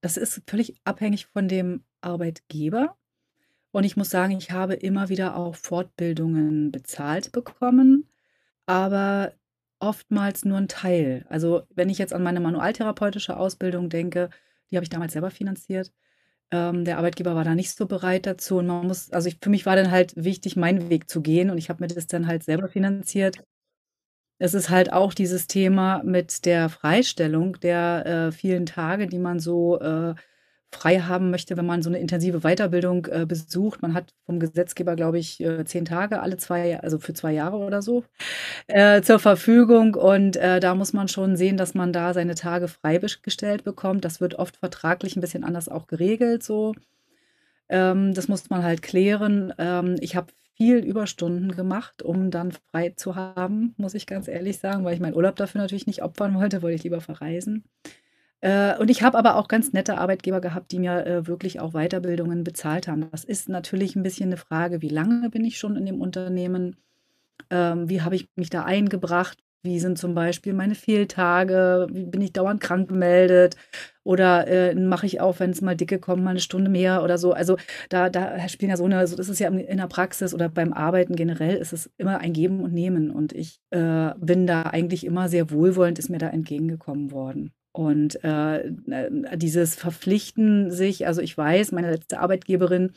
Das 0.00 0.16
ist 0.16 0.42
völlig 0.46 0.76
abhängig 0.84 1.26
von 1.26 1.48
dem 1.48 1.82
Arbeitgeber. 2.02 2.96
Und 3.72 3.82
ich 3.82 3.96
muss 3.96 4.10
sagen, 4.10 4.38
ich 4.38 4.52
habe 4.52 4.74
immer 4.74 5.08
wieder 5.08 5.34
auch 5.34 5.56
Fortbildungen 5.56 6.70
bezahlt 6.70 7.32
bekommen. 7.32 8.08
Aber 8.64 9.32
oftmals 9.84 10.44
nur 10.44 10.58
ein 10.58 10.68
Teil. 10.68 11.24
Also, 11.28 11.62
wenn 11.74 11.90
ich 11.90 11.98
jetzt 11.98 12.12
an 12.12 12.22
meine 12.22 12.40
manualtherapeutische 12.40 13.36
Ausbildung 13.36 13.88
denke, 13.90 14.30
die 14.70 14.76
habe 14.76 14.84
ich 14.84 14.90
damals 14.90 15.12
selber 15.12 15.30
finanziert. 15.30 15.92
Ähm, 16.50 16.84
der 16.84 16.98
Arbeitgeber 16.98 17.34
war 17.34 17.44
da 17.44 17.54
nicht 17.54 17.76
so 17.76 17.86
bereit 17.86 18.26
dazu 18.26 18.58
und 18.58 18.66
man 18.66 18.86
muss 18.86 19.10
also, 19.12 19.28
ich 19.28 19.38
für 19.42 19.50
mich 19.50 19.66
war 19.66 19.76
dann 19.76 19.90
halt 19.90 20.14
wichtig, 20.16 20.56
meinen 20.56 20.90
Weg 20.90 21.10
zu 21.10 21.22
gehen 21.22 21.50
und 21.50 21.58
ich 21.58 21.68
habe 21.70 21.82
mir 21.82 21.88
das 21.88 22.06
dann 22.06 22.26
halt 22.26 22.44
selber 22.44 22.68
finanziert. 22.68 23.42
Es 24.38 24.54
ist 24.54 24.68
halt 24.70 24.92
auch 24.92 25.14
dieses 25.14 25.46
Thema 25.46 26.02
mit 26.04 26.44
der 26.44 26.68
Freistellung 26.68 27.58
der, 27.60 28.06
äh, 28.06 28.32
vielen 28.32 28.66
Tage, 28.66 29.06
die 29.06 29.18
man 29.18 29.38
so, 29.38 29.80
äh, 29.80 30.14
frei 30.74 30.98
haben 30.98 31.30
möchte, 31.30 31.56
wenn 31.56 31.66
man 31.66 31.82
so 31.82 31.88
eine 31.88 31.98
intensive 31.98 32.40
Weiterbildung 32.40 33.06
äh, 33.06 33.26
besucht. 33.26 33.80
Man 33.82 33.94
hat 33.94 34.12
vom 34.26 34.40
Gesetzgeber, 34.40 34.96
glaube 34.96 35.18
ich, 35.18 35.40
äh, 35.40 35.64
zehn 35.64 35.84
Tage 35.84 36.20
alle 36.20 36.36
zwei, 36.36 36.80
also 36.80 36.98
für 36.98 37.14
zwei 37.14 37.32
Jahre 37.32 37.56
oder 37.58 37.80
so, 37.80 38.04
äh, 38.66 39.00
zur 39.02 39.18
Verfügung. 39.18 39.94
Und 39.94 40.36
äh, 40.36 40.60
da 40.60 40.74
muss 40.74 40.92
man 40.92 41.08
schon 41.08 41.36
sehen, 41.36 41.56
dass 41.56 41.74
man 41.74 41.92
da 41.92 42.12
seine 42.14 42.34
Tage 42.34 42.68
freigestellt 42.68 43.64
bekommt. 43.64 44.04
Das 44.04 44.20
wird 44.20 44.34
oft 44.36 44.56
vertraglich 44.56 45.16
ein 45.16 45.20
bisschen 45.20 45.44
anders 45.44 45.68
auch 45.68 45.86
geregelt. 45.86 46.42
So, 46.42 46.74
ähm, 47.68 48.14
das 48.14 48.28
muss 48.28 48.50
man 48.50 48.62
halt 48.62 48.82
klären. 48.82 49.52
Ähm, 49.58 49.96
ich 50.00 50.16
habe 50.16 50.32
viel 50.56 50.78
Überstunden 50.78 51.52
gemacht, 51.52 52.02
um 52.02 52.30
dann 52.30 52.52
frei 52.52 52.90
zu 52.90 53.16
haben, 53.16 53.74
muss 53.76 53.94
ich 53.94 54.06
ganz 54.06 54.28
ehrlich 54.28 54.58
sagen, 54.58 54.84
weil 54.84 54.94
ich 54.94 55.00
meinen 55.00 55.16
Urlaub 55.16 55.36
dafür 55.36 55.60
natürlich 55.60 55.86
nicht 55.86 56.02
opfern 56.02 56.34
wollte, 56.34 56.62
wollte 56.62 56.76
ich 56.76 56.84
lieber 56.84 57.00
verreisen. 57.00 57.64
Äh, 58.44 58.76
und 58.78 58.90
ich 58.90 59.02
habe 59.02 59.16
aber 59.16 59.36
auch 59.36 59.48
ganz 59.48 59.72
nette 59.72 59.96
Arbeitgeber 59.96 60.40
gehabt, 60.42 60.70
die 60.70 60.78
mir 60.78 61.06
äh, 61.06 61.26
wirklich 61.26 61.60
auch 61.60 61.72
Weiterbildungen 61.72 62.44
bezahlt 62.44 62.88
haben. 62.88 63.08
Das 63.10 63.24
ist 63.24 63.48
natürlich 63.48 63.96
ein 63.96 64.02
bisschen 64.02 64.26
eine 64.26 64.36
Frage, 64.36 64.82
wie 64.82 64.90
lange 64.90 65.30
bin 65.30 65.46
ich 65.46 65.56
schon 65.58 65.76
in 65.76 65.86
dem 65.86 66.00
Unternehmen? 66.02 66.76
Ähm, 67.50 67.88
wie 67.88 68.02
habe 68.02 68.16
ich 68.16 68.28
mich 68.36 68.50
da 68.50 68.64
eingebracht? 68.64 69.38
Wie 69.62 69.80
sind 69.80 69.98
zum 69.98 70.14
Beispiel 70.14 70.52
meine 70.52 70.74
Fehltage? 70.74 71.86
Wie 71.90 72.04
bin 72.04 72.20
ich 72.20 72.34
dauernd 72.34 72.60
krank 72.60 72.88
gemeldet? 72.90 73.56
Oder 74.02 74.46
äh, 74.46 74.74
mache 74.74 75.06
ich 75.06 75.22
auch, 75.22 75.40
wenn 75.40 75.50
es 75.50 75.62
mal 75.62 75.74
dicke 75.74 75.98
kommen, 75.98 76.22
mal 76.22 76.32
eine 76.32 76.40
Stunde 76.40 76.70
mehr 76.70 77.02
oder 77.02 77.16
so? 77.16 77.32
Also 77.32 77.56
da, 77.88 78.10
da 78.10 78.46
spielen 78.50 78.70
ja 78.70 78.76
so 78.76 78.84
eine, 78.84 78.98
also 78.98 79.16
das 79.16 79.30
ist 79.30 79.38
ja 79.38 79.48
in 79.48 79.78
der 79.78 79.86
Praxis 79.86 80.34
oder 80.34 80.50
beim 80.50 80.74
Arbeiten 80.74 81.16
generell 81.16 81.56
ist 81.56 81.72
es 81.72 81.90
immer 81.96 82.18
ein 82.18 82.34
Geben 82.34 82.60
und 82.60 82.74
Nehmen. 82.74 83.10
Und 83.10 83.32
ich 83.32 83.60
äh, 83.70 84.10
bin 84.18 84.46
da 84.46 84.64
eigentlich 84.64 85.06
immer 85.06 85.30
sehr 85.30 85.50
wohlwollend, 85.50 85.98
ist 85.98 86.10
mir 86.10 86.18
da 86.18 86.28
entgegengekommen 86.28 87.10
worden. 87.10 87.54
Und 87.74 88.22
äh, 88.22 88.68
äh, 88.68 89.36
dieses 89.36 89.74
Verpflichten 89.74 90.70
sich, 90.70 91.08
also 91.08 91.20
ich 91.20 91.36
weiß, 91.36 91.72
meine 91.72 91.90
letzte 91.90 92.20
Arbeitgeberin, 92.20 92.92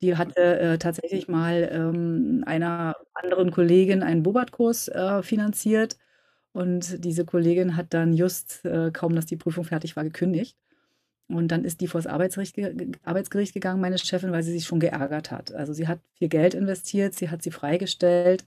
die 0.00 0.16
hatte 0.16 0.60
äh, 0.60 0.78
tatsächlich 0.78 1.26
mal 1.26 1.68
ähm, 1.72 2.44
einer 2.46 2.94
anderen 3.14 3.50
Kollegin 3.50 4.04
einen 4.04 4.22
Bobat-Kurs 4.22 4.86
äh, 4.88 5.24
finanziert. 5.24 5.96
Und 6.52 7.04
diese 7.04 7.24
Kollegin 7.24 7.76
hat 7.76 7.94
dann 7.94 8.12
just, 8.12 8.64
äh, 8.64 8.92
kaum 8.92 9.16
dass 9.16 9.26
die 9.26 9.36
Prüfung 9.36 9.64
fertig 9.64 9.96
war, 9.96 10.04
gekündigt. 10.04 10.56
Und 11.28 11.48
dann 11.48 11.64
ist 11.64 11.80
die 11.80 11.88
vor 11.88 12.00
das 12.00 12.12
Arbeitsgericht 12.12 13.54
gegangen, 13.54 13.80
meine 13.80 13.98
Chefin, 13.98 14.30
weil 14.32 14.44
sie 14.44 14.52
sich 14.52 14.66
schon 14.66 14.80
geärgert 14.80 15.32
hat. 15.32 15.52
Also 15.52 15.72
sie 15.72 15.88
hat 15.88 16.00
viel 16.14 16.28
Geld 16.28 16.54
investiert, 16.54 17.14
sie 17.14 17.28
hat 17.30 17.42
sie 17.42 17.50
freigestellt 17.50 18.44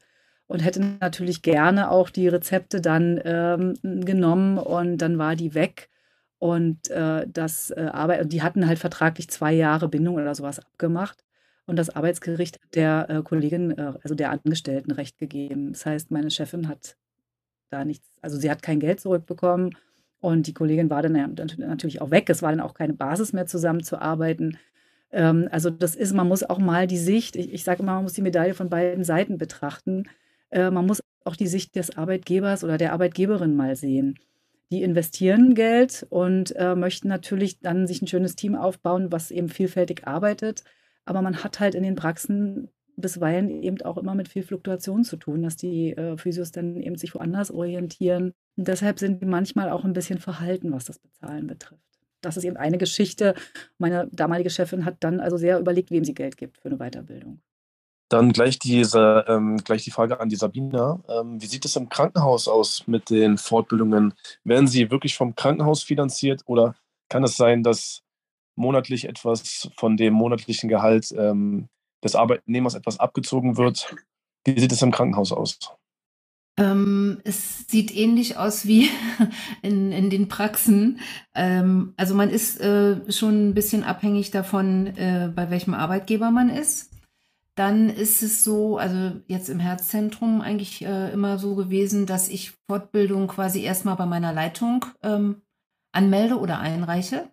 und 0.47 0.59
hätte 0.59 0.97
natürlich 0.99 1.41
gerne 1.41 1.89
auch 1.89 2.09
die 2.09 2.27
Rezepte 2.27 2.81
dann 2.81 3.19
ähm, 3.23 3.73
genommen 4.05 4.57
und 4.57 4.97
dann 4.97 5.17
war 5.17 5.35
die 5.35 5.53
weg. 5.53 5.89
Und 6.37 6.89
äh, 6.91 7.25
das 7.27 7.71
äh, 7.71 7.89
Arbeit, 7.91 8.31
die 8.31 8.43
hatten 8.43 8.67
halt 8.67 8.77
vertraglich 8.77 9.29
zwei 9.29 9.53
Jahre 9.53 9.87
Bindung 9.87 10.15
oder 10.15 10.35
sowas 10.35 10.59
abgemacht. 10.59 11.23
Und 11.65 11.77
das 11.77 11.89
Arbeitsgericht 11.89 12.59
hat 12.61 12.75
der 12.75 13.09
äh, 13.09 13.21
Kollegin, 13.23 13.71
äh, 13.71 13.93
also 14.03 14.13
der 14.13 14.31
Angestellten, 14.31 14.91
Recht 14.91 15.17
gegeben. 15.17 15.73
Das 15.73 15.85
heißt, 15.85 16.11
meine 16.11 16.29
Chefin 16.29 16.67
hat 16.67 16.97
da 17.69 17.83
nichts, 17.83 18.07
also 18.21 18.37
sie 18.37 18.51
hat 18.51 18.61
kein 18.61 18.79
Geld 18.79 18.99
zurückbekommen 18.99 19.75
und 20.19 20.47
die 20.47 20.53
Kollegin 20.53 20.89
war 20.89 21.01
dann 21.01 21.35
natürlich 21.57 22.01
auch 22.01 22.11
weg. 22.11 22.29
Es 22.29 22.43
war 22.43 22.51
dann 22.51 22.61
auch 22.61 22.75
keine 22.75 22.93
Basis 22.93 23.33
mehr 23.33 23.47
zusammenzuarbeiten. 23.47 24.57
Ähm, 25.11 25.47
also 25.51 25.69
das 25.69 25.95
ist, 25.95 26.13
man 26.13 26.27
muss 26.27 26.43
auch 26.43 26.59
mal 26.59 26.85
die 26.85 26.97
Sicht, 26.97 27.35
ich, 27.35 27.53
ich 27.53 27.63
sage 27.63 27.81
immer, 27.81 27.93
man 27.95 28.03
muss 28.03 28.13
die 28.13 28.21
Medaille 28.21 28.53
von 28.53 28.69
beiden 28.69 29.03
Seiten 29.03 29.37
betrachten. 29.37 30.07
Äh, 30.55 30.71
man 30.71 30.85
muss 30.85 31.01
auch 31.25 31.35
die 31.35 31.47
Sicht 31.47 31.75
des 31.75 31.97
Arbeitgebers 31.97 32.63
oder 32.63 32.77
der 32.77 32.93
Arbeitgeberin 32.93 33.55
mal 33.55 33.75
sehen. 33.75 34.17
Die 34.71 34.81
investieren 34.81 35.53
Geld 35.53 36.07
und 36.09 36.55
äh, 36.55 36.75
möchten 36.75 37.07
natürlich 37.07 37.59
dann 37.59 37.85
sich 37.85 38.01
ein 38.01 38.07
schönes 38.07 38.35
Team 38.35 38.55
aufbauen, 38.55 39.11
was 39.11 39.31
eben 39.31 39.49
vielfältig 39.49 40.07
arbeitet. 40.07 40.63
Aber 41.03 41.21
man 41.21 41.43
hat 41.43 41.59
halt 41.59 41.75
in 41.75 41.83
den 41.83 41.95
Praxen 41.95 42.69
bisweilen 42.97 43.49
eben 43.49 43.81
auch 43.81 43.97
immer 43.97 44.15
mit 44.15 44.29
viel 44.29 44.43
Fluktuation 44.43 45.03
zu 45.03 45.17
tun, 45.17 45.43
dass 45.43 45.57
die 45.57 45.91
äh, 45.91 46.17
Physios 46.17 46.51
dann 46.51 46.77
eben 46.77 46.97
sich 46.97 47.13
woanders 47.13 47.51
orientieren. 47.51 48.31
Und 48.55 48.67
deshalb 48.67 48.99
sind 48.99 49.21
die 49.21 49.25
manchmal 49.25 49.69
auch 49.69 49.83
ein 49.83 49.93
bisschen 49.93 50.19
verhalten, 50.19 50.71
was 50.71 50.85
das 50.85 50.99
Bezahlen 50.99 51.45
betrifft. 51.47 51.83
Das 52.21 52.37
ist 52.37 52.45
eben 52.45 52.57
eine 52.57 52.77
Geschichte. 52.77 53.35
Meine 53.77 54.07
damalige 54.11 54.49
Chefin 54.49 54.85
hat 54.85 54.97
dann 55.01 55.19
also 55.19 55.37
sehr 55.37 55.59
überlegt, 55.59 55.91
wem 55.91 56.05
sie 56.05 56.13
Geld 56.13 56.37
gibt 56.37 56.57
für 56.57 56.69
eine 56.69 56.77
Weiterbildung. 56.77 57.41
Dann 58.09 58.31
gleich, 58.33 58.59
diese, 58.59 59.25
ähm, 59.27 59.57
gleich 59.57 59.83
die 59.83 59.91
Frage 59.91 60.19
an 60.19 60.29
die 60.29 60.35
Sabina. 60.35 60.99
Ähm, 61.09 61.41
wie 61.41 61.47
sieht 61.47 61.65
es 61.65 61.75
im 61.75 61.89
Krankenhaus 61.89 62.47
aus 62.47 62.83
mit 62.87 63.09
den 63.09 63.37
Fortbildungen? 63.37 64.13
Werden 64.43 64.67
sie 64.67 64.91
wirklich 64.91 65.15
vom 65.15 65.35
Krankenhaus 65.35 65.81
finanziert 65.81 66.41
oder 66.45 66.75
kann 67.09 67.23
es 67.23 67.35
sein, 67.35 67.63
dass 67.63 68.03
monatlich 68.55 69.05
etwas 69.05 69.69
von 69.75 69.97
dem 69.97 70.13
monatlichen 70.13 70.69
Gehalt 70.69 71.13
ähm, 71.17 71.67
des 72.03 72.15
Arbeitnehmers 72.15 72.75
etwas 72.75 72.99
abgezogen 72.99 73.57
wird? 73.57 73.95
Wie 74.45 74.59
sieht 74.59 74.71
es 74.71 74.83
im 74.83 74.91
Krankenhaus 74.91 75.31
aus? 75.31 75.57
Ähm, 76.57 77.19
es 77.25 77.67
sieht 77.67 77.93
ähnlich 77.93 78.37
aus 78.37 78.65
wie 78.65 78.89
in, 79.61 79.91
in 79.91 80.09
den 80.09 80.27
Praxen. 80.27 80.99
Ähm, 81.33 81.93
also 81.97 82.15
man 82.15 82.29
ist 82.29 82.61
äh, 82.61 83.11
schon 83.11 83.49
ein 83.49 83.53
bisschen 83.53 83.83
abhängig 83.83 84.31
davon, 84.31 84.87
äh, 84.87 85.31
bei 85.35 85.49
welchem 85.49 85.73
Arbeitgeber 85.73 86.31
man 86.31 86.49
ist. 86.49 86.94
Dann 87.55 87.89
ist 87.89 88.21
es 88.21 88.43
so, 88.43 88.77
also 88.77 89.13
jetzt 89.27 89.49
im 89.49 89.59
Herzzentrum 89.59 90.41
eigentlich 90.41 90.85
äh, 90.85 91.11
immer 91.13 91.37
so 91.37 91.55
gewesen, 91.55 92.05
dass 92.05 92.27
ich 92.27 92.51
Fortbildung 92.67 93.27
quasi 93.27 93.63
erstmal 93.63 93.95
bei 93.95 94.05
meiner 94.05 94.33
Leitung 94.33 94.85
ähm, 95.01 95.41
anmelde 95.93 96.37
oder 96.37 96.59
einreiche. 96.59 97.29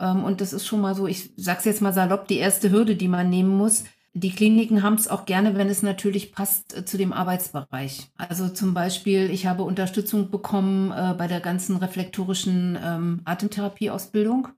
Ähm, 0.00 0.24
und 0.24 0.40
das 0.40 0.54
ist 0.54 0.66
schon 0.66 0.80
mal 0.80 0.94
so, 0.94 1.06
ich 1.06 1.30
sag's 1.36 1.66
jetzt 1.66 1.82
mal 1.82 1.92
salopp, 1.92 2.26
die 2.26 2.38
erste 2.38 2.70
Hürde, 2.70 2.96
die 2.96 3.08
man 3.08 3.28
nehmen 3.28 3.54
muss. 3.56 3.84
Die 4.16 4.30
Kliniken 4.30 4.82
haben 4.82 4.94
es 4.94 5.08
auch 5.08 5.26
gerne, 5.26 5.56
wenn 5.56 5.68
es 5.68 5.82
natürlich 5.82 6.32
passt 6.32 6.76
äh, 6.76 6.84
zu 6.84 6.96
dem 6.96 7.12
Arbeitsbereich. 7.12 8.10
Also 8.16 8.48
zum 8.48 8.72
Beispiel, 8.72 9.30
ich 9.30 9.46
habe 9.46 9.64
Unterstützung 9.64 10.30
bekommen 10.30 10.90
äh, 10.92 11.14
bei 11.18 11.26
der 11.26 11.40
ganzen 11.40 11.76
reflektorischen 11.76 12.78
ähm, 12.82 13.20
Atemtherapieausbildung. 13.24 14.48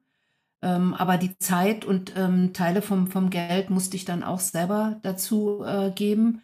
Ähm, 0.63 0.95
aber 0.95 1.19
die 1.19 1.37
Zeit 1.39 1.85
und 1.85 2.15
ähm, 2.17 2.53
Teile 2.53 2.83
vom, 2.83 3.09
vom 3.09 3.31
Geld 3.31 3.71
musste 3.71 3.97
ich 3.97 4.05
dann 4.05 4.23
auch 4.23 4.41
selber 4.41 4.99
dazu 5.03 5.63
äh, 5.65 5.91
geben. 5.91 6.43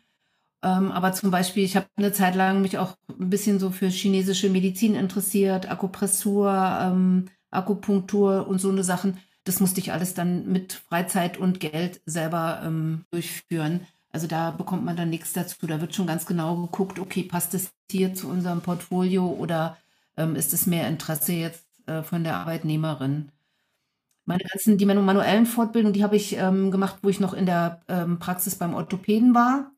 Ähm, 0.62 0.92
aber 0.92 1.12
zum 1.12 1.30
Beispiel, 1.30 1.64
ich 1.64 1.76
habe 1.76 1.86
eine 1.96 2.12
Zeit 2.12 2.34
lang 2.34 2.62
mich 2.62 2.78
auch 2.78 2.96
ein 3.08 3.30
bisschen 3.30 3.58
so 3.58 3.70
für 3.70 3.88
chinesische 3.88 4.48
Medizin 4.48 4.94
interessiert, 4.94 5.70
Akupressur, 5.70 6.78
ähm, 6.80 7.26
Akupunktur 7.50 8.46
und 8.46 8.60
so 8.60 8.70
eine 8.70 8.84
Sachen. 8.84 9.18
Das 9.44 9.60
musste 9.60 9.80
ich 9.80 9.92
alles 9.92 10.14
dann 10.14 10.46
mit 10.46 10.72
Freizeit 10.72 11.36
und 11.36 11.58
Geld 11.58 12.00
selber 12.06 12.62
ähm, 12.64 13.04
durchführen. 13.10 13.86
Also 14.12 14.26
da 14.26 14.50
bekommt 14.50 14.84
man 14.84 14.96
dann 14.96 15.10
nichts 15.10 15.32
dazu. 15.32 15.66
Da 15.66 15.80
wird 15.80 15.94
schon 15.94 16.06
ganz 16.06 16.26
genau 16.26 16.56
geguckt, 16.56 16.98
okay, 16.98 17.24
passt 17.24 17.54
es 17.54 17.72
hier 17.90 18.14
zu 18.14 18.28
unserem 18.28 18.60
Portfolio 18.60 19.26
oder 19.26 19.76
ähm, 20.16 20.36
ist 20.36 20.52
es 20.52 20.66
mehr 20.66 20.86
Interesse 20.86 21.32
jetzt 21.32 21.66
äh, 21.86 22.02
von 22.02 22.22
der 22.22 22.36
Arbeitnehmerin? 22.36 23.32
Meine 24.24 24.44
ganzen, 24.44 24.78
die 24.78 24.86
manuellen 24.86 25.46
Fortbildungen, 25.46 25.94
die 25.94 26.04
habe 26.04 26.16
ich 26.16 26.36
ähm, 26.36 26.70
gemacht, 26.70 26.98
wo 27.02 27.08
ich 27.08 27.20
noch 27.20 27.34
in 27.34 27.46
der 27.46 27.80
ähm, 27.88 28.18
Praxis 28.18 28.54
beim 28.54 28.74
Orthopäden 28.74 29.34
war. 29.34 29.72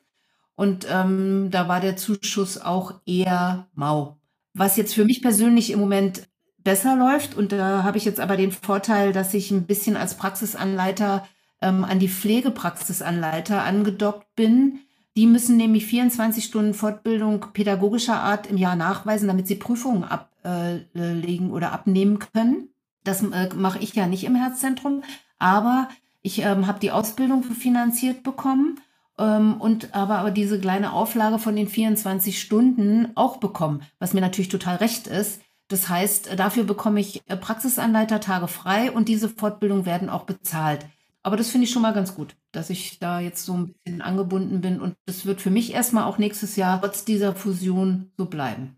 Und 0.55 0.87
ähm, 0.91 1.49
da 1.51 1.69
war 1.69 1.81
der 1.81 1.97
Zuschuss 1.97 2.59
auch 2.61 3.01
eher 3.07 3.67
mau. 3.75 4.19
Was 4.53 4.77
jetzt 4.77 4.95
für 4.95 5.05
mich 5.05 5.23
persönlich 5.23 5.71
im 5.71 5.81
Moment 5.81 6.29
besser 6.59 6.97
läuft, 6.97 7.37
und 7.37 7.53
da 7.53 7.83
habe 7.83 7.99
ich 7.99 8.05
jetzt 8.05 8.21
aber 8.21 8.37
den 8.37 8.53
Vorteil, 8.53 9.13
dass 9.13 9.35
ich 9.35 9.51
ein 9.51 9.67
bisschen 9.67 9.97
als 9.97 10.17
Praxisanleiter 10.17 11.27
ähm, 11.61 11.85
an 11.85 11.99
die 11.99 12.09
Pflegepraxisanleiter 12.09 13.65
angedockt 13.65 14.27
bin. 14.37 14.81
Die 15.17 15.27
müssen 15.27 15.57
nämlich 15.57 15.87
24 15.87 16.45
Stunden 16.45 16.75
Fortbildung 16.75 17.47
pädagogischer 17.53 18.21
Art 18.21 18.47
im 18.49 18.57
Jahr 18.57 18.77
nachweisen, 18.77 19.29
damit 19.29 19.47
sie 19.47 19.55
Prüfungen 19.57 20.05
ablegen 20.05 21.49
äh, 21.49 21.53
oder 21.53 21.73
abnehmen 21.73 22.19
können. 22.19 22.69
Das 23.05 23.23
äh, 23.23 23.55
mache 23.55 23.79
ich 23.79 23.95
ja 23.95 24.07
nicht 24.07 24.25
im 24.25 24.35
Herzzentrum, 24.35 25.03
aber 25.39 25.89
ich 26.23 26.41
ähm, 26.41 26.67
habe 26.67 26.81
die 26.81 26.91
Ausbildung 26.91 27.43
finanziert 27.45 28.23
bekommen 28.23 28.81
ähm, 29.19 29.61
und 29.61 29.95
aber, 29.95 30.19
aber 30.19 30.31
diese 30.31 30.59
kleine 30.59 30.93
Auflage 30.93 31.39
von 31.39 31.55
den 31.55 31.69
24 31.69 32.41
Stunden 32.41 33.13
auch 33.15 33.37
bekommen, 33.37 33.83
was 33.99 34.15
mir 34.15 34.21
natürlich 34.21 34.49
total 34.49 34.77
recht 34.77 35.07
ist. 35.07 35.41
Das 35.69 35.89
heißt, 35.89 36.39
dafür 36.39 36.65
bekomme 36.65 37.01
ich 37.01 37.23
äh, 37.27 37.37
Praxisanleitertage 37.37 38.49
frei 38.49 38.91
und 38.91 39.09
diese 39.09 39.29
Fortbildungen 39.29 39.87
werden 39.87 40.09
auch 40.09 40.25
bezahlt. 40.25 40.87
Aber 41.23 41.37
das 41.37 41.51
finde 41.51 41.65
ich 41.65 41.71
schon 41.71 41.83
mal 41.83 41.95
ganz 41.95 42.15
gut, 42.15 42.37
dass 42.53 42.69
ich 42.69 42.99
da 42.99 43.19
jetzt 43.19 43.45
so 43.45 43.55
ein 43.55 43.75
bisschen 43.85 44.03
angebunden 44.03 44.61
bin 44.61 44.81
und 44.81 44.95
das 45.07 45.25
wird 45.25 45.41
für 45.41 45.51
mich 45.51 45.73
erstmal 45.73 46.05
auch 46.05 46.19
nächstes 46.19 46.57
Jahr 46.57 46.81
trotz 46.81 47.05
dieser 47.05 47.35
Fusion 47.35 48.13
so 48.19 48.27
bleiben. 48.27 48.77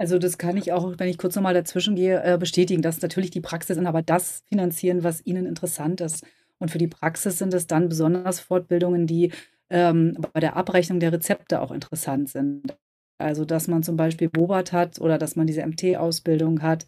Also 0.00 0.18
das 0.18 0.38
kann 0.38 0.56
ich 0.56 0.72
auch, 0.72 0.94
wenn 0.98 1.08
ich 1.08 1.18
kurz 1.18 1.36
nochmal 1.36 1.52
dazwischen 1.52 1.94
gehe, 1.94 2.22
äh, 2.24 2.38
bestätigen, 2.38 2.80
dass 2.80 3.02
natürlich 3.02 3.30
die 3.30 3.42
Praxis 3.42 3.76
aber 3.78 4.00
das 4.02 4.44
finanzieren, 4.48 5.04
was 5.04 5.24
ihnen 5.26 5.44
interessant 5.46 6.00
ist. 6.00 6.24
Und 6.58 6.70
für 6.70 6.78
die 6.78 6.88
Praxis 6.88 7.38
sind 7.38 7.52
es 7.52 7.66
dann 7.66 7.88
besonders 7.90 8.40
Fortbildungen, 8.40 9.06
die 9.06 9.32
ähm, 9.68 10.16
bei 10.32 10.40
der 10.40 10.56
Abrechnung 10.56 11.00
der 11.00 11.12
Rezepte 11.12 11.60
auch 11.60 11.70
interessant 11.70 12.30
sind. 12.30 12.76
Also 13.18 13.44
dass 13.44 13.68
man 13.68 13.82
zum 13.82 13.96
Beispiel 13.96 14.30
Bobat 14.30 14.72
hat 14.72 15.00
oder 15.00 15.18
dass 15.18 15.36
man 15.36 15.46
diese 15.46 15.66
MT-Ausbildung 15.66 16.62
hat 16.62 16.86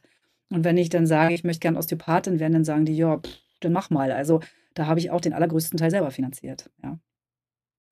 Und 0.51 0.65
wenn 0.65 0.79
ich 0.79 0.91
dann 0.91 1.07
sage, 1.07 1.35
ich 1.35 1.45
möchte 1.45 1.61
gerne 1.61 1.79
Osteopathin 1.79 2.41
werden, 2.41 2.55
dann 2.55 2.65
sagen 2.67 2.87
die, 2.87 2.97
ja, 2.97 3.19
pff, 3.19 3.41
dann 3.61 3.73
mach 3.73 3.91
mal. 3.91 4.13
Also 4.13 4.41
da 4.75 4.87
habe 4.87 5.01
ich 5.01 5.11
auch 5.11 5.23
den 5.23 5.35
allergrößten 5.35 5.79
Teil 5.79 5.91
selber 5.91 6.13
finanziert. 6.13 6.71
Ja. 6.85 6.99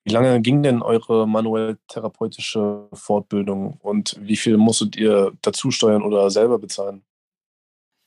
Wie 0.04 0.12
lange 0.12 0.40
ging 0.40 0.62
denn 0.62 0.82
eure 0.82 1.28
manuell 1.28 1.78
therapeutische 1.88 2.88
Fortbildung 2.92 3.78
und 3.80 4.16
wie 4.20 4.36
viel 4.36 4.56
musstet 4.56 4.96
ihr 4.96 5.32
dazu 5.42 5.70
steuern 5.70 6.02
oder 6.02 6.30
selber 6.30 6.58
bezahlen? 6.58 7.02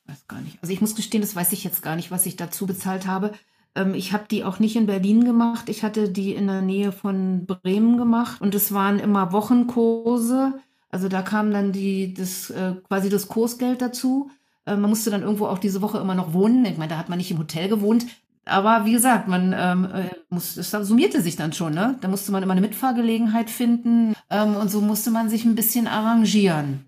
Ich 0.03 0.11
weiß 0.11 0.27
gar 0.27 0.41
nicht. 0.41 0.57
Also 0.61 0.73
ich 0.73 0.81
muss 0.81 0.95
gestehen, 0.95 1.21
das 1.21 1.35
weiß 1.35 1.51
ich 1.51 1.63
jetzt 1.63 1.81
gar 1.81 1.95
nicht, 1.95 2.11
was 2.11 2.25
ich 2.25 2.35
dazu 2.35 2.65
bezahlt 2.65 3.05
habe. 3.05 3.31
Ähm, 3.75 3.93
ich 3.93 4.11
habe 4.11 4.25
die 4.29 4.43
auch 4.43 4.59
nicht 4.59 4.75
in 4.75 4.85
Berlin 4.85 5.23
gemacht. 5.23 5.69
Ich 5.69 5.83
hatte 5.83 6.09
die 6.09 6.33
in 6.33 6.47
der 6.47 6.61
Nähe 6.61 6.91
von 6.91 7.45
Bremen 7.45 7.97
gemacht 7.97 8.41
und 8.41 8.55
es 8.55 8.73
waren 8.73 8.99
immer 8.99 9.31
Wochenkurse. 9.31 10.59
Also 10.89 11.07
da 11.07 11.21
kam 11.21 11.51
dann 11.51 11.71
die, 11.71 12.13
das, 12.13 12.49
äh, 12.49 12.73
quasi 12.87 13.09
das 13.09 13.27
Kursgeld 13.27 13.81
dazu. 13.81 14.29
Äh, 14.65 14.75
man 14.75 14.89
musste 14.89 15.09
dann 15.09 15.23
irgendwo 15.23 15.47
auch 15.47 15.59
diese 15.59 15.81
Woche 15.81 15.99
immer 15.99 16.15
noch 16.15 16.33
wohnen. 16.33 16.65
Ich 16.65 16.77
meine, 16.77 16.89
da 16.89 16.97
hat 16.97 17.09
man 17.09 17.17
nicht 17.17 17.31
im 17.31 17.39
Hotel 17.39 17.69
gewohnt. 17.69 18.05
Aber 18.45 18.85
wie 18.85 18.91
gesagt, 18.91 19.27
man 19.27 19.53
ähm, 19.57 19.85
äh, 19.85 20.09
muss, 20.29 20.55
das 20.55 20.71
summierte 20.71 21.21
sich 21.21 21.35
dann 21.37 21.53
schon, 21.53 21.73
ne? 21.73 21.97
Da 22.01 22.07
musste 22.09 22.31
man 22.31 22.43
immer 22.43 22.51
eine 22.51 22.61
Mitfahrgelegenheit 22.61 23.49
finden 23.49 24.15
ähm, 24.29 24.55
und 24.57 24.69
so 24.69 24.81
musste 24.81 25.11
man 25.11 25.29
sich 25.29 25.45
ein 25.45 25.55
bisschen 25.55 25.87
arrangieren. 25.87 26.85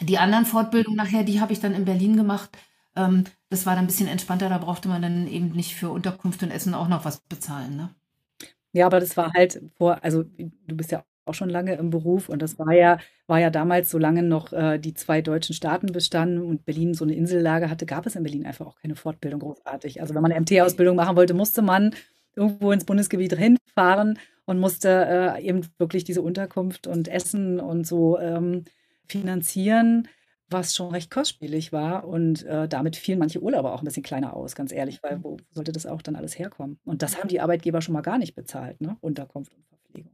Die 0.00 0.18
anderen 0.18 0.46
Fortbildungen 0.46 0.96
nachher, 0.96 1.24
die 1.24 1.40
habe 1.40 1.52
ich 1.52 1.60
dann 1.60 1.74
in 1.74 1.84
Berlin 1.84 2.16
gemacht. 2.16 2.50
Ähm, 2.96 3.24
das 3.50 3.66
war 3.66 3.74
dann 3.76 3.84
ein 3.84 3.88
bisschen 3.88 4.08
entspannter, 4.08 4.48
da 4.48 4.58
brauchte 4.58 4.88
man 4.88 5.02
dann 5.02 5.26
eben 5.28 5.50
nicht 5.52 5.74
für 5.76 5.90
Unterkunft 5.90 6.42
und 6.42 6.50
Essen 6.50 6.74
auch 6.74 6.88
noch 6.88 7.04
was 7.04 7.20
bezahlen, 7.22 7.76
ne? 7.76 7.94
Ja, 8.72 8.86
aber 8.86 9.00
das 9.00 9.16
war 9.16 9.32
halt 9.34 9.60
vor, 9.76 9.98
also 10.02 10.24
du 10.24 10.76
bist 10.76 10.92
ja 10.92 11.04
auch 11.26 11.34
schon 11.34 11.50
lange 11.50 11.74
im 11.76 11.90
Beruf 11.90 12.28
und 12.28 12.42
das 12.42 12.58
war 12.58 12.72
ja, 12.72 12.98
war 13.26 13.40
ja 13.40 13.50
damals, 13.50 13.90
solange 13.90 14.22
noch 14.22 14.52
äh, 14.52 14.78
die 14.78 14.94
zwei 14.94 15.22
deutschen 15.22 15.54
Staaten 15.54 15.92
bestanden 15.92 16.42
und 16.42 16.64
Berlin 16.64 16.94
so 16.94 17.04
eine 17.04 17.14
Insellage 17.14 17.70
hatte, 17.70 17.86
gab 17.86 18.06
es 18.06 18.16
in 18.16 18.22
Berlin 18.22 18.46
einfach 18.46 18.66
auch 18.66 18.76
keine 18.76 18.96
Fortbildung 18.96 19.40
großartig. 19.40 20.00
Also 20.00 20.14
wenn 20.14 20.22
man 20.22 20.32
eine 20.32 20.40
MT-Ausbildung 20.40 20.96
machen 20.96 21.16
wollte, 21.16 21.34
musste 21.34 21.62
man 21.62 21.94
irgendwo 22.36 22.72
ins 22.72 22.84
Bundesgebiet 22.84 23.34
hinfahren 23.34 24.18
und 24.46 24.58
musste 24.58 24.88
äh, 25.38 25.42
eben 25.42 25.66
wirklich 25.78 26.04
diese 26.04 26.22
Unterkunft 26.22 26.86
und 26.86 27.08
Essen 27.08 27.60
und 27.60 27.86
so 27.86 28.18
ähm, 28.18 28.64
finanzieren, 29.08 30.08
was 30.48 30.74
schon 30.74 30.90
recht 30.90 31.10
kostspielig 31.10 31.72
war. 31.72 32.06
Und 32.06 32.44
äh, 32.44 32.68
damit 32.68 32.96
fielen 32.96 33.18
manche 33.18 33.40
Urlauber 33.40 33.72
auch 33.72 33.82
ein 33.82 33.84
bisschen 33.84 34.02
kleiner 34.02 34.34
aus, 34.34 34.54
ganz 34.54 34.72
ehrlich, 34.72 35.02
weil 35.02 35.22
wo 35.22 35.38
sollte 35.50 35.72
das 35.72 35.86
auch 35.86 36.02
dann 36.02 36.16
alles 36.16 36.38
herkommen? 36.38 36.78
Und 36.84 37.02
das 37.02 37.18
haben 37.18 37.28
die 37.28 37.40
Arbeitgeber 37.40 37.80
schon 37.80 37.94
mal 37.94 38.02
gar 38.02 38.18
nicht 38.18 38.34
bezahlt, 38.34 38.80
ne? 38.80 38.96
Unterkunft 39.00 39.54
und 39.54 39.64
Verpflegung. 39.66 40.12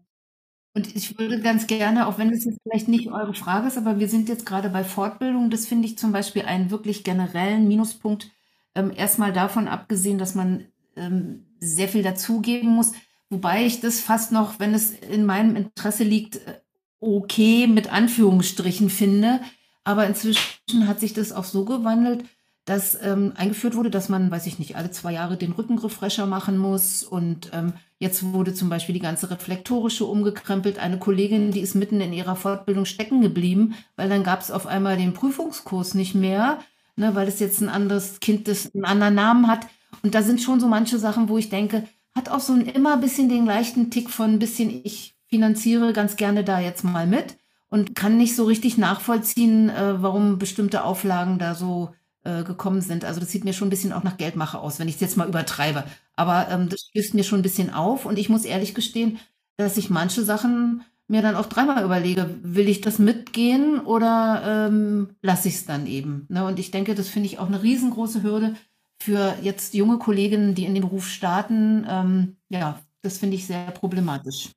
Und 0.72 0.94
ich 0.94 1.18
würde 1.18 1.40
ganz 1.40 1.66
gerne, 1.66 2.06
auch 2.06 2.18
wenn 2.18 2.30
es 2.30 2.44
jetzt 2.44 2.60
vielleicht 2.62 2.88
nicht 2.88 3.08
eure 3.10 3.34
Frage 3.34 3.66
ist, 3.66 3.76
aber 3.76 3.98
wir 3.98 4.08
sind 4.08 4.28
jetzt 4.28 4.46
gerade 4.46 4.68
bei 4.70 4.84
Fortbildung, 4.84 5.50
das 5.50 5.66
finde 5.66 5.86
ich 5.86 5.98
zum 5.98 6.12
Beispiel 6.12 6.42
einen 6.42 6.70
wirklich 6.70 7.02
generellen 7.02 7.66
Minuspunkt. 7.66 8.30
Ähm, 8.76 8.92
erstmal 8.94 9.32
davon 9.32 9.66
abgesehen, 9.66 10.18
dass 10.18 10.36
man 10.36 10.66
ähm, 10.96 11.46
sehr 11.58 11.88
viel 11.88 12.04
dazugeben 12.04 12.70
muss, 12.70 12.92
wobei 13.30 13.66
ich 13.66 13.80
das 13.80 14.00
fast 14.00 14.30
noch, 14.30 14.60
wenn 14.60 14.74
es 14.74 14.92
in 14.92 15.26
meinem 15.26 15.56
Interesse 15.56 16.04
liegt, 16.04 16.36
äh, 16.36 16.60
okay 17.00 17.66
mit 17.66 17.92
Anführungsstrichen 17.92 18.90
finde. 18.90 19.40
Aber 19.82 20.06
inzwischen 20.06 20.86
hat 20.86 21.00
sich 21.00 21.14
das 21.14 21.32
auch 21.32 21.44
so 21.44 21.64
gewandelt, 21.64 22.24
dass 22.64 22.96
ähm, 23.02 23.32
eingeführt 23.34 23.74
wurde, 23.74 23.90
dass 23.90 24.08
man, 24.08 24.30
weiß 24.30 24.46
ich 24.46 24.60
nicht, 24.60 24.76
alle 24.76 24.92
zwei 24.92 25.14
Jahre 25.14 25.36
den 25.36 25.52
Rückenrefresher 25.52 26.26
machen 26.26 26.58
muss 26.58 27.02
und 27.02 27.50
ähm, 27.52 27.72
Jetzt 28.00 28.32
wurde 28.32 28.54
zum 28.54 28.70
Beispiel 28.70 28.94
die 28.94 29.00
ganze 29.00 29.30
Reflektorische 29.30 30.06
umgekrempelt. 30.06 30.78
Eine 30.78 30.98
Kollegin, 30.98 31.50
die 31.50 31.60
ist 31.60 31.74
mitten 31.74 32.00
in 32.00 32.14
ihrer 32.14 32.34
Fortbildung 32.34 32.86
stecken 32.86 33.20
geblieben, 33.20 33.74
weil 33.94 34.08
dann 34.08 34.24
gab 34.24 34.40
es 34.40 34.50
auf 34.50 34.66
einmal 34.66 34.96
den 34.96 35.12
Prüfungskurs 35.12 35.92
nicht 35.92 36.14
mehr, 36.14 36.60
ne, 36.96 37.14
weil 37.14 37.28
es 37.28 37.40
jetzt 37.40 37.60
ein 37.60 37.68
anderes 37.68 38.18
Kind, 38.20 38.48
das 38.48 38.74
einen 38.74 38.86
anderen 38.86 39.14
Namen 39.14 39.48
hat. 39.48 39.66
Und 40.02 40.14
da 40.14 40.22
sind 40.22 40.40
schon 40.40 40.60
so 40.60 40.66
manche 40.66 40.98
Sachen, 40.98 41.28
wo 41.28 41.36
ich 41.36 41.50
denke, 41.50 41.84
hat 42.14 42.30
auch 42.30 42.40
so 42.40 42.54
ein 42.54 42.62
immer 42.62 42.94
ein 42.94 43.02
bisschen 43.02 43.28
den 43.28 43.44
leichten 43.44 43.90
Tick 43.90 44.08
von 44.08 44.30
ein 44.30 44.38
bisschen, 44.38 44.70
ich 44.82 45.14
finanziere 45.26 45.92
ganz 45.92 46.16
gerne 46.16 46.42
da 46.42 46.58
jetzt 46.58 46.84
mal 46.84 47.06
mit 47.06 47.36
und 47.68 47.94
kann 47.94 48.16
nicht 48.16 48.34
so 48.34 48.44
richtig 48.44 48.78
nachvollziehen, 48.78 49.68
äh, 49.68 50.02
warum 50.02 50.38
bestimmte 50.38 50.84
Auflagen 50.84 51.38
da 51.38 51.54
so 51.54 51.90
äh, 52.24 52.42
gekommen 52.44 52.80
sind. 52.80 53.04
Also 53.04 53.20
das 53.20 53.30
sieht 53.30 53.44
mir 53.44 53.52
schon 53.52 53.68
ein 53.68 53.70
bisschen 53.70 53.92
auch 53.92 54.02
nach 54.02 54.16
Geldmache 54.16 54.58
aus, 54.58 54.78
wenn 54.78 54.88
ich 54.88 54.96
es 54.96 55.00
jetzt 55.00 55.16
mal 55.16 55.28
übertreibe. 55.28 55.84
Aber 56.14 56.48
ähm, 56.50 56.68
das 56.68 56.80
stößt 56.90 57.14
mir 57.14 57.24
schon 57.24 57.40
ein 57.40 57.42
bisschen 57.42 57.72
auf 57.72 58.04
und 58.04 58.18
ich 58.18 58.28
muss 58.28 58.44
ehrlich 58.44 58.74
gestehen, 58.74 59.18
dass 59.56 59.76
ich 59.76 59.90
manche 59.90 60.22
Sachen 60.22 60.84
mir 61.08 61.22
dann 61.22 61.34
auch 61.34 61.46
dreimal 61.46 61.84
überlege, 61.84 62.38
will 62.42 62.68
ich 62.68 62.80
das 62.82 62.98
mitgehen 62.98 63.80
oder 63.80 64.68
ähm, 64.68 65.16
lasse 65.22 65.48
ich 65.48 65.54
es 65.56 65.66
dann 65.66 65.86
eben. 65.86 66.26
Ne? 66.28 66.46
Und 66.46 66.58
ich 66.58 66.70
denke, 66.70 66.94
das 66.94 67.08
finde 67.08 67.26
ich 67.26 67.38
auch 67.38 67.48
eine 67.48 67.62
riesengroße 67.62 68.22
Hürde 68.22 68.54
für 69.02 69.36
jetzt 69.42 69.74
junge 69.74 69.98
Kolleginnen, 69.98 70.54
die 70.54 70.66
in 70.66 70.74
den 70.74 70.82
Beruf 70.82 71.08
starten. 71.08 71.84
Ähm, 71.88 72.36
ja, 72.48 72.78
das 73.02 73.18
finde 73.18 73.36
ich 73.36 73.46
sehr 73.46 73.70
problematisch. 73.72 74.50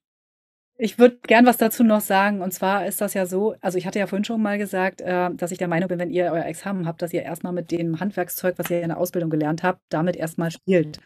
Ich 0.83 0.99
würde 0.99 1.17
gern 1.25 1.45
was 1.45 1.55
dazu 1.55 1.81
noch 1.81 2.01
sagen. 2.01 2.41
Und 2.41 2.51
zwar 2.51 2.85
ist 2.85 2.99
das 2.99 3.13
ja 3.13 3.25
so, 3.25 3.55
also 3.61 3.77
ich 3.77 3.87
hatte 3.87 3.99
ja 3.99 4.05
vorhin 4.05 4.25
schon 4.25 4.41
mal 4.41 4.57
gesagt, 4.57 4.99
äh, 4.99 5.29
dass 5.33 5.51
ich 5.51 5.57
der 5.57 5.69
Meinung 5.69 5.87
bin, 5.87 5.97
wenn 5.97 6.09
ihr 6.09 6.25
euer 6.25 6.43
Examen 6.43 6.85
habt, 6.85 7.01
dass 7.01 7.13
ihr 7.13 7.21
erstmal 7.21 7.53
mit 7.53 7.71
dem 7.71 8.01
Handwerkszeug, 8.01 8.55
was 8.57 8.69
ihr 8.69 8.81
in 8.81 8.89
der 8.89 8.97
Ausbildung 8.97 9.29
gelernt 9.29 9.63
habt, 9.63 9.79
damit 9.87 10.17
erstmal 10.17 10.51
spielt. 10.51 10.99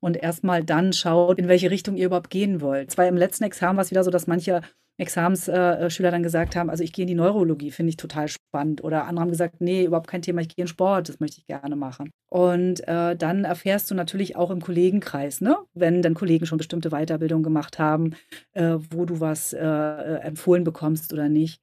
Und 0.00 0.16
erstmal 0.16 0.64
dann 0.64 0.92
schaut, 0.92 1.38
in 1.38 1.46
welche 1.46 1.70
Richtung 1.70 1.94
ihr 1.94 2.06
überhaupt 2.06 2.30
gehen 2.30 2.60
wollt. 2.60 2.88
Es 2.88 2.98
war 2.98 3.06
im 3.06 3.16
letzten 3.16 3.44
Examen 3.44 3.76
war 3.76 3.84
es 3.84 3.92
wieder 3.92 4.02
so, 4.02 4.10
dass 4.10 4.26
manche 4.26 4.62
Examensschüler 5.00 6.10
dann 6.10 6.22
gesagt 6.22 6.56
haben, 6.56 6.70
also 6.70 6.84
ich 6.84 6.92
gehe 6.92 7.04
in 7.04 7.08
die 7.08 7.14
Neurologie, 7.14 7.70
finde 7.70 7.90
ich 7.90 7.96
total 7.96 8.28
spannend. 8.28 8.84
Oder 8.84 9.04
andere 9.04 9.22
haben 9.22 9.30
gesagt, 9.30 9.60
nee, 9.60 9.84
überhaupt 9.84 10.08
kein 10.08 10.22
Thema, 10.22 10.40
ich 10.40 10.48
gehe 10.48 10.64
in 10.64 10.68
Sport, 10.68 11.08
das 11.08 11.20
möchte 11.20 11.38
ich 11.38 11.46
gerne 11.46 11.76
machen. 11.76 12.10
Und 12.28 12.86
äh, 12.86 13.16
dann 13.16 13.44
erfährst 13.44 13.90
du 13.90 13.94
natürlich 13.94 14.36
auch 14.36 14.50
im 14.50 14.60
Kollegenkreis, 14.60 15.40
ne? 15.40 15.56
wenn 15.74 16.02
dann 16.02 16.14
Kollegen 16.14 16.46
schon 16.46 16.58
bestimmte 16.58 16.90
Weiterbildungen 16.90 17.42
gemacht 17.42 17.78
haben, 17.78 18.14
äh, 18.52 18.76
wo 18.90 19.04
du 19.04 19.20
was 19.20 19.52
äh, 19.52 19.58
äh, 19.60 20.20
empfohlen 20.22 20.64
bekommst 20.64 21.12
oder 21.12 21.28
nicht. 21.28 21.60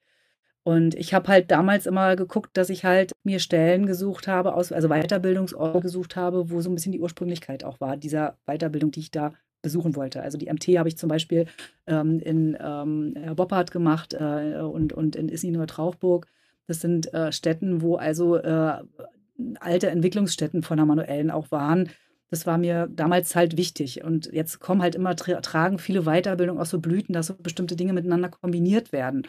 Und 0.64 0.96
ich 0.96 1.14
habe 1.14 1.30
halt 1.30 1.50
damals 1.50 1.86
immer 1.86 2.18
geguckt, 2.18 2.58
dass 2.58 2.70
ich 2.70 2.84
halt 2.84 3.14
mir 3.24 3.40
Stellen 3.40 3.86
gesucht 3.86 4.28
habe, 4.28 4.54
also 4.54 4.90
Weiterbildungsorte 4.90 5.80
gesucht 5.80 6.18
habe, 6.18 6.50
wo 6.52 6.60
so 6.60 6.70
ein 6.70 6.76
bisschen 6.76 6.92
die 6.92 7.00
Ursprünglichkeit 7.00 7.64
auch 7.64 7.80
war, 7.80 7.96
dieser 7.96 8.38
Weiterbildung, 8.46 8.92
die 8.92 9.00
ich 9.00 9.12
da 9.12 9.32
besuchen 9.62 9.96
wollte. 9.96 10.22
Also 10.22 10.38
die 10.38 10.52
MT 10.52 10.78
habe 10.78 10.90
ich 10.90 10.98
zum 10.98 11.10
Beispiel 11.10 11.46
ähm, 11.88 12.20
in 12.20 12.58
ähm, 12.60 13.16
Boppard 13.36 13.72
gemacht 13.72 14.14
äh, 14.14 14.60
und, 14.62 14.94
und 14.94 15.16
in 15.16 15.30
Isny-Trauchburg. 15.30 16.28
Das 16.68 16.82
sind 16.82 17.14
äh, 17.14 17.32
Städten, 17.32 17.82
wo 17.82 17.96
also 17.96 18.36
äh, 18.36 18.78
alte 19.60 19.90
Entwicklungsstätten 19.90 20.64
von 20.64 20.78
der 20.78 20.86
Manuellen 20.86 21.32
auch 21.32 21.52
waren. 21.52 21.90
Das 22.30 22.46
war 22.46 22.58
mir 22.58 22.90
damals 22.92 23.36
halt 23.36 23.58
wichtig. 23.58 24.04
Und 24.04 24.30
jetzt 24.34 24.60
kommen 24.60 24.82
halt 24.82 24.96
immer, 24.96 25.16
tra 25.16 25.40
tragen 25.42 25.80
viele 25.80 26.04
Weiterbildungen 26.04 26.62
aus 26.62 26.70
so 26.70 26.80
Blüten, 26.80 27.14
dass 27.14 27.28
so 27.28 27.36
bestimmte 27.36 27.76
Dinge 27.76 27.94
miteinander 27.94 28.30
kombiniert 28.30 28.92
werden. 28.92 29.26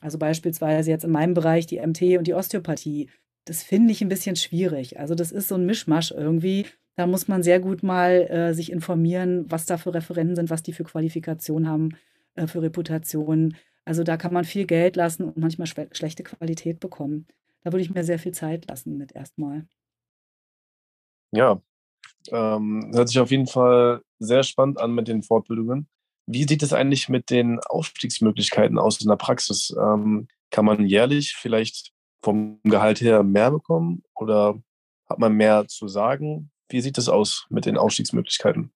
Also 0.00 0.18
beispielsweise 0.18 0.90
jetzt 0.90 1.04
in 1.04 1.10
meinem 1.10 1.32
Bereich 1.32 1.66
die 1.66 1.80
MT 1.80 2.18
und 2.18 2.26
die 2.26 2.34
Osteopathie. 2.34 3.08
Das 3.46 3.62
finde 3.62 3.92
ich 3.92 4.02
ein 4.02 4.08
bisschen 4.08 4.36
schwierig. 4.36 4.98
Also 4.98 5.14
das 5.14 5.32
ist 5.32 5.48
so 5.48 5.54
ein 5.54 5.64
Mischmasch 5.64 6.10
irgendwie. 6.10 6.66
Da 6.96 7.06
muss 7.06 7.26
man 7.26 7.42
sehr 7.42 7.58
gut 7.58 7.82
mal 7.82 8.28
äh, 8.30 8.54
sich 8.54 8.70
informieren, 8.70 9.50
was 9.50 9.66
da 9.66 9.78
für 9.78 9.94
Referenten 9.94 10.36
sind, 10.36 10.50
was 10.50 10.62
die 10.62 10.72
für 10.72 10.84
Qualifikation 10.84 11.66
haben, 11.68 11.96
äh, 12.34 12.46
für 12.46 12.62
Reputation. 12.62 13.56
Also 13.84 14.04
da 14.04 14.16
kann 14.16 14.32
man 14.32 14.44
viel 14.44 14.66
Geld 14.66 14.96
lassen 14.96 15.24
und 15.24 15.38
manchmal 15.38 15.66
schlechte 15.66 16.22
Qualität 16.22 16.80
bekommen. 16.80 17.26
Da 17.64 17.72
würde 17.72 17.82
ich 17.82 17.90
mir 17.90 18.04
sehr 18.04 18.18
viel 18.18 18.32
Zeit 18.32 18.68
lassen 18.68 18.98
mit 18.98 19.14
erstmal. 19.14 19.66
Ja, 21.32 21.62
ähm, 22.30 22.90
hört 22.94 23.08
sich 23.08 23.18
auf 23.18 23.30
jeden 23.30 23.46
Fall 23.46 24.02
sehr 24.18 24.42
spannend 24.42 24.78
an 24.78 24.94
mit 24.94 25.08
den 25.08 25.22
Fortbildungen. 25.22 25.88
Wie 26.26 26.44
sieht 26.44 26.62
es 26.62 26.72
eigentlich 26.72 27.08
mit 27.08 27.30
den 27.30 27.58
Aufstiegsmöglichkeiten 27.58 28.78
aus 28.78 29.00
in 29.00 29.08
der 29.08 29.16
Praxis? 29.16 29.74
Ähm, 29.76 30.28
kann 30.50 30.64
man 30.64 30.86
jährlich 30.86 31.34
vielleicht 31.34 31.92
vom 32.22 32.60
Gehalt 32.62 33.00
her 33.00 33.22
mehr 33.22 33.50
bekommen 33.50 34.04
oder 34.14 34.62
hat 35.08 35.18
man 35.18 35.32
mehr 35.32 35.66
zu 35.66 35.88
sagen? 35.88 36.51
Wie 36.72 36.80
sieht 36.80 36.98
es 36.98 37.08
aus 37.08 37.46
mit 37.50 37.66
den 37.66 37.76
Aufstiegsmöglichkeiten? 37.76 38.72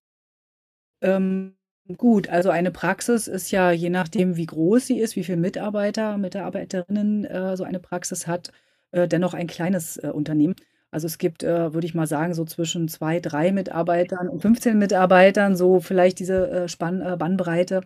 Ähm, 1.01 1.57
gut, 1.97 2.28
also 2.28 2.51
eine 2.51 2.70
Praxis 2.70 3.26
ist 3.26 3.51
ja 3.51 3.70
je 3.70 3.90
nachdem, 3.90 4.36
wie 4.36 4.47
groß 4.47 4.86
sie 4.86 4.99
ist, 4.99 5.16
wie 5.16 5.24
viele 5.24 5.38
Mitarbeiter, 5.38 6.18
Mitarbeiterinnen 6.18 7.24
äh, 7.24 7.57
so 7.57 7.64
eine 7.64 7.80
Praxis 7.80 8.26
hat, 8.26 8.53
äh, 8.92 9.09
dennoch 9.09 9.34
ein 9.34 9.47
kleines 9.47 9.97
äh, 9.99 10.09
Unternehmen. 10.09 10.55
Also 10.90 11.07
es 11.07 11.18
gibt, 11.18 11.42
äh, 11.42 11.74
würde 11.74 11.86
ich 11.86 11.94
mal 11.94 12.07
sagen, 12.07 12.34
so 12.34 12.44
zwischen 12.44 12.88
zwei, 12.88 13.20
drei 13.20 13.53
Mitarbeitern 13.53 14.28
und 14.28 14.40
15 14.40 14.78
Mitarbeitern, 14.78 15.57
so 15.57 15.80
vielleicht 15.80 16.18
diese 16.18 16.51
äh, 16.51 16.68
Spann 16.68 17.03
äh, 17.03 17.16
Bannbreite. 17.18 17.82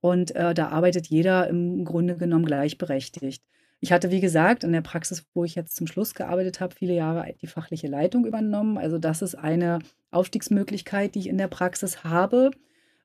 Und 0.00 0.34
da 0.34 0.68
arbeitet 0.68 1.06
jeder 1.06 1.48
im 1.48 1.86
Grunde 1.86 2.18
genommen 2.18 2.44
gleichberechtigt. 2.44 3.42
Ich 3.84 3.92
hatte, 3.92 4.10
wie 4.10 4.22
gesagt, 4.22 4.64
in 4.64 4.72
der 4.72 4.80
Praxis, 4.80 5.26
wo 5.34 5.44
ich 5.44 5.56
jetzt 5.56 5.76
zum 5.76 5.86
Schluss 5.86 6.14
gearbeitet 6.14 6.58
habe, 6.58 6.74
viele 6.74 6.94
Jahre 6.94 7.34
die 7.42 7.46
fachliche 7.46 7.86
Leitung 7.86 8.24
übernommen. 8.24 8.78
Also 8.78 8.96
das 8.96 9.20
ist 9.20 9.34
eine 9.34 9.80
Aufstiegsmöglichkeit, 10.10 11.14
die 11.14 11.18
ich 11.18 11.28
in 11.28 11.36
der 11.36 11.48
Praxis 11.48 12.02
habe, 12.02 12.50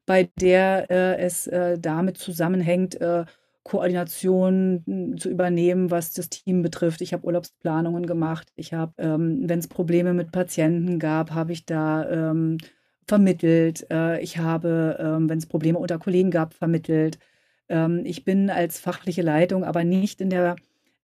bei 0.06 0.30
der 0.40 0.90
äh, 0.90 1.18
es 1.18 1.48
äh, 1.48 1.78
damit 1.78 2.18
zusammenhängt, 2.18 2.96
äh, 3.02 3.26
Koordination 3.64 4.84
hm, 4.86 5.18
zu 5.18 5.30
übernehmen, 5.30 5.92
was 5.92 6.14
das 6.14 6.30
Team 6.30 6.62
betrifft. 6.62 7.02
Ich 7.02 7.12
habe 7.12 7.26
Urlaubsplanungen 7.26 8.06
gemacht. 8.06 8.48
Ich 8.56 8.74
habe, 8.74 8.94
ähm, 9.00 9.50
wenn 9.50 9.60
es 9.60 9.68
Probleme 9.68 10.14
mit 10.14 10.32
Patienten 10.32 10.98
gab, 10.98 11.32
habe 11.32 11.52
ich 11.52 11.66
da 11.66 12.10
ähm, 12.10 12.58
vermittelt. 13.06 13.86
Äh, 13.92 14.22
ich 14.22 14.38
habe, 14.38 14.96
ähm, 14.98 15.28
wenn 15.28 15.40
es 15.40 15.46
Probleme 15.46 15.78
unter 15.78 16.00
Kollegen 16.00 16.32
gab, 16.32 16.54
vermittelt. 16.54 17.20
Ähm, 17.68 18.04
ich 18.06 18.24
bin 18.24 18.50
als 18.50 18.80
fachliche 18.80 19.24
Leitung 19.24 19.66
aber 19.66 19.84
nicht 19.84 20.22
in 20.22 20.30
der, 20.30 20.56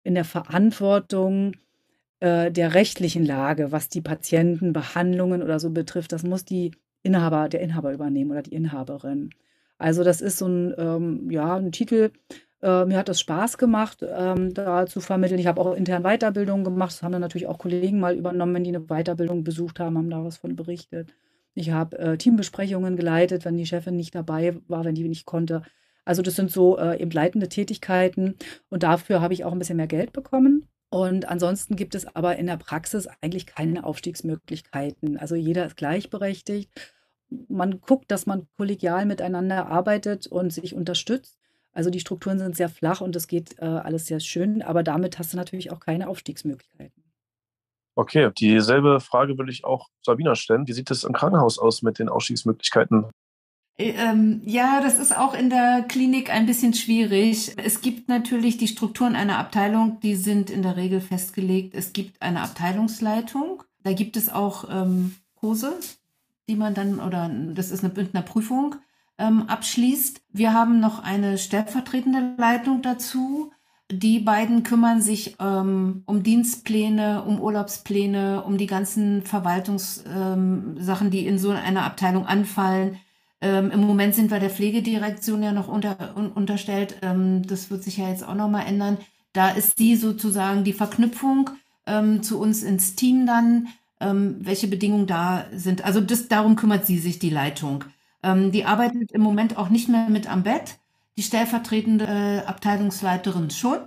in 0.05 0.15
der 0.15 0.23
Verantwortung 0.23 1.53
äh, 2.21 2.51
der 2.51 2.73
rechtlichen 2.73 3.25
Lage, 3.25 3.71
was 3.71 3.89
die 3.89 4.01
Patientenbehandlungen 4.01 5.43
oder 5.43 5.59
so 5.59 5.71
betrifft. 5.71 6.13
Das 6.13 6.23
muss 6.23 6.45
die 6.45 6.71
Inhaber, 7.03 7.49
der 7.49 7.61
Inhaber 7.61 7.91
übernehmen 7.91 8.31
oder 8.31 8.43
die 8.43 8.53
Inhaberin. 8.53 9.31
Also 9.77 10.03
das 10.03 10.21
ist 10.21 10.37
so 10.37 10.47
ein, 10.47 10.73
ähm, 10.77 11.29
ja, 11.29 11.57
ein 11.57 11.71
Titel, 11.71 12.11
äh, 12.61 12.85
mir 12.85 12.97
hat 12.97 13.09
das 13.09 13.19
Spaß 13.19 13.57
gemacht, 13.57 14.05
ähm, 14.07 14.53
da 14.53 14.85
zu 14.85 15.01
vermitteln. 15.01 15.39
Ich 15.39 15.47
habe 15.47 15.59
auch 15.59 15.75
intern 15.75 16.03
Weiterbildungen 16.03 16.63
gemacht. 16.63 16.93
Das 16.93 17.03
haben 17.03 17.11
dann 17.11 17.21
natürlich 17.21 17.47
auch 17.47 17.57
Kollegen 17.57 17.99
mal 17.99 18.15
übernommen, 18.15 18.53
wenn 18.53 18.63
die 18.63 18.75
eine 18.75 18.85
Weiterbildung 18.85 19.43
besucht 19.43 19.79
haben, 19.79 19.97
haben 19.97 20.09
da 20.09 20.23
was 20.23 20.37
von 20.37 20.55
berichtet. 20.55 21.13
Ich 21.55 21.71
habe 21.71 21.97
äh, 21.97 22.17
Teambesprechungen 22.17 22.95
geleitet, 22.95 23.43
wenn 23.43 23.57
die 23.57 23.65
Chefin 23.65 23.95
nicht 23.95 24.15
dabei 24.15 24.57
war, 24.67 24.85
wenn 24.85 24.95
die 24.95 25.07
nicht 25.07 25.25
konnte. 25.25 25.63
Also 26.05 26.21
das 26.21 26.35
sind 26.35 26.51
so 26.51 26.77
äh, 26.77 27.01
eben 27.01 27.11
leitende 27.11 27.49
Tätigkeiten 27.49 28.35
und 28.69 28.83
dafür 28.83 29.21
habe 29.21 29.33
ich 29.33 29.43
auch 29.43 29.51
ein 29.51 29.59
bisschen 29.59 29.77
mehr 29.77 29.87
Geld 29.87 30.13
bekommen. 30.13 30.67
Und 30.89 31.27
ansonsten 31.27 31.75
gibt 31.75 31.95
es 31.95 32.15
aber 32.15 32.37
in 32.37 32.45
der 32.45 32.57
Praxis 32.57 33.07
eigentlich 33.21 33.47
keine 33.47 33.83
Aufstiegsmöglichkeiten. 33.83 35.17
Also 35.17 35.35
jeder 35.35 35.65
ist 35.65 35.75
gleichberechtigt. 35.75 36.69
Man 37.49 37.81
guckt, 37.81 38.11
dass 38.11 38.27
man 38.27 38.47
kollegial 38.55 39.05
miteinander 39.05 39.67
arbeitet 39.67 40.27
und 40.27 40.53
sich 40.53 40.75
unterstützt. 40.75 41.37
Also 41.73 41.89
die 41.89 41.99
Strukturen 41.99 42.39
sind 42.39 42.55
sehr 42.55 42.69
flach 42.69 43.01
und 43.01 43.15
es 43.15 43.27
geht 43.27 43.59
äh, 43.59 43.65
alles 43.65 44.05
sehr 44.05 44.21
schön, 44.21 44.61
aber 44.61 44.83
damit 44.83 45.19
hast 45.19 45.33
du 45.33 45.37
natürlich 45.37 45.71
auch 45.73 45.81
keine 45.81 46.07
Aufstiegsmöglichkeiten. 46.07 47.03
Okay, 47.95 48.31
dieselbe 48.37 49.01
Frage 49.01 49.37
würde 49.37 49.51
ich 49.51 49.65
auch 49.65 49.89
Sabina 50.01 50.35
stellen. 50.35 50.67
Wie 50.67 50.73
sieht 50.73 50.91
es 50.91 51.03
im 51.03 51.13
Krankenhaus 51.13 51.59
aus 51.59 51.81
mit 51.81 51.99
den 51.99 52.07
Aufstiegsmöglichkeiten? 52.07 53.07
Äh, 53.77 53.93
ähm, 53.97 54.41
ja, 54.45 54.81
das 54.81 54.97
ist 54.99 55.15
auch 55.15 55.33
in 55.33 55.49
der 55.49 55.83
Klinik 55.87 56.31
ein 56.31 56.45
bisschen 56.45 56.73
schwierig. 56.73 57.53
Es 57.57 57.81
gibt 57.81 58.09
natürlich 58.09 58.57
die 58.57 58.67
Strukturen 58.67 59.15
einer 59.15 59.37
Abteilung, 59.37 59.99
die 60.01 60.15
sind 60.15 60.49
in 60.49 60.61
der 60.61 60.77
Regel 60.77 61.01
festgelegt. 61.01 61.75
Es 61.75 61.93
gibt 61.93 62.21
eine 62.21 62.41
Abteilungsleitung. 62.41 63.63
Da 63.83 63.93
gibt 63.93 64.17
es 64.17 64.29
auch 64.29 64.65
ähm, 64.69 65.15
Kurse, 65.35 65.77
die 66.49 66.55
man 66.55 66.73
dann, 66.73 66.99
oder 66.99 67.29
das 67.53 67.71
ist 67.71 67.83
eine 67.83 67.93
Bündnerprüfung, 67.93 68.75
ähm, 69.17 69.43
abschließt. 69.47 70.21
Wir 70.31 70.53
haben 70.53 70.79
noch 70.79 71.03
eine 71.03 71.37
stellvertretende 71.37 72.33
Leitung 72.37 72.81
dazu. 72.81 73.51
Die 73.91 74.19
beiden 74.19 74.63
kümmern 74.63 75.01
sich 75.01 75.35
ähm, 75.39 76.01
um 76.07 76.23
Dienstpläne, 76.23 77.23
um 77.23 77.39
Urlaubspläne, 77.39 78.43
um 78.43 78.57
die 78.57 78.65
ganzen 78.65 79.21
Verwaltungssachen, 79.21 81.07
ähm, 81.07 81.11
die 81.11 81.27
in 81.27 81.37
so 81.37 81.51
einer 81.51 81.83
Abteilung 81.83 82.25
anfallen. 82.25 82.97
Ähm, 83.45 83.69
Im 83.69 83.81
Moment 83.81 84.15
sind 84.15 84.31
wir 84.31 84.39
der 84.39 84.49
Pflegedirektion 84.49 85.43
ja 85.43 85.51
noch 85.51 85.67
unter, 85.67 86.17
un, 86.17 86.31
unterstellt. 86.31 86.97
Ähm, 87.03 87.45
das 87.45 87.69
wird 87.69 87.83
sich 87.83 87.97
ja 87.97 88.09
jetzt 88.09 88.27
auch 88.27 88.33
nochmal 88.33 88.65
ändern. 88.65 88.97
Da 89.33 89.49
ist 89.49 89.77
sie 89.77 89.95
sozusagen 89.95 90.63
die 90.63 90.73
Verknüpfung 90.73 91.51
ähm, 91.85 92.23
zu 92.23 92.39
uns 92.39 92.63
ins 92.63 92.95
Team 92.95 93.27
dann, 93.27 93.67
ähm, 93.99 94.37
welche 94.39 94.67
Bedingungen 94.67 95.05
da 95.05 95.45
sind. 95.53 95.85
Also 95.85 96.01
das, 96.01 96.27
darum 96.27 96.55
kümmert 96.55 96.87
sie 96.87 96.97
sich, 96.97 97.19
die 97.19 97.29
Leitung. 97.29 97.83
Ähm, 98.23 98.51
die 98.51 98.65
arbeitet 98.65 99.11
im 99.11 99.21
Moment 99.21 99.57
auch 99.57 99.69
nicht 99.69 99.89
mehr 99.89 100.09
mit 100.09 100.27
am 100.27 100.41
Bett. 100.41 100.79
Die 101.15 101.23
stellvertretende 101.23 102.05
äh, 102.07 102.47
Abteilungsleiterin 102.47 103.51
schon. 103.51 103.77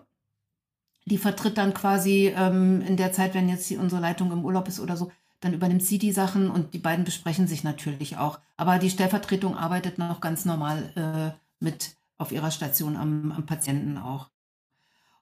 Die 1.04 1.18
vertritt 1.18 1.58
dann 1.58 1.74
quasi 1.74 2.32
ähm, 2.36 2.80
in 2.86 2.96
der 2.96 3.12
Zeit, 3.12 3.34
wenn 3.34 3.48
jetzt 3.48 3.68
die, 3.70 3.76
unsere 3.76 4.00
Leitung 4.00 4.30
im 4.30 4.44
Urlaub 4.44 4.68
ist 4.68 4.78
oder 4.78 4.96
so, 4.96 5.10
dann 5.40 5.54
übernimmt 5.54 5.82
sie 5.82 5.98
die 5.98 6.12
Sachen 6.12 6.50
und 6.50 6.74
die 6.74 6.78
beiden 6.78 7.04
besprechen 7.04 7.46
sich 7.46 7.64
natürlich 7.64 8.16
auch. 8.16 8.40
Aber 8.56 8.78
die 8.78 8.90
Stellvertretung 8.90 9.56
arbeitet 9.56 9.98
noch 9.98 10.20
ganz 10.20 10.44
normal 10.44 10.92
äh, 10.96 11.38
mit 11.60 11.96
auf 12.16 12.32
ihrer 12.32 12.50
Station 12.50 12.96
am, 12.96 13.32
am 13.32 13.46
Patienten 13.46 13.98
auch. 13.98 14.28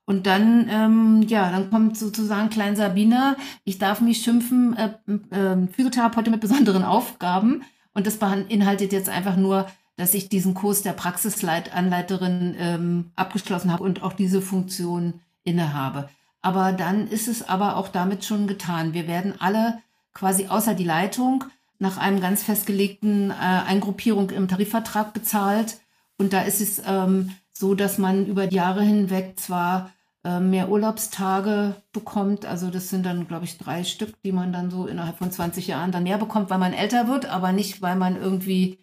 Und 0.06 0.26
dann, 0.26 0.68
ähm, 0.70 1.22
ja, 1.22 1.50
dann 1.50 1.68
kommt 1.68 1.98
sozusagen 1.98 2.48
Klein 2.48 2.76
Sabina. 2.76 3.36
Ich 3.64 3.78
darf 3.78 4.00
mich 4.00 4.22
schimpfen, 4.22 4.76
äh, 4.76 4.92
äh, 5.34 5.66
Physiotherapeutin 5.66 6.30
mit 6.30 6.40
besonderen 6.40 6.84
Aufgaben. 6.84 7.62
Und 7.92 8.06
das 8.06 8.18
beinhaltet 8.18 8.92
jetzt 8.92 9.08
einfach 9.08 9.36
nur, 9.36 9.66
dass 9.96 10.14
ich 10.14 10.28
diesen 10.28 10.54
Kurs 10.54 10.82
der 10.82 10.92
Praxisanleiterin 10.92 12.54
ähm, 12.58 13.10
abgeschlossen 13.16 13.72
habe 13.72 13.82
und 13.82 14.02
auch 14.02 14.12
diese 14.12 14.40
Funktion 14.40 15.20
innehabe. 15.42 16.08
Aber 16.40 16.72
dann 16.72 17.08
ist 17.08 17.26
es 17.26 17.48
aber 17.48 17.76
auch 17.76 17.88
damit 17.88 18.24
schon 18.24 18.46
getan. 18.46 18.94
Wir 18.94 19.08
werden 19.08 19.34
alle 19.40 19.78
quasi 20.16 20.46
außer 20.46 20.74
die 20.74 20.84
Leitung 20.84 21.44
nach 21.78 21.98
einem 21.98 22.22
ganz 22.22 22.42
festgelegten 22.42 23.30
äh, 23.30 23.34
Eingruppierung 23.34 24.30
im 24.30 24.48
Tarifvertrag 24.48 25.12
bezahlt. 25.12 25.76
Und 26.16 26.32
da 26.32 26.40
ist 26.40 26.62
es 26.62 26.80
ähm, 26.86 27.32
so, 27.52 27.74
dass 27.74 27.98
man 27.98 28.24
über 28.24 28.46
die 28.46 28.56
Jahre 28.56 28.82
hinweg 28.82 29.38
zwar 29.38 29.92
äh, 30.24 30.40
mehr 30.40 30.70
Urlaubstage 30.70 31.76
bekommt, 31.92 32.46
also 32.46 32.70
das 32.70 32.88
sind 32.88 33.04
dann, 33.04 33.28
glaube 33.28 33.44
ich, 33.44 33.58
drei 33.58 33.84
Stück, 33.84 34.14
die 34.22 34.32
man 34.32 34.54
dann 34.54 34.70
so 34.70 34.86
innerhalb 34.86 35.18
von 35.18 35.30
20 35.30 35.66
Jahren 35.66 35.92
dann 35.92 36.04
mehr 36.04 36.16
bekommt, 36.16 36.48
weil 36.48 36.58
man 36.58 36.72
älter 36.72 37.08
wird, 37.08 37.26
aber 37.26 37.52
nicht, 37.52 37.82
weil 37.82 37.96
man 37.96 38.16
irgendwie 38.16 38.78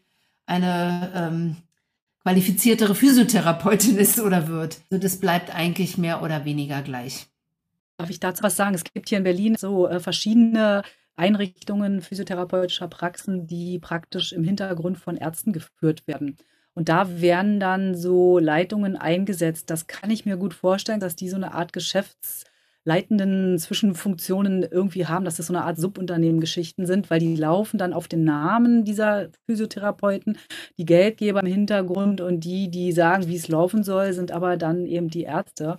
eine 0.46 1.12
ähm, 1.16 1.56
qualifiziertere 2.22 2.94
Physiotherapeutin 2.94 3.98
ist 3.98 4.20
oder 4.20 4.48
wird. 4.48 4.82
Also 4.92 5.02
das 5.02 5.20
bleibt 5.20 5.54
eigentlich 5.54 5.98
mehr 5.98 6.22
oder 6.22 6.46
weniger 6.46 6.84
gleich. 6.84 7.26
Darf 7.98 8.12
ich 8.12 8.20
dazu 8.20 8.44
was 8.44 8.56
sagen? 8.56 8.76
Es 8.76 8.84
gibt 8.84 9.10
hier 9.10 9.18
in 9.18 9.24
Berlin 9.24 9.56
so 9.58 9.88
äh, 9.88 10.00
verschiedene 10.00 10.84
Einrichtungen 11.16 12.02
physiotherapeutischer 12.02 12.88
Praxen, 12.88 13.48
die 13.48 13.80
praktisch 13.80 14.34
im 14.34 14.44
Hintergrund 14.44 14.98
von 14.98 15.18
Ärzten 15.18 15.54
geführt 15.54 16.08
werden. 16.08 16.38
Und 16.74 16.90
da 16.90 17.22
werden 17.22 17.60
dann 17.60 17.96
so 17.96 18.40
Leitungen 18.40 18.98
eingesetzt. 18.98 19.70
Das 19.70 19.88
kann 19.88 20.10
ich 20.10 20.26
mir 20.26 20.38
gut 20.38 20.54
vorstellen, 20.54 21.00
dass 21.00 21.16
die 21.16 21.30
so 21.30 21.36
eine 21.36 21.54
Art 21.54 21.72
geschäftsleitenden 21.72 23.60
Zwischenfunktionen 23.60 24.64
irgendwie 24.64 25.06
haben, 25.06 25.24
dass 25.24 25.38
das 25.38 25.48
so 25.48 25.54
eine 25.54 25.66
Art 25.66 25.78
Subunternehmen-Geschichten 25.78 26.88
sind, 26.88 27.12
weil 27.12 27.20
die 27.20 27.36
laufen 27.36 27.78
dann 27.78 27.94
auf 27.94 28.08
den 28.08 28.24
Namen 28.24 28.86
dieser 28.86 29.30
Physiotherapeuten, 29.46 30.38
die 30.78 30.86
Geldgeber 30.86 31.42
im 31.42 31.48
Hintergrund 31.48 32.22
und 32.22 32.44
die, 32.44 32.72
die 32.72 32.92
sagen, 32.92 33.28
wie 33.28 33.36
es 33.36 33.48
laufen 33.48 33.84
soll, 33.84 34.14
sind 34.14 34.32
aber 34.32 34.58
dann 34.58 34.88
eben 34.88 35.10
die 35.10 35.24
Ärzte. 35.24 35.78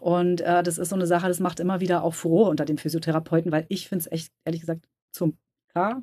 Und 0.00 0.40
äh, 0.40 0.62
das 0.62 0.78
ist 0.78 0.88
so 0.90 0.96
eine 0.96 1.06
Sache, 1.06 1.28
das 1.28 1.40
macht 1.40 1.60
immer 1.60 1.80
wieder 1.80 2.02
auch 2.02 2.14
Furore 2.14 2.50
unter 2.50 2.64
den 2.64 2.78
Physiotherapeuten, 2.78 3.52
weil 3.52 3.66
ich 3.68 3.88
finde 3.88 4.04
es 4.04 4.12
echt, 4.12 4.32
ehrlich 4.44 4.60
gesagt, 4.60 4.86
zum 5.12 5.38
K. 5.72 6.02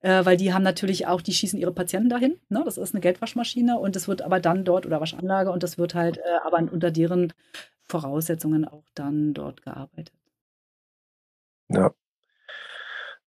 Äh, 0.00 0.24
weil 0.24 0.36
die 0.36 0.52
haben 0.52 0.62
natürlich 0.62 1.06
auch, 1.06 1.20
die 1.20 1.32
schießen 1.32 1.58
ihre 1.58 1.72
Patienten 1.72 2.10
dahin. 2.10 2.38
Ne? 2.48 2.62
Das 2.64 2.76
ist 2.76 2.94
eine 2.94 3.00
Geldwaschmaschine 3.00 3.78
und 3.78 3.96
das 3.96 4.06
wird 4.06 4.22
aber 4.22 4.38
dann 4.38 4.64
dort 4.64 4.86
oder 4.86 5.00
Waschanlage 5.00 5.50
und 5.50 5.62
das 5.62 5.78
wird 5.78 5.94
halt 5.94 6.18
äh, 6.18 6.22
aber 6.44 6.58
unter 6.58 6.90
deren 6.90 7.32
Voraussetzungen 7.82 8.66
auch 8.66 8.84
dann 8.94 9.34
dort 9.34 9.62
gearbeitet. 9.62 10.14
Ja. 11.68 11.92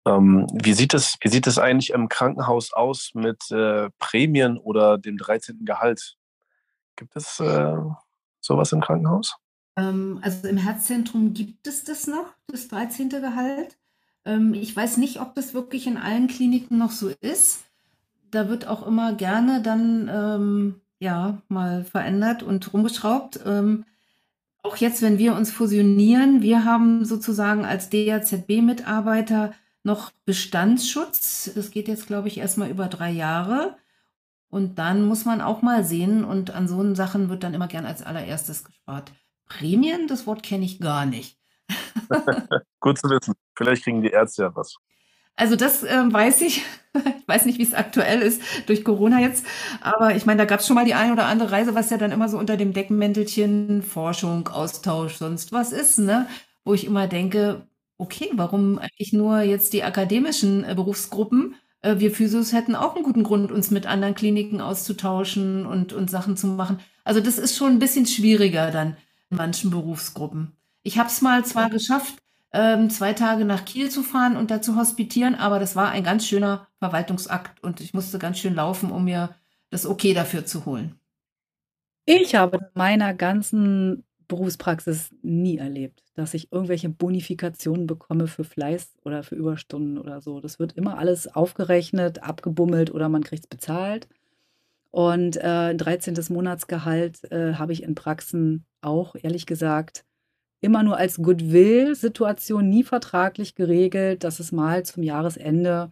Ähm, 0.06 0.48
wie, 0.54 0.74
sieht 0.74 0.94
es, 0.94 1.18
wie 1.22 1.30
sieht 1.30 1.46
es 1.46 1.60
eigentlich 1.60 1.92
im 1.92 2.10
Krankenhaus 2.10 2.74
aus 2.74 3.12
mit 3.14 3.52
äh, 3.52 3.90
Prämien 4.00 4.58
oder 4.58 4.98
dem 4.98 5.18
13. 5.18 5.64
Gehalt? 5.66 6.16
Gibt 6.96 7.16
es 7.16 7.40
äh, 7.40 7.76
sowas 8.40 8.72
im 8.72 8.82
Krankenhaus? 8.82 9.36
Ähm, 9.76 10.20
also 10.22 10.48
im 10.48 10.58
Herzzentrum 10.58 11.34
gibt 11.34 11.68
es 11.68 11.84
das 11.84 12.08
noch, 12.08 12.34
das 12.48 12.68
13. 12.68 13.10
Gehalt. 13.10 13.78
Ähm, 14.26 14.54
ich 14.54 14.76
weiß 14.76 14.98
nicht, 14.98 15.22
ob 15.22 15.36
das 15.36 15.54
wirklich 15.54 15.88
in 15.88 15.98
allen 15.98 16.28
Kliniken 16.28 16.78
noch 16.78 16.92
so 16.92 17.10
ist. 17.22 17.64
Da 18.32 18.50
wird 18.50 18.68
auch 18.68 18.86
immer 18.86 19.14
gerne 19.14 19.62
dann 19.62 20.10
ähm, 20.14 20.82
ja 21.00 21.42
mal 21.50 21.84
verändert 21.84 22.44
und 22.44 22.74
rumgeschraubt. 22.74 23.42
Ähm, 23.46 23.86
auch 24.64 24.78
jetzt, 24.78 25.02
wenn 25.02 25.18
wir 25.18 25.36
uns 25.36 25.52
fusionieren, 25.52 26.42
wir 26.42 26.66
haben 26.66 27.04
sozusagen 27.04 27.66
als 27.66 27.90
DAZB-Mitarbeiter 27.90 29.54
noch 29.84 30.12
Bestandsschutz. 30.26 31.52
Das 31.56 31.72
geht 31.72 31.88
jetzt, 31.88 32.08
glaube 32.08 32.28
ich, 32.28 32.38
erstmal 32.38 32.70
über 32.70 32.88
drei 32.88 33.12
Jahre. 33.12 33.76
Und 34.50 34.78
dann 34.78 35.06
muss 35.06 35.26
man 35.26 35.42
auch 35.42 35.62
mal 35.62 35.84
sehen, 35.84 36.24
und 36.24 36.52
an 36.52 36.68
so 36.68 36.94
Sachen 36.94 37.30
wird 37.30 37.44
dann 37.44 37.54
immer 37.54 37.68
gern 37.68 37.86
als 37.86 38.04
allererstes 38.04 38.64
gespart. 38.64 39.12
Prämien, 39.52 40.08
das 40.08 40.28
Wort 40.28 40.44
kenne 40.44 40.66
ich 40.66 40.80
gar 40.80 41.06
nicht. 41.06 41.38
Gut 42.80 42.98
zu 42.98 43.10
wissen. 43.10 43.34
Vielleicht 43.56 43.84
kriegen 43.84 44.02
die 44.02 44.10
Ärzte 44.10 44.44
ja 44.44 44.56
was. 44.56 44.76
Also 45.36 45.56
das 45.56 45.84
äh, 45.84 46.04
weiß 46.12 46.42
ich. 46.42 46.64
Ich 46.94 47.26
weiß 47.26 47.46
nicht, 47.46 47.58
wie 47.58 47.64
es 47.64 47.74
aktuell 47.74 48.22
ist 48.22 48.42
durch 48.66 48.84
Corona 48.84 49.22
jetzt. 49.22 49.46
Aber 49.80 50.14
ich 50.14 50.26
meine, 50.26 50.40
da 50.40 50.46
gab 50.46 50.60
es 50.60 50.68
schon 50.68 50.76
mal 50.76 50.84
die 50.84 50.94
eine 50.94 51.14
oder 51.14 51.28
andere 51.28 51.54
Reise, 51.54 51.74
was 51.74 51.90
ja 51.90 51.96
dann 51.96 52.12
immer 52.12 52.28
so 52.28 52.38
unter 52.38 52.58
dem 52.58 52.74
Deckmäntelchen 52.74 53.82
Forschung, 53.82 54.50
Austausch, 54.50 55.16
sonst 55.16 55.54
was 55.54 55.72
ist, 55.72 56.00
ne? 56.00 56.28
Wo 56.66 56.74
ich 56.74 56.84
immer 56.84 57.08
denke, 57.08 57.66
okay, 57.98 58.30
warum 58.34 58.78
eigentlich 58.78 59.14
nur 59.14 59.40
jetzt 59.40 59.72
die 59.72 59.84
akademischen 59.84 60.66
äh, 60.66 60.76
Berufsgruppen? 60.76 61.56
Äh, 61.82 62.00
wir 62.00 62.12
Physios 62.12 62.52
hätten 62.52 62.76
auch 62.76 62.96
einen 62.96 63.06
guten 63.06 63.24
Grund, 63.24 63.54
uns 63.54 63.72
mit 63.72 63.86
anderen 63.86 64.16
Kliniken 64.16 64.60
auszutauschen 64.60 65.66
und, 65.66 65.94
und 65.94 66.10
Sachen 66.10 66.36
zu 66.36 66.48
machen. 66.48 66.82
Also 67.06 67.22
das 67.22 67.38
ist 67.38 67.56
schon 67.56 67.72
ein 67.72 67.80
bisschen 67.80 68.06
schwieriger 68.06 68.70
dann 68.72 68.98
manchen 69.32 69.72
Berufsgruppen. 69.72 70.54
Ich 70.84 70.98
habe 70.98 71.10
es 71.10 71.22
mal 71.22 71.46
zwar 71.46 71.70
geschafft, 71.70 72.16
ähm, 72.54 72.90
zwei 72.90 73.14
Tage 73.14 73.46
nach 73.46 73.66
Kiel 73.66 73.90
zu 73.90 74.04
fahren 74.04 74.36
und 74.36 74.52
da 74.52 74.62
zu 74.62 74.76
hospitieren, 74.76 75.36
aber 75.36 75.60
das 75.60 75.76
war 75.76 75.90
ein 75.90 76.04
ganz 76.04 76.26
schöner 76.28 76.68
Verwaltungsakt 76.80 77.64
und 77.64 77.80
ich 77.82 77.94
musste 77.94 78.20
ganz 78.20 78.40
schön 78.40 78.56
laufen, 78.56 78.92
um 78.92 79.06
mir 79.06 79.36
das 79.70 79.86
Okay 79.86 80.14
dafür 80.14 80.46
zu 80.46 80.66
holen. 80.66 81.00
Ich 82.06 82.36
habe 82.36 82.58
in 82.58 82.66
meiner 82.74 83.14
ganzen 83.14 84.04
Berufspraxis 84.28 85.12
nie 85.22 85.58
erlebt, 85.58 86.04
dass 86.16 86.34
ich 86.34 86.52
irgendwelche 86.52 86.90
Bonifikationen 86.90 87.86
bekomme 87.88 88.28
für 88.28 88.44
Fleiß 88.44 88.96
oder 89.04 89.24
für 89.24 89.36
Überstunden 89.36 89.98
oder 89.98 90.22
so. 90.22 90.40
Das 90.40 90.58
wird 90.60 90.74
immer 90.74 90.98
alles 90.98 91.28
aufgerechnet, 91.28 92.24
abgebummelt 92.24 92.92
oder 92.92 93.10
man 93.10 93.24
kriegt 93.24 93.44
es 93.44 93.48
bezahlt. 93.50 94.08
Und 94.92 95.38
äh, 95.38 95.72
ein 95.72 95.78
13. 95.78 96.16
Monatsgehalt 96.30 97.32
äh, 97.32 97.54
habe 97.54 97.74
ich 97.74 97.84
in 97.84 97.96
Praxen 97.96 98.66
auch, 98.82 99.16
ehrlich 99.22 99.46
gesagt, 99.46 100.04
immer 100.60 100.84
nur 100.84 100.98
als 100.98 101.18
Goodwill-Situation, 101.18 102.70
nie 102.70 102.84
vertraglich 102.84 103.56
geregelt, 103.56 104.24
dass 104.24 104.40
es 104.40 104.52
mal 104.52 104.84
zum 104.84 105.02
Jahresende 105.02 105.92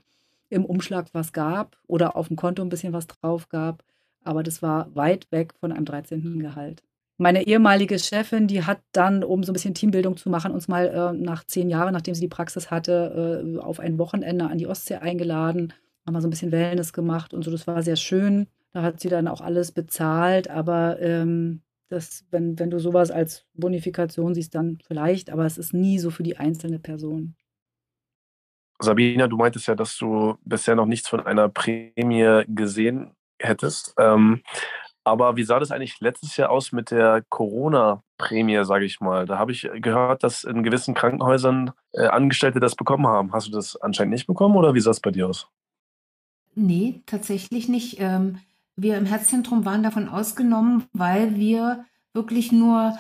im 0.50 0.66
Umschlag 0.66 1.08
was 1.14 1.34
gab 1.34 1.78
oder 1.88 2.16
auf 2.16 2.28
dem 2.28 2.36
Konto 2.36 2.62
ein 2.62 2.70
bisschen 2.70 2.94
was 2.94 3.08
drauf 3.08 3.50
gab. 3.50 3.84
Aber 4.24 4.44
das 4.44 4.62
war 4.62 4.94
weit 4.96 5.32
weg 5.32 5.54
von 5.60 5.72
einem 5.72 5.86
13. 5.86 6.40
Gehalt. 6.40 6.84
Meine 7.18 7.46
ehemalige 7.48 8.00
Chefin, 8.00 8.48
die 8.48 8.64
hat 8.64 8.80
dann, 8.92 9.24
um 9.24 9.44
so 9.44 9.52
ein 9.52 9.54
bisschen 9.54 9.74
Teambildung 9.74 10.18
zu 10.18 10.30
machen, 10.30 10.52
uns 10.52 10.68
mal 10.68 10.88
äh, 10.88 11.14
nach 11.18 11.44
zehn 11.44 11.70
Jahren, 11.70 11.94
nachdem 11.94 12.16
sie 12.16 12.22
die 12.22 12.28
Praxis 12.30 12.72
hatte, 12.72 13.44
äh, 13.58 13.60
auf 13.60 13.80
ein 13.80 13.98
Wochenende 13.98 14.46
an 14.46 14.58
die 14.58 14.68
Ostsee 14.68 14.96
eingeladen. 14.96 15.74
Haben 16.06 16.14
wir 16.14 16.22
so 16.22 16.28
ein 16.28 16.32
bisschen 16.32 16.52
Wellness 16.52 16.94
gemacht 16.94 17.34
und 17.34 17.44
so. 17.44 17.52
Das 17.52 17.68
war 17.68 17.82
sehr 17.84 17.98
schön. 17.98 18.48
Da 18.74 18.84
hat 18.84 19.00
sie 19.00 19.10
dann 19.10 19.28
auch 19.28 19.42
alles 19.42 19.72
bezahlt. 19.72 20.50
Aber 20.50 21.00
ähm, 21.02 21.62
das, 21.90 22.26
wenn, 22.32 22.58
wenn 22.60 22.70
du 22.70 22.80
sowas 22.80 23.12
als 23.12 23.46
Bonifikation 23.54 24.36
siehst, 24.36 24.56
dann 24.56 24.80
vielleicht. 24.86 25.30
Aber 25.30 25.46
es 25.46 25.58
ist 25.58 25.74
nie 25.74 26.00
so 26.00 26.12
für 26.12 26.24
die 26.24 26.38
einzelne 26.38 26.80
Person. 26.80 27.36
Sabina, 28.82 29.28
du 29.28 29.36
meintest 29.36 29.68
ja, 29.68 29.76
dass 29.76 29.98
du 29.98 30.38
bisher 30.46 30.76
noch 30.76 30.86
nichts 30.86 31.10
von 31.10 31.26
einer 31.26 31.50
Prämie 31.50 32.44
gesehen 32.48 33.12
hättest. 33.42 33.94
Ähm, 33.98 34.42
aber 35.04 35.36
wie 35.36 35.44
sah 35.44 35.60
das 35.60 35.72
eigentlich 35.72 36.00
letztes 36.00 36.38
Jahr 36.38 36.50
aus 36.50 36.72
mit 36.72 36.92
der 36.92 37.24
Corona-Prämie, 37.30 38.64
sage 38.64 38.86
ich 38.86 39.02
mal? 39.02 39.26
Da 39.26 39.38
habe 39.38 39.52
ich 39.52 39.68
gehört, 39.76 40.24
dass 40.24 40.44
in 40.44 40.64
gewissen 40.64 40.94
Krankenhäusern 40.94 41.72
äh, 41.94 42.06
Angestellte 42.08 42.60
das 42.60 42.76
bekommen 42.76 43.08
haben. 43.08 43.34
Hast 43.34 43.48
du 43.48 43.52
das 43.52 43.76
anscheinend 43.76 44.14
nicht 44.14 44.28
bekommen 44.28 44.56
oder 44.56 44.74
wie 44.76 44.80
sah 44.80 44.92
es 44.92 45.00
bei 45.00 45.12
dir 45.12 45.28
aus? 45.28 45.50
Nee, 46.56 47.02
tatsächlich 47.06 47.70
nicht. 47.70 48.00
Ähm, 48.00 48.40
wir 48.82 48.98
im 48.98 49.06
Herzzentrum 49.06 49.66
waren 49.66 49.84
davon 49.84 50.10
ausgenommen, 50.10 50.86
weil 50.94 51.36
wir 51.36 51.86
wirklich 52.14 52.52
nur 52.52 52.98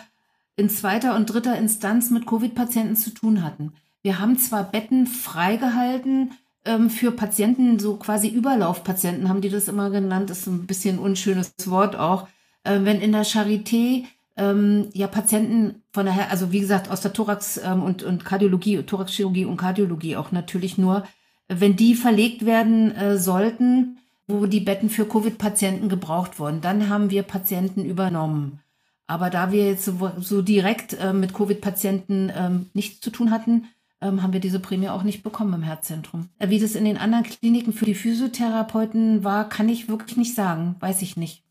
in 0.55 0.69
zweiter 0.69 1.15
und 1.15 1.27
dritter 1.27 1.57
Instanz 1.57 2.09
mit 2.09 2.25
Covid-Patienten 2.25 2.95
zu 2.95 3.11
tun 3.11 3.43
hatten. 3.43 3.73
Wir 4.01 4.19
haben 4.19 4.37
zwar 4.37 4.63
Betten 4.63 5.07
freigehalten 5.07 6.31
ähm, 6.65 6.89
für 6.89 7.11
Patienten, 7.11 7.79
so 7.79 7.95
quasi 7.95 8.27
Überlaufpatienten 8.27 9.29
haben 9.29 9.41
die 9.41 9.49
das 9.49 9.67
immer 9.67 9.89
genannt, 9.89 10.29
ist 10.29 10.47
ein 10.47 10.67
bisschen 10.67 10.99
unschönes 10.99 11.53
Wort 11.65 11.95
auch. 11.95 12.27
Äh, 12.63 12.79
wenn 12.83 13.01
in 13.01 13.11
der 13.11 13.25
Charité 13.25 14.05
ähm, 14.37 14.89
ja 14.93 15.07
Patienten 15.07 15.83
von 15.91 16.05
daher, 16.05 16.31
also 16.31 16.51
wie 16.51 16.59
gesagt, 16.59 16.89
aus 16.89 17.01
der 17.01 17.13
Thorax- 17.13 17.59
ähm, 17.63 17.83
und, 17.83 18.03
und 18.03 18.25
Kardiologie, 18.25 18.83
Thoraxchirurgie 18.83 19.45
und 19.45 19.57
Kardiologie 19.57 20.17
auch 20.17 20.31
natürlich 20.31 20.77
nur, 20.77 21.03
wenn 21.47 21.75
die 21.75 21.95
verlegt 21.95 22.45
werden 22.45 22.95
äh, 22.95 23.17
sollten, 23.17 23.98
wo 24.29 24.45
die 24.45 24.59
Betten 24.59 24.89
für 24.89 25.05
Covid-Patienten 25.05 25.89
gebraucht 25.89 26.39
wurden, 26.39 26.61
dann 26.61 26.87
haben 26.87 27.09
wir 27.09 27.23
Patienten 27.23 27.83
übernommen. 27.83 28.61
Aber 29.07 29.31
da 29.31 29.51
wir 29.51 29.65
jetzt 29.65 29.85
so, 29.85 30.11
so 30.19 30.43
direkt 30.43 30.93
äh, 30.93 31.13
mit 31.13 31.33
Covid-Patienten 31.33 32.31
ähm, 32.35 32.69
nichts 32.73 33.01
zu 33.01 33.09
tun 33.09 33.31
hatten, 33.31 33.65
ähm, 34.01 34.21
haben 34.21 34.33
wir 34.33 34.39
diese 34.39 34.59
Prämie 34.59 34.89
auch 34.89 35.01
nicht 35.01 35.23
bekommen 35.23 35.55
im 35.55 35.63
Herzzentrum. 35.63 36.29
Äh, 36.37 36.49
wie 36.49 36.59
das 36.59 36.75
in 36.75 36.85
den 36.85 36.97
anderen 36.97 37.23
Kliniken 37.23 37.73
für 37.73 37.85
die 37.85 37.95
Physiotherapeuten 37.95 39.23
war, 39.23 39.49
kann 39.49 39.67
ich 39.67 39.89
wirklich 39.89 40.15
nicht 40.15 40.35
sagen. 40.35 40.75
Weiß 40.79 41.01
ich 41.01 41.17
nicht. 41.17 41.43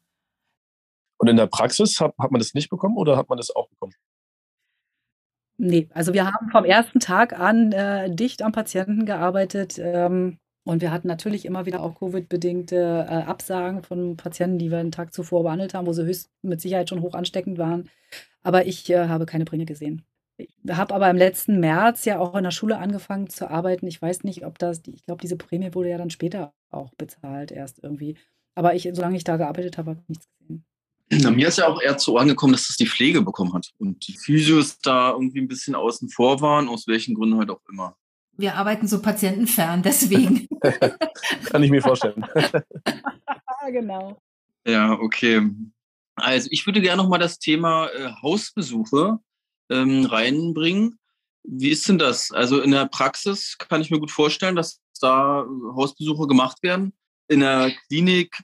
Und 1.18 1.26
in 1.26 1.36
der 1.36 1.48
Praxis 1.48 2.00
hat, 2.00 2.14
hat 2.16 2.30
man 2.30 2.38
das 2.38 2.54
nicht 2.54 2.70
bekommen 2.70 2.96
oder 2.96 3.16
hat 3.16 3.28
man 3.28 3.38
das 3.38 3.54
auch 3.54 3.68
bekommen? 3.68 3.92
Nee, 5.56 5.88
also 5.92 6.14
wir 6.14 6.26
haben 6.26 6.50
vom 6.52 6.64
ersten 6.64 7.00
Tag 7.00 7.36
an 7.36 7.72
äh, 7.72 8.14
dicht 8.14 8.42
am 8.42 8.52
Patienten 8.52 9.04
gearbeitet. 9.04 9.76
Ähm, 9.78 10.38
und 10.68 10.82
wir 10.82 10.92
hatten 10.92 11.08
natürlich 11.08 11.46
immer 11.46 11.64
wieder 11.64 11.82
auch 11.82 11.98
Covid-bedingte 11.98 13.06
äh, 13.08 13.22
Absagen 13.22 13.82
von 13.82 14.18
Patienten, 14.18 14.58
die 14.58 14.70
wir 14.70 14.76
einen 14.76 14.92
Tag 14.92 15.14
zuvor 15.14 15.42
behandelt 15.42 15.72
haben, 15.72 15.86
wo 15.86 15.94
sie 15.94 16.04
höchst 16.04 16.30
mit 16.42 16.60
Sicherheit 16.60 16.90
schon 16.90 17.00
hoch 17.00 17.14
ansteckend 17.14 17.56
waren. 17.56 17.88
Aber 18.42 18.66
ich 18.66 18.90
äh, 18.90 19.08
habe 19.08 19.24
keine 19.24 19.46
Prämie 19.46 19.64
gesehen. 19.64 20.02
Ich 20.36 20.50
habe 20.68 20.94
aber 20.94 21.08
im 21.08 21.16
letzten 21.16 21.58
März 21.58 22.04
ja 22.04 22.18
auch 22.18 22.34
in 22.34 22.44
der 22.44 22.50
Schule 22.50 22.76
angefangen 22.76 23.30
zu 23.30 23.48
arbeiten. 23.48 23.86
Ich 23.86 24.02
weiß 24.02 24.24
nicht, 24.24 24.44
ob 24.44 24.58
das, 24.58 24.82
ich 24.86 25.06
glaube, 25.06 25.22
diese 25.22 25.36
Prämie 25.36 25.72
wurde 25.72 25.88
ja 25.88 25.96
dann 25.96 26.10
später 26.10 26.52
auch 26.68 26.92
bezahlt, 26.98 27.50
erst 27.50 27.82
irgendwie. 27.82 28.18
Aber 28.54 28.74
ich, 28.74 28.90
solange 28.92 29.16
ich 29.16 29.24
da 29.24 29.38
gearbeitet 29.38 29.78
habe, 29.78 29.92
habe 29.92 30.00
ich 30.02 30.08
nichts 30.10 30.28
gesehen. 30.38 30.66
Na, 31.10 31.30
mir 31.30 31.48
ist 31.48 31.56
ja 31.56 31.68
auch 31.68 31.80
eher 31.80 31.96
zu 31.96 32.12
Ohren 32.12 32.28
gekommen, 32.28 32.52
dass 32.52 32.66
das 32.66 32.76
die 32.76 32.86
Pflege 32.86 33.22
bekommen 33.22 33.54
hat 33.54 33.70
und 33.78 34.06
die 34.06 34.18
Physios 34.18 34.78
da 34.80 35.12
irgendwie 35.12 35.40
ein 35.40 35.48
bisschen 35.48 35.74
außen 35.74 36.10
vor 36.10 36.42
waren, 36.42 36.68
aus 36.68 36.86
welchen 36.86 37.14
Gründen 37.14 37.38
halt 37.38 37.48
auch 37.48 37.62
immer. 37.70 37.96
Wir 38.38 38.54
arbeiten 38.54 38.86
so 38.86 39.02
patientenfern, 39.02 39.82
deswegen. 39.82 40.46
Kann 41.50 41.62
ich 41.62 41.70
mir 41.70 41.82
vorstellen. 41.82 42.24
genau. 43.72 44.16
Ja, 44.64 44.92
okay. 44.92 45.50
Also 46.14 46.48
ich 46.52 46.64
würde 46.64 46.80
gerne 46.80 47.02
noch 47.02 47.08
mal 47.08 47.18
das 47.18 47.40
Thema 47.40 47.88
äh, 47.88 48.12
Hausbesuche 48.22 49.18
ähm, 49.70 50.04
reinbringen. 50.04 51.00
Wie 51.42 51.70
ist 51.70 51.88
denn 51.88 51.98
das? 51.98 52.30
Also 52.30 52.60
in 52.62 52.70
der 52.70 52.86
Praxis 52.86 53.58
kann 53.58 53.80
ich 53.80 53.90
mir 53.90 53.98
gut 53.98 54.12
vorstellen, 54.12 54.54
dass 54.54 54.80
da 55.00 55.44
Hausbesuche 55.74 56.28
gemacht 56.28 56.62
werden. 56.62 56.92
In 57.26 57.40
der 57.40 57.72
Klinik 57.88 58.36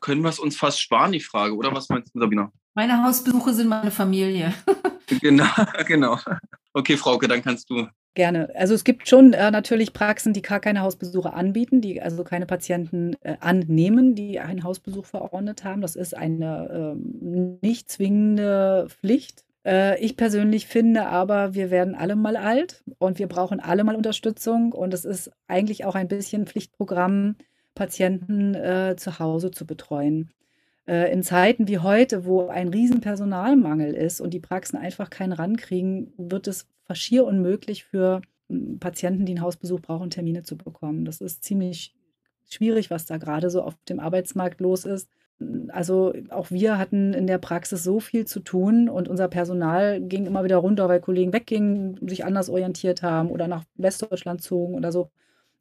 können 0.00 0.22
wir 0.22 0.28
es 0.28 0.38
uns 0.38 0.56
fast 0.56 0.80
sparen, 0.80 1.10
die 1.10 1.20
Frage, 1.20 1.56
oder 1.56 1.74
was 1.74 1.88
meinst 1.88 2.14
du, 2.14 2.20
Sabina? 2.20 2.52
Meine 2.78 3.02
Hausbesuche 3.02 3.54
sind 3.54 3.66
meine 3.66 3.90
Familie. 3.90 4.54
genau, 5.20 5.48
genau. 5.84 6.16
Okay, 6.72 6.96
Frauke, 6.96 7.26
dann 7.26 7.42
kannst 7.42 7.68
du. 7.70 7.88
Gerne. 8.14 8.52
Also 8.54 8.72
es 8.72 8.84
gibt 8.84 9.08
schon 9.08 9.32
äh, 9.32 9.50
natürlich 9.50 9.92
Praxen, 9.92 10.32
die 10.32 10.42
gar 10.42 10.60
keine 10.60 10.82
Hausbesuche 10.82 11.32
anbieten, 11.32 11.80
die 11.80 12.00
also 12.00 12.22
keine 12.22 12.46
Patienten 12.46 13.16
äh, 13.22 13.36
annehmen, 13.40 14.14
die 14.14 14.38
einen 14.38 14.62
Hausbesuch 14.62 15.06
verordnet 15.06 15.64
haben. 15.64 15.80
Das 15.80 15.96
ist 15.96 16.16
eine 16.16 16.94
äh, 16.94 17.66
nicht 17.66 17.90
zwingende 17.90 18.86
Pflicht 18.88 19.44
äh, 19.66 19.98
ich 19.98 20.16
persönlich 20.16 20.68
finde 20.68 21.06
aber, 21.06 21.54
wir 21.54 21.72
werden 21.72 21.96
alle 21.96 22.14
mal 22.14 22.36
alt 22.36 22.84
und 22.98 23.18
wir 23.18 23.26
brauchen 23.26 23.58
alle 23.58 23.82
mal 23.82 23.96
Unterstützung. 23.96 24.70
Und 24.70 24.94
es 24.94 25.04
ist 25.04 25.32
eigentlich 25.48 25.84
auch 25.84 25.96
ein 25.96 26.06
bisschen 26.06 26.46
Pflichtprogramm, 26.46 27.34
Patienten 27.74 28.54
äh, 28.54 28.94
zu 28.96 29.18
Hause 29.18 29.50
zu 29.50 29.66
betreuen. 29.66 30.30
Äh, 30.88 31.12
in 31.12 31.22
Zeiten 31.22 31.68
wie 31.68 31.78
heute, 31.78 32.24
wo 32.24 32.48
ein 32.48 32.68
riesen 32.68 33.00
Personalmangel 33.00 33.94
ist 33.94 34.20
und 34.20 34.34
die 34.34 34.40
Praxen 34.40 34.76
einfach 34.76 35.10
keinen 35.10 35.32
rankriegen, 35.32 36.12
wird 36.16 36.48
es 36.48 36.66
schier 36.92 37.24
unmöglich 37.26 37.84
für 37.84 38.22
hm, 38.48 38.78
Patienten, 38.80 39.26
die 39.26 39.32
einen 39.32 39.42
Hausbesuch 39.42 39.80
brauchen, 39.80 40.10
Termine 40.10 40.42
zu 40.42 40.56
bekommen. 40.56 41.04
Das 41.04 41.20
ist 41.20 41.44
ziemlich 41.44 41.94
schwierig, 42.48 42.90
was 42.90 43.06
da 43.06 43.18
gerade 43.18 43.50
so 43.50 43.62
auf 43.62 43.74
dem 43.88 44.00
Arbeitsmarkt 44.00 44.60
los 44.60 44.84
ist 44.84 45.08
also 45.68 46.12
auch 46.30 46.50
wir 46.50 46.78
hatten 46.78 47.14
in 47.14 47.26
der 47.26 47.38
Praxis 47.38 47.84
so 47.84 48.00
viel 48.00 48.26
zu 48.26 48.40
tun 48.40 48.88
und 48.88 49.08
unser 49.08 49.28
Personal 49.28 50.00
ging 50.00 50.26
immer 50.26 50.42
wieder 50.42 50.56
runter, 50.56 50.88
weil 50.88 51.00
Kollegen 51.00 51.32
weggingen, 51.32 51.96
sich 52.08 52.24
anders 52.24 52.48
orientiert 52.48 53.02
haben 53.02 53.30
oder 53.30 53.46
nach 53.46 53.64
Westdeutschland 53.76 54.42
zogen 54.42 54.74
oder 54.74 54.90
so. 54.90 55.10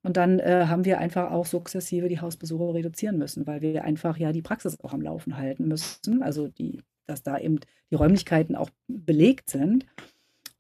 Und 0.04 0.18
dann 0.18 0.40
äh, 0.40 0.66
haben 0.68 0.86
wir 0.86 1.00
einfach 1.00 1.32
auch 1.32 1.46
sukzessive 1.46 2.08
die 2.08 2.22
Hausbesuche 2.22 2.74
reduzieren 2.74 3.18
müssen, 3.18 3.46
weil 3.48 3.62
wir 3.62 3.84
einfach 3.84 4.18
ja 4.18 4.32
die 4.32 4.42
Praxis 4.42 4.80
auch 4.82 4.94
am 4.94 5.02
Laufen 5.02 5.38
halten 5.38 5.68
müssen. 5.68 6.24
Also 6.24 6.48
die, 6.48 6.82
dass 7.06 7.24
da 7.24 7.38
eben 7.38 7.60
die 7.92 7.96
Räumlichkeiten 7.96 8.56
auch 8.56 8.70
belegt 8.88 9.50
sind. 9.50 9.86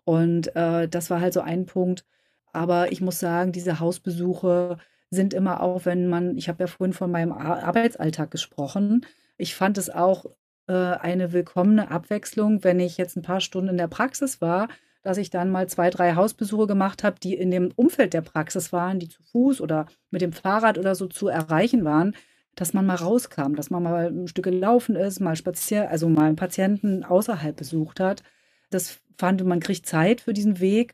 Und 0.03 0.55
äh, 0.55 0.87
das 0.87 1.09
war 1.09 1.21
halt 1.21 1.33
so 1.33 1.41
ein 1.41 1.65
Punkt. 1.65 2.05
Aber 2.51 2.91
ich 2.91 3.01
muss 3.01 3.19
sagen, 3.19 3.51
diese 3.51 3.79
Hausbesuche, 3.79 4.77
sind 5.09 5.33
immer 5.33 5.61
auch, 5.61 5.85
wenn 5.85 6.07
man 6.07 6.37
ich 6.37 6.49
habe 6.49 6.63
ja 6.63 6.67
vorhin 6.67 6.93
von 6.93 7.11
meinem 7.11 7.31
Arbeitsalltag 7.31 8.31
gesprochen. 8.31 9.05
Ich 9.37 9.55
fand 9.55 9.77
es 9.77 9.89
auch, 9.89 10.25
äh, 10.67 10.73
eine 10.73 11.31
willkommene 11.31 11.91
Abwechslung, 11.91 12.63
wenn 12.63 12.79
ich 12.79 12.97
jetzt 12.97 13.15
ein 13.15 13.21
paar 13.21 13.41
Stunden 13.41 13.69
in 13.69 13.77
der 13.77 13.87
Praxis 13.87 14.41
war, 14.41 14.67
dass 15.07 15.17
ich 15.17 15.29
dann 15.29 15.51
mal 15.51 15.69
zwei, 15.69 15.89
drei 15.89 16.15
Hausbesuche 16.15 16.67
gemacht 16.67 17.05
habe, 17.05 17.17
die 17.17 17.33
in 17.33 17.49
dem 17.49 17.71
Umfeld 17.77 18.13
der 18.13 18.19
Praxis 18.19 18.73
waren, 18.73 18.99
die 18.99 19.07
zu 19.07 19.23
Fuß 19.31 19.61
oder 19.61 19.85
mit 20.11 20.21
dem 20.21 20.33
Fahrrad 20.33 20.77
oder 20.77 20.95
so 20.95 21.07
zu 21.07 21.29
erreichen 21.29 21.85
waren, 21.85 22.13
dass 22.55 22.73
man 22.73 22.85
mal 22.85 22.95
rauskam, 22.95 23.55
dass 23.55 23.69
man 23.69 23.83
mal 23.83 24.07
ein 24.07 24.27
Stück 24.27 24.43
gelaufen 24.43 24.97
ist, 24.97 25.21
mal 25.21 25.37
spazier 25.37 25.89
also 25.89 26.09
mal 26.09 26.25
einen 26.25 26.35
Patienten 26.35 27.05
außerhalb 27.05 27.55
besucht 27.55 28.01
hat. 28.01 28.21
Das 28.69 28.99
fand 29.17 29.41
man 29.45 29.61
kriegt 29.61 29.85
Zeit 29.85 30.19
für 30.19 30.33
diesen 30.33 30.59
Weg. 30.59 30.93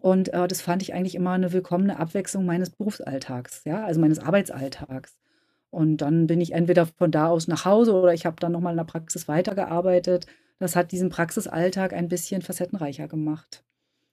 Und 0.00 0.34
äh, 0.34 0.48
das 0.48 0.60
fand 0.60 0.82
ich 0.82 0.92
eigentlich 0.92 1.14
immer 1.14 1.30
eine 1.30 1.52
willkommene 1.52 2.00
Abwechslung 2.00 2.46
meines 2.46 2.70
Berufsalltags, 2.70 3.62
ja, 3.64 3.84
also 3.84 4.00
meines 4.00 4.18
Arbeitsalltags. 4.18 5.16
Und 5.70 5.98
dann 5.98 6.26
bin 6.26 6.40
ich 6.40 6.52
entweder 6.52 6.86
von 6.86 7.10
da 7.10 7.28
aus 7.28 7.48
nach 7.48 7.64
Hause 7.64 7.94
oder 7.94 8.14
ich 8.14 8.26
habe 8.26 8.36
dann 8.40 8.52
nochmal 8.52 8.72
in 8.72 8.78
der 8.78 8.84
Praxis 8.84 9.28
weitergearbeitet. 9.28 10.26
Das 10.58 10.76
hat 10.76 10.92
diesen 10.92 11.10
Praxisalltag 11.10 11.92
ein 11.92 12.08
bisschen 12.08 12.42
facettenreicher 12.42 13.08
gemacht. 13.08 13.64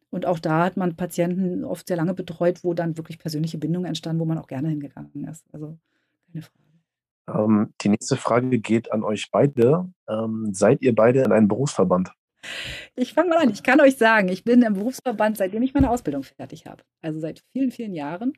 Und 0.10 0.26
auch 0.26 0.40
da 0.40 0.66
hat 0.66 0.78
man 0.78 0.96
Patienten 0.96 1.64
oft 1.64 1.88
sehr 1.88 1.98
lange 1.98 2.14
betreut, 2.14 2.64
wo 2.64 2.74
dann 2.74 2.98
wirklich 2.98 3.18
persönliche 3.18 3.58
Bindungen 3.58 3.88
entstanden, 3.88 4.20
wo 4.20 4.26
man 4.26 4.38
auch 4.38 4.48
gerne 4.48 4.70
hingegangen 4.70 5.28
ist. 5.28 5.46
Also 5.52 5.78
keine 6.32 6.44
Frage. 6.44 6.64
Ähm, 7.28 7.74
die 7.82 7.90
nächste 7.90 8.18
Frage 8.18 8.60
geht 8.60 8.92
an 8.92 9.04
euch 9.04 9.32
beide. 9.32 9.90
Ähm, 10.08 10.50
seid 10.54 10.82
ihr 10.82 10.94
beide 10.94 11.22
in 11.22 11.32
einem 11.32 11.48
Berufsverband? 11.48 12.12
Ich 12.96 13.14
fange 13.14 13.30
mal 13.30 13.40
an. 13.40 13.50
Ich 13.50 13.64
kann 13.64 13.80
euch 13.80 13.98
sagen, 13.98 14.28
ich 14.28 14.44
bin 14.44 14.62
im 14.62 14.74
Berufsverband, 14.74 15.38
seitdem 15.38 15.64
ich 15.64 15.74
meine 15.74 15.90
Ausbildung 15.90 16.24
fertig 16.24 16.66
habe. 16.66 16.84
Also 17.02 17.20
seit 17.20 17.44
vielen, 17.52 17.72
vielen 17.72 17.94
Jahren. 17.94 18.34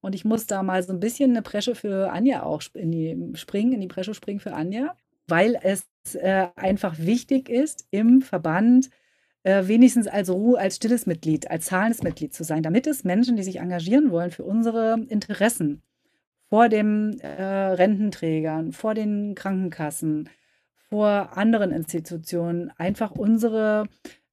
Und 0.00 0.14
ich 0.14 0.24
muss 0.24 0.46
da 0.46 0.62
mal 0.62 0.82
so 0.82 0.92
ein 0.92 1.00
bisschen 1.00 1.30
eine 1.30 1.42
Presche 1.42 1.74
für 1.74 2.12
Anja 2.12 2.42
auch 2.42 2.62
in 2.74 2.92
die 2.92 3.32
springen, 3.34 3.72
in 3.72 3.80
die 3.80 3.88
Presche 3.88 4.14
springen 4.14 4.40
für 4.40 4.52
Anja, 4.52 4.96
weil 5.26 5.58
es 5.62 5.86
äh, 6.14 6.48
einfach 6.56 6.98
wichtig 6.98 7.48
ist, 7.48 7.86
im 7.90 8.22
Verband 8.22 8.90
äh, 9.42 9.66
wenigstens 9.66 10.06
als 10.06 10.30
Ruhe, 10.30 10.58
als 10.58 10.76
stilles 10.76 11.06
Mitglied, 11.06 11.50
als 11.50 11.66
zahlendes 11.66 12.02
Mitglied 12.02 12.34
zu 12.34 12.44
sein, 12.44 12.62
damit 12.62 12.86
es 12.86 13.04
Menschen, 13.04 13.36
die 13.36 13.42
sich 13.42 13.56
engagieren 13.56 14.10
wollen 14.10 14.30
für 14.30 14.44
unsere 14.44 15.04
Interessen, 15.08 15.82
vor 16.48 16.68
den 16.68 17.20
äh, 17.20 17.42
Rententrägern, 17.42 18.72
vor 18.72 18.94
den 18.94 19.34
Krankenkassen, 19.34 20.28
vor 20.88 21.36
anderen 21.36 21.70
Institutionen 21.72 22.70
einfach 22.78 23.10
unsere 23.10 23.86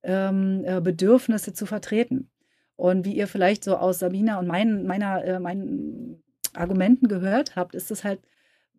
ähm, 0.03 0.63
äh, 0.65 0.79
Bedürfnisse 0.79 1.53
zu 1.53 1.65
vertreten. 1.65 2.29
Und 2.75 3.05
wie 3.05 3.15
ihr 3.15 3.27
vielleicht 3.27 3.63
so 3.63 3.77
aus 3.77 3.99
Sabina 3.99 4.39
und 4.39 4.47
mein, 4.47 4.85
meiner, 4.85 5.23
äh, 5.23 5.39
meinen 5.39 6.23
Argumenten 6.53 7.07
gehört 7.07 7.55
habt, 7.55 7.75
ist 7.75 7.91
es 7.91 8.03
halt 8.03 8.19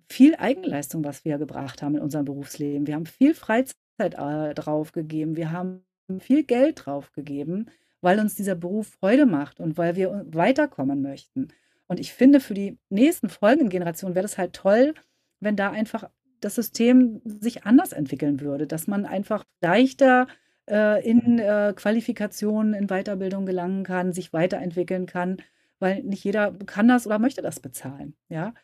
viel 0.08 0.36
Eigenleistung, 0.36 1.04
was 1.04 1.24
wir 1.24 1.38
gebracht 1.38 1.82
haben 1.82 1.96
in 1.96 2.02
unserem 2.02 2.24
Berufsleben. 2.24 2.86
Wir 2.86 2.94
haben 2.94 3.06
viel 3.06 3.34
Freizeit 3.34 3.76
äh, 3.98 4.54
draufgegeben. 4.54 5.36
Wir 5.36 5.50
haben 5.50 5.84
viel 6.20 6.44
Geld 6.44 6.86
draufgegeben, 6.86 7.70
weil 8.00 8.20
uns 8.20 8.34
dieser 8.34 8.54
Beruf 8.54 8.88
Freude 9.00 9.26
macht 9.26 9.58
und 9.60 9.76
weil 9.76 9.96
wir 9.96 10.24
weiterkommen 10.28 11.02
möchten. 11.02 11.48
Und 11.88 12.00
ich 12.00 12.12
finde, 12.12 12.40
für 12.40 12.54
die 12.54 12.78
nächsten 12.90 13.28
folgenden 13.28 13.68
Generationen 13.68 14.14
wäre 14.14 14.22
das 14.22 14.38
halt 14.38 14.52
toll, 14.52 14.94
wenn 15.40 15.56
da 15.56 15.70
einfach 15.70 16.08
das 16.40 16.54
System 16.54 17.20
sich 17.24 17.64
anders 17.64 17.92
entwickeln 17.92 18.40
würde, 18.40 18.66
dass 18.66 18.86
man 18.86 19.06
einfach 19.06 19.44
leichter 19.60 20.26
äh, 20.68 21.08
in 21.08 21.38
äh, 21.38 21.72
Qualifikationen, 21.76 22.74
in 22.74 22.88
Weiterbildung 22.88 23.46
gelangen 23.46 23.84
kann, 23.84 24.12
sich 24.12 24.32
weiterentwickeln 24.32 25.06
kann, 25.06 25.38
weil 25.78 26.02
nicht 26.02 26.24
jeder 26.24 26.52
kann 26.52 26.88
das 26.88 27.06
oder 27.06 27.18
möchte 27.18 27.42
das 27.42 27.60
bezahlen. 27.60 28.14
Ja. 28.28 28.54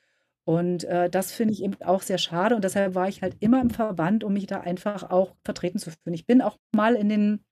Und 0.45 0.85
äh, 0.85 1.09
das 1.09 1.33
finde 1.33 1.55
ich 1.55 1.63
eben 1.63 1.81
auch 1.83 2.03
sehr 2.03 2.19
schade. 2.19 2.57
Und 2.57 2.65
deshalb 2.65 2.95
war 2.95 3.09
ich 3.09 3.23
halt 3.23 3.37
immer 3.41 3.61
im 3.61 3.71
Verband, 3.71 4.25
um 4.25 4.33
mich 4.33 4.47
da 4.47 4.61
einfach 4.61 5.11
auch 5.11 5.37
vertreten 5.45 5.79
zu 5.79 5.91
fühlen. 5.91 6.15
Ich 6.15 6.27
bin 6.27 6.43
auch 6.43 6.59
mal 6.73 6.95
in 6.95 7.09
den 7.09 7.45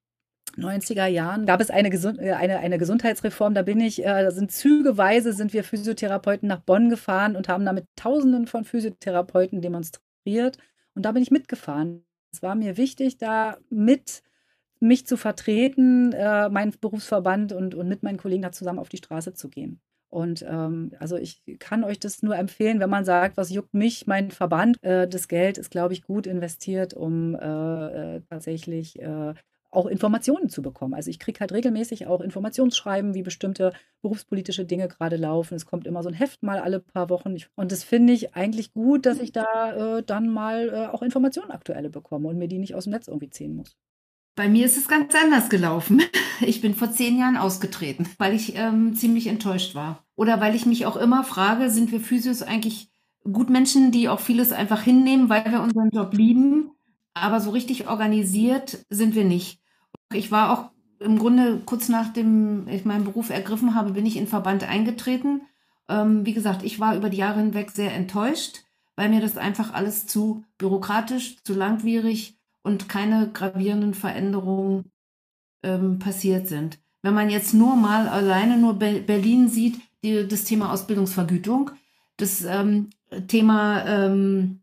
90er 0.57 1.05
Jahren 1.05 1.45
gab 1.45 1.61
es 1.61 1.69
eine, 1.69 1.89
Gesund 1.89 2.19
äh, 2.19 2.33
eine, 2.33 2.59
eine 2.59 2.77
Gesundheitsreform. 2.77 3.53
Da 3.53 3.61
bin 3.61 3.79
ich, 3.79 4.01
äh, 4.01 4.23
da 4.23 4.31
sind 4.31 4.51
zügeweise 4.51 5.33
sind 5.33 5.53
wir 5.53 5.63
Physiotherapeuten 5.63 6.47
nach 6.47 6.59
Bonn 6.59 6.89
gefahren 6.89 7.35
und 7.35 7.47
haben 7.47 7.65
da 7.65 7.73
mit 7.73 7.85
Tausenden 7.95 8.47
von 8.47 8.65
Physiotherapeuten 8.65 9.61
demonstriert. 9.61 10.57
Und 10.93 11.03
da 11.03 11.13
bin 11.13 11.23
ich 11.23 11.31
mitgefahren. 11.31 12.03
Es 12.33 12.41
war 12.41 12.55
mir 12.55 12.77
wichtig, 12.77 13.17
da 13.17 13.57
mit 13.69 14.23
mich 14.81 15.05
zu 15.05 15.17
vertreten, 15.17 16.11
äh, 16.13 16.49
meinen 16.49 16.73
Berufsverband 16.79 17.53
und, 17.53 17.75
und 17.75 17.87
mit 17.87 18.03
meinen 18.03 18.17
Kollegen 18.17 18.41
da 18.41 18.51
zusammen 18.51 18.79
auf 18.79 18.89
die 18.89 18.97
Straße 18.97 19.33
zu 19.33 19.49
gehen. 19.49 19.79
Und 20.09 20.45
ähm, 20.47 20.91
also 20.99 21.15
ich 21.15 21.41
kann 21.59 21.85
euch 21.85 21.97
das 21.99 22.21
nur 22.21 22.35
empfehlen, 22.35 22.81
wenn 22.81 22.89
man 22.89 23.05
sagt, 23.05 23.37
was 23.37 23.49
juckt 23.49 23.73
mich, 23.73 24.07
mein 24.07 24.29
Verband. 24.29 24.77
Äh, 24.83 25.07
das 25.07 25.29
Geld 25.29 25.57
ist, 25.57 25.71
glaube 25.71 25.93
ich, 25.93 26.03
gut 26.03 26.27
investiert, 26.27 26.93
um 26.93 27.35
äh, 27.35 28.17
äh 28.17 28.21
tatsächlich 28.29 28.99
äh, 28.99 29.33
auch 29.71 29.85
Informationen 29.85 30.49
zu 30.49 30.61
bekommen. 30.61 30.93
Also 30.93 31.09
ich 31.09 31.17
kriege 31.17 31.39
halt 31.39 31.53
regelmäßig 31.53 32.07
auch 32.07 32.19
Informationsschreiben, 32.19 33.13
wie 33.13 33.23
bestimmte 33.23 33.71
berufspolitische 34.01 34.65
Dinge 34.65 34.89
gerade 34.89 35.15
laufen. 35.15 35.55
Es 35.55 35.65
kommt 35.65 35.87
immer 35.87 36.03
so 36.03 36.09
ein 36.09 36.15
Heft 36.15 36.43
mal 36.43 36.59
alle 36.59 36.81
paar 36.81 37.09
Wochen. 37.09 37.37
Und 37.55 37.71
das 37.71 37.83
finde 37.83 38.11
ich 38.11 38.35
eigentlich 38.35 38.73
gut, 38.73 39.05
dass 39.05 39.19
ich 39.19 39.31
da 39.31 39.97
äh, 39.97 40.03
dann 40.03 40.27
mal 40.27 40.69
äh, 40.69 40.87
auch 40.87 41.01
Informationen 41.01 41.51
aktuelle 41.51 41.89
bekomme 41.89 42.27
und 42.27 42.37
mir 42.37 42.49
die 42.49 42.59
nicht 42.59 42.75
aus 42.75 42.83
dem 42.83 42.91
Netz 42.91 43.07
irgendwie 43.07 43.29
ziehen 43.29 43.55
muss. 43.55 43.77
Bei 44.35 44.47
mir 44.47 44.65
ist 44.65 44.77
es 44.77 44.87
ganz 44.87 45.13
anders 45.15 45.49
gelaufen. 45.49 46.01
Ich 46.43 46.59
bin 46.59 46.73
vor 46.73 46.91
zehn 46.91 47.19
Jahren 47.19 47.37
ausgetreten, 47.37 48.09
weil 48.17 48.33
ich 48.33 48.55
ähm, 48.55 48.95
ziemlich 48.95 49.27
enttäuscht 49.27 49.75
war. 49.75 50.03
Oder 50.15 50.41
weil 50.41 50.55
ich 50.55 50.65
mich 50.65 50.87
auch 50.87 50.95
immer 50.95 51.23
frage, 51.23 51.69
sind 51.69 51.91
wir 51.91 51.99
Physios 51.99 52.41
eigentlich 52.41 52.89
gut 53.31 53.51
Menschen, 53.51 53.91
die 53.91 54.09
auch 54.09 54.19
vieles 54.19 54.51
einfach 54.51 54.81
hinnehmen, 54.81 55.29
weil 55.29 55.45
wir 55.51 55.61
unseren 55.61 55.91
Job 55.91 56.15
lieben, 56.15 56.71
aber 57.13 57.39
so 57.41 57.51
richtig 57.51 57.87
organisiert 57.87 58.85
sind 58.89 59.15
wir 59.15 59.23
nicht. 59.23 59.59
Ich 60.13 60.31
war 60.31 60.51
auch 60.51 60.71
im 60.99 61.17
Grunde 61.17 61.61
kurz 61.65 61.89
nachdem 61.89 62.67
ich 62.67 62.85
meinen 62.85 63.05
Beruf 63.05 63.29
ergriffen 63.29 63.75
habe, 63.75 63.91
bin 63.91 64.05
ich 64.05 64.17
in 64.17 64.27
Verband 64.27 64.63
eingetreten. 64.63 65.41
Ähm, 65.89 66.25
wie 66.25 66.33
gesagt, 66.33 66.63
ich 66.63 66.79
war 66.79 66.95
über 66.95 67.09
die 67.09 67.17
Jahre 67.17 67.39
hinweg 67.39 67.71
sehr 67.71 67.93
enttäuscht, 67.93 68.63
weil 68.95 69.09
mir 69.09 69.21
das 69.21 69.37
einfach 69.37 69.73
alles 69.73 70.07
zu 70.07 70.43
bürokratisch, 70.57 71.43
zu 71.43 71.53
langwierig 71.53 72.40
und 72.63 72.89
keine 72.89 73.31
gravierenden 73.31 73.93
Veränderungen 73.93 74.91
ähm, 75.63 75.99
passiert 75.99 76.47
sind. 76.47 76.79
Wenn 77.01 77.13
man 77.13 77.29
jetzt 77.29 77.53
nur 77.53 77.75
mal 77.75 78.07
alleine 78.07 78.57
nur 78.57 78.75
Be 78.75 79.01
Berlin 79.05 79.49
sieht, 79.49 79.79
die, 80.03 80.27
das 80.27 80.43
Thema 80.43 80.71
Ausbildungsvergütung, 80.71 81.71
das 82.17 82.43
ähm, 82.43 82.89
Thema, 83.27 83.85
ähm, 83.85 84.61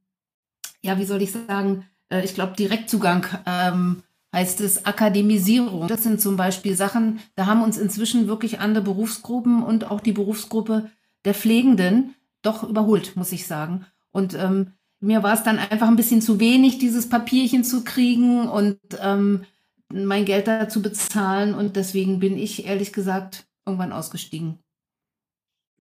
ja, 0.82 0.98
wie 0.98 1.04
soll 1.04 1.22
ich 1.22 1.32
sagen, 1.32 1.84
äh, 2.10 2.24
ich 2.24 2.34
glaube, 2.34 2.54
Direktzugang 2.56 3.26
ähm, 3.46 4.02
heißt 4.32 4.60
es 4.60 4.84
Akademisierung. 4.84 5.88
Das 5.88 6.02
sind 6.02 6.20
zum 6.20 6.36
Beispiel 6.36 6.76
Sachen, 6.76 7.20
da 7.34 7.46
haben 7.46 7.62
uns 7.62 7.78
inzwischen 7.78 8.28
wirklich 8.28 8.60
andere 8.60 8.84
Berufsgruppen 8.84 9.62
und 9.62 9.90
auch 9.90 10.00
die 10.00 10.12
Berufsgruppe 10.12 10.90
der 11.24 11.34
Pflegenden 11.34 12.14
doch 12.42 12.62
überholt, 12.62 13.16
muss 13.16 13.32
ich 13.32 13.46
sagen. 13.46 13.86
Und 14.12 14.34
ähm, 14.34 14.72
mir 15.00 15.22
war 15.22 15.34
es 15.34 15.42
dann 15.42 15.58
einfach 15.58 15.88
ein 15.88 15.96
bisschen 15.96 16.22
zu 16.22 16.40
wenig, 16.40 16.78
dieses 16.78 17.08
Papierchen 17.08 17.64
zu 17.64 17.84
kriegen 17.84 18.48
und 18.48 18.78
ähm, 19.00 19.44
mein 19.92 20.24
Geld 20.24 20.48
dazu 20.48 20.82
bezahlen. 20.82 21.54
Und 21.54 21.76
deswegen 21.76 22.18
bin 22.18 22.36
ich 22.36 22.66
ehrlich 22.66 22.92
gesagt 22.92 23.46
irgendwann 23.66 23.92
ausgestiegen. 23.92 24.58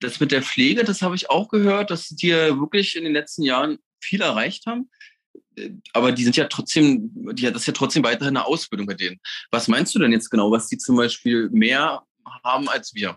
Das 0.00 0.20
mit 0.20 0.32
der 0.32 0.42
Pflege, 0.42 0.84
das 0.84 1.00
habe 1.00 1.16
ich 1.16 1.30
auch 1.30 1.48
gehört, 1.48 1.90
dass 1.90 2.08
die 2.08 2.30
wirklich 2.30 2.96
in 2.96 3.04
den 3.04 3.14
letzten 3.14 3.42
Jahren 3.42 3.78
viel 4.00 4.20
erreicht 4.20 4.66
haben. 4.66 4.90
Aber 5.94 6.12
die 6.12 6.24
sind 6.24 6.36
ja 6.36 6.44
trotzdem, 6.44 7.10
die, 7.34 7.44
das 7.44 7.62
ist 7.62 7.66
ja 7.66 7.72
trotzdem 7.72 8.04
weiterhin 8.04 8.36
eine 8.36 8.46
Ausbildung 8.46 8.86
bei 8.86 8.94
denen. 8.94 9.18
Was 9.50 9.68
meinst 9.68 9.94
du 9.94 9.98
denn 9.98 10.12
jetzt 10.12 10.30
genau, 10.30 10.50
was 10.50 10.68
die 10.68 10.76
zum 10.76 10.96
Beispiel 10.96 11.48
mehr 11.50 12.02
haben 12.44 12.68
als 12.68 12.94
wir? 12.94 13.16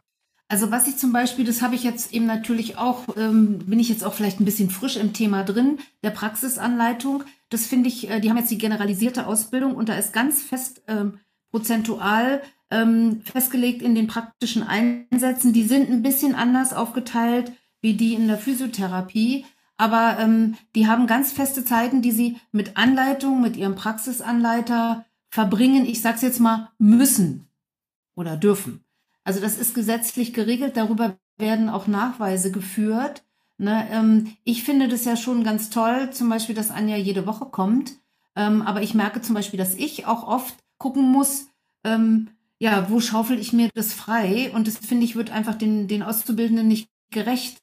Also 0.51 0.71
was 0.71 0.87
ich 0.87 0.97
zum 0.97 1.13
Beispiel, 1.13 1.45
das 1.45 1.61
habe 1.61 1.75
ich 1.75 1.83
jetzt 1.83 2.11
eben 2.11 2.25
natürlich 2.25 2.77
auch, 2.77 3.03
ähm, 3.15 3.59
bin 3.59 3.79
ich 3.79 3.87
jetzt 3.87 4.03
auch 4.03 4.15
vielleicht 4.15 4.39
ein 4.39 4.45
bisschen 4.45 4.71
frisch 4.71 4.97
im 4.97 5.13
Thema 5.13 5.43
drin, 5.43 5.77
der 6.03 6.09
Praxisanleitung. 6.09 7.23
Das 7.49 7.67
finde 7.67 7.87
ich, 7.87 8.09
äh, 8.09 8.19
die 8.19 8.31
haben 8.31 8.37
jetzt 8.37 8.49
die 8.49 8.57
generalisierte 8.57 9.27
Ausbildung 9.27 9.75
und 9.75 9.89
da 9.89 9.93
ist 9.95 10.11
ganz 10.11 10.41
fest 10.41 10.81
ähm, 10.87 11.19
prozentual 11.51 12.41
ähm, 12.71 13.21
festgelegt 13.21 13.83
in 13.83 13.93
den 13.93 14.07
praktischen 14.07 14.63
Einsätzen. 14.63 15.53
Die 15.53 15.63
sind 15.63 15.91
ein 15.91 16.01
bisschen 16.01 16.33
anders 16.33 16.73
aufgeteilt 16.73 17.51
wie 17.81 17.93
die 17.93 18.15
in 18.15 18.27
der 18.27 18.37
Physiotherapie, 18.37 19.45
aber 19.77 20.17
ähm, 20.19 20.55
die 20.75 20.87
haben 20.87 21.05
ganz 21.05 21.31
feste 21.31 21.63
Zeiten, 21.63 22.01
die 22.01 22.11
sie 22.11 22.37
mit 22.51 22.75
Anleitung, 22.75 23.39
mit 23.41 23.55
ihrem 23.55 23.75
Praxisanleiter 23.75 25.05
verbringen. 25.29 25.85
Ich 25.85 26.01
sage 26.01 26.15
es 26.15 26.21
jetzt 26.23 26.39
mal, 26.39 26.71
müssen 26.79 27.47
oder 28.15 28.35
dürfen. 28.35 28.83
Also 29.29 29.41
das 29.41 29.59
ist 29.59 29.75
gesetzlich 29.75 30.33
geregelt, 30.33 30.75
darüber 30.75 31.15
werden 31.37 31.69
auch 31.69 31.85
Nachweise 31.85 32.51
geführt. 32.51 33.21
Ne, 33.59 33.87
ähm, 33.91 34.35
ich 34.43 34.63
finde 34.63 34.87
das 34.87 35.05
ja 35.05 35.15
schon 35.15 35.43
ganz 35.43 35.69
toll, 35.69 36.09
zum 36.09 36.29
Beispiel, 36.29 36.55
dass 36.55 36.71
Anja 36.71 36.95
jede 36.95 37.27
Woche 37.27 37.45
kommt. 37.45 37.91
Ähm, 38.35 38.63
aber 38.63 38.81
ich 38.81 38.95
merke 38.95 39.21
zum 39.21 39.35
Beispiel, 39.35 39.59
dass 39.59 39.75
ich 39.75 40.07
auch 40.07 40.27
oft 40.27 40.55
gucken 40.79 41.11
muss, 41.11 41.45
ähm, 41.83 42.29
ja, 42.57 42.89
wo 42.89 42.99
schaufel 42.99 43.37
ich 43.37 43.53
mir 43.53 43.69
das 43.75 43.93
frei? 43.93 44.49
Und 44.51 44.65
das 44.65 44.77
finde 44.77 45.05
ich, 45.05 45.15
wird 45.15 45.29
einfach 45.29 45.53
den, 45.53 45.87
den 45.87 46.01
Auszubildenden 46.01 46.67
nicht 46.67 46.89
gerecht. 47.11 47.61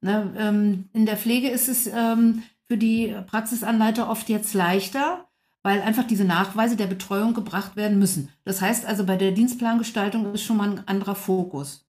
Ne, 0.00 0.32
ähm, 0.38 0.88
in 0.92 1.04
der 1.04 1.16
Pflege 1.16 1.48
ist 1.48 1.66
es 1.68 1.88
ähm, 1.88 2.44
für 2.68 2.76
die 2.76 3.12
Praxisanleiter 3.26 4.08
oft 4.08 4.28
jetzt 4.28 4.54
leichter, 4.54 5.27
weil 5.68 5.82
einfach 5.82 6.04
diese 6.04 6.24
Nachweise 6.24 6.76
der 6.76 6.86
Betreuung 6.86 7.34
gebracht 7.34 7.76
werden 7.76 7.98
müssen. 7.98 8.30
Das 8.46 8.62
heißt 8.62 8.86
also, 8.86 9.04
bei 9.04 9.16
der 9.16 9.32
Dienstplangestaltung 9.32 10.32
ist 10.32 10.42
schon 10.42 10.56
mal 10.56 10.70
ein 10.70 10.88
anderer 10.88 11.14
Fokus. 11.14 11.86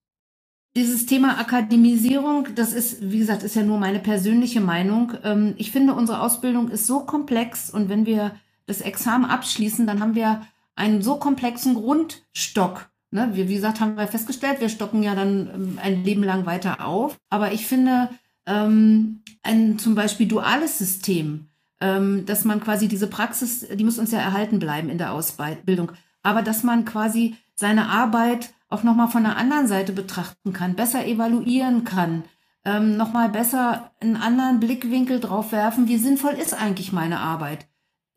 Dieses 0.76 1.06
Thema 1.06 1.38
Akademisierung, 1.38 2.48
das 2.54 2.74
ist, 2.74 3.10
wie 3.10 3.20
gesagt, 3.20 3.42
ist 3.42 3.56
ja 3.56 3.62
nur 3.62 3.78
meine 3.78 4.00
persönliche 4.00 4.60
Meinung. 4.60 5.14
Ähm, 5.24 5.54
ich 5.56 5.70
finde, 5.70 5.94
unsere 5.94 6.20
Ausbildung 6.20 6.68
ist 6.68 6.86
so 6.86 7.00
komplex 7.06 7.70
und 7.70 7.88
wenn 7.88 8.04
wir 8.04 8.34
das 8.66 8.82
Examen 8.82 9.24
abschließen, 9.24 9.86
dann 9.86 10.00
haben 10.00 10.14
wir 10.14 10.42
einen 10.76 11.00
so 11.00 11.16
komplexen 11.16 11.74
Grundstock. 11.74 12.90
Ne? 13.10 13.30
wie 13.32 13.46
gesagt, 13.46 13.80
haben 13.80 13.96
wir 13.96 14.08
festgestellt, 14.08 14.60
wir 14.60 14.68
stocken 14.68 15.02
ja 15.02 15.14
dann 15.14 15.48
ähm, 15.54 15.78
ein 15.82 16.04
Leben 16.04 16.22
lang 16.22 16.44
weiter 16.44 16.86
auf. 16.86 17.16
Aber 17.30 17.52
ich 17.52 17.66
finde, 17.66 18.10
ähm, 18.44 19.22
ein 19.42 19.78
zum 19.78 19.94
Beispiel 19.94 20.28
duales 20.28 20.76
System, 20.76 21.49
dass 21.80 22.44
man 22.44 22.60
quasi 22.60 22.88
diese 22.88 23.06
Praxis, 23.06 23.66
die 23.72 23.84
muss 23.84 23.98
uns 23.98 24.12
ja 24.12 24.18
erhalten 24.18 24.58
bleiben 24.58 24.90
in 24.90 24.98
der 24.98 25.12
Ausbildung, 25.12 25.92
aber 26.22 26.42
dass 26.42 26.62
man 26.62 26.84
quasi 26.84 27.36
seine 27.54 27.88
Arbeit 27.88 28.52
auch 28.68 28.82
nochmal 28.82 29.08
von 29.08 29.24
der 29.24 29.36
anderen 29.36 29.66
Seite 29.66 29.92
betrachten 29.92 30.52
kann, 30.52 30.76
besser 30.76 31.06
evaluieren 31.06 31.84
kann, 31.84 32.24
ähm, 32.64 32.96
nochmal 32.96 33.28
besser 33.28 33.90
einen 34.00 34.16
anderen 34.16 34.60
Blickwinkel 34.60 35.20
drauf 35.20 35.52
werfen, 35.52 35.88
wie 35.88 35.96
sinnvoll 35.96 36.32
ist 36.32 36.54
eigentlich 36.54 36.92
meine 36.92 37.18
Arbeit. 37.18 37.66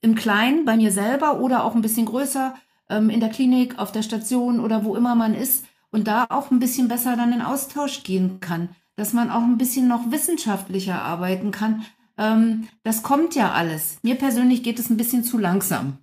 Im 0.01 0.15
Kleinen, 0.15 0.65
bei 0.65 0.75
mir 0.75 0.91
selber 0.91 1.39
oder 1.39 1.63
auch 1.63 1.75
ein 1.75 1.81
bisschen 1.81 2.05
größer, 2.05 2.55
ähm, 2.89 3.09
in 3.09 3.19
der 3.19 3.29
Klinik, 3.29 3.79
auf 3.79 3.91
der 3.91 4.03
Station 4.03 4.59
oder 4.59 4.83
wo 4.83 4.95
immer 4.95 5.15
man 5.15 5.33
ist 5.33 5.65
und 5.91 6.07
da 6.07 6.25
auch 6.29 6.51
ein 6.51 6.59
bisschen 6.59 6.87
besser 6.87 7.15
dann 7.15 7.33
in 7.33 7.41
Austausch 7.41 8.03
gehen 8.03 8.39
kann, 8.39 8.69
dass 8.95 9.13
man 9.13 9.31
auch 9.31 9.41
ein 9.41 9.57
bisschen 9.57 9.87
noch 9.87 10.11
wissenschaftlicher 10.11 11.01
arbeiten 11.01 11.51
kann. 11.51 11.85
Ähm, 12.17 12.67
das 12.83 13.03
kommt 13.03 13.35
ja 13.35 13.51
alles. 13.51 13.97
Mir 14.03 14.15
persönlich 14.15 14.63
geht 14.63 14.79
es 14.79 14.89
ein 14.89 14.97
bisschen 14.97 15.23
zu 15.23 15.37
langsam. 15.37 15.97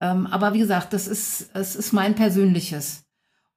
Ähm, 0.00 0.26
aber 0.26 0.54
wie 0.54 0.58
gesagt, 0.58 0.92
das 0.92 1.08
ist, 1.08 1.50
das 1.54 1.76
ist 1.76 1.92
mein 1.92 2.14
persönliches. 2.14 3.04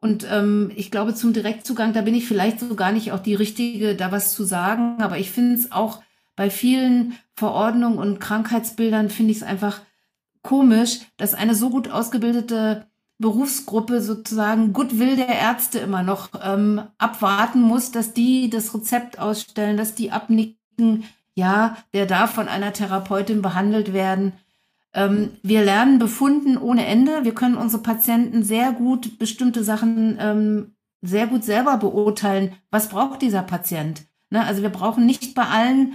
Und 0.02 0.26
ähm, 0.32 0.72
ich 0.76 0.92
glaube, 0.92 1.14
zum 1.14 1.34
Direktzugang, 1.34 1.94
da 1.94 2.02
bin 2.02 2.16
ich 2.16 2.26
vielleicht 2.26 2.60
so 2.60 2.76
gar 2.76 2.92
nicht 2.92 3.12
auch 3.12 3.20
die 3.20 3.36
Richtige, 3.36 3.96
da 3.96 4.12
was 4.12 4.34
zu 4.34 4.44
sagen. 4.44 5.02
Aber 5.02 5.18
ich 5.18 5.32
finde 5.32 5.56
es 5.56 5.72
auch 5.72 6.02
bei 6.36 6.50
vielen 6.50 7.18
Verordnungen 7.36 8.00
und 8.00 8.20
Krankheitsbildern, 8.20 9.10
finde 9.10 9.32
ich 9.32 9.38
es 9.38 9.44
einfach 9.44 9.82
komisch, 10.42 11.00
dass 11.18 11.34
eine 11.34 11.54
so 11.54 11.70
gut 11.70 11.90
ausgebildete 11.92 12.88
Berufsgruppe 13.18 14.02
sozusagen 14.02 14.72
Goodwill 14.72 15.18
der 15.18 15.28
Ärzte 15.28 15.80
immer 15.80 16.04
noch 16.04 16.30
ähm, 16.42 16.82
abwarten 16.98 17.62
muss, 17.62 17.92
dass 17.92 18.14
die 18.14 18.50
das 18.50 18.74
Rezept 18.74 19.20
ausstellen, 19.20 19.76
dass 19.76 19.94
die 19.94 20.12
abnicken, 20.12 21.04
ja, 21.40 21.78
der 21.94 22.06
darf 22.06 22.34
von 22.34 22.48
einer 22.48 22.74
Therapeutin 22.74 23.42
behandelt 23.42 23.94
werden. 23.94 24.34
Ähm, 24.94 25.32
wir 25.42 25.64
lernen 25.64 25.98
Befunden 25.98 26.58
ohne 26.58 26.86
Ende. 26.86 27.24
Wir 27.24 27.34
können 27.34 27.56
unsere 27.56 27.82
Patienten 27.82 28.44
sehr 28.44 28.72
gut 28.72 29.18
bestimmte 29.18 29.64
Sachen 29.64 30.18
ähm, 30.20 30.76
sehr 31.02 31.28
gut 31.28 31.44
selber 31.44 31.78
beurteilen. 31.78 32.54
Was 32.72 32.90
braucht 32.90 33.22
dieser 33.22 33.42
Patient? 33.42 34.04
Ne? 34.30 34.46
Also 34.46 34.62
wir 34.62 34.70
brauchen 34.70 35.06
nicht 35.06 35.34
bei 35.36 35.44
allen 35.44 35.94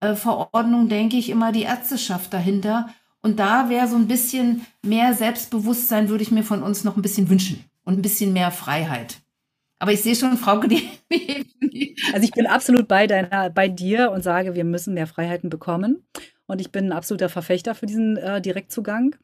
äh, 0.00 0.14
Verordnungen, 0.14 0.88
denke 0.88 1.16
ich, 1.16 1.30
immer 1.30 1.52
die 1.52 1.62
Ärzteschaft 1.62 2.32
dahinter. 2.32 2.88
Und 3.22 3.38
da 3.38 3.68
wäre 3.68 3.88
so 3.88 3.96
ein 3.96 4.08
bisschen 4.08 4.64
mehr 4.82 5.14
Selbstbewusstsein, 5.14 6.08
würde 6.08 6.22
ich 6.22 6.30
mir 6.30 6.44
von 6.44 6.62
uns 6.62 6.84
noch 6.84 6.96
ein 6.96 7.02
bisschen 7.02 7.28
wünschen 7.28 7.64
und 7.84 7.98
ein 7.98 8.02
bisschen 8.02 8.32
mehr 8.32 8.50
Freiheit. 8.50 9.18
Aber 9.78 9.92
ich 9.92 10.02
sehe 10.02 10.14
schon, 10.14 10.36
Frauke, 10.36 10.68
die, 10.68 10.88
Also 12.12 12.24
ich 12.24 12.32
bin 12.32 12.46
absolut 12.46 12.88
bei, 12.88 13.06
deiner, 13.06 13.50
bei 13.50 13.68
dir 13.68 14.10
und 14.10 14.22
sage, 14.22 14.54
wir 14.54 14.64
müssen 14.64 14.94
mehr 14.94 15.06
Freiheiten 15.06 15.50
bekommen. 15.50 16.06
Und 16.46 16.60
ich 16.60 16.70
bin 16.70 16.86
ein 16.86 16.92
absoluter 16.92 17.28
Verfechter 17.28 17.74
für 17.74 17.86
diesen 17.86 18.16
äh, 18.16 18.40
Direktzugang. 18.40 19.16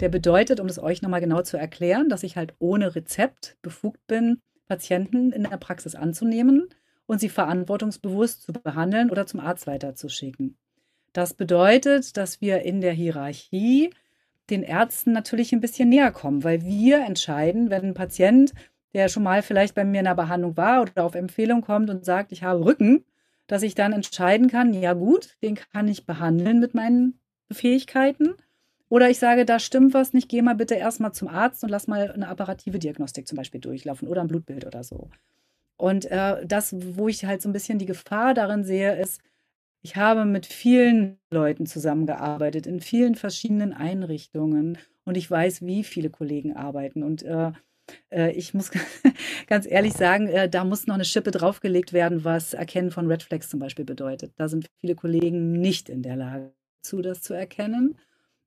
Der 0.00 0.08
bedeutet, 0.08 0.60
um 0.60 0.66
es 0.66 0.78
euch 0.78 1.02
nochmal 1.02 1.20
genau 1.20 1.42
zu 1.42 1.56
erklären, 1.56 2.08
dass 2.08 2.22
ich 2.22 2.36
halt 2.36 2.54
ohne 2.58 2.94
Rezept 2.94 3.56
befugt 3.62 4.06
bin, 4.06 4.40
Patienten 4.66 5.32
in 5.32 5.44
der 5.44 5.56
Praxis 5.58 5.94
anzunehmen 5.94 6.68
und 7.06 7.20
sie 7.20 7.28
verantwortungsbewusst 7.28 8.42
zu 8.42 8.52
behandeln 8.52 9.10
oder 9.10 9.26
zum 9.26 9.40
Arzt 9.40 9.66
weiterzuschicken. 9.66 10.56
Das 11.12 11.34
bedeutet, 11.34 12.16
dass 12.16 12.40
wir 12.40 12.62
in 12.62 12.80
der 12.80 12.92
Hierarchie 12.92 13.90
den 14.48 14.62
Ärzten 14.62 15.12
natürlich 15.12 15.52
ein 15.52 15.60
bisschen 15.60 15.88
näher 15.88 16.12
kommen, 16.12 16.44
weil 16.44 16.62
wir 16.64 17.04
entscheiden, 17.04 17.70
wenn 17.70 17.84
ein 17.84 17.94
Patient, 17.94 18.52
der 18.94 19.08
schon 19.08 19.22
mal 19.22 19.42
vielleicht 19.42 19.74
bei 19.74 19.84
mir 19.84 20.00
in 20.00 20.04
der 20.04 20.14
Behandlung 20.14 20.56
war 20.56 20.82
oder 20.82 21.04
auf 21.04 21.14
Empfehlung 21.14 21.62
kommt 21.62 21.90
und 21.90 22.04
sagt, 22.04 22.32
ich 22.32 22.42
habe 22.42 22.64
Rücken, 22.64 23.04
dass 23.46 23.62
ich 23.62 23.74
dann 23.74 23.92
entscheiden 23.92 24.48
kann, 24.48 24.72
ja 24.74 24.92
gut, 24.92 25.36
den 25.42 25.56
kann 25.56 25.88
ich 25.88 26.06
behandeln 26.06 26.60
mit 26.60 26.74
meinen 26.74 27.18
Fähigkeiten. 27.50 28.34
Oder 28.88 29.08
ich 29.08 29.18
sage, 29.18 29.44
da 29.44 29.58
stimmt 29.58 29.94
was 29.94 30.12
nicht, 30.12 30.28
geh 30.28 30.42
mal 30.42 30.56
bitte 30.56 30.74
erstmal 30.74 31.12
zum 31.12 31.28
Arzt 31.28 31.62
und 31.62 31.70
lass 31.70 31.86
mal 31.86 32.10
eine 32.10 32.28
apparative 32.28 32.78
Diagnostik 32.78 33.28
zum 33.28 33.36
Beispiel 33.36 33.60
durchlaufen 33.60 34.08
oder 34.08 34.20
ein 34.20 34.28
Blutbild 34.28 34.66
oder 34.66 34.82
so. 34.82 35.10
Und 35.76 36.10
äh, 36.10 36.44
das, 36.44 36.74
wo 36.96 37.08
ich 37.08 37.24
halt 37.24 37.40
so 37.40 37.48
ein 37.48 37.52
bisschen 37.52 37.78
die 37.78 37.86
Gefahr 37.86 38.34
darin 38.34 38.64
sehe, 38.64 38.96
ist, 39.00 39.20
ich 39.82 39.96
habe 39.96 40.24
mit 40.24 40.44
vielen 40.44 41.18
Leuten 41.30 41.66
zusammengearbeitet, 41.66 42.66
in 42.66 42.80
vielen 42.80 43.14
verschiedenen 43.14 43.72
Einrichtungen 43.72 44.76
und 45.04 45.16
ich 45.16 45.30
weiß, 45.30 45.62
wie 45.62 45.84
viele 45.84 46.10
Kollegen 46.10 46.54
arbeiten. 46.54 47.02
Und 47.02 47.22
äh, 47.22 47.52
äh, 48.10 48.32
ich 48.32 48.54
muss 48.54 48.70
ganz 49.46 49.66
ehrlich 49.66 49.92
sagen, 49.94 50.28
äh, 50.28 50.48
da 50.48 50.64
muss 50.64 50.86
noch 50.86 50.94
eine 50.94 51.04
Schippe 51.04 51.30
draufgelegt 51.30 51.92
werden, 51.92 52.24
was 52.24 52.54
Erkennen 52.54 52.90
von 52.90 53.06
Red 53.06 53.22
Flags 53.22 53.48
zum 53.48 53.60
Beispiel 53.60 53.84
bedeutet. 53.84 54.32
Da 54.36 54.48
sind 54.48 54.66
viele 54.80 54.94
Kollegen 54.94 55.52
nicht 55.52 55.88
in 55.88 56.02
der 56.02 56.16
Lage 56.16 56.52
zu, 56.82 57.02
das 57.02 57.22
zu 57.22 57.34
erkennen. 57.34 57.96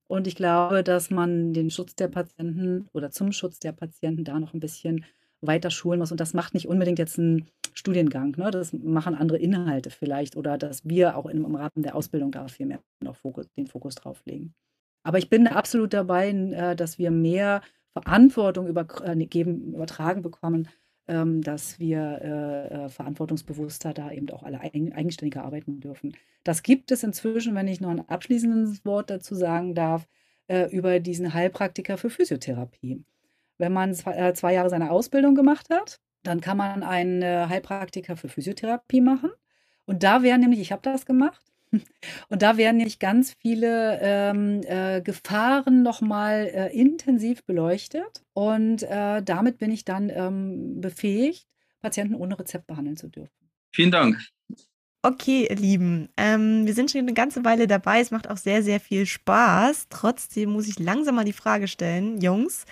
Und 0.08 0.28
ich 0.28 0.36
glaube, 0.36 0.84
dass 0.84 1.10
man 1.10 1.54
den 1.54 1.70
Schutz 1.70 1.96
der 1.96 2.08
Patienten 2.08 2.88
oder 2.94 3.12
zum 3.12 3.32
Schutz 3.32 3.60
der 3.60 3.72
Patienten 3.72 4.24
da 4.24 4.39
noch 4.39 4.54
ein 4.54 4.60
bisschen 4.60 5.06
weiter 5.41 5.72
schulen 5.72 6.00
muss. 6.00 6.12
Und 6.12 6.20
das 6.20 6.34
macht 6.34 6.54
nicht 6.54 6.68
unbedingt 6.68 7.00
jetzt 7.00 7.18
ein 7.18 7.48
Studiengang. 7.74 8.36
Ne? 8.38 8.52
Das 8.52 8.74
machen 8.74 9.16
andere 9.16 9.38
Inhalte 9.38 9.89
vielleicht 9.89 10.36
oder 10.36 10.58
dass 10.58 10.88
wir 10.88 11.18
auch 11.18 11.26
im, 11.26 11.56
Rahmen 11.56 11.72
der 11.84 11.96
Ausbildung 11.96 12.32
da 12.32 12.48
viel 12.48 12.66
mehr 12.66 12.80
noch 13.02 13.16
Fokus, 13.16 13.48
den 13.58 13.68
Fokus 13.68 13.96
drauf 13.96 14.22
legen. 14.26 14.54
Aber 15.04 15.18
ich 15.18 15.30
bin 15.30 15.48
absolut 15.48 15.94
dabei, 15.94 16.30
äh, 16.30 16.76
dass 16.76 16.98
wir 16.98 17.12
mehr 17.12 17.62
Verantwortung 17.94 18.68
übergeben, 18.68 19.74
äh, 19.74 19.76
übertragen 19.76 20.22
bekommen, 20.22 20.68
ähm, 21.08 21.41
dass 21.41 21.80
wir 21.80 22.20
äh, 22.22 22.86
äh, 22.86 22.89
verantwortungsbewusster 22.89 23.94
da 23.94 24.12
eben 24.12 24.30
auch 24.32 24.44
alle 24.44 24.62
eigen, 24.62 24.94
eigenständiger 24.94 25.44
arbeiten 25.44 25.80
dürfen. 25.80 26.16
Das 26.44 26.64
gibt 26.64 26.91
es 26.91 27.04
inzwischen, 27.04 27.56
wenn 27.56 27.68
ich 27.68 27.82
noch 27.82 27.89
ein 27.89 28.08
abschließendes 28.08 28.84
Wort 28.86 29.10
dazu 29.10 29.36
sagen 29.36 29.76
darf, 29.76 30.08
über 30.72 31.00
diesen 31.00 31.34
Heilpraktiker 31.34 31.98
für 31.98 32.10
Physiotherapie. 32.10 33.02
Wenn 33.58 33.72
man 33.72 33.94
zwei, 33.94 34.54
Jahre 34.54 34.70
seine 34.70 34.91
Ausbildung 34.91 35.36
gemacht 35.36 35.70
hat, 35.70 36.02
dann 36.22 36.41
kann 36.41 36.58
man 36.58 36.84
einen 36.84 37.24
Heilpraktiker 37.24 38.18
für 38.18 38.28
Physiotherapie 38.28 39.00
machen. 39.00 39.32
Und 39.86 40.04
da 40.04 40.22
wären 40.22 40.41
nämlich, 40.41 40.60
ich 40.60 40.74
habe 40.74 40.82
das 40.82 41.06
gemacht, 41.06 41.53
und 42.30 42.42
da 42.42 42.58
werden 42.58 42.78
nämlich 42.78 43.00
ganz 43.00 43.36
viele 43.40 44.00
ähm, 44.02 44.62
äh, 44.66 45.02
Gefahren 45.02 45.84
nochmal 45.84 46.50
äh, 46.54 46.78
intensiv 46.78 47.44
beleuchtet. 47.46 48.24
Und 48.34 48.84
äh, 48.84 49.22
damit 49.22 49.58
bin 49.58 49.72
ich 49.72 49.86
dann 49.86 50.10
ähm, 50.10 50.82
befähigt, 50.82 51.48
Patienten 51.82 52.16
ohne 52.16 52.40
Rezept 52.40 52.68
behandeln 52.68 52.98
zu 52.98 53.10
dürfen. 53.10 53.32
Vielen 53.72 53.92
Dank. 53.92 54.18
Okay, 55.06 55.48
ihr 55.50 55.58
Lieben, 55.58 56.08
ähm, 56.16 56.66
wir 56.66 56.74
sind 56.74 56.90
schon 56.90 57.02
eine 57.02 57.14
ganze 57.14 57.44
Weile 57.44 57.68
dabei. 57.68 58.00
Es 58.00 58.12
macht 58.12 58.30
auch 58.30 58.38
sehr, 58.38 58.64
sehr 58.64 58.80
viel 58.80 59.06
Spaß. 59.06 59.88
Trotzdem 59.90 60.52
muss 60.52 60.70
ich 60.70 60.80
langsam 60.80 61.16
mal 61.16 61.26
die 61.26 61.34
Frage 61.34 61.68
stellen, 61.68 62.22
Jungs, 62.22 62.64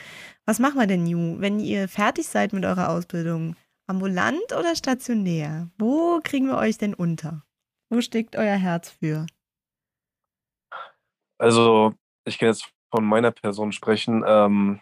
was 0.45 0.59
machen 0.59 0.79
wir 0.79 0.87
denn, 0.87 1.03
New, 1.03 1.41
wenn 1.41 1.59
ihr 1.59 1.89
fertig 1.89 2.27
seid 2.27 2.53
mit 2.53 2.63
eurer 2.63 2.87
Ausbildung? 2.87 3.57
Ambulant 3.85 4.53
oder 4.57 4.77
stationär? 4.77 5.69
Wo 5.77 6.21
kriegen 6.23 6.47
wir 6.47 6.57
euch 6.57 6.77
denn 6.77 6.93
unter? 6.93 7.43
Wo 7.91 7.99
steckt 7.99 8.37
euer 8.37 8.55
Herz 8.55 8.89
für? 8.89 9.27
Also, 11.37 11.93
ich 12.23 12.39
kann 12.39 12.47
jetzt 12.47 12.71
von 12.89 13.03
meiner 13.03 13.31
Person 13.31 13.73
sprechen. 13.73 14.23
Ähm, 14.25 14.79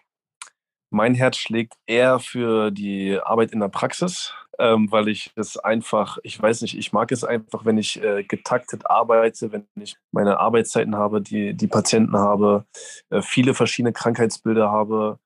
mein 0.92 1.16
Herz 1.16 1.38
schlägt 1.38 1.74
eher 1.88 2.20
für 2.20 2.70
die 2.70 3.20
Arbeit 3.20 3.52
in 3.52 3.62
der 3.62 3.70
Praxis, 3.70 4.36
ähm, 4.60 4.92
weil 4.92 5.08
ich 5.08 5.32
es 5.36 5.58
einfach, 5.58 6.20
ich 6.22 6.40
weiß 6.40 6.62
nicht, 6.62 6.78
ich 6.78 6.94
mag 6.94 7.12
es 7.12 7.24
einfach, 7.24 7.66
wenn 7.66 7.80
ich 7.80 8.00
äh, 8.04 8.24
getaktet 8.24 8.88
arbeite, 8.88 9.52
wenn 9.52 9.68
ich 9.76 9.98
meine 10.12 10.40
Arbeitszeiten 10.40 10.96
habe, 10.96 11.20
die, 11.20 11.56
die 11.56 11.68
Patienten 11.68 12.16
habe, 12.16 12.66
äh, 13.10 13.24
viele 13.24 13.56
verschiedene 13.56 13.94
Krankheitsbilder 13.94 14.70
habe. 14.70 15.18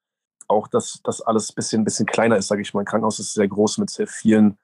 Auch, 0.48 0.70
dass 0.70 1.02
das 1.04 1.20
alles 1.20 1.52
ein 1.52 1.56
bisschen, 1.56 1.84
bisschen 1.84 2.06
kleiner 2.06 2.38
ist, 2.38 2.48
sage 2.48 2.62
ich 2.62 2.74
mal. 2.74 2.82
Ein 2.82 2.86
Krankenhaus 2.86 3.20
ist 3.20 3.34
sehr 3.34 3.48
groß 3.48 3.78
mit 3.80 3.90
sehr 3.90 4.08
vielen 4.08 4.58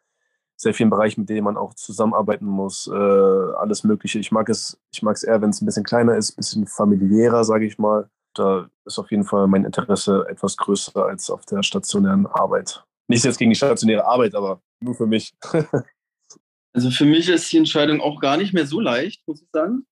sehr 0.60 0.74
vielen 0.74 0.90
Bereichen, 0.90 1.22
mit 1.22 1.30
denen 1.30 1.46
man 1.46 1.56
auch 1.56 1.74
zusammenarbeiten 1.74 2.46
muss, 2.46 2.88
äh, 2.88 2.94
alles 2.94 3.86
Mögliche. 3.86 4.20
Ich 4.20 4.32
mag 4.32 4.50
es, 4.50 4.78
ich 4.92 5.02
mag 5.02 5.16
es 5.16 5.24
eher, 5.24 5.42
wenn 5.42 5.52
es 5.52 5.62
ein 5.62 5.66
bisschen 5.66 5.86
kleiner 5.86 6.18
ist, 6.18 6.34
ein 6.34 6.36
bisschen 6.36 6.68
familiärer, 6.68 7.46
sage 7.46 7.66
ich 7.66 7.78
mal. 7.78 8.10
Da 8.36 8.70
ist 8.86 9.00
auf 9.00 9.10
jeden 9.10 9.24
Fall 9.24 9.48
mein 9.48 9.64
Interesse 9.64 10.26
etwas 10.30 10.58
größer 10.58 11.06
als 11.06 11.30
auf 11.30 11.46
der 11.46 11.64
stationären 11.64 12.28
Arbeit. 12.28 12.84
Nicht 13.08 13.24
jetzt 13.24 13.40
gegen 13.40 13.52
die 13.52 13.56
stationäre 13.56 14.06
Arbeit, 14.06 14.36
aber 14.36 14.62
nur 14.82 14.96
für 14.96 15.08
mich. 15.08 15.34
also 16.74 16.92
für 16.92 17.06
mich 17.06 17.30
ist 17.30 17.52
die 17.52 17.58
Entscheidung 17.58 18.02
auch 18.02 18.20
gar 18.20 18.36
nicht 18.36 18.54
mehr 18.54 18.68
so 18.68 18.82
leicht, 18.82 19.26
muss 19.28 19.42
ich 19.42 19.48
sagen. 19.54 19.86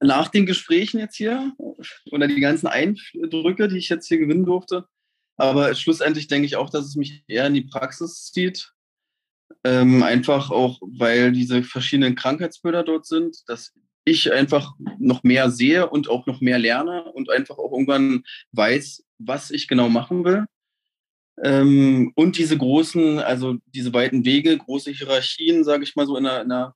Nach 0.00 0.28
den 0.28 0.46
Gesprächen 0.46 0.98
jetzt 0.98 1.16
hier 1.16 1.52
oder 2.10 2.26
die 2.26 2.40
ganzen 2.40 2.66
Eindrücke, 2.66 3.68
die 3.68 3.78
ich 3.78 3.90
jetzt 3.90 4.08
hier 4.08 4.18
gewinnen 4.18 4.46
durfte. 4.46 4.86
Aber 5.36 5.74
schlussendlich 5.74 6.28
denke 6.28 6.46
ich 6.46 6.56
auch, 6.56 6.70
dass 6.70 6.86
es 6.86 6.96
mich 6.96 7.22
eher 7.28 7.46
in 7.46 7.54
die 7.54 7.62
Praxis 7.62 8.32
zieht 8.32 8.72
ähm, 9.64 10.02
einfach 10.02 10.50
auch, 10.50 10.80
weil 10.82 11.32
diese 11.32 11.62
verschiedenen 11.62 12.14
Krankheitsbilder 12.14 12.84
dort 12.84 13.06
sind, 13.06 13.48
dass 13.48 13.72
ich 14.04 14.32
einfach 14.32 14.72
noch 14.98 15.22
mehr 15.22 15.50
sehe 15.50 15.88
und 15.88 16.08
auch 16.08 16.26
noch 16.26 16.40
mehr 16.40 16.58
lerne 16.58 17.04
und 17.12 17.30
einfach 17.30 17.58
auch 17.58 17.72
irgendwann 17.72 18.24
weiß, 18.52 19.04
was 19.18 19.50
ich 19.50 19.68
genau 19.68 19.88
machen 19.88 20.24
will. 20.24 20.46
Ähm, 21.42 22.12
und 22.14 22.38
diese 22.38 22.56
großen, 22.56 23.18
also 23.18 23.56
diese 23.66 23.92
weiten 23.92 24.24
Wege, 24.24 24.56
große 24.56 24.90
Hierarchien, 24.90 25.62
sage 25.62 25.84
ich 25.84 25.94
mal 25.94 26.06
so, 26.06 26.16
in 26.16 26.26
einer, 26.26 26.42
in 26.42 26.52
einer 26.52 26.74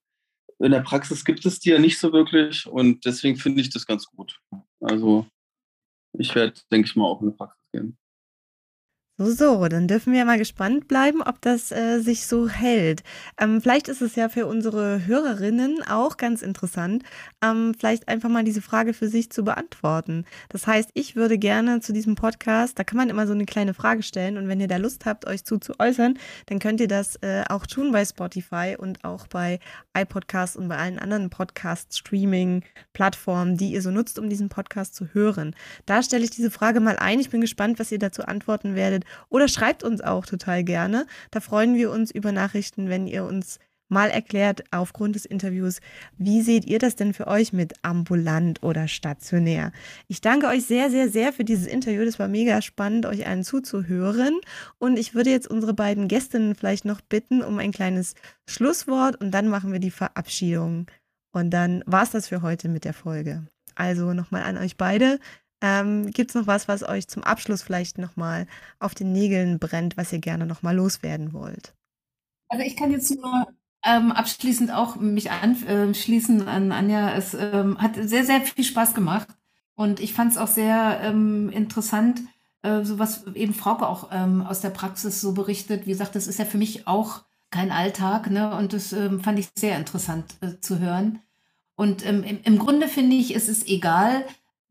in 0.62 0.70
der 0.70 0.81
Praxis 0.81 1.25
gibt 1.25 1.45
es 1.45 1.59
die 1.59 1.70
ja 1.70 1.79
nicht 1.79 1.99
so 1.99 2.12
wirklich 2.12 2.66
und 2.66 3.05
deswegen 3.05 3.37
finde 3.37 3.61
ich 3.61 3.70
das 3.70 3.85
ganz 3.85 4.07
gut. 4.07 4.39
Also 4.81 5.27
ich 6.12 6.35
werde, 6.35 6.55
denke 6.70 6.87
ich 6.87 6.95
mal, 6.95 7.07
auch 7.07 7.20
in 7.20 7.31
die 7.31 7.37
Praxis 7.37 7.64
gehen. 7.73 7.97
So, 9.19 9.31
so, 9.31 9.69
dann 9.69 9.89
dürfen 9.89 10.15
wir 10.15 10.25
mal 10.25 10.39
gespannt 10.39 10.89
bleiben, 10.89 11.21
ob 11.21 11.39
das 11.43 11.71
äh, 11.71 12.01
sich 12.01 12.27
so 12.27 12.49
hält. 12.49 13.03
Ähm, 13.39 13.61
vielleicht 13.61 13.89
ist 13.89 14.01
es 14.01 14.17
ja 14.17 14.31
für 14.31 14.47
unsere 14.47 15.05
Hörerinnen 15.05 15.83
auch 15.87 16.17
ganz 16.17 16.41
interessant, 16.41 17.03
ähm, 17.45 17.75
vielleicht 17.79 18.09
einfach 18.09 18.31
mal 18.31 18.43
diese 18.43 18.63
Frage 18.63 18.95
für 18.95 19.09
sich 19.09 19.31
zu 19.31 19.45
beantworten. 19.45 20.25
Das 20.49 20.67
heißt, 20.67 20.89
ich 20.95 21.15
würde 21.15 21.37
gerne 21.37 21.81
zu 21.81 21.93
diesem 21.93 22.15
Podcast, 22.15 22.79
da 22.79 22.85
kann 22.85 22.97
man 22.97 23.11
immer 23.11 23.27
so 23.27 23.35
eine 23.35 23.45
kleine 23.45 23.75
Frage 23.75 24.03
stellen 24.03 24.39
und 24.39 24.49
wenn 24.49 24.63
ihr 24.63 24.69
da 24.69 24.79
Lust 24.79 25.05
habt, 25.05 25.27
euch 25.27 25.45
zu, 25.45 25.59
zu 25.59 25.79
äußern, 25.79 26.19
dann 26.47 26.59
könnt 26.59 26.81
ihr 26.81 26.89
das 26.89 27.17
äh, 27.17 27.45
auch 27.51 27.67
tun 27.67 27.93
bei 27.93 28.07
Spotify 28.07 28.77
und 28.79 29.05
auch 29.05 29.27
bei 29.27 29.59
iPodcast 29.95 30.57
und 30.57 30.69
bei 30.69 30.79
allen 30.79 30.99
anderen 30.99 31.29
Podcast-Streaming-Plattformen, 31.29 33.59
die 33.59 33.73
ihr 33.73 33.83
so 33.83 33.91
nutzt, 33.91 34.19
um 34.19 34.31
diesen 34.31 34.49
Podcast 34.49 34.95
zu 34.95 35.09
hören. 35.13 35.55
Da 35.85 36.03
stelle 36.03 36.25
ich 36.25 36.31
diese 36.31 36.51
Frage 36.51 36.81
mal 36.81 36.97
ein. 36.97 37.21
Ich 37.21 37.29
bin 37.29 37.43
gespannt, 37.43 37.79
was 37.79 37.93
ihr 37.93 37.99
dazu 37.99 38.23
antworten 38.23 38.75
werdet 38.75 39.02
oder 39.29 39.49
schreibt 39.49 39.83
uns 39.85 40.01
auch 40.01 40.27
total 40.27 40.65
gerne. 40.65 41.07
Da 41.31 41.41
freuen 41.41 41.75
wir 41.75 41.91
uns 41.91 42.11
über 42.11 42.33
Nachrichten, 42.33 42.89
wenn 42.89 43.07
ihr 43.07 43.25
uns 43.25 43.59
mal 43.93 44.11
erklärt 44.11 44.65
aufgrund 44.73 45.15
des 45.15 45.27
Interviews, 45.27 45.81
wie 46.17 46.41
seht 46.41 46.65
ihr 46.65 46.79
das 46.79 46.97
denn 46.97 47.15
für 47.15 47.29
euch 47.29 47.53
mit 47.53 47.75
ambulant 47.83 48.63
oder 48.63 48.89
stationär? 48.89 49.71
Ich 50.09 50.21
danke 50.21 50.49
euch 50.49 50.65
sehr, 50.65 50.91
sehr, 50.91 51.09
sehr 51.09 51.33
für 51.33 51.45
dieses 51.45 51.67
Interview. 51.67 52.05
Das 52.05 52.19
war 52.19 52.27
mega 52.27 52.63
spannend, 52.63 53.07
euch 53.07 53.27
allen 53.27 53.45
zuzuhören. 53.45 54.41
Und 54.79 54.99
ich 54.99 55.15
würde 55.15 55.31
jetzt 55.31 55.47
unsere 55.47 55.75
beiden 55.75 56.09
Gästinnen 56.09 56.55
vielleicht 56.55 56.85
noch 56.85 57.03
bitten 57.03 57.43
um 57.43 57.59
ein 57.59 57.71
kleines 57.71 58.15
Schlusswort 58.49 59.21
und 59.21 59.31
dann 59.31 59.49
machen 59.49 59.73
wir 59.73 59.79
die 59.79 59.91
Verabschiedung. 59.91 60.87
Und 61.33 61.51
dann 61.51 61.85
war 61.87 62.03
es 62.03 62.11
das 62.11 62.29
für 62.29 62.43
heute 62.43 62.69
mit 62.69 62.85
der 62.85 62.95
Folge. 62.95 63.47
Also 63.75 64.13
nochmal 64.13 64.43
an 64.43 64.59
euch 64.59 64.77
beide. 64.77 65.19
Ähm, 65.63 66.11
Gibt 66.11 66.31
es 66.31 66.35
noch 66.35 66.49
was, 66.49 66.67
was 66.67 66.83
euch 66.83 67.07
zum 67.07 67.23
Abschluss 67.23 67.63
vielleicht 67.63 67.97
nochmal 67.97 68.47
auf 68.81 68.95
den 68.95 69.13
Nägeln 69.13 69.61
brennt, 69.61 69.97
was 69.97 70.13
ihr 70.13 70.19
gerne 70.19 70.45
nochmal 70.45 70.75
loswerden 70.75 71.33
wollt? 71.33 71.73
Also 72.49 72.65
ich 72.65 72.77
kann 72.77 72.91
jetzt 72.91 73.11
nur 73.11 73.47
ähm, 73.85 74.11
abschließend 74.13 74.73
auch 74.73 74.97
mich 74.97 75.31
anschließen 75.31 76.47
an 76.49 76.73
Anja. 76.73 77.15
Es 77.15 77.35
ähm, 77.35 77.81
hat 77.81 77.95
sehr, 77.97 78.25
sehr 78.25 78.41
viel 78.41 78.65
Spaß 78.65 78.95
gemacht. 78.95 79.29
Und 79.75 80.01
ich 80.01 80.13
fand 80.13 80.33
es 80.33 80.39
auch 80.39 80.49
sehr 80.49 81.01
ähm, 81.03 81.49
interessant, 81.51 82.21
äh, 82.63 82.83
so 82.83 82.99
was 82.99 83.27
eben 83.35 83.55
Frauke 83.55 83.89
auch 83.89 84.11
ähm, 84.13 84.43
aus 84.43 84.61
der 84.61 84.71
Praxis 84.71 85.21
so 85.21 85.33
berichtet. 85.33 85.87
Wie 85.87 85.91
gesagt, 85.91 86.15
das 86.17 86.27
ist 86.27 86.39
ja 86.39 86.45
für 86.45 86.59
mich 86.59 86.87
auch 86.87 87.23
kein 87.51 87.71
Alltag. 87.71 88.31
Ne? 88.31 88.55
Und 88.55 88.73
das 88.73 88.93
ähm, 88.93 89.21
fand 89.21 89.39
ich 89.39 89.49
sehr 89.55 89.77
interessant 89.77 90.35
äh, 90.41 90.61
zu 90.61 90.81
hören. 90.81 91.21
Und 91.77 92.05
ähm, 92.05 92.23
im, 92.25 92.41
im 92.43 92.59
Grunde 92.59 92.89
finde 92.89 93.17
ich, 93.17 93.35
es 93.35 93.49
ist 93.49 93.69
egal, 93.69 94.25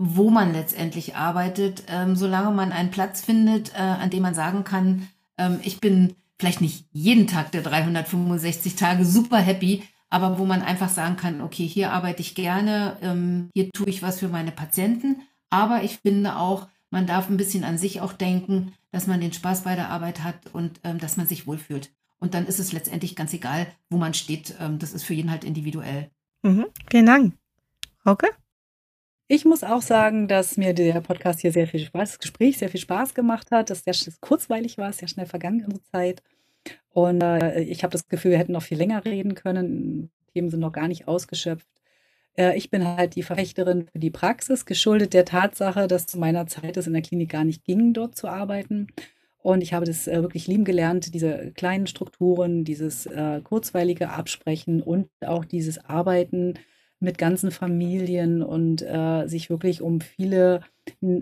wo 0.04 0.32
man 0.32 0.52
letztendlich 0.52 1.16
arbeitet, 1.16 1.84
ähm, 1.88 2.16
solange 2.16 2.49
man 2.49 2.72
einen 2.72 2.89
Platz 2.89 3.22
findet, 3.22 3.76
äh, 3.76 3.78
an 3.78 4.10
dem 4.10 4.24
man 4.24 4.34
sagen 4.34 4.64
kann, 4.64 5.08
ähm, 5.38 5.60
ich 5.62 5.80
bin 5.80 6.16
vielleicht 6.39 6.60
nicht 6.60 6.86
jeden 6.91 7.28
Tag 7.28 7.52
der 7.52 7.62
365 7.62 8.76
Tage 8.76 9.06
super 9.06 9.38
happy, 9.38 9.84
aber 10.10 10.39
wo 10.39 10.45
man 10.45 10.64
einfach 10.64 10.89
sagen 10.89 11.18
kann, 11.18 11.39
okay, 11.39 11.68
hier 11.68 11.91
arbeite 11.91 12.22
ich 12.22 12.34
gerne, 12.34 12.97
ähm, 13.04 13.49
hier 13.54 13.70
tue 13.72 13.89
ich 13.89 14.02
was 14.02 14.20
für 14.20 14.28
meine 14.28 14.52
Patienten, 14.52 15.22
aber 15.52 15.84
ich 15.84 15.99
finde 15.99 16.36
auch, 16.36 16.68
man 16.89 17.06
darf 17.06 17.30
ein 17.30 17.38
bisschen 17.38 17.64
an 17.64 17.78
sich 17.78 18.02
auch 18.02 18.14
denken, 18.14 18.74
dass 18.91 19.06
man 19.06 19.22
den 19.22 19.34
Spaß 19.34 19.62
bei 19.62 19.76
der 19.76 19.89
Arbeit 19.89 20.24
hat 20.24 20.36
und 20.52 20.80
ähm, 20.84 20.97
dass 20.97 21.16
man 21.16 21.28
sich 21.28 21.45
wohlfühlt. 21.45 21.91
Und 22.18 22.34
dann 22.34 22.47
ist 22.47 22.60
es 22.60 22.72
letztendlich 22.72 23.16
ganz 23.16 23.34
egal, 23.34 23.68
wo 23.91 23.97
man 23.97 24.16
steht. 24.16 24.56
Ähm, 24.60 24.80
das 24.80 24.93
ist 24.93 25.04
für 25.04 25.14
jeden 25.14 25.30
halt 25.30 25.43
individuell. 25.43 26.10
Mhm. 26.41 26.66
Vielen 26.89 27.06
Dank. 27.06 27.34
Okay. 28.04 28.30
Ich 29.34 29.46
muss 29.46 29.64
auch 29.64 29.82
sagen, 29.82 30.28
dass 30.28 30.58
mir 30.58 30.74
der 30.74 31.00
Podcast 31.00 31.40
hier 31.40 31.54
sehr 31.54 31.66
viel 31.66 31.80
Spaß, 31.80 32.10
das 32.10 32.20
Gespräch 32.20 32.58
sehr 32.58 32.68
viel 32.68 32.82
Spaß 32.82 33.14
gemacht 33.14 33.50
hat, 33.52 33.70
dass 33.70 33.86
sehr 33.86 33.94
kurzweilig 34.20 34.78
war, 34.78 34.92
sehr 34.92 35.08
schnell 35.08 35.26
vergangen 35.26 35.64
unsere 35.64 35.84
Zeit. 35.84 36.22
Und 36.90 37.22
äh, 37.22 37.62
ich 37.62 37.84
habe 37.84 37.94
das 37.94 38.10
Gefühl, 38.10 38.32
wir 38.32 38.38
hätten 38.38 38.52
noch 38.52 38.62
viel 38.62 38.78
länger 38.78 39.06
reden 39.06 39.34
können. 39.34 40.12
Themen 40.34 40.50
sind 40.50 40.60
noch 40.60 40.74
gar 40.74 40.90
nicht 40.90 41.08
ausgeschöpft. 41.08 41.66
Äh, 42.38 42.58
ich 42.58 42.70
bin 42.70 42.86
halt 42.86 43.16
die 43.16 43.24
Verfechterin 43.24 43.88
für 43.90 44.00
die 44.00 44.12
Praxis, 44.12 44.66
geschuldet 44.66 45.14
der 45.14 45.24
Tatsache, 45.24 45.88
dass 45.88 46.08
zu 46.08 46.20
meiner 46.20 46.46
Zeit 46.48 46.76
es 46.76 46.88
in 46.88 46.94
der 46.94 47.02
Klinik 47.02 47.30
gar 47.30 47.46
nicht 47.46 47.64
ging, 47.64 47.94
dort 47.94 48.18
zu 48.18 48.28
arbeiten. 48.28 48.88
Und 49.42 49.64
ich 49.64 49.72
habe 49.72 49.86
das 49.86 50.10
äh, 50.10 50.22
wirklich 50.22 50.48
lieben 50.48 50.66
gelernt, 50.66 51.14
diese 51.14 51.54
kleinen 51.54 51.88
Strukturen, 51.88 52.66
dieses 52.66 53.06
äh, 53.06 53.40
kurzweilige 53.42 54.10
Absprechen 54.10 54.82
und 54.82 55.08
auch 55.26 55.46
dieses 55.46 55.86
Arbeiten 55.86 56.56
mit 57.02 57.18
ganzen 57.18 57.52
Familien 57.52 58.41
und 58.43 58.82
äh, 58.82 59.28
sich 59.28 59.49
wirklich 59.49 59.82
um 59.82 60.02
viele 60.02 60.62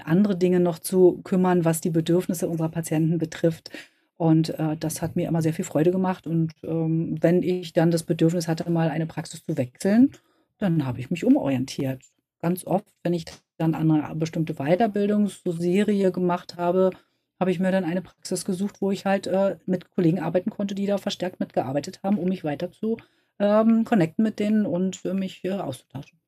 andere 0.04 0.38
Dinge 0.38 0.60
noch 0.60 0.80
zu 0.80 1.22
kümmern, 1.24 1.66
was 1.66 1.82
die 1.82 1.90
Bedürfnisse 1.90 2.48
unserer 2.48 2.70
Patienten 2.70 3.18
betrifft. 3.18 3.72
Und 4.18 4.50
äh, 4.60 4.76
das 4.78 5.02
hat 5.02 5.16
mir 5.16 5.28
immer 5.30 5.42
sehr 5.42 5.54
viel 5.54 5.66
Freude 5.66 5.92
gemacht. 5.92 6.28
Und 6.28 6.52
ähm, 6.64 7.16
wenn 7.22 7.42
ich 7.42 7.72
dann 7.72 7.92
das 7.92 8.04
Bedürfnis 8.04 8.48
hatte, 8.48 8.70
mal 8.70 8.90
eine 8.90 9.06
Praxis 9.06 9.44
zu 9.46 9.58
wechseln, 9.58 10.12
dann 10.58 10.86
habe 10.86 11.00
ich 11.00 11.10
mich 11.10 11.24
umorientiert. 11.24 12.02
Ganz 12.42 12.68
oft, 12.68 12.86
wenn 13.04 13.14
ich 13.14 13.26
dann 13.58 13.76
eine 13.76 14.16
bestimmte 14.16 14.56
Weiterbildungsserie 14.56 16.12
gemacht 16.12 16.58
habe, 16.58 16.92
habe 17.40 17.52
ich 17.52 17.60
mir 17.60 17.72
dann 17.72 17.86
eine 17.86 18.02
Praxis 18.02 18.44
gesucht, 18.44 18.82
wo 18.82 18.92
ich 18.92 19.06
halt 19.06 19.28
äh, 19.28 19.58
mit 19.66 19.90
Kollegen 19.92 20.20
arbeiten 20.20 20.50
konnte, 20.50 20.76
die 20.76 20.86
da 20.86 20.98
verstärkt 20.98 21.40
mitgearbeitet 21.40 22.02
haben, 22.04 22.20
um 22.20 22.28
mich 22.28 22.44
weiter 22.44 22.72
zu 22.72 22.98
ähm, 23.40 23.86
connecten 23.86 24.24
mit 24.24 24.40
denen 24.40 24.66
und 24.66 25.04
mich 25.06 25.44
äh, 25.44 25.54
auszutauschen. 25.54 26.20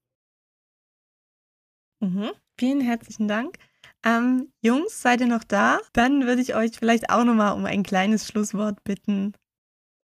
Mhm. 2.00 2.32
Vielen 2.58 2.82
herzlichen 2.82 3.28
Dank. 3.28 3.58
Ähm, 4.04 4.52
Jungs, 4.62 5.02
seid 5.02 5.22
ihr 5.22 5.28
noch 5.28 5.44
da? 5.44 5.80
Dann 5.94 6.26
würde 6.26 6.42
ich 6.42 6.56
euch 6.56 6.72
vielleicht 6.78 7.10
auch 7.10 7.24
nochmal 7.24 7.54
um 7.54 7.66
ein 7.66 7.84
kleines 7.84 8.28
Schlusswort 8.28 8.84
bitten. 8.84 9.34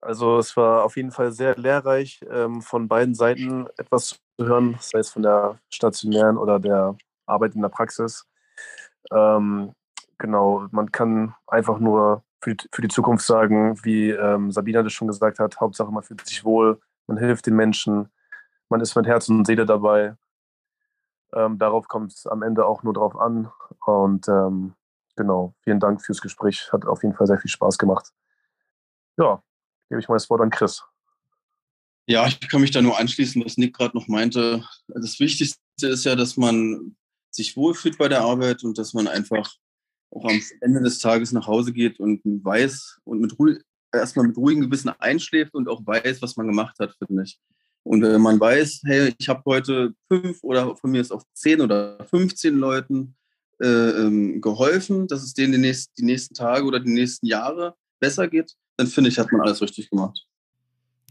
Also 0.02 0.38
es 0.38 0.58
war 0.58 0.84
auf 0.84 0.98
jeden 0.98 1.12
Fall 1.12 1.32
sehr 1.32 1.56
lehrreich, 1.56 2.20
ähm, 2.30 2.62
von 2.62 2.88
beiden 2.88 3.16
Seiten 3.16 3.68
etwas 3.78 4.20
zu 4.38 4.46
hören, 4.46 4.76
sei 4.82 5.00
es 5.00 5.10
von 5.10 5.22
der 5.22 5.60
stationären 5.70 6.38
oder 6.38 6.60
der 6.60 6.98
Arbeit 7.26 7.56
in 7.56 7.62
der 7.62 7.70
Praxis. 7.70 8.28
Ähm, 9.12 9.74
genau, 10.18 10.68
man 10.72 10.92
kann 10.92 11.36
einfach 11.48 11.80
nur 11.80 12.24
für 12.42 12.56
die, 12.56 12.68
für 12.74 12.82
die 12.82 12.90
Zukunft 12.90 13.26
sagen, 13.26 13.80
wie 13.84 14.10
ähm, 14.10 14.52
Sabina 14.52 14.84
das 14.84 14.92
schon 14.92 15.08
gesagt 15.08 15.40
hat, 15.40 15.60
Hauptsache 15.60 15.92
man 15.92 16.04
fühlt 16.04 16.26
sich 16.26 16.44
wohl, 16.44 16.82
man 17.08 17.18
hilft 17.18 17.46
den 17.46 17.56
Menschen, 17.56 18.10
man 18.70 18.82
ist 18.82 18.96
mit 18.96 19.06
Herz 19.06 19.30
und 19.30 19.46
Seele 19.46 19.66
dabei. 19.66 20.16
Ähm, 21.34 21.58
darauf 21.58 21.88
kommt 21.88 22.14
es 22.14 22.28
am 22.28 22.44
Ende 22.44 22.66
auch 22.66 22.84
nur 22.84 22.94
drauf 22.94 23.16
an. 23.16 23.52
Und 23.86 24.28
ähm, 24.28 24.74
genau, 25.16 25.54
vielen 25.62 25.80
Dank 25.80 26.02
fürs 26.02 26.22
Gespräch. 26.22 26.72
Hat 26.72 26.86
auf 26.86 27.04
jeden 27.04 27.16
Fall 27.16 27.28
sehr 27.28 27.40
viel 27.40 27.52
Spaß 27.52 27.78
gemacht. 27.78 28.12
Ja, 29.18 29.44
gebe 29.90 30.00
ich 30.00 30.08
mal 30.08 30.16
das 30.16 30.30
Wort 30.30 30.42
an 30.42 30.50
Chris. 30.50 30.84
Ja, 32.06 32.28
ich 32.28 32.40
kann 32.50 32.62
mich 32.62 32.72
da 32.72 32.82
nur 32.82 33.00
anschließen, 33.00 33.44
was 33.46 33.58
Nick 33.58 33.76
gerade 33.76 33.96
noch 33.98 34.08
meinte. 34.08 34.68
Das 34.88 35.20
Wichtigste 35.20 35.88
ist 35.88 36.04
ja, 36.04 36.16
dass 36.16 36.36
man 36.36 36.96
sich 37.30 37.56
wohlfühlt 37.56 37.98
bei 37.98 38.10
der 38.10 38.22
Arbeit 38.22 38.64
und 38.64 38.78
dass 38.78 38.94
man 38.94 39.08
einfach 39.08 39.50
auch 40.12 40.26
am 40.26 40.42
Ende 40.62 40.82
des 40.82 41.00
Tages 41.00 41.32
nach 41.32 41.48
Hause 41.48 41.74
geht 41.74 42.00
und 42.00 42.22
weiß 42.24 43.02
und 43.06 43.22
mit 43.22 43.38
erstmal 43.94 44.28
mit 44.28 44.38
ruhigem 44.38 44.64
Gewissen 44.64 44.90
einschläft 45.00 45.54
und 45.54 45.70
auch 45.70 45.86
weiß, 45.86 46.22
was 46.22 46.36
man 46.36 46.48
gemacht 46.48 46.78
hat, 46.80 46.96
finde 46.98 47.24
ich. 47.24 47.40
Und 47.84 48.02
wenn 48.02 48.22
man 48.22 48.40
weiß, 48.40 48.82
hey, 48.86 49.14
ich 49.18 49.28
habe 49.28 49.42
heute 49.46 49.94
fünf 50.08 50.42
oder 50.42 50.76
von 50.76 50.92
mir 50.92 51.02
ist 51.02 51.12
auch 51.12 51.24
zehn 51.34 51.60
oder 51.62 52.04
15 52.10 52.56
Leuten 52.56 53.16
äh, 53.62 53.68
ähm, 53.68 54.42
geholfen, 54.42 55.08
dass 55.08 55.22
es 55.22 55.34
denen 55.34 55.54
die 55.54 55.60
nächsten, 55.60 55.94
die 55.98 56.06
nächsten 56.06 56.34
Tage 56.34 56.66
oder 56.66 56.80
die 56.80 56.94
nächsten 56.94 57.26
Jahre 57.26 57.76
besser 58.00 58.28
geht, 58.28 58.54
dann 58.78 58.88
finde 58.88 59.10
ich, 59.10 59.20
hat 59.20 59.32
man 59.32 59.42
alles 59.42 59.62
richtig 59.62 59.90
gemacht. 59.90 60.26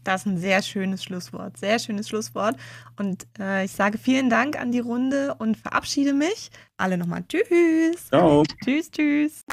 Das 0.03 0.21
ist 0.21 0.27
ein 0.27 0.37
sehr 0.37 0.61
schönes 0.61 1.03
Schlusswort, 1.03 1.57
sehr 1.57 1.79
schönes 1.79 2.09
Schlusswort. 2.09 2.57
Und 2.97 3.25
äh, 3.39 3.65
ich 3.65 3.71
sage 3.71 3.97
vielen 3.97 4.29
Dank 4.29 4.59
an 4.59 4.71
die 4.71 4.79
Runde 4.79 5.35
und 5.39 5.55
verabschiede 5.55 6.13
mich. 6.13 6.49
Alle 6.75 6.97
nochmal 6.97 7.23
Tschüss. 7.29 8.07
Ciao. 8.07 8.43
Tschüss, 8.63 8.91
tschüss. 8.91 9.43